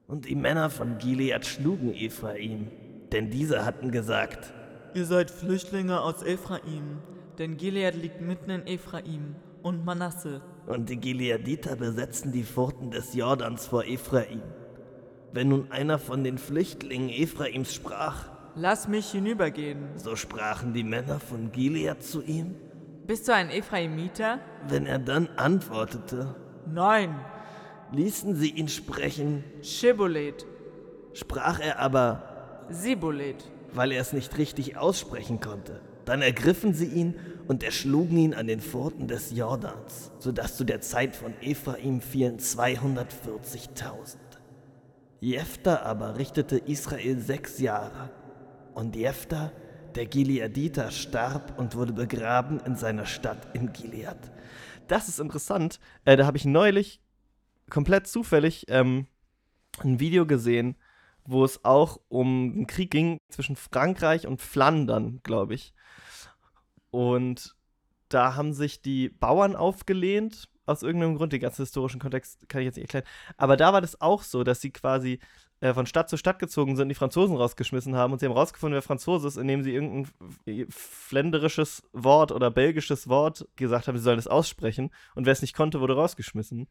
Und 0.09 0.29
die 0.29 0.35
Männer 0.35 0.71
von 0.71 0.99
Gilead 0.99 1.47
schlugen 1.47 1.95
Ephraim, 1.95 2.71
denn 3.13 3.31
diese 3.31 3.65
hatten 3.65 3.93
gesagt, 3.93 4.53
Ihr 4.95 5.05
seid 5.05 5.31
Flüchtlinge 5.31 6.01
aus 6.01 6.23
Ephraim, 6.23 6.99
denn 7.39 7.57
Gilead 7.57 7.95
liegt 7.95 8.21
mitten 8.21 8.51
in 8.51 8.67
Ephraim 8.67 9.37
und 9.63 9.85
Manasse. 9.85 10.41
und 10.67 10.89
die 10.89 10.97
Gileaditer 10.97 11.77
besetzten 11.77 12.33
die 12.33 12.45
Pforten 12.45 12.91
des 12.91 13.15
Jordans 13.15 13.67
vor 13.67 13.85
Ephraim. 13.85 14.43
Wenn 15.33 15.49
nun 15.49 15.71
einer 15.71 15.99
von 15.99 16.25
den 16.25 16.39
Flüchtlingen 16.39 17.09
Ephraims 17.11 17.75
sprach, 17.75 18.31
Lass 18.55 18.89
mich 18.89 19.11
hinübergehen. 19.11 19.89
so 19.97 20.17
sprachen 20.17 20.73
die 20.73 20.83
Männer 20.85 21.21
von 21.21 21.53
Gilead 21.53 22.03
zu 22.03 22.23
ihm. 22.23 22.55
Bist 23.07 23.29
du 23.29 23.35
ein 23.35 23.51
Ephraimiter? 23.51 24.39
Wenn 24.69 24.87
er 24.87 24.99
dann 24.99 25.29
antwortete, 25.37 26.35
Nein, 26.67 27.15
ließen 27.93 28.35
sie 28.35 28.51
ihn 28.51 28.69
sprechen, 28.69 29.45
Schibolet, 29.63 30.47
sprach 31.13 31.61
er 31.61 31.79
aber, 31.81 32.23
Sibolet. 32.71 33.45
Weil 33.77 33.93
er 33.93 34.01
es 34.01 34.13
nicht 34.13 34.39
richtig 34.39 34.77
aussprechen 34.77 35.41
konnte. 35.41 35.81
Dann 36.05 36.23
ergriffen 36.23 36.73
sie 36.73 36.87
ihn 36.87 37.15
und 37.49 37.63
erschlugen 37.63 38.17
ihn 38.17 38.35
an 38.35 38.47
den 38.47 38.61
Pforten 38.61 39.09
des 39.09 39.33
Jordans, 39.33 40.13
sodass 40.19 40.57
zu 40.57 40.65
der 40.65 40.81
Zeit 40.81 41.17
von 41.17 41.35
Ephraim 41.41 42.01
fielen 42.01 42.39
240.000. 42.39 44.17
Jephthah 45.21 45.83
aber 45.83 46.19
richtete 46.19 46.59
Israel 46.59 47.19
sechs 47.19 47.59
Jahre. 47.59 48.11
Und 48.75 48.95
Jephthah, 48.95 49.53
der 49.95 50.07
Gileaditer, 50.07 50.91
starb 50.91 51.59
und 51.59 51.75
wurde 51.75 51.93
begraben 51.93 52.61
in 52.61 52.77
seiner 52.77 53.07
Stadt 53.07 53.49
in 53.55 53.73
Gilead. 53.73 54.17
Das 54.89 55.09
ist 55.09 55.19
interessant. 55.19 55.81
Äh, 56.05 56.17
da 56.17 56.27
habe 56.27 56.37
ich 56.37 56.45
neulich 56.45 57.01
komplett 57.71 58.07
zufällig 58.07 58.67
ähm, 58.69 59.07
ein 59.81 59.99
Video 59.99 60.27
gesehen, 60.27 60.77
wo 61.27 61.45
es 61.45 61.65
auch 61.65 62.01
um 62.09 62.53
einen 62.55 62.67
Krieg 62.67 62.91
ging 62.91 63.19
zwischen 63.31 63.57
Frankreich 63.57 64.27
und 64.27 64.43
Flandern, 64.43 65.21
glaube 65.23 65.55
ich. 65.55 65.75
Und 66.91 67.55
da 68.09 68.35
haben 68.37 68.53
sich 68.53 68.83
die 68.83 69.09
Bauern 69.09 69.57
aufgelehnt, 69.57 70.49
aus 70.65 70.83
irgendeinem 70.83 71.17
Grund, 71.17 71.33
den 71.33 71.41
ganzen 71.41 71.63
historischen 71.63 72.01
Kontext 72.01 72.49
kann 72.49 72.61
ich 72.61 72.67
jetzt 72.67 72.77
nicht 72.77 72.93
erklären. 72.93 73.07
Aber 73.37 73.57
da 73.57 73.73
war 73.73 73.81
das 73.81 74.01
auch 74.01 74.23
so, 74.23 74.43
dass 74.43 74.61
sie 74.61 74.71
quasi 74.71 75.21
äh, 75.61 75.73
von 75.73 75.87
Stadt 75.87 76.09
zu 76.09 76.17
Stadt 76.17 76.39
gezogen 76.41 76.77
sind, 76.77 76.89
die 76.89 76.97
Franzosen 76.97 77.37
rausgeschmissen 77.37 77.95
haben 77.95 78.13
und 78.13 78.19
sie 78.19 78.27
haben 78.27 78.33
rausgefunden, 78.33 78.75
wer 78.75 78.83
Franzose 78.83 79.29
ist, 79.29 79.37
indem 79.37 79.63
sie 79.63 79.73
irgendein 79.73 80.11
f- 80.47 80.75
fländerisches 80.75 81.85
Wort 81.93 82.33
oder 82.33 82.51
belgisches 82.51 83.09
Wort 83.09 83.47
gesagt 83.55 83.87
haben, 83.87 83.97
sie 83.97 84.03
sollen 84.03 84.19
es 84.19 84.27
aussprechen. 84.27 84.91
Und 85.15 85.27
wer 85.27 85.33
es 85.33 85.43
nicht 85.43 85.55
konnte, 85.55 85.81
wurde 85.81 85.95
rausgeschmissen. 85.95 86.69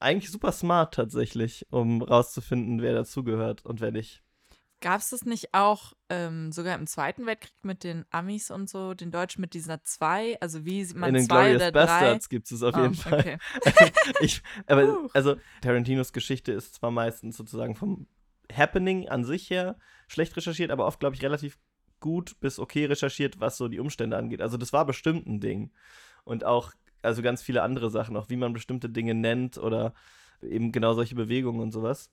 Eigentlich 0.00 0.30
super 0.30 0.52
smart 0.52 0.94
tatsächlich, 0.94 1.66
um 1.70 2.02
rauszufinden, 2.02 2.82
wer 2.82 2.94
dazugehört 2.94 3.64
und 3.64 3.80
wer 3.80 3.90
nicht. 3.90 4.22
Gab 4.80 5.00
es 5.00 5.08
das 5.10 5.24
nicht 5.24 5.54
auch 5.54 5.94
ähm, 6.10 6.52
sogar 6.52 6.74
im 6.74 6.86
Zweiten 6.86 7.24
Weltkrieg 7.24 7.54
mit 7.62 7.84
den 7.84 8.04
Amis 8.10 8.50
und 8.50 8.68
so, 8.68 8.92
den 8.92 9.10
Deutschen 9.10 9.40
mit 9.40 9.54
dieser 9.54 9.82
zwei? 9.84 10.38
Also 10.42 10.66
wie 10.66 10.84
man 10.94 11.08
In 11.08 11.14
den 11.14 11.24
zwei 11.24 11.52
Glorious 11.52 11.62
oder? 11.62 11.72
Bastards 11.72 12.28
gibt 12.28 12.52
es 12.52 12.62
auf 12.62 12.74
Ah, 12.74 12.82
jeden 12.82 12.94
Fall. 12.94 13.18
okay. 13.18 13.38
ich, 14.20 14.42
aber 14.66 15.08
also 15.14 15.36
Tarantinos 15.62 16.12
Geschichte 16.12 16.52
ist 16.52 16.74
zwar 16.74 16.90
meistens 16.90 17.36
sozusagen 17.38 17.74
vom 17.76 18.06
Happening 18.54 19.08
an 19.08 19.24
sich 19.24 19.48
her 19.48 19.78
schlecht 20.06 20.36
recherchiert, 20.36 20.70
aber 20.70 20.84
oft, 20.84 21.00
glaube 21.00 21.16
ich, 21.16 21.22
relativ 21.22 21.58
gut 22.00 22.38
bis 22.40 22.58
okay 22.58 22.84
recherchiert, 22.84 23.40
was 23.40 23.56
so 23.56 23.68
die 23.68 23.80
Umstände 23.80 24.18
angeht. 24.18 24.42
Also 24.42 24.58
das 24.58 24.74
war 24.74 24.84
bestimmt 24.84 25.26
ein 25.26 25.40
Ding. 25.40 25.72
Und 26.24 26.44
auch, 26.44 26.72
also 27.04 27.22
ganz 27.22 27.42
viele 27.42 27.62
andere 27.62 27.90
Sachen, 27.90 28.16
auch 28.16 28.28
wie 28.28 28.36
man 28.36 28.52
bestimmte 28.52 28.88
Dinge 28.88 29.14
nennt 29.14 29.58
oder 29.58 29.94
eben 30.42 30.72
genau 30.72 30.94
solche 30.94 31.14
Bewegungen 31.14 31.60
und 31.60 31.72
sowas. 31.72 32.10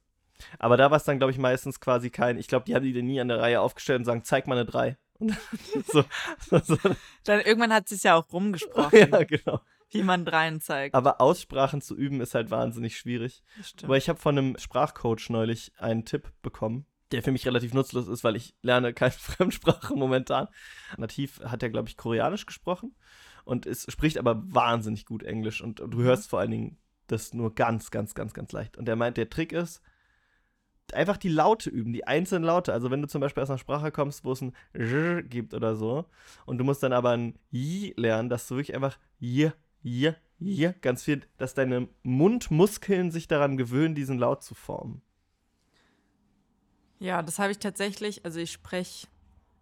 Aber 0.59 0.77
da 0.77 0.89
war 0.89 0.97
es 0.97 1.03
dann, 1.03 1.17
glaube 1.17 1.31
ich, 1.31 1.37
meistens 1.37 1.79
quasi 1.79 2.09
kein, 2.09 2.37
ich 2.37 2.47
glaube, 2.47 2.65
die 2.65 2.75
haben 2.75 2.83
die 2.83 2.93
dann 2.93 3.05
nie 3.05 3.21
an 3.21 3.27
der 3.27 3.39
Reihe 3.39 3.61
aufgestellt 3.61 3.99
und 3.99 4.05
sagen, 4.05 4.23
zeig 4.23 4.47
mal 4.47 4.57
eine 4.57 4.65
3. 4.65 4.97
Und 5.21 5.37
so, 5.85 6.03
so, 6.63 6.77
Dann 7.25 7.41
irgendwann 7.41 7.71
hat 7.71 7.91
es 7.91 8.01
ja 8.01 8.15
auch 8.15 8.33
rumgesprochen, 8.33 8.97
ja, 9.11 9.23
genau. 9.23 9.61
wie 9.91 10.01
man 10.01 10.25
dreien 10.25 10.59
zeigt. 10.61 10.95
Aber 10.95 11.21
Aussprachen 11.21 11.79
zu 11.79 11.95
üben 11.95 12.21
ist 12.21 12.33
halt 12.33 12.49
wahnsinnig 12.49 12.97
schwierig. 12.97 13.43
Aber 13.83 13.97
ich 13.97 14.09
habe 14.09 14.19
von 14.19 14.35
einem 14.35 14.57
Sprachcoach 14.57 15.29
neulich 15.29 15.73
einen 15.77 16.05
Tipp 16.05 16.31
bekommen, 16.41 16.87
der 17.11 17.21
für 17.21 17.31
mich 17.31 17.45
relativ 17.45 17.71
nutzlos 17.75 18.07
ist, 18.07 18.23
weil 18.23 18.35
ich 18.35 18.55
lerne 18.63 18.95
keine 18.95 19.11
Fremdsprache 19.11 19.93
momentan. 19.93 20.47
Nativ 20.97 21.39
hat 21.41 21.61
er, 21.61 21.69
glaube 21.69 21.87
ich, 21.87 21.97
Koreanisch 21.97 22.47
gesprochen 22.47 22.95
und 23.45 23.65
es 23.65 23.85
spricht 23.91 24.17
aber 24.17 24.41
wahnsinnig 24.53 25.05
gut 25.05 25.23
Englisch 25.23 25.61
und 25.61 25.79
du 25.79 26.01
hörst 26.01 26.29
vor 26.29 26.39
allen 26.39 26.51
Dingen 26.51 26.77
das 27.07 27.33
nur 27.33 27.53
ganz, 27.53 27.91
ganz, 27.91 28.15
ganz, 28.15 28.33
ganz 28.33 28.51
leicht. 28.51 28.77
Und 28.77 28.87
er 28.87 28.95
meint, 28.95 29.17
der 29.17 29.29
Trick 29.29 29.51
ist, 29.51 29.81
einfach 30.93 31.17
die 31.17 31.29
Laute 31.29 31.69
üben, 31.69 31.93
die 31.93 32.05
einzelnen 32.07 32.43
Laute. 32.43 32.73
Also 32.73 32.91
wenn 32.91 33.01
du 33.01 33.07
zum 33.07 33.21
Beispiel 33.21 33.43
aus 33.43 33.49
einer 33.49 33.57
Sprache 33.57 33.91
kommst, 33.91 34.23
wo 34.23 34.31
es 34.31 34.41
ein 34.41 34.53
J 34.73 35.29
gibt 35.29 35.53
oder 35.53 35.75
so 35.75 36.05
und 36.45 36.57
du 36.57 36.63
musst 36.63 36.83
dann 36.83 36.93
aber 36.93 37.11
ein 37.11 37.37
J 37.49 37.97
lernen, 37.97 38.29
dass 38.29 38.47
du 38.47 38.55
wirklich 38.55 38.75
einfach 38.75 38.97
J, 39.19 39.53
J, 39.83 40.15
J 40.39 40.81
ganz 40.81 41.03
viel, 41.03 41.21
dass 41.37 41.53
deine 41.53 41.87
Mundmuskeln 42.03 43.11
sich 43.11 43.27
daran 43.27 43.57
gewöhnen, 43.57 43.95
diesen 43.95 44.17
Laut 44.17 44.43
zu 44.43 44.55
formen. 44.55 45.01
Ja, 46.99 47.23
das 47.23 47.39
habe 47.39 47.51
ich 47.51 47.59
tatsächlich, 47.59 48.25
also 48.25 48.39
ich 48.39 48.51
spreche, 48.51 49.07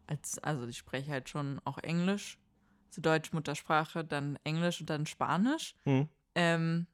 als, 0.08 0.40
also 0.40 0.68
ich 0.68 0.78
spreche 0.78 1.12
halt 1.12 1.30
schon 1.30 1.62
auch 1.64 1.78
Englisch, 1.78 2.38
so 2.94 3.02
Deutsch 3.02 3.34
Muttersprache, 3.34 4.04
dann 4.04 4.38
Englisch 4.44 4.80
und 4.82 4.90
dann 4.90 5.06
Spanisch. 5.06 5.76
Hm. 5.84 6.08
Ähm, 6.36 6.88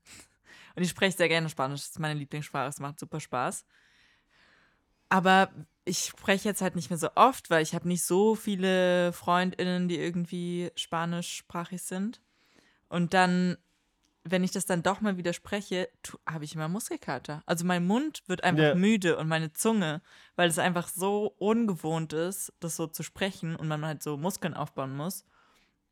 und 0.76 0.84
ich 0.84 0.90
spreche 0.90 1.18
sehr 1.18 1.30
gerne 1.30 1.50
Spanisch, 1.50 1.82
das 1.82 1.90
ist 1.92 2.00
meine 2.00 2.20
Lieblingssprache, 2.20 2.70
es 2.70 2.80
macht 2.80 3.00
super 3.00 3.20
Spaß. 3.20 3.66
Aber 5.10 5.50
ich 5.86 6.06
spreche 6.06 6.50
jetzt 6.50 6.62
halt 6.62 6.76
nicht 6.76 6.90
mehr 6.90 6.98
so 6.98 7.10
oft, 7.16 7.50
weil 7.50 7.62
ich 7.62 7.76
habe 7.76 7.88
nicht 7.88 8.04
so 8.04 8.36
viele 8.36 9.14
FreundInnen, 9.14 9.88
die 9.88 9.98
irgendwie 9.98 10.72
spanischsprachig 10.76 11.82
sind. 11.84 12.22
Und 12.90 13.14
dann, 13.14 13.58
wenn 14.24 14.44
ich 14.44 14.52
das 14.52 14.66
dann 14.66 14.82
doch 14.82 15.02
mal 15.02 15.18
wieder 15.18 15.34
spreche, 15.34 15.90
habe 16.28 16.44
ich 16.44 16.56
immer 16.56 16.68
Muskelkater. 16.68 17.44
Also 17.46 17.66
mein 17.66 17.86
Mund 17.86 18.24
wird 18.28 18.44
einfach 18.44 18.64
Ja. 18.64 18.76
müde 18.76 19.18
und 19.18 19.28
meine 19.28 19.54
Zunge, 19.54 20.02
weil 20.36 20.50
es 20.50 20.58
einfach 20.58 20.88
so 20.88 21.36
ungewohnt 21.38 22.14
ist, 22.14 22.52
das 22.60 22.76
so 22.76 22.88
zu 22.88 23.04
sprechen 23.04 23.56
und 23.56 23.68
man 23.68 23.86
halt 23.86 24.02
so 24.02 24.18
Muskeln 24.18 24.56
aufbauen 24.56 24.96
muss. 24.96 25.24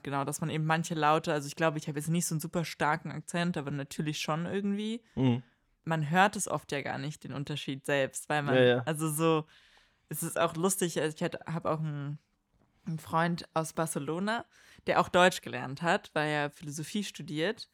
Genau, 0.04 0.24
dass 0.26 0.42
man 0.42 0.50
eben 0.50 0.66
manche 0.66 0.94
Laute, 0.94 1.34
also 1.34 1.48
ich 1.48 1.56
glaube, 1.56 1.78
ich 1.78 1.88
habe 1.88 1.98
jetzt 1.98 2.10
nicht 2.10 2.26
so 2.26 2.36
einen 2.36 2.42
super 2.42 2.66
starken 2.66 3.12
Akzent, 3.12 3.58
aber 3.58 3.72
natürlich 3.72 4.20
schon 4.20 4.46
irgendwie. 4.46 5.02
Hm. 5.16 5.42
Man 5.86 6.10
hört 6.10 6.36
es 6.36 6.48
oft 6.48 6.72
ja 6.72 6.82
gar 6.82 6.98
nicht, 6.98 7.24
den 7.24 7.34
Unterschied 7.34 7.86
selbst, 7.86 8.30
weil 8.30 8.44
man, 8.44 8.56
Ja, 8.56 8.62
ja. 8.62 8.84
also 8.86 9.10
so, 9.10 9.46
es 10.10 10.24
ist 10.24 10.40
auch 10.40 10.56
lustig, 10.56 11.02
also 11.02 11.16
ich 11.16 11.24
habe 11.24 11.70
auch 11.70 11.80
einen, 11.80 12.20
einen 12.86 13.00
Freund 13.00 13.48
aus 13.54 13.74
Barcelona, 13.74 14.46
der 14.88 15.00
auch 15.00 15.10
Deutsch 15.10 15.42
gelernt 15.42 15.82
hat, 15.82 16.12
weil 16.14 16.30
er 16.30 16.50
Philosophie 16.52 17.04
studiert 17.04 17.70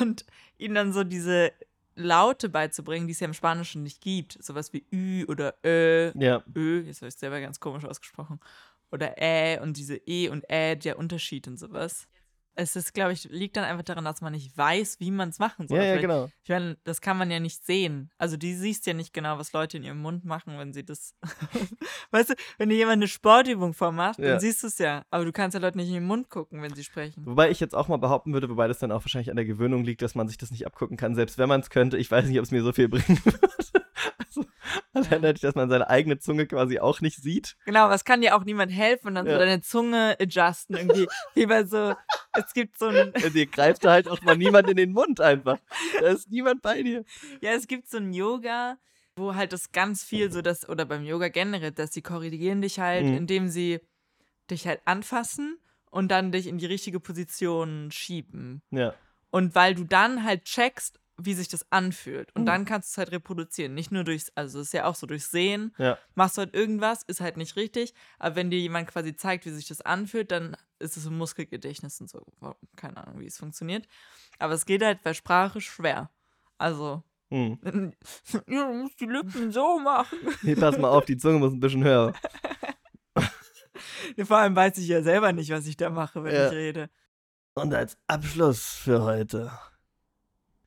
und 0.00 0.24
ihm 0.58 0.74
dann 0.74 0.92
so 0.92 1.04
diese 1.04 1.52
Laute 1.94 2.48
beizubringen, 2.48 3.08
die 3.08 3.12
es 3.12 3.20
ja 3.20 3.26
im 3.26 3.34
Spanischen 3.34 3.82
nicht 3.82 4.00
gibt, 4.00 4.42
sowas 4.42 4.72
wie 4.72 4.86
Ü 4.92 5.24
oder 5.26 5.54
Ö, 5.64 6.12
Ja, 6.14 6.44
Ö, 6.54 6.82
jetzt 6.82 7.00
habe 7.00 7.08
ich 7.08 7.14
es 7.14 7.20
selber 7.20 7.40
ganz 7.40 7.58
komisch 7.58 7.84
ausgesprochen, 7.84 8.40
oder 8.90 9.16
Ä 9.20 9.58
und 9.60 9.76
diese 9.76 9.96
E 10.06 10.28
und 10.28 10.44
Ä, 10.50 10.76
der 10.76 10.98
Unterschied 10.98 11.46
und 11.48 11.58
sowas. 11.58 12.06
Es 12.60 12.74
ist, 12.74 12.92
glaube 12.92 13.12
ich, 13.12 13.22
liegt 13.30 13.56
dann 13.56 13.62
einfach 13.62 13.84
daran, 13.84 14.04
dass 14.04 14.20
man 14.20 14.32
nicht 14.32 14.56
weiß, 14.58 14.98
wie 14.98 15.12
man 15.12 15.28
es 15.28 15.38
machen 15.38 15.68
soll. 15.68 15.78
ja, 15.78 15.84
ja, 15.84 16.00
genau. 16.00 16.28
Ich 16.42 16.48
meine, 16.50 16.76
das 16.82 17.00
kann 17.00 17.16
man 17.16 17.30
ja 17.30 17.38
nicht 17.38 17.64
sehen. 17.64 18.10
Also, 18.18 18.36
die 18.36 18.52
siehst 18.52 18.84
ja 18.86 18.94
nicht 18.94 19.12
genau, 19.12 19.38
was 19.38 19.52
Leute 19.52 19.76
in 19.76 19.84
ihrem 19.84 20.00
Mund 20.02 20.24
machen, 20.24 20.58
wenn 20.58 20.72
sie 20.72 20.84
das. 20.84 21.14
weißt 22.10 22.30
du, 22.30 22.34
wenn 22.58 22.68
dir 22.68 22.74
jemand 22.76 22.94
eine 22.96 23.06
Sportübung 23.06 23.74
vormacht, 23.74 24.18
Ja. 24.18 24.30
dann 24.30 24.40
siehst 24.40 24.64
du 24.64 24.66
es 24.66 24.78
ja. 24.78 25.04
Aber 25.10 25.24
du 25.24 25.30
kannst 25.30 25.54
ja 25.54 25.60
Leute 25.60 25.76
nicht 25.78 25.86
in 25.86 25.94
den 25.94 26.06
Mund 26.06 26.30
gucken, 26.30 26.60
wenn 26.60 26.74
sie 26.74 26.82
sprechen. 26.82 27.24
Wobei 27.26 27.48
ich 27.50 27.60
jetzt 27.60 27.76
auch 27.76 27.86
mal 27.86 27.96
behaupten 27.98 28.32
würde, 28.32 28.48
wobei 28.48 28.66
das 28.66 28.80
dann 28.80 28.90
auch 28.90 29.04
wahrscheinlich 29.04 29.30
an 29.30 29.36
der 29.36 29.44
Gewöhnung 29.44 29.84
liegt, 29.84 30.02
dass 30.02 30.16
man 30.16 30.26
sich 30.26 30.36
das 30.36 30.50
nicht 30.50 30.66
abgucken 30.66 30.96
kann, 30.96 31.14
selbst 31.14 31.38
wenn 31.38 31.48
man 31.48 31.60
es 31.60 31.70
könnte. 31.70 31.96
Ich 31.96 32.10
weiß 32.10 32.26
nicht, 32.26 32.38
ob 32.40 32.44
es 32.44 32.50
mir 32.50 32.64
so 32.64 32.72
viel 32.72 32.88
bringen 32.88 33.20
würde. 33.24 33.38
Dadurch, 35.22 35.40
dass 35.40 35.54
man 35.54 35.68
seine 35.70 35.88
eigene 35.88 36.18
Zunge 36.18 36.46
quasi 36.46 36.78
auch 36.78 37.00
nicht 37.00 37.22
sieht. 37.22 37.56
Genau, 37.64 37.90
es 37.90 38.04
kann 38.04 38.20
dir 38.20 38.36
auch 38.36 38.44
niemand 38.44 38.72
helfen 38.72 39.08
und 39.08 39.14
dann 39.14 39.26
Ja. 39.26 39.32
so 39.34 39.38
deine 39.38 39.60
Zunge 39.60 40.16
adjusten 40.20 40.76
irgendwie. 40.76 41.06
Wie 41.34 41.46
bei 41.46 41.64
so, 41.64 41.94
es 42.34 42.52
gibt 42.54 42.78
so 42.78 42.86
ein, 42.86 43.12
Dir 43.34 43.46
greift 43.46 43.84
da 43.84 43.92
halt 43.92 44.08
auch 44.08 44.20
mal 44.22 44.36
niemand 44.36 44.68
in 44.68 44.76
den 44.76 44.92
Mund 44.92 45.20
einfach. 45.20 45.58
Da 46.00 46.08
ist 46.08 46.30
niemand 46.30 46.62
bei 46.62 46.82
dir. 46.82 47.04
ja, 47.40 47.52
es 47.52 47.66
gibt 47.66 47.88
so 47.88 47.98
ein 47.98 48.12
Yoga, 48.12 48.76
wo 49.16 49.34
halt 49.34 49.52
das 49.52 49.72
ganz 49.72 50.04
viel 50.04 50.30
so 50.30 50.42
das, 50.42 50.68
oder 50.68 50.84
beim 50.84 51.04
Yoga 51.04 51.28
generell, 51.28 51.72
dass 51.72 51.92
sie 51.92 52.02
korrigieren 52.02 52.62
dich 52.62 52.78
halt, 52.78 53.06
Mhm. 53.06 53.14
indem 53.16 53.48
sie 53.48 53.80
dich 54.50 54.66
halt 54.66 54.80
anfassen 54.84 55.58
und 55.90 56.08
dann 56.10 56.32
dich 56.32 56.46
in 56.46 56.58
die 56.58 56.66
richtige 56.66 57.00
Position 57.00 57.90
schieben. 57.90 58.62
Ja. 58.70 58.94
Und 59.30 59.54
weil 59.54 59.74
du 59.74 59.84
dann 59.84 60.24
halt 60.24 60.44
checkst, 60.44 61.00
wie 61.20 61.34
sich 61.34 61.48
das 61.48 61.66
anfühlt. 61.72 62.34
Und 62.34 62.42
Mhm. 62.42 62.46
dann 62.46 62.64
kannst 62.64 62.88
du 62.88 62.92
es 62.92 62.98
halt 62.98 63.10
reproduzieren. 63.12 63.74
Nicht 63.74 63.90
nur 63.90 64.04
durchs, 64.04 64.30
also 64.36 64.60
es 64.60 64.68
ist 64.68 64.72
ja 64.72 64.84
auch 64.84 64.94
so 64.94 65.06
durchs 65.06 65.30
Sehen. 65.30 65.74
Ja. 65.78 65.98
Machst 66.14 66.36
du 66.36 66.42
halt 66.42 66.54
irgendwas, 66.54 67.02
ist 67.02 67.20
halt 67.20 67.36
nicht 67.36 67.56
richtig. 67.56 67.92
Aber 68.18 68.36
wenn 68.36 68.50
dir 68.50 68.58
jemand 68.60 68.88
quasi 68.88 69.16
zeigt, 69.16 69.44
wie 69.44 69.50
sich 69.50 69.66
das 69.66 69.80
anfühlt, 69.80 70.30
dann 70.30 70.56
ist 70.78 70.96
es 70.96 71.06
im 71.06 71.18
Muskelgedächtnis 71.18 72.00
und 72.00 72.08
so. 72.08 72.22
Keine 72.76 72.96
Ahnung, 72.98 73.18
wie 73.20 73.26
es 73.26 73.36
funktioniert. 73.38 73.86
Aber 74.38 74.54
es 74.54 74.64
geht 74.64 74.82
halt 74.84 75.02
bei 75.02 75.12
Sprache 75.14 75.60
schwer. 75.60 76.10
Also, 76.56 77.02
Hm. 77.30 77.58
ja, 77.62 77.72
du 78.46 78.72
musst 78.74 79.00
die 79.00 79.06
Lippen 79.06 79.52
so 79.52 79.78
machen. 79.80 80.18
Nee, 80.42 80.54
pass 80.54 80.78
mal 80.78 80.88
auf, 80.88 81.04
die 81.04 81.16
Zunge 81.18 81.38
muss 81.40 81.52
ein 81.52 81.60
bisschen 81.60 81.84
höher. 81.84 82.14
Vor 84.24 84.36
allem 84.38 84.56
weiß 84.56 84.78
ich 84.78 84.88
ja 84.88 85.02
selber 85.02 85.32
nicht, 85.32 85.50
was 85.50 85.66
ich 85.66 85.76
da 85.76 85.90
mache, 85.90 86.22
wenn 86.24 86.34
Ja. 86.34 86.46
ich 86.46 86.52
rede. 86.52 86.90
Und 87.54 87.74
als 87.74 87.98
Abschluss 88.06 88.62
für 88.74 89.02
heute 89.02 89.50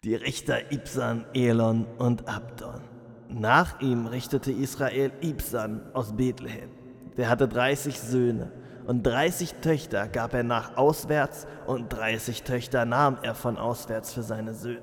die 0.04 0.16
Richter 0.16 0.72
Ibsan, 0.72 1.26
Elon 1.36 1.86
und 2.00 2.28
Abdon. 2.28 2.82
Nach 3.30 3.82
ihm 3.82 4.08
richtete 4.08 4.52
Israel 4.52 5.12
Ibsan 5.22 5.94
aus 5.94 6.16
Bethlehem. 6.16 6.72
Der 7.18 7.30
hatte 7.30 7.48
30 7.48 8.00
Söhne 8.00 8.52
und 8.88 9.04
30 9.04 9.54
Töchter 9.62 10.08
gab 10.08 10.34
er 10.34 10.42
nach 10.42 10.76
auswärts 10.76 11.46
und 11.68 11.90
30 11.90 12.42
Töchter 12.42 12.86
nahm 12.86 13.20
er 13.22 13.36
von 13.36 13.58
auswärts 13.58 14.12
für 14.12 14.24
seine 14.24 14.56
Söhne. 14.56 14.82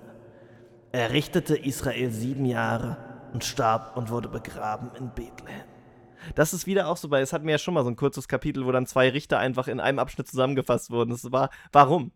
Er 0.92 1.10
richtete 1.10 1.56
Israel 1.56 2.12
sieben 2.12 2.44
Jahre 2.44 2.96
und 3.32 3.42
starb 3.42 3.96
und 3.96 4.10
wurde 4.10 4.28
begraben 4.28 4.92
in 4.96 5.08
Bethlehem. 5.08 5.66
Das 6.36 6.52
ist 6.52 6.68
wieder 6.68 6.86
auch 6.86 6.96
so, 6.96 7.10
weil 7.10 7.24
es 7.24 7.32
hatten 7.32 7.46
wir 7.46 7.52
ja 7.52 7.58
schon 7.58 7.74
mal 7.74 7.82
so 7.82 7.90
ein 7.90 7.96
kurzes 7.96 8.28
Kapitel, 8.28 8.64
wo 8.64 8.70
dann 8.70 8.86
zwei 8.86 9.08
Richter 9.08 9.40
einfach 9.40 9.66
in 9.66 9.80
einem 9.80 9.98
Abschnitt 9.98 10.28
zusammengefasst 10.28 10.92
wurden. 10.92 11.10
Das 11.10 11.32
war, 11.32 11.50
warum? 11.72 12.12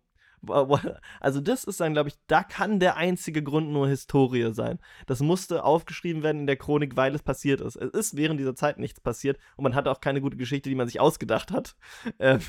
Also 1.21 1.41
das 1.41 1.65
ist 1.65 1.81
dann, 1.81 1.93
glaube 1.93 2.09
ich, 2.09 2.17
da 2.27 2.43
kann 2.43 2.81
der 2.81 2.97
einzige 2.97 3.43
Grund 3.43 3.71
nur 3.71 3.89
Historie 3.89 4.53
sein. 4.53 4.79
Das 5.07 5.21
musste 5.21 5.65
aufgeschrieben 5.65 6.23
werden 6.23 6.41
in 6.43 6.47
der 6.47 6.57
Chronik, 6.57 6.97
weil 6.97 7.15
es 7.15 7.23
passiert 7.23 7.61
ist. 7.61 7.77
Es 7.77 7.91
ist 7.91 8.17
während 8.17 8.41
dieser 8.41 8.55
Zeit 8.55 8.79
nichts 8.79 9.01
passiert 9.01 9.39
und 9.57 9.63
man 9.65 9.75
hatte 9.75 9.91
auch 9.91 10.01
keine 10.01 10.21
gute 10.21 10.37
Geschichte, 10.37 10.69
die 10.69 10.75
man 10.75 10.87
sich 10.87 11.01
ausgedacht 11.01 11.51
hat. 11.53 11.77
Ähm, 12.19 12.41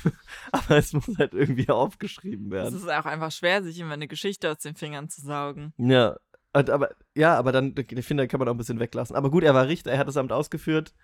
aber 0.52 0.76
es 0.76 0.92
muss 0.92 1.18
halt 1.18 1.34
irgendwie 1.34 1.68
aufgeschrieben 1.68 2.46
Es 2.46 2.52
werden. 2.52 2.76
ist 2.76 2.88
auch 2.88 3.06
einfach 3.06 3.32
schwer, 3.32 3.62
sich 3.62 3.78
immer 3.80 3.94
eine 3.94 4.06
Geschichte 4.08 4.50
aus 4.50 4.58
den 4.58 4.76
Fingern 4.76 5.08
zu 5.08 5.20
saugen. 5.22 5.72
Ja, 5.78 6.16
aber 6.52 6.90
ja, 7.16 7.36
aber 7.36 7.50
dann, 7.50 7.74
ich 7.76 8.06
finde, 8.06 8.22
da 8.22 8.26
kann 8.28 8.38
man 8.38 8.48
auch 8.48 8.54
ein 8.54 8.58
bisschen 8.58 8.78
weglassen. 8.78 9.16
Aber 9.16 9.30
gut, 9.30 9.42
er 9.42 9.54
war 9.54 9.66
Richter, 9.66 9.90
er 9.90 9.98
hat 9.98 10.08
das 10.08 10.16
Amt 10.16 10.32
ausgeführt. 10.32 10.94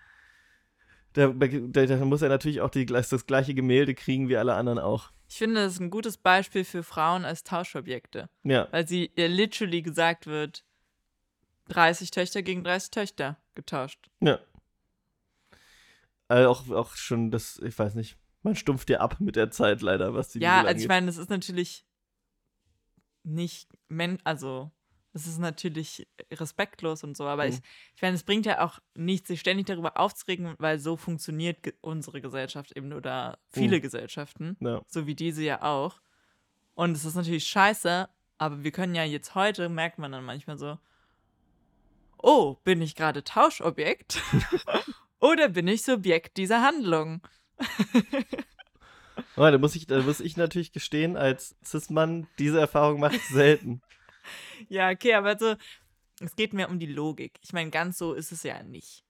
Da, 1.13 1.27
da, 1.27 1.85
da 1.85 2.05
muss 2.05 2.21
er 2.21 2.29
natürlich 2.29 2.61
auch 2.61 2.69
die, 2.69 2.85
das 2.85 3.25
gleiche 3.25 3.53
Gemälde 3.53 3.93
kriegen 3.95 4.29
wie 4.29 4.37
alle 4.37 4.53
anderen 4.53 4.79
auch. 4.79 5.11
Ich 5.27 5.37
finde, 5.37 5.55
das 5.63 5.73
ist 5.73 5.79
ein 5.79 5.91
gutes 5.91 6.17
Beispiel 6.17 6.63
für 6.63 6.83
Frauen 6.83 7.25
als 7.25 7.43
Tauschobjekte, 7.43 8.29
Ja, 8.43 8.67
weil 8.71 8.87
sie 8.87 9.11
ihr 9.15 9.29
literally 9.29 9.81
gesagt 9.81 10.27
wird, 10.27 10.65
30 11.69 12.11
Töchter 12.11 12.41
gegen 12.41 12.63
30 12.63 12.91
Töchter 12.91 13.37
getauscht. 13.55 14.09
ja. 14.19 14.39
Also 16.27 16.49
auch, 16.49 16.69
auch 16.69 16.95
schon 16.95 17.29
das, 17.29 17.59
ich 17.61 17.77
weiß 17.77 17.95
nicht, 17.95 18.17
man 18.41 18.55
stumpft 18.55 18.89
ja 18.89 19.01
ab 19.01 19.19
mit 19.19 19.35
der 19.35 19.51
Zeit 19.51 19.81
leider, 19.81 20.13
was 20.13 20.29
die 20.29 20.39
Ja, 20.39 20.63
also 20.63 20.81
ich 20.81 20.87
meine, 20.87 21.07
das 21.07 21.17
ist 21.17 21.29
natürlich 21.29 21.85
nicht, 23.23 23.69
men 23.89 24.17
also 24.23 24.71
das 25.13 25.27
ist 25.27 25.39
natürlich 25.39 26.07
respektlos 26.31 27.03
und 27.03 27.17
so, 27.17 27.25
aber 27.25 27.43
Mhm. 27.45 27.49
ich, 27.51 27.59
ich 27.95 28.01
meine, 28.01 28.15
es 28.15 28.23
bringt 28.23 28.45
ja 28.45 28.63
auch 28.65 28.79
nichts, 28.95 29.27
sich 29.27 29.39
ständig 29.39 29.65
darüber 29.67 29.97
aufzuregen, 29.99 30.55
weil 30.57 30.79
so 30.79 30.95
funktioniert 30.97 31.63
ge 31.63 31.73
unsere 31.81 32.21
Gesellschaft 32.21 32.71
eben 32.77 32.93
oder 32.93 33.37
viele 33.49 33.77
Mhm. 33.77 33.81
Gesellschaften, 33.81 34.57
Ja. 34.61 34.81
so 34.87 35.07
wie 35.07 35.15
diese 35.15 35.43
ja 35.43 35.61
auch. 35.63 36.01
Und 36.73 36.91
es 36.95 37.03
ist 37.05 37.15
natürlich 37.15 37.45
scheiße, 37.47 38.07
aber 38.37 38.63
wir 38.63 38.71
können 38.71 38.95
ja 38.95 39.03
jetzt 39.03 39.35
heute, 39.35 39.69
merkt 39.69 39.99
man 39.99 40.11
dann 40.11 40.23
manchmal 40.23 40.57
so, 40.57 40.79
oh, 42.17 42.55
bin 42.63 42.81
ich 42.81 42.95
gerade 42.95 43.23
Tauschobjekt? 43.23 44.21
Oder 45.19 45.49
bin 45.49 45.67
ich 45.67 45.83
Subjekt 45.83 46.37
dieser 46.37 46.61
Handlung? 46.63 47.21
Oh, 49.37 49.49
da 49.49 49.57
muss 49.57 49.75
ich, 49.75 49.87
da 49.87 50.01
muss 50.01 50.19
ich 50.19 50.35
natürlich 50.35 50.71
gestehen, 50.73 51.15
als 51.15 51.55
Cis-Mann, 51.63 52.27
diese 52.37 52.59
Erfahrung 52.59 52.99
mache 52.99 53.15
ich 53.15 53.21
selten. 53.23 53.81
Ja, 54.69 54.89
okay, 54.89 55.13
aber 55.15 55.37
so, 55.37 55.55
es 56.19 56.35
geht 56.35 56.53
mir 56.53 56.69
um 56.69 56.79
die 56.79 56.85
Logik. 56.85 57.39
Ich 57.41 57.53
meine, 57.53 57.71
ganz 57.71 57.97
so 57.97 58.13
ist 58.13 58.31
es 58.31 58.43
ja 58.43 58.61
nicht. 58.63 59.03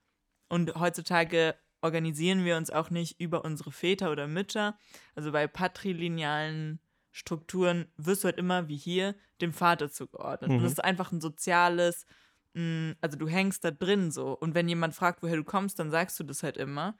Und 0.49 0.75
heutzutage 0.75 1.55
organisieren 1.81 2.45
wir 2.45 2.57
uns 2.57 2.69
auch 2.69 2.89
nicht 2.89 3.19
über 3.19 3.43
unsere 3.43 3.71
Väter 3.71 4.11
oder 4.11 4.27
Mütter. 4.27 4.77
Also 5.15 5.31
bei 5.31 5.47
patrilinealen 5.47 6.79
Strukturen 7.11 7.91
wirst 7.97 8.23
du 8.23 8.27
halt 8.27 8.37
immer 8.37 8.67
wie 8.67 8.77
hier 8.77 9.15
dem 9.41 9.51
Vater 9.53 9.91
zugeordnet. 9.91 10.51
Und 10.51 10.57
Mhm. 10.57 10.63
das 10.63 10.73
ist 10.73 10.83
einfach 10.83 11.11
ein 11.11 11.21
soziales, 11.21 12.05
mh, 12.53 12.95
also 13.01 13.17
du 13.17 13.27
hängst 13.27 13.63
da 13.63 13.71
drin 13.71 14.11
so. 14.11 14.31
Und 14.37 14.55
wenn 14.55 14.69
jemand 14.69 14.93
fragt, 14.95 15.21
woher 15.23 15.35
du 15.35 15.43
kommst, 15.43 15.79
dann 15.79 15.89
sagst 15.91 16.19
du 16.19 16.23
das 16.23 16.43
halt 16.43 16.57
immer. 16.57 16.97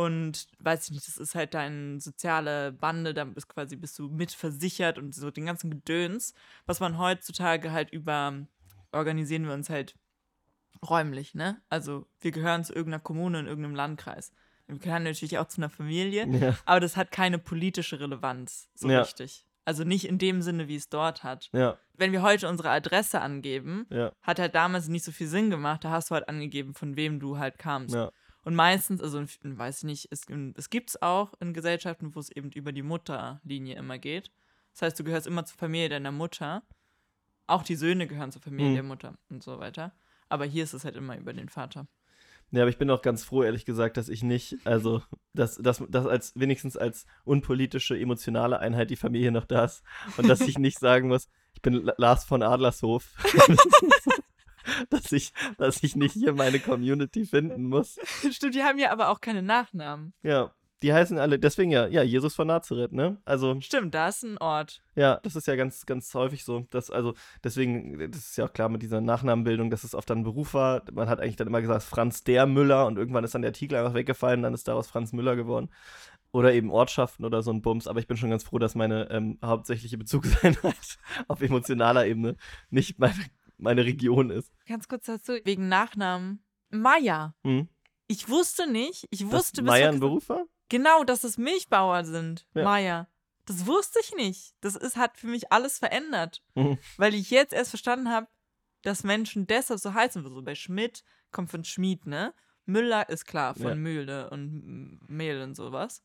Und 0.00 0.46
weiß 0.60 0.84
ich 0.86 0.90
nicht, 0.92 1.06
das 1.06 1.18
ist 1.18 1.34
halt 1.34 1.52
deine 1.52 2.00
soziale 2.00 2.72
Bande, 2.72 3.12
da 3.12 3.24
bist 3.24 3.48
quasi 3.48 3.76
bist 3.76 3.98
du 3.98 4.08
mitversichert 4.08 4.96
und 4.98 5.14
so 5.14 5.30
den 5.30 5.44
ganzen 5.44 5.70
Gedöns, 5.70 6.32
was 6.64 6.80
man 6.80 6.96
heutzutage 6.98 7.70
halt 7.72 7.90
über 7.90 8.46
organisieren 8.92 9.44
wir 9.46 9.52
uns 9.52 9.68
halt 9.68 9.94
räumlich, 10.88 11.34
ne? 11.34 11.60
Also 11.68 12.06
wir 12.20 12.30
gehören 12.30 12.64
zu 12.64 12.72
irgendeiner 12.72 13.02
Kommune 13.02 13.40
in 13.40 13.46
irgendeinem 13.46 13.74
Landkreis. 13.74 14.32
Wir 14.66 14.78
gehören 14.78 15.02
natürlich 15.02 15.36
auch 15.38 15.48
zu 15.48 15.60
einer 15.60 15.68
Familie, 15.70 16.26
Ja, 16.28 16.56
aber 16.64 16.80
das 16.80 16.96
hat 16.96 17.12
keine 17.12 17.38
politische 17.38 18.00
Relevanz, 18.00 18.70
so 18.74 18.88
Ja. 18.88 19.00
richtig. 19.02 19.44
Also 19.66 19.84
nicht 19.84 20.06
in 20.06 20.16
dem 20.16 20.40
Sinne, 20.40 20.66
wie 20.68 20.76
es 20.76 20.88
dort 20.88 21.22
hat. 21.22 21.50
ja, 21.52 21.76
Wenn 21.92 22.12
wir 22.12 22.22
heute 22.22 22.48
unsere 22.48 22.70
Adresse 22.70 23.20
angeben, 23.20 23.86
hat 24.22 24.38
halt 24.38 24.54
damals 24.54 24.88
nicht 24.88 25.04
so 25.04 25.12
viel 25.12 25.26
Sinn 25.28 25.50
gemacht. 25.50 25.84
Da 25.84 25.90
hast 25.90 26.10
du 26.10 26.14
halt 26.14 26.28
angegeben, 26.28 26.72
von 26.74 26.96
wem 26.96 27.20
du 27.20 27.36
halt 27.38 27.58
kamst. 27.58 27.94
ja. 27.94 28.10
Und 28.42 28.54
meistens, 28.54 29.02
also 29.02 29.22
weiß 29.42 29.78
ich 29.78 29.84
nicht, 29.84 30.08
es, 30.10 30.22
es 30.56 30.70
gibt 30.70 30.90
es 30.90 31.02
auch 31.02 31.34
in 31.40 31.52
Gesellschaften, 31.52 32.14
wo 32.14 32.20
es 32.20 32.30
eben 32.30 32.50
über 32.52 32.72
die 32.72 32.82
Mutterlinie 32.82 33.76
immer 33.76 33.98
geht. 33.98 34.30
Das 34.72 34.82
heißt, 34.82 34.98
du 34.98 35.04
gehörst 35.04 35.26
immer 35.26 35.44
zur 35.44 35.58
Familie 35.58 35.88
deiner 35.90 36.12
Mutter. 36.12 36.62
Auch 37.46 37.62
die 37.62 37.74
Söhne 37.76 38.06
gehören 38.06 38.32
zur 38.32 38.40
Familie 38.42 38.70
Mhm. 38.70 38.74
der 38.74 38.82
Mutter 38.84 39.18
und 39.28 39.42
so 39.42 39.58
weiter. 39.58 39.92
Aber 40.28 40.44
hier 40.44 40.64
ist 40.64 40.72
es 40.72 40.84
halt 40.84 40.96
immer 40.96 41.18
über 41.18 41.32
den 41.32 41.48
Vater. 41.48 41.86
Ja, 42.52 42.62
aber 42.62 42.70
ich 42.70 42.78
bin 42.78 42.90
auch 42.90 43.02
ganz 43.02 43.22
froh, 43.24 43.42
ehrlich 43.44 43.64
gesagt, 43.64 43.96
dass 43.96 44.08
ich 44.08 44.22
nicht, 44.22 44.56
also, 44.64 45.02
dass, 45.34 45.56
dass, 45.56 45.84
dass 45.88 46.06
als 46.06 46.32
wenigstens 46.34 46.76
als 46.76 47.06
unpolitische, 47.24 47.96
emotionale 47.98 48.58
Einheit 48.58 48.90
die 48.90 48.96
Familie 48.96 49.30
noch 49.32 49.44
da 49.44 49.64
ist 49.66 49.82
und 50.16 50.28
dass 50.28 50.40
ich 50.40 50.58
nicht 50.58 50.78
sagen 50.78 51.08
muss, 51.08 51.28
ich 51.54 51.62
bin 51.62 51.74
La- 51.74 51.94
Lars 51.98 52.24
von 52.24 52.42
Adlershof. 52.42 53.12
dass, 54.90 55.12
ich, 55.12 55.32
dass 55.58 55.82
ich 55.82 55.96
nicht 55.96 56.12
hier 56.12 56.32
meine 56.32 56.60
Community 56.60 57.24
finden 57.24 57.64
muss. 57.64 57.98
Stimmt, 58.30 58.54
die 58.54 58.62
haben 58.62 58.78
ja 58.78 58.92
aber 58.92 59.08
auch 59.08 59.20
keine 59.20 59.42
Nachnamen. 59.42 60.12
Ja, 60.22 60.52
die 60.82 60.94
heißen 60.94 61.18
alle, 61.18 61.38
deswegen 61.38 61.70
ja, 61.70 61.86
ja, 61.86 62.02
Jesus 62.02 62.34
von 62.34 62.46
Nazareth, 62.46 62.92
ne? 62.92 63.18
Also, 63.26 63.60
Stimmt, 63.60 63.94
da 63.94 64.08
ist 64.08 64.22
ein 64.22 64.38
Ort. 64.38 64.82
ja, 64.94 65.20
das 65.22 65.36
ist 65.36 65.46
ja 65.46 65.54
ganz, 65.54 65.84
ganz 65.84 66.14
häufig 66.14 66.44
so. 66.44 66.66
Dass, 66.70 66.90
also, 66.90 67.14
deswegen, 67.44 68.10
das 68.10 68.30
ist 68.30 68.36
ja 68.38 68.46
auch 68.46 68.52
klar 68.52 68.70
mit 68.70 68.80
dieser 68.80 69.02
Nachnamenbildung, 69.02 69.68
dass 69.68 69.84
es 69.84 69.94
oft 69.94 70.08
dann 70.08 70.20
ein 70.20 70.24
Beruf 70.24 70.54
war. 70.54 70.82
Man 70.92 71.08
hat 71.08 71.20
eigentlich 71.20 71.36
dann 71.36 71.48
immer 71.48 71.60
gesagt, 71.60 71.82
Franz 71.82 72.24
der 72.24 72.46
Müller 72.46 72.86
und 72.86 72.96
irgendwann 72.96 73.24
ist 73.24 73.34
dann 73.34 73.42
der 73.42 73.52
Titel 73.52 73.76
einfach 73.76 73.94
weggefallen, 73.94 74.42
dann 74.42 74.54
ist 74.54 74.68
daraus 74.68 74.86
Franz 74.86 75.12
Müller 75.12 75.36
geworden. 75.36 75.68
Oder 76.32 76.54
eben 76.54 76.70
Ortschaften 76.70 77.24
oder 77.24 77.42
so 77.42 77.50
ein 77.50 77.60
Bums. 77.60 77.86
Aber 77.88 77.98
ich 77.98 78.06
bin 78.06 78.16
schon 78.16 78.30
ganz 78.30 78.44
froh, 78.44 78.58
dass 78.58 78.74
meine 78.74 79.10
ähm, 79.10 79.38
hauptsächliche 79.44 79.98
Bezugseinheit 79.98 80.98
auf 81.28 81.42
emotionaler 81.42 82.06
Ebene 82.06 82.36
nicht 82.70 82.98
meine, 82.98 83.14
meine 83.60 83.84
Region 83.84 84.30
ist. 84.30 84.50
Ganz 84.66 84.88
kurz 84.88 85.06
dazu, 85.06 85.32
wegen 85.44 85.68
Nachnamen. 85.68 86.42
Maya. 86.70 87.34
Hm? 87.44 87.68
Ich 88.06 88.28
wusste 88.28 88.70
nicht, 88.70 89.06
ich 89.10 89.20
Dass 89.20 89.32
wusste 89.32 89.62
bis 89.62 89.70
Meier 89.70 89.90
ein 89.90 90.00
Beruf 90.00 90.28
war? 90.28 90.44
Genau, 90.68 91.04
dass 91.04 91.24
es 91.24 91.38
Milchbauer 91.38 92.04
sind, 92.04 92.46
Ja. 92.54 92.64
Maya. 92.64 93.08
Das 93.46 93.66
wusste 93.66 93.98
ich 94.02 94.14
nicht. 94.14 94.54
Das 94.60 94.76
ist, 94.76 94.96
hat 94.96 95.16
für 95.18 95.26
mich 95.26 95.50
alles 95.52 95.78
verändert. 95.78 96.42
Mhm. 96.54 96.78
Weil 96.96 97.14
ich 97.14 97.30
jetzt 97.30 97.52
erst 97.52 97.70
verstanden 97.70 98.08
habe, 98.10 98.28
dass 98.82 99.02
Menschen 99.02 99.46
deshalb 99.46 99.80
so 99.80 99.92
heißen. 99.94 100.22
So 100.22 100.42
bei 100.42 100.54
Schmidt 100.54 101.02
kommt 101.32 101.50
von 101.50 101.64
Schmied, 101.64 102.06
ne? 102.06 102.32
Müller 102.66 103.08
ist 103.08 103.24
klar, 103.24 103.54
von 103.54 103.68
Ja. 103.68 103.74
Mühle 103.74 104.30
und 104.30 105.00
Mehl 105.08 105.42
und 105.42 105.56
sowas. 105.56 106.02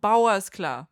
Bauer 0.00 0.36
ist 0.36 0.52
klar. 0.52 0.88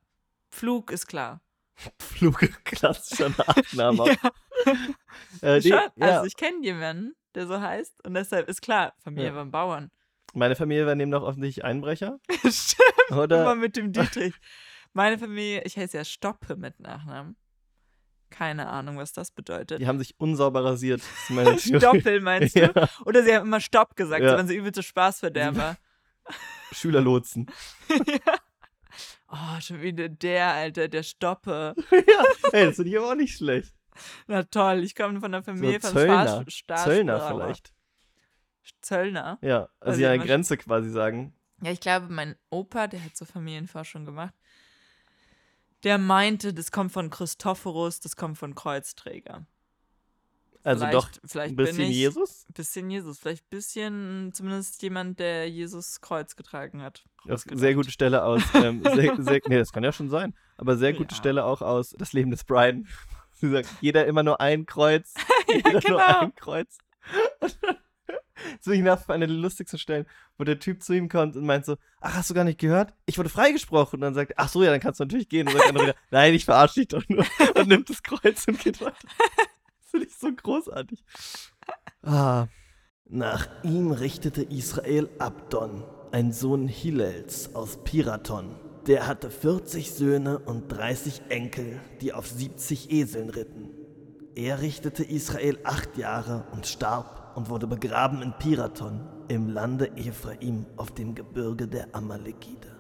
Pflug 0.50 0.90
ist 0.90 1.06
klar. 1.06 1.40
Flug, 1.98 2.38
klassischer 2.64 3.30
Nachname. 3.30 4.16
Ja, 4.22 4.32
Äh, 5.42 5.56
nee, 5.56 5.62
schon. 5.62 5.70
ja. 5.72 5.88
Also 5.96 6.26
ich 6.26 6.36
kenne 6.36 6.58
jemanden, 6.62 7.14
der 7.34 7.46
so 7.46 7.60
heißt. 7.60 8.04
Und 8.06 8.14
deshalb 8.14 8.48
ist 8.48 8.62
klar, 8.62 8.94
Familie 9.02 9.28
Ja. 9.30 9.34
waren 9.36 9.50
Bauern. 9.50 9.90
Meine 10.32 10.56
Familie 10.56 10.86
war 10.86 10.96
demnach 10.96 11.22
offensichtlich 11.22 11.64
Einbrecher. 11.64 12.18
Stimmt. 12.50 13.10
Oder? 13.12 13.42
Immer 13.42 13.54
mit 13.54 13.76
dem 13.76 13.92
Dietrich. 13.92 14.34
Meine 14.92 15.18
Familie, 15.18 15.62
ich 15.64 15.76
heiße 15.76 15.96
ja 15.96 16.04
Stoppe 16.04 16.56
mit 16.56 16.80
Nachnamen. 16.80 17.36
Keine 18.30 18.68
Ahnung, 18.68 18.96
was 18.98 19.12
das 19.12 19.30
bedeutet. 19.30 19.80
Die 19.80 19.86
haben 19.86 19.98
sich 19.98 20.14
unsauber 20.18 20.64
rasiert. 20.64 21.02
Stoppel 21.58 22.20
meinst 22.20 22.56
du? 22.56 22.60
Ja. 22.62 22.88
Oder 23.04 23.22
sie 23.22 23.34
haben 23.34 23.46
immer 23.46 23.60
Stopp 23.60 23.94
gesagt, 23.96 24.22
Ja. 24.22 24.30
so 24.30 24.36
waren 24.36 24.48
sie 24.48 24.56
übelste 24.56 24.82
Spaßverderber. 24.82 25.76
Schülerlotsen. 26.72 27.46
ja. 27.88 28.34
Oh, 29.28 29.60
schon 29.60 29.82
wieder 29.82 30.08
der, 30.08 30.48
Alter, 30.52 30.88
der 30.88 31.02
Stoppe. 31.02 31.74
ja, 31.90 32.24
ey, 32.52 32.66
das 32.66 32.76
finde 32.76 32.90
ich 32.90 32.98
aber 32.98 33.10
auch 33.10 33.14
nicht 33.16 33.36
schlecht. 33.36 33.72
Na 34.26 34.42
toll, 34.42 34.82
ich 34.84 34.94
komme 34.94 35.20
von 35.20 35.32
der 35.32 35.42
Familie 35.42 35.80
so 35.80 35.88
von 35.88 35.96
Zöllner. 35.98 36.44
Zöllner 36.84 37.28
vielleicht. 37.28 37.72
Zöllner? 38.80 39.38
Ja, 39.42 39.60
also 39.60 39.70
Also 39.80 39.98
die 39.98 40.04
an 40.06 40.10
der 40.12 40.18
man- 40.18 40.26
Grenze 40.26 40.56
quasi 40.56 40.90
sagen. 40.90 41.34
Ja, 41.62 41.70
ich 41.70 41.80
glaube, 41.80 42.08
mein 42.08 42.36
Opa, 42.50 42.86
der 42.88 43.02
hat 43.04 43.16
so 43.16 43.24
Familienforschung 43.24 44.04
gemacht, 44.04 44.34
der 45.82 45.98
meinte, 45.98 46.52
das 46.54 46.72
kommt 46.72 46.92
von 46.92 47.10
Christophorus, 47.10 48.00
das 48.00 48.16
kommt 48.16 48.38
von 48.38 48.54
Kreuzträger. 48.54 49.46
Also 50.62 50.86
vielleicht, 50.86 50.94
doch 50.94 51.08
vielleicht 51.26 51.52
ein 51.52 51.56
bisschen 51.56 51.80
ich, 51.90 51.96
Jesus. 51.96 52.46
Bisschen 52.54 52.90
Jesus, 52.90 53.18
vielleicht 53.18 53.44
ein 53.44 53.50
bisschen 53.50 54.32
zumindest 54.32 54.82
jemand, 54.82 55.18
der 55.18 55.48
Jesus 55.50 56.00
Kreuz 56.00 56.36
getragen 56.36 56.80
hat. 56.80 57.04
Sehr 57.52 57.74
gute 57.74 57.90
Stelle 57.90 58.24
aus. 58.24 58.42
Ähm, 58.54 58.82
sehr, 58.82 59.14
sehr, 59.22 59.40
nee, 59.48 59.58
das 59.58 59.72
kann 59.72 59.84
ja 59.84 59.92
schon 59.92 60.08
sein. 60.08 60.34
Aber 60.56 60.78
sehr 60.78 60.94
gute 60.94 61.12
Ja. 61.14 61.18
Stelle 61.18 61.44
auch 61.44 61.60
aus 61.60 61.90
Das 61.98 62.14
Leben 62.14 62.30
des 62.30 62.44
Brian. 62.44 62.86
Sie 63.48 63.52
sagt, 63.52 63.68
jeder 63.80 64.06
immer 64.06 64.22
nur 64.22 64.40
ein 64.40 64.66
Kreuz. 64.66 65.14
Jeder 65.48 65.72
nur 65.72 65.80
genau. 65.80 66.20
ein 66.20 66.34
Kreuz. 66.34 66.78
So 68.60 68.72
ich 68.72 68.80
nach 68.80 69.08
eine 69.08 69.26
der 69.26 69.36
lustigsten 69.36 69.78
Stellen, 69.78 70.06
wo 70.36 70.44
der 70.44 70.58
Typ 70.58 70.82
zu 70.82 70.92
ihm 70.92 71.08
kommt 71.08 71.36
und 71.36 71.46
meint 71.46 71.64
so, 71.64 71.76
ach, 72.00 72.14
hast 72.14 72.30
du 72.30 72.34
gar 72.34 72.44
nicht 72.44 72.58
gehört? 72.58 72.92
Ich 73.06 73.16
wurde 73.16 73.28
freigesprochen. 73.28 73.98
Und 73.98 74.00
dann 74.00 74.14
sagt, 74.14 74.32
er, 74.32 74.40
ach 74.40 74.48
so, 74.48 74.62
ja, 74.62 74.70
dann 74.70 74.80
kannst 74.80 75.00
du 75.00 75.04
natürlich 75.04 75.28
gehen. 75.28 75.46
Und 75.46 75.52
sagt 75.52 75.64
der 75.64 75.68
andere 75.70 75.86
wieder, 75.86 75.96
nein, 76.10 76.34
ich 76.34 76.44
verarsche 76.44 76.80
dich 76.80 76.88
doch 76.88 77.02
nur. 77.08 77.24
Und 77.54 77.68
nimmt 77.68 77.88
das 77.88 78.02
Kreuz 78.02 78.46
und 78.48 78.58
geht 78.58 78.80
weiter. 78.80 78.96
Das 79.06 79.90
finde 79.90 80.06
ich 80.06 80.16
so 80.16 80.32
großartig. 80.32 81.04
Ah, 82.02 82.48
Nach 83.04 83.48
ihm 83.62 83.92
richtete 83.92 84.42
Israel 84.42 85.08
Abdon, 85.18 85.84
ein 86.12 86.32
Sohn 86.32 86.66
Hillels 86.68 87.54
aus 87.54 87.82
Piraton. 87.84 88.56
Der 88.86 89.06
hatte 89.06 89.30
40 89.30 89.92
Söhne 89.92 90.38
und 90.40 90.68
30 90.68 91.22
Enkel, 91.30 91.80
die 92.02 92.12
auf 92.12 92.26
70 92.28 92.90
Eseln 92.90 93.30
ritten. 93.30 93.70
Er 94.34 94.60
richtete 94.60 95.04
Israel 95.04 95.58
acht 95.64 95.96
Jahre 95.96 96.46
und 96.52 96.66
starb 96.66 97.34
und 97.36 97.48
wurde 97.48 97.66
begraben 97.66 98.20
in 98.20 98.34
Piraton 98.38 99.00
im 99.28 99.48
Lande 99.48 99.96
Ephraim 99.96 100.66
auf 100.76 100.92
dem 100.92 101.14
Gebirge 101.14 101.66
der 101.66 101.94
Amalekiter. 101.94 102.76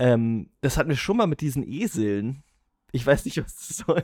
ähm, 0.00 0.50
das 0.62 0.76
hatten 0.76 0.88
wir 0.88 0.96
schon 0.96 1.16
mal 1.16 1.26
mit 1.28 1.42
diesen 1.42 1.62
Eseln. 1.62 2.42
Ich 2.90 3.06
weiß 3.06 3.24
nicht, 3.24 3.38
was 3.42 3.54
das 3.54 3.76
soll. 3.86 4.02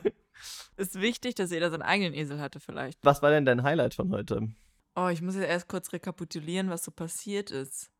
Ist 0.77 1.01
wichtig, 1.01 1.35
dass 1.35 1.51
jeder 1.51 1.71
seinen 1.71 1.81
eigenen 1.81 2.13
Esel 2.13 2.39
hatte, 2.39 2.61
vielleicht. 2.61 2.99
Was 3.03 3.21
war 3.21 3.31
denn 3.31 3.43
dein 3.43 3.63
Highlight 3.63 3.95
von 3.95 4.11
heute? 4.11 4.47
Oh, 4.95 5.09
ich 5.09 5.21
muss 5.21 5.35
jetzt 5.35 5.47
erst 5.47 5.67
kurz 5.67 5.91
rekapitulieren, 5.91 6.69
was 6.69 6.85
so 6.85 6.91
passiert 6.91 7.51
ist. 7.51 7.91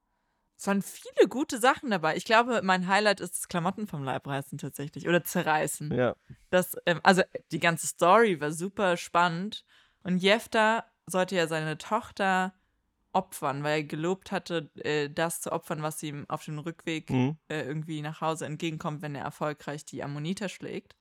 Es 0.59 0.67
waren 0.67 0.81
viele 0.81 1.29
gute 1.29 1.57
Sachen 1.57 1.89
dabei. 1.89 2.17
Ich 2.17 2.25
glaube, 2.25 2.59
mein 2.63 2.87
Highlight 2.87 3.21
ist 3.21 3.33
das 3.37 3.47
Klamotten 3.47 3.87
vom 3.87 4.03
Leib 4.03 4.27
reißen 4.27 4.57
tatsächlich. 4.57 5.07
Oder 5.07 5.23
zerreißen. 5.23 5.89
Ja. 5.93 6.15
Das, 6.49 6.75
ähm, 6.85 6.99
also 7.01 7.21
die 7.53 7.61
ganze 7.61 7.87
Story 7.87 8.41
war 8.41 8.51
super 8.51 8.97
spannend. 8.97 9.63
Und 10.03 10.17
Jefta 10.17 10.83
sollte 11.07 11.37
ja 11.37 11.47
seine 11.47 11.77
Tochter 11.77 12.53
opfern, 13.13 13.63
weil 13.63 13.77
er 13.79 13.83
gelobt 13.85 14.33
hatte, 14.33 14.69
äh, 14.75 15.09
das 15.09 15.39
zu 15.39 15.53
opfern, 15.53 15.81
was 15.81 16.03
ihm 16.03 16.25
auf 16.27 16.43
dem 16.43 16.59
Rückweg 16.59 17.09
Mhm. 17.09 17.37
äh, 17.47 17.61
irgendwie 17.61 18.01
nach 18.01 18.19
Hause 18.19 18.45
entgegenkommt, 18.45 19.01
wenn 19.01 19.15
er 19.15 19.23
erfolgreich 19.23 19.85
die 19.85 20.03
Ammoniter 20.03 20.49
schlägt. 20.49 20.93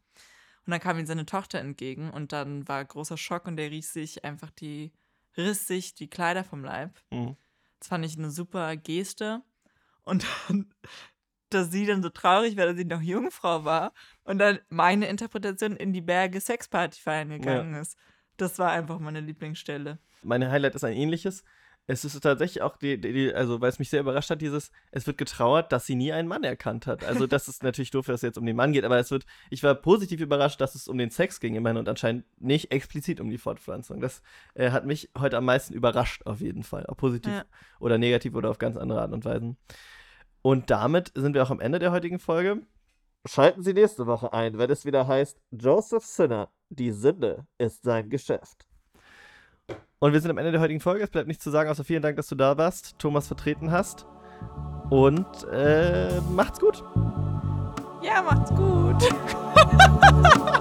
Und 0.67 0.71
dann 0.71 0.81
kam 0.81 1.01
ihm 1.01 1.07
seine 1.07 1.27
Tochter 1.27 1.59
entgegen 1.59 2.11
und 2.11 2.31
dann 2.33 2.69
war 2.69 2.85
großer 2.85 3.17
Schock 3.17 3.47
und 3.49 3.57
der 3.57 3.73
riss 3.73 3.93
sich 3.93 4.25
einfach 4.25 4.51
die, 4.51 4.93
riss 5.37 5.67
sich 5.67 5.95
die 5.95 6.09
Kleider 6.09 6.45
vom 6.45 6.63
Leib. 6.63 6.97
Mhm. 7.11 7.37
Das 7.79 7.89
fand 7.89 8.05
ich 8.05 8.17
eine 8.17 8.31
super 8.31 8.77
Geste. 8.77 9.43
Und 10.05 10.25
dann, 10.49 10.73
dass 11.51 11.71
sie 11.71 11.87
dann 11.87 12.03
so 12.03 12.09
traurig 12.09 12.57
war, 12.57 12.67
dass 12.67 12.77
sie 12.77 12.85
noch 12.85 13.01
Jungfrau 13.01 13.65
war 13.65 13.93
und 14.25 14.39
dann 14.39 14.59
meine 14.69 15.07
Interpretation 15.07 15.77
in 15.77 15.93
die 15.93 16.01
Berge 16.01 16.41
Sexparty 16.41 17.01
feiern 17.01 17.31
gegangen 17.31 17.75
ist. 17.75 17.97
Das 18.37 18.59
war 18.59 18.71
einfach 18.71 18.99
meine 18.99 19.21
Lieblingsstelle. 19.21 19.99
Mein 20.23 20.49
Highlight 20.51 20.75
ist 20.75 20.85
ein 20.85 20.95
ähnliches. 20.95 21.45
Es 21.91 22.05
ist 22.05 22.21
tatsächlich 22.21 22.61
auch 22.61 22.77
die, 22.77 23.01
die, 23.01 23.15
die 23.15 23.35
also 23.35 23.63
weil 23.63 23.71
es 23.71 23.79
mich 23.79 23.89
sehr 23.89 24.01
überrascht 24.01 24.29
hat, 24.29 24.43
dieses, 24.43 24.71
es 24.91 25.07
wird 25.07 25.17
getrauert, 25.17 25.73
dass 25.73 25.87
sie 25.87 25.95
nie 25.95 26.13
einen 26.13 26.29
Mann 26.29 26.45
erkannt 26.45 26.87
hat. 26.87 27.03
Also 27.03 27.27
das 27.27 27.49
ist 27.49 27.63
natürlich 27.63 27.91
doof, 27.91 28.07
dass 28.07 28.17
es 28.17 28.23
jetzt 28.23 28.37
um 28.37 28.45
den 28.45 28.57
Mann 28.57 28.73
geht, 28.73 28.85
aber 28.85 28.99
es 28.99 29.11
wird, 29.11 29.25
ich 29.49 29.63
war 29.63 29.75
positiv 29.75 30.21
überrascht, 30.21 30.61
dass 30.61 30.75
es 30.75 30.87
um 30.87 30.99
den 30.99 31.11
Sex 31.11 31.41
ging 31.41 31.55
immerhin 31.55 31.79
und 31.79 31.89
anscheinend 31.89 32.27
nicht 32.39 32.71
explizit 32.73 33.21
um 33.21 33.31
die 33.31 33.39
Fortpflanzung. 33.39 34.03
Das 34.03 34.23
äh, 34.53 34.71
hat 34.71 34.85
mich 34.85 35.09
heute 35.19 35.39
am 35.39 35.47
meisten 35.47 35.73
überrascht, 35.73 36.27
auf 36.27 36.41
jeden 36.43 36.63
Fall. 36.63 36.85
Ob 36.89 36.99
positiv 36.99 37.33
Ja. 37.33 37.45
oder 37.81 37.97
negativ 37.97 38.35
oder 38.35 38.51
auf 38.51 38.59
ganz 38.59 38.77
andere 38.77 39.01
Art 39.01 39.13
und 39.13 39.25
Weisen. 39.25 39.57
Und 40.43 40.69
damit 40.71 41.13
sind 41.15 41.33
wir 41.33 41.43
auch 41.43 41.51
am 41.51 41.61
Ende 41.61 41.79
der 41.79 41.91
heutigen 41.91 42.19
Folge. 42.19 42.63
Schalten 43.27 43.63
Sie 43.63 43.73
nächste 43.73 44.07
Woche 44.07 44.33
ein, 44.35 44.59
wenn 44.59 44.71
es 44.71 44.85
wieder 44.85 45.07
heißt, 45.07 45.41
Joseph 45.51 46.05
Sinner, 46.05 46.51
die 46.69 46.93
Sünde 46.93 47.47
ist 47.57 47.83
sein 47.83 48.11
Geschäft. 48.11 48.68
Und 50.01 50.13
wir 50.13 50.21
sind 50.21 50.31
am 50.31 50.39
Ende 50.39 50.53
der 50.53 50.61
heutigen 50.61 50.81
Folge. 50.81 51.03
Es 51.03 51.11
bleibt 51.11 51.27
nichts 51.27 51.43
zu 51.43 51.51
sagen, 51.51 51.69
außer 51.69 51.83
vielen 51.83 52.03
Dank, 52.03 52.17
dass 52.17 52.29
du 52.29 52.37
da 52.37 52.57
warst, 52.57 52.99
Thomas 52.99 53.27
vertreten 53.27 53.73
hast. 53.73 54.07
Und 54.91 55.27
äh, 55.53 56.21
macht's 56.31 56.61
gut. 56.61 56.85
Ja, 58.03 58.23
macht's 58.23 58.51
gut. 58.51 59.03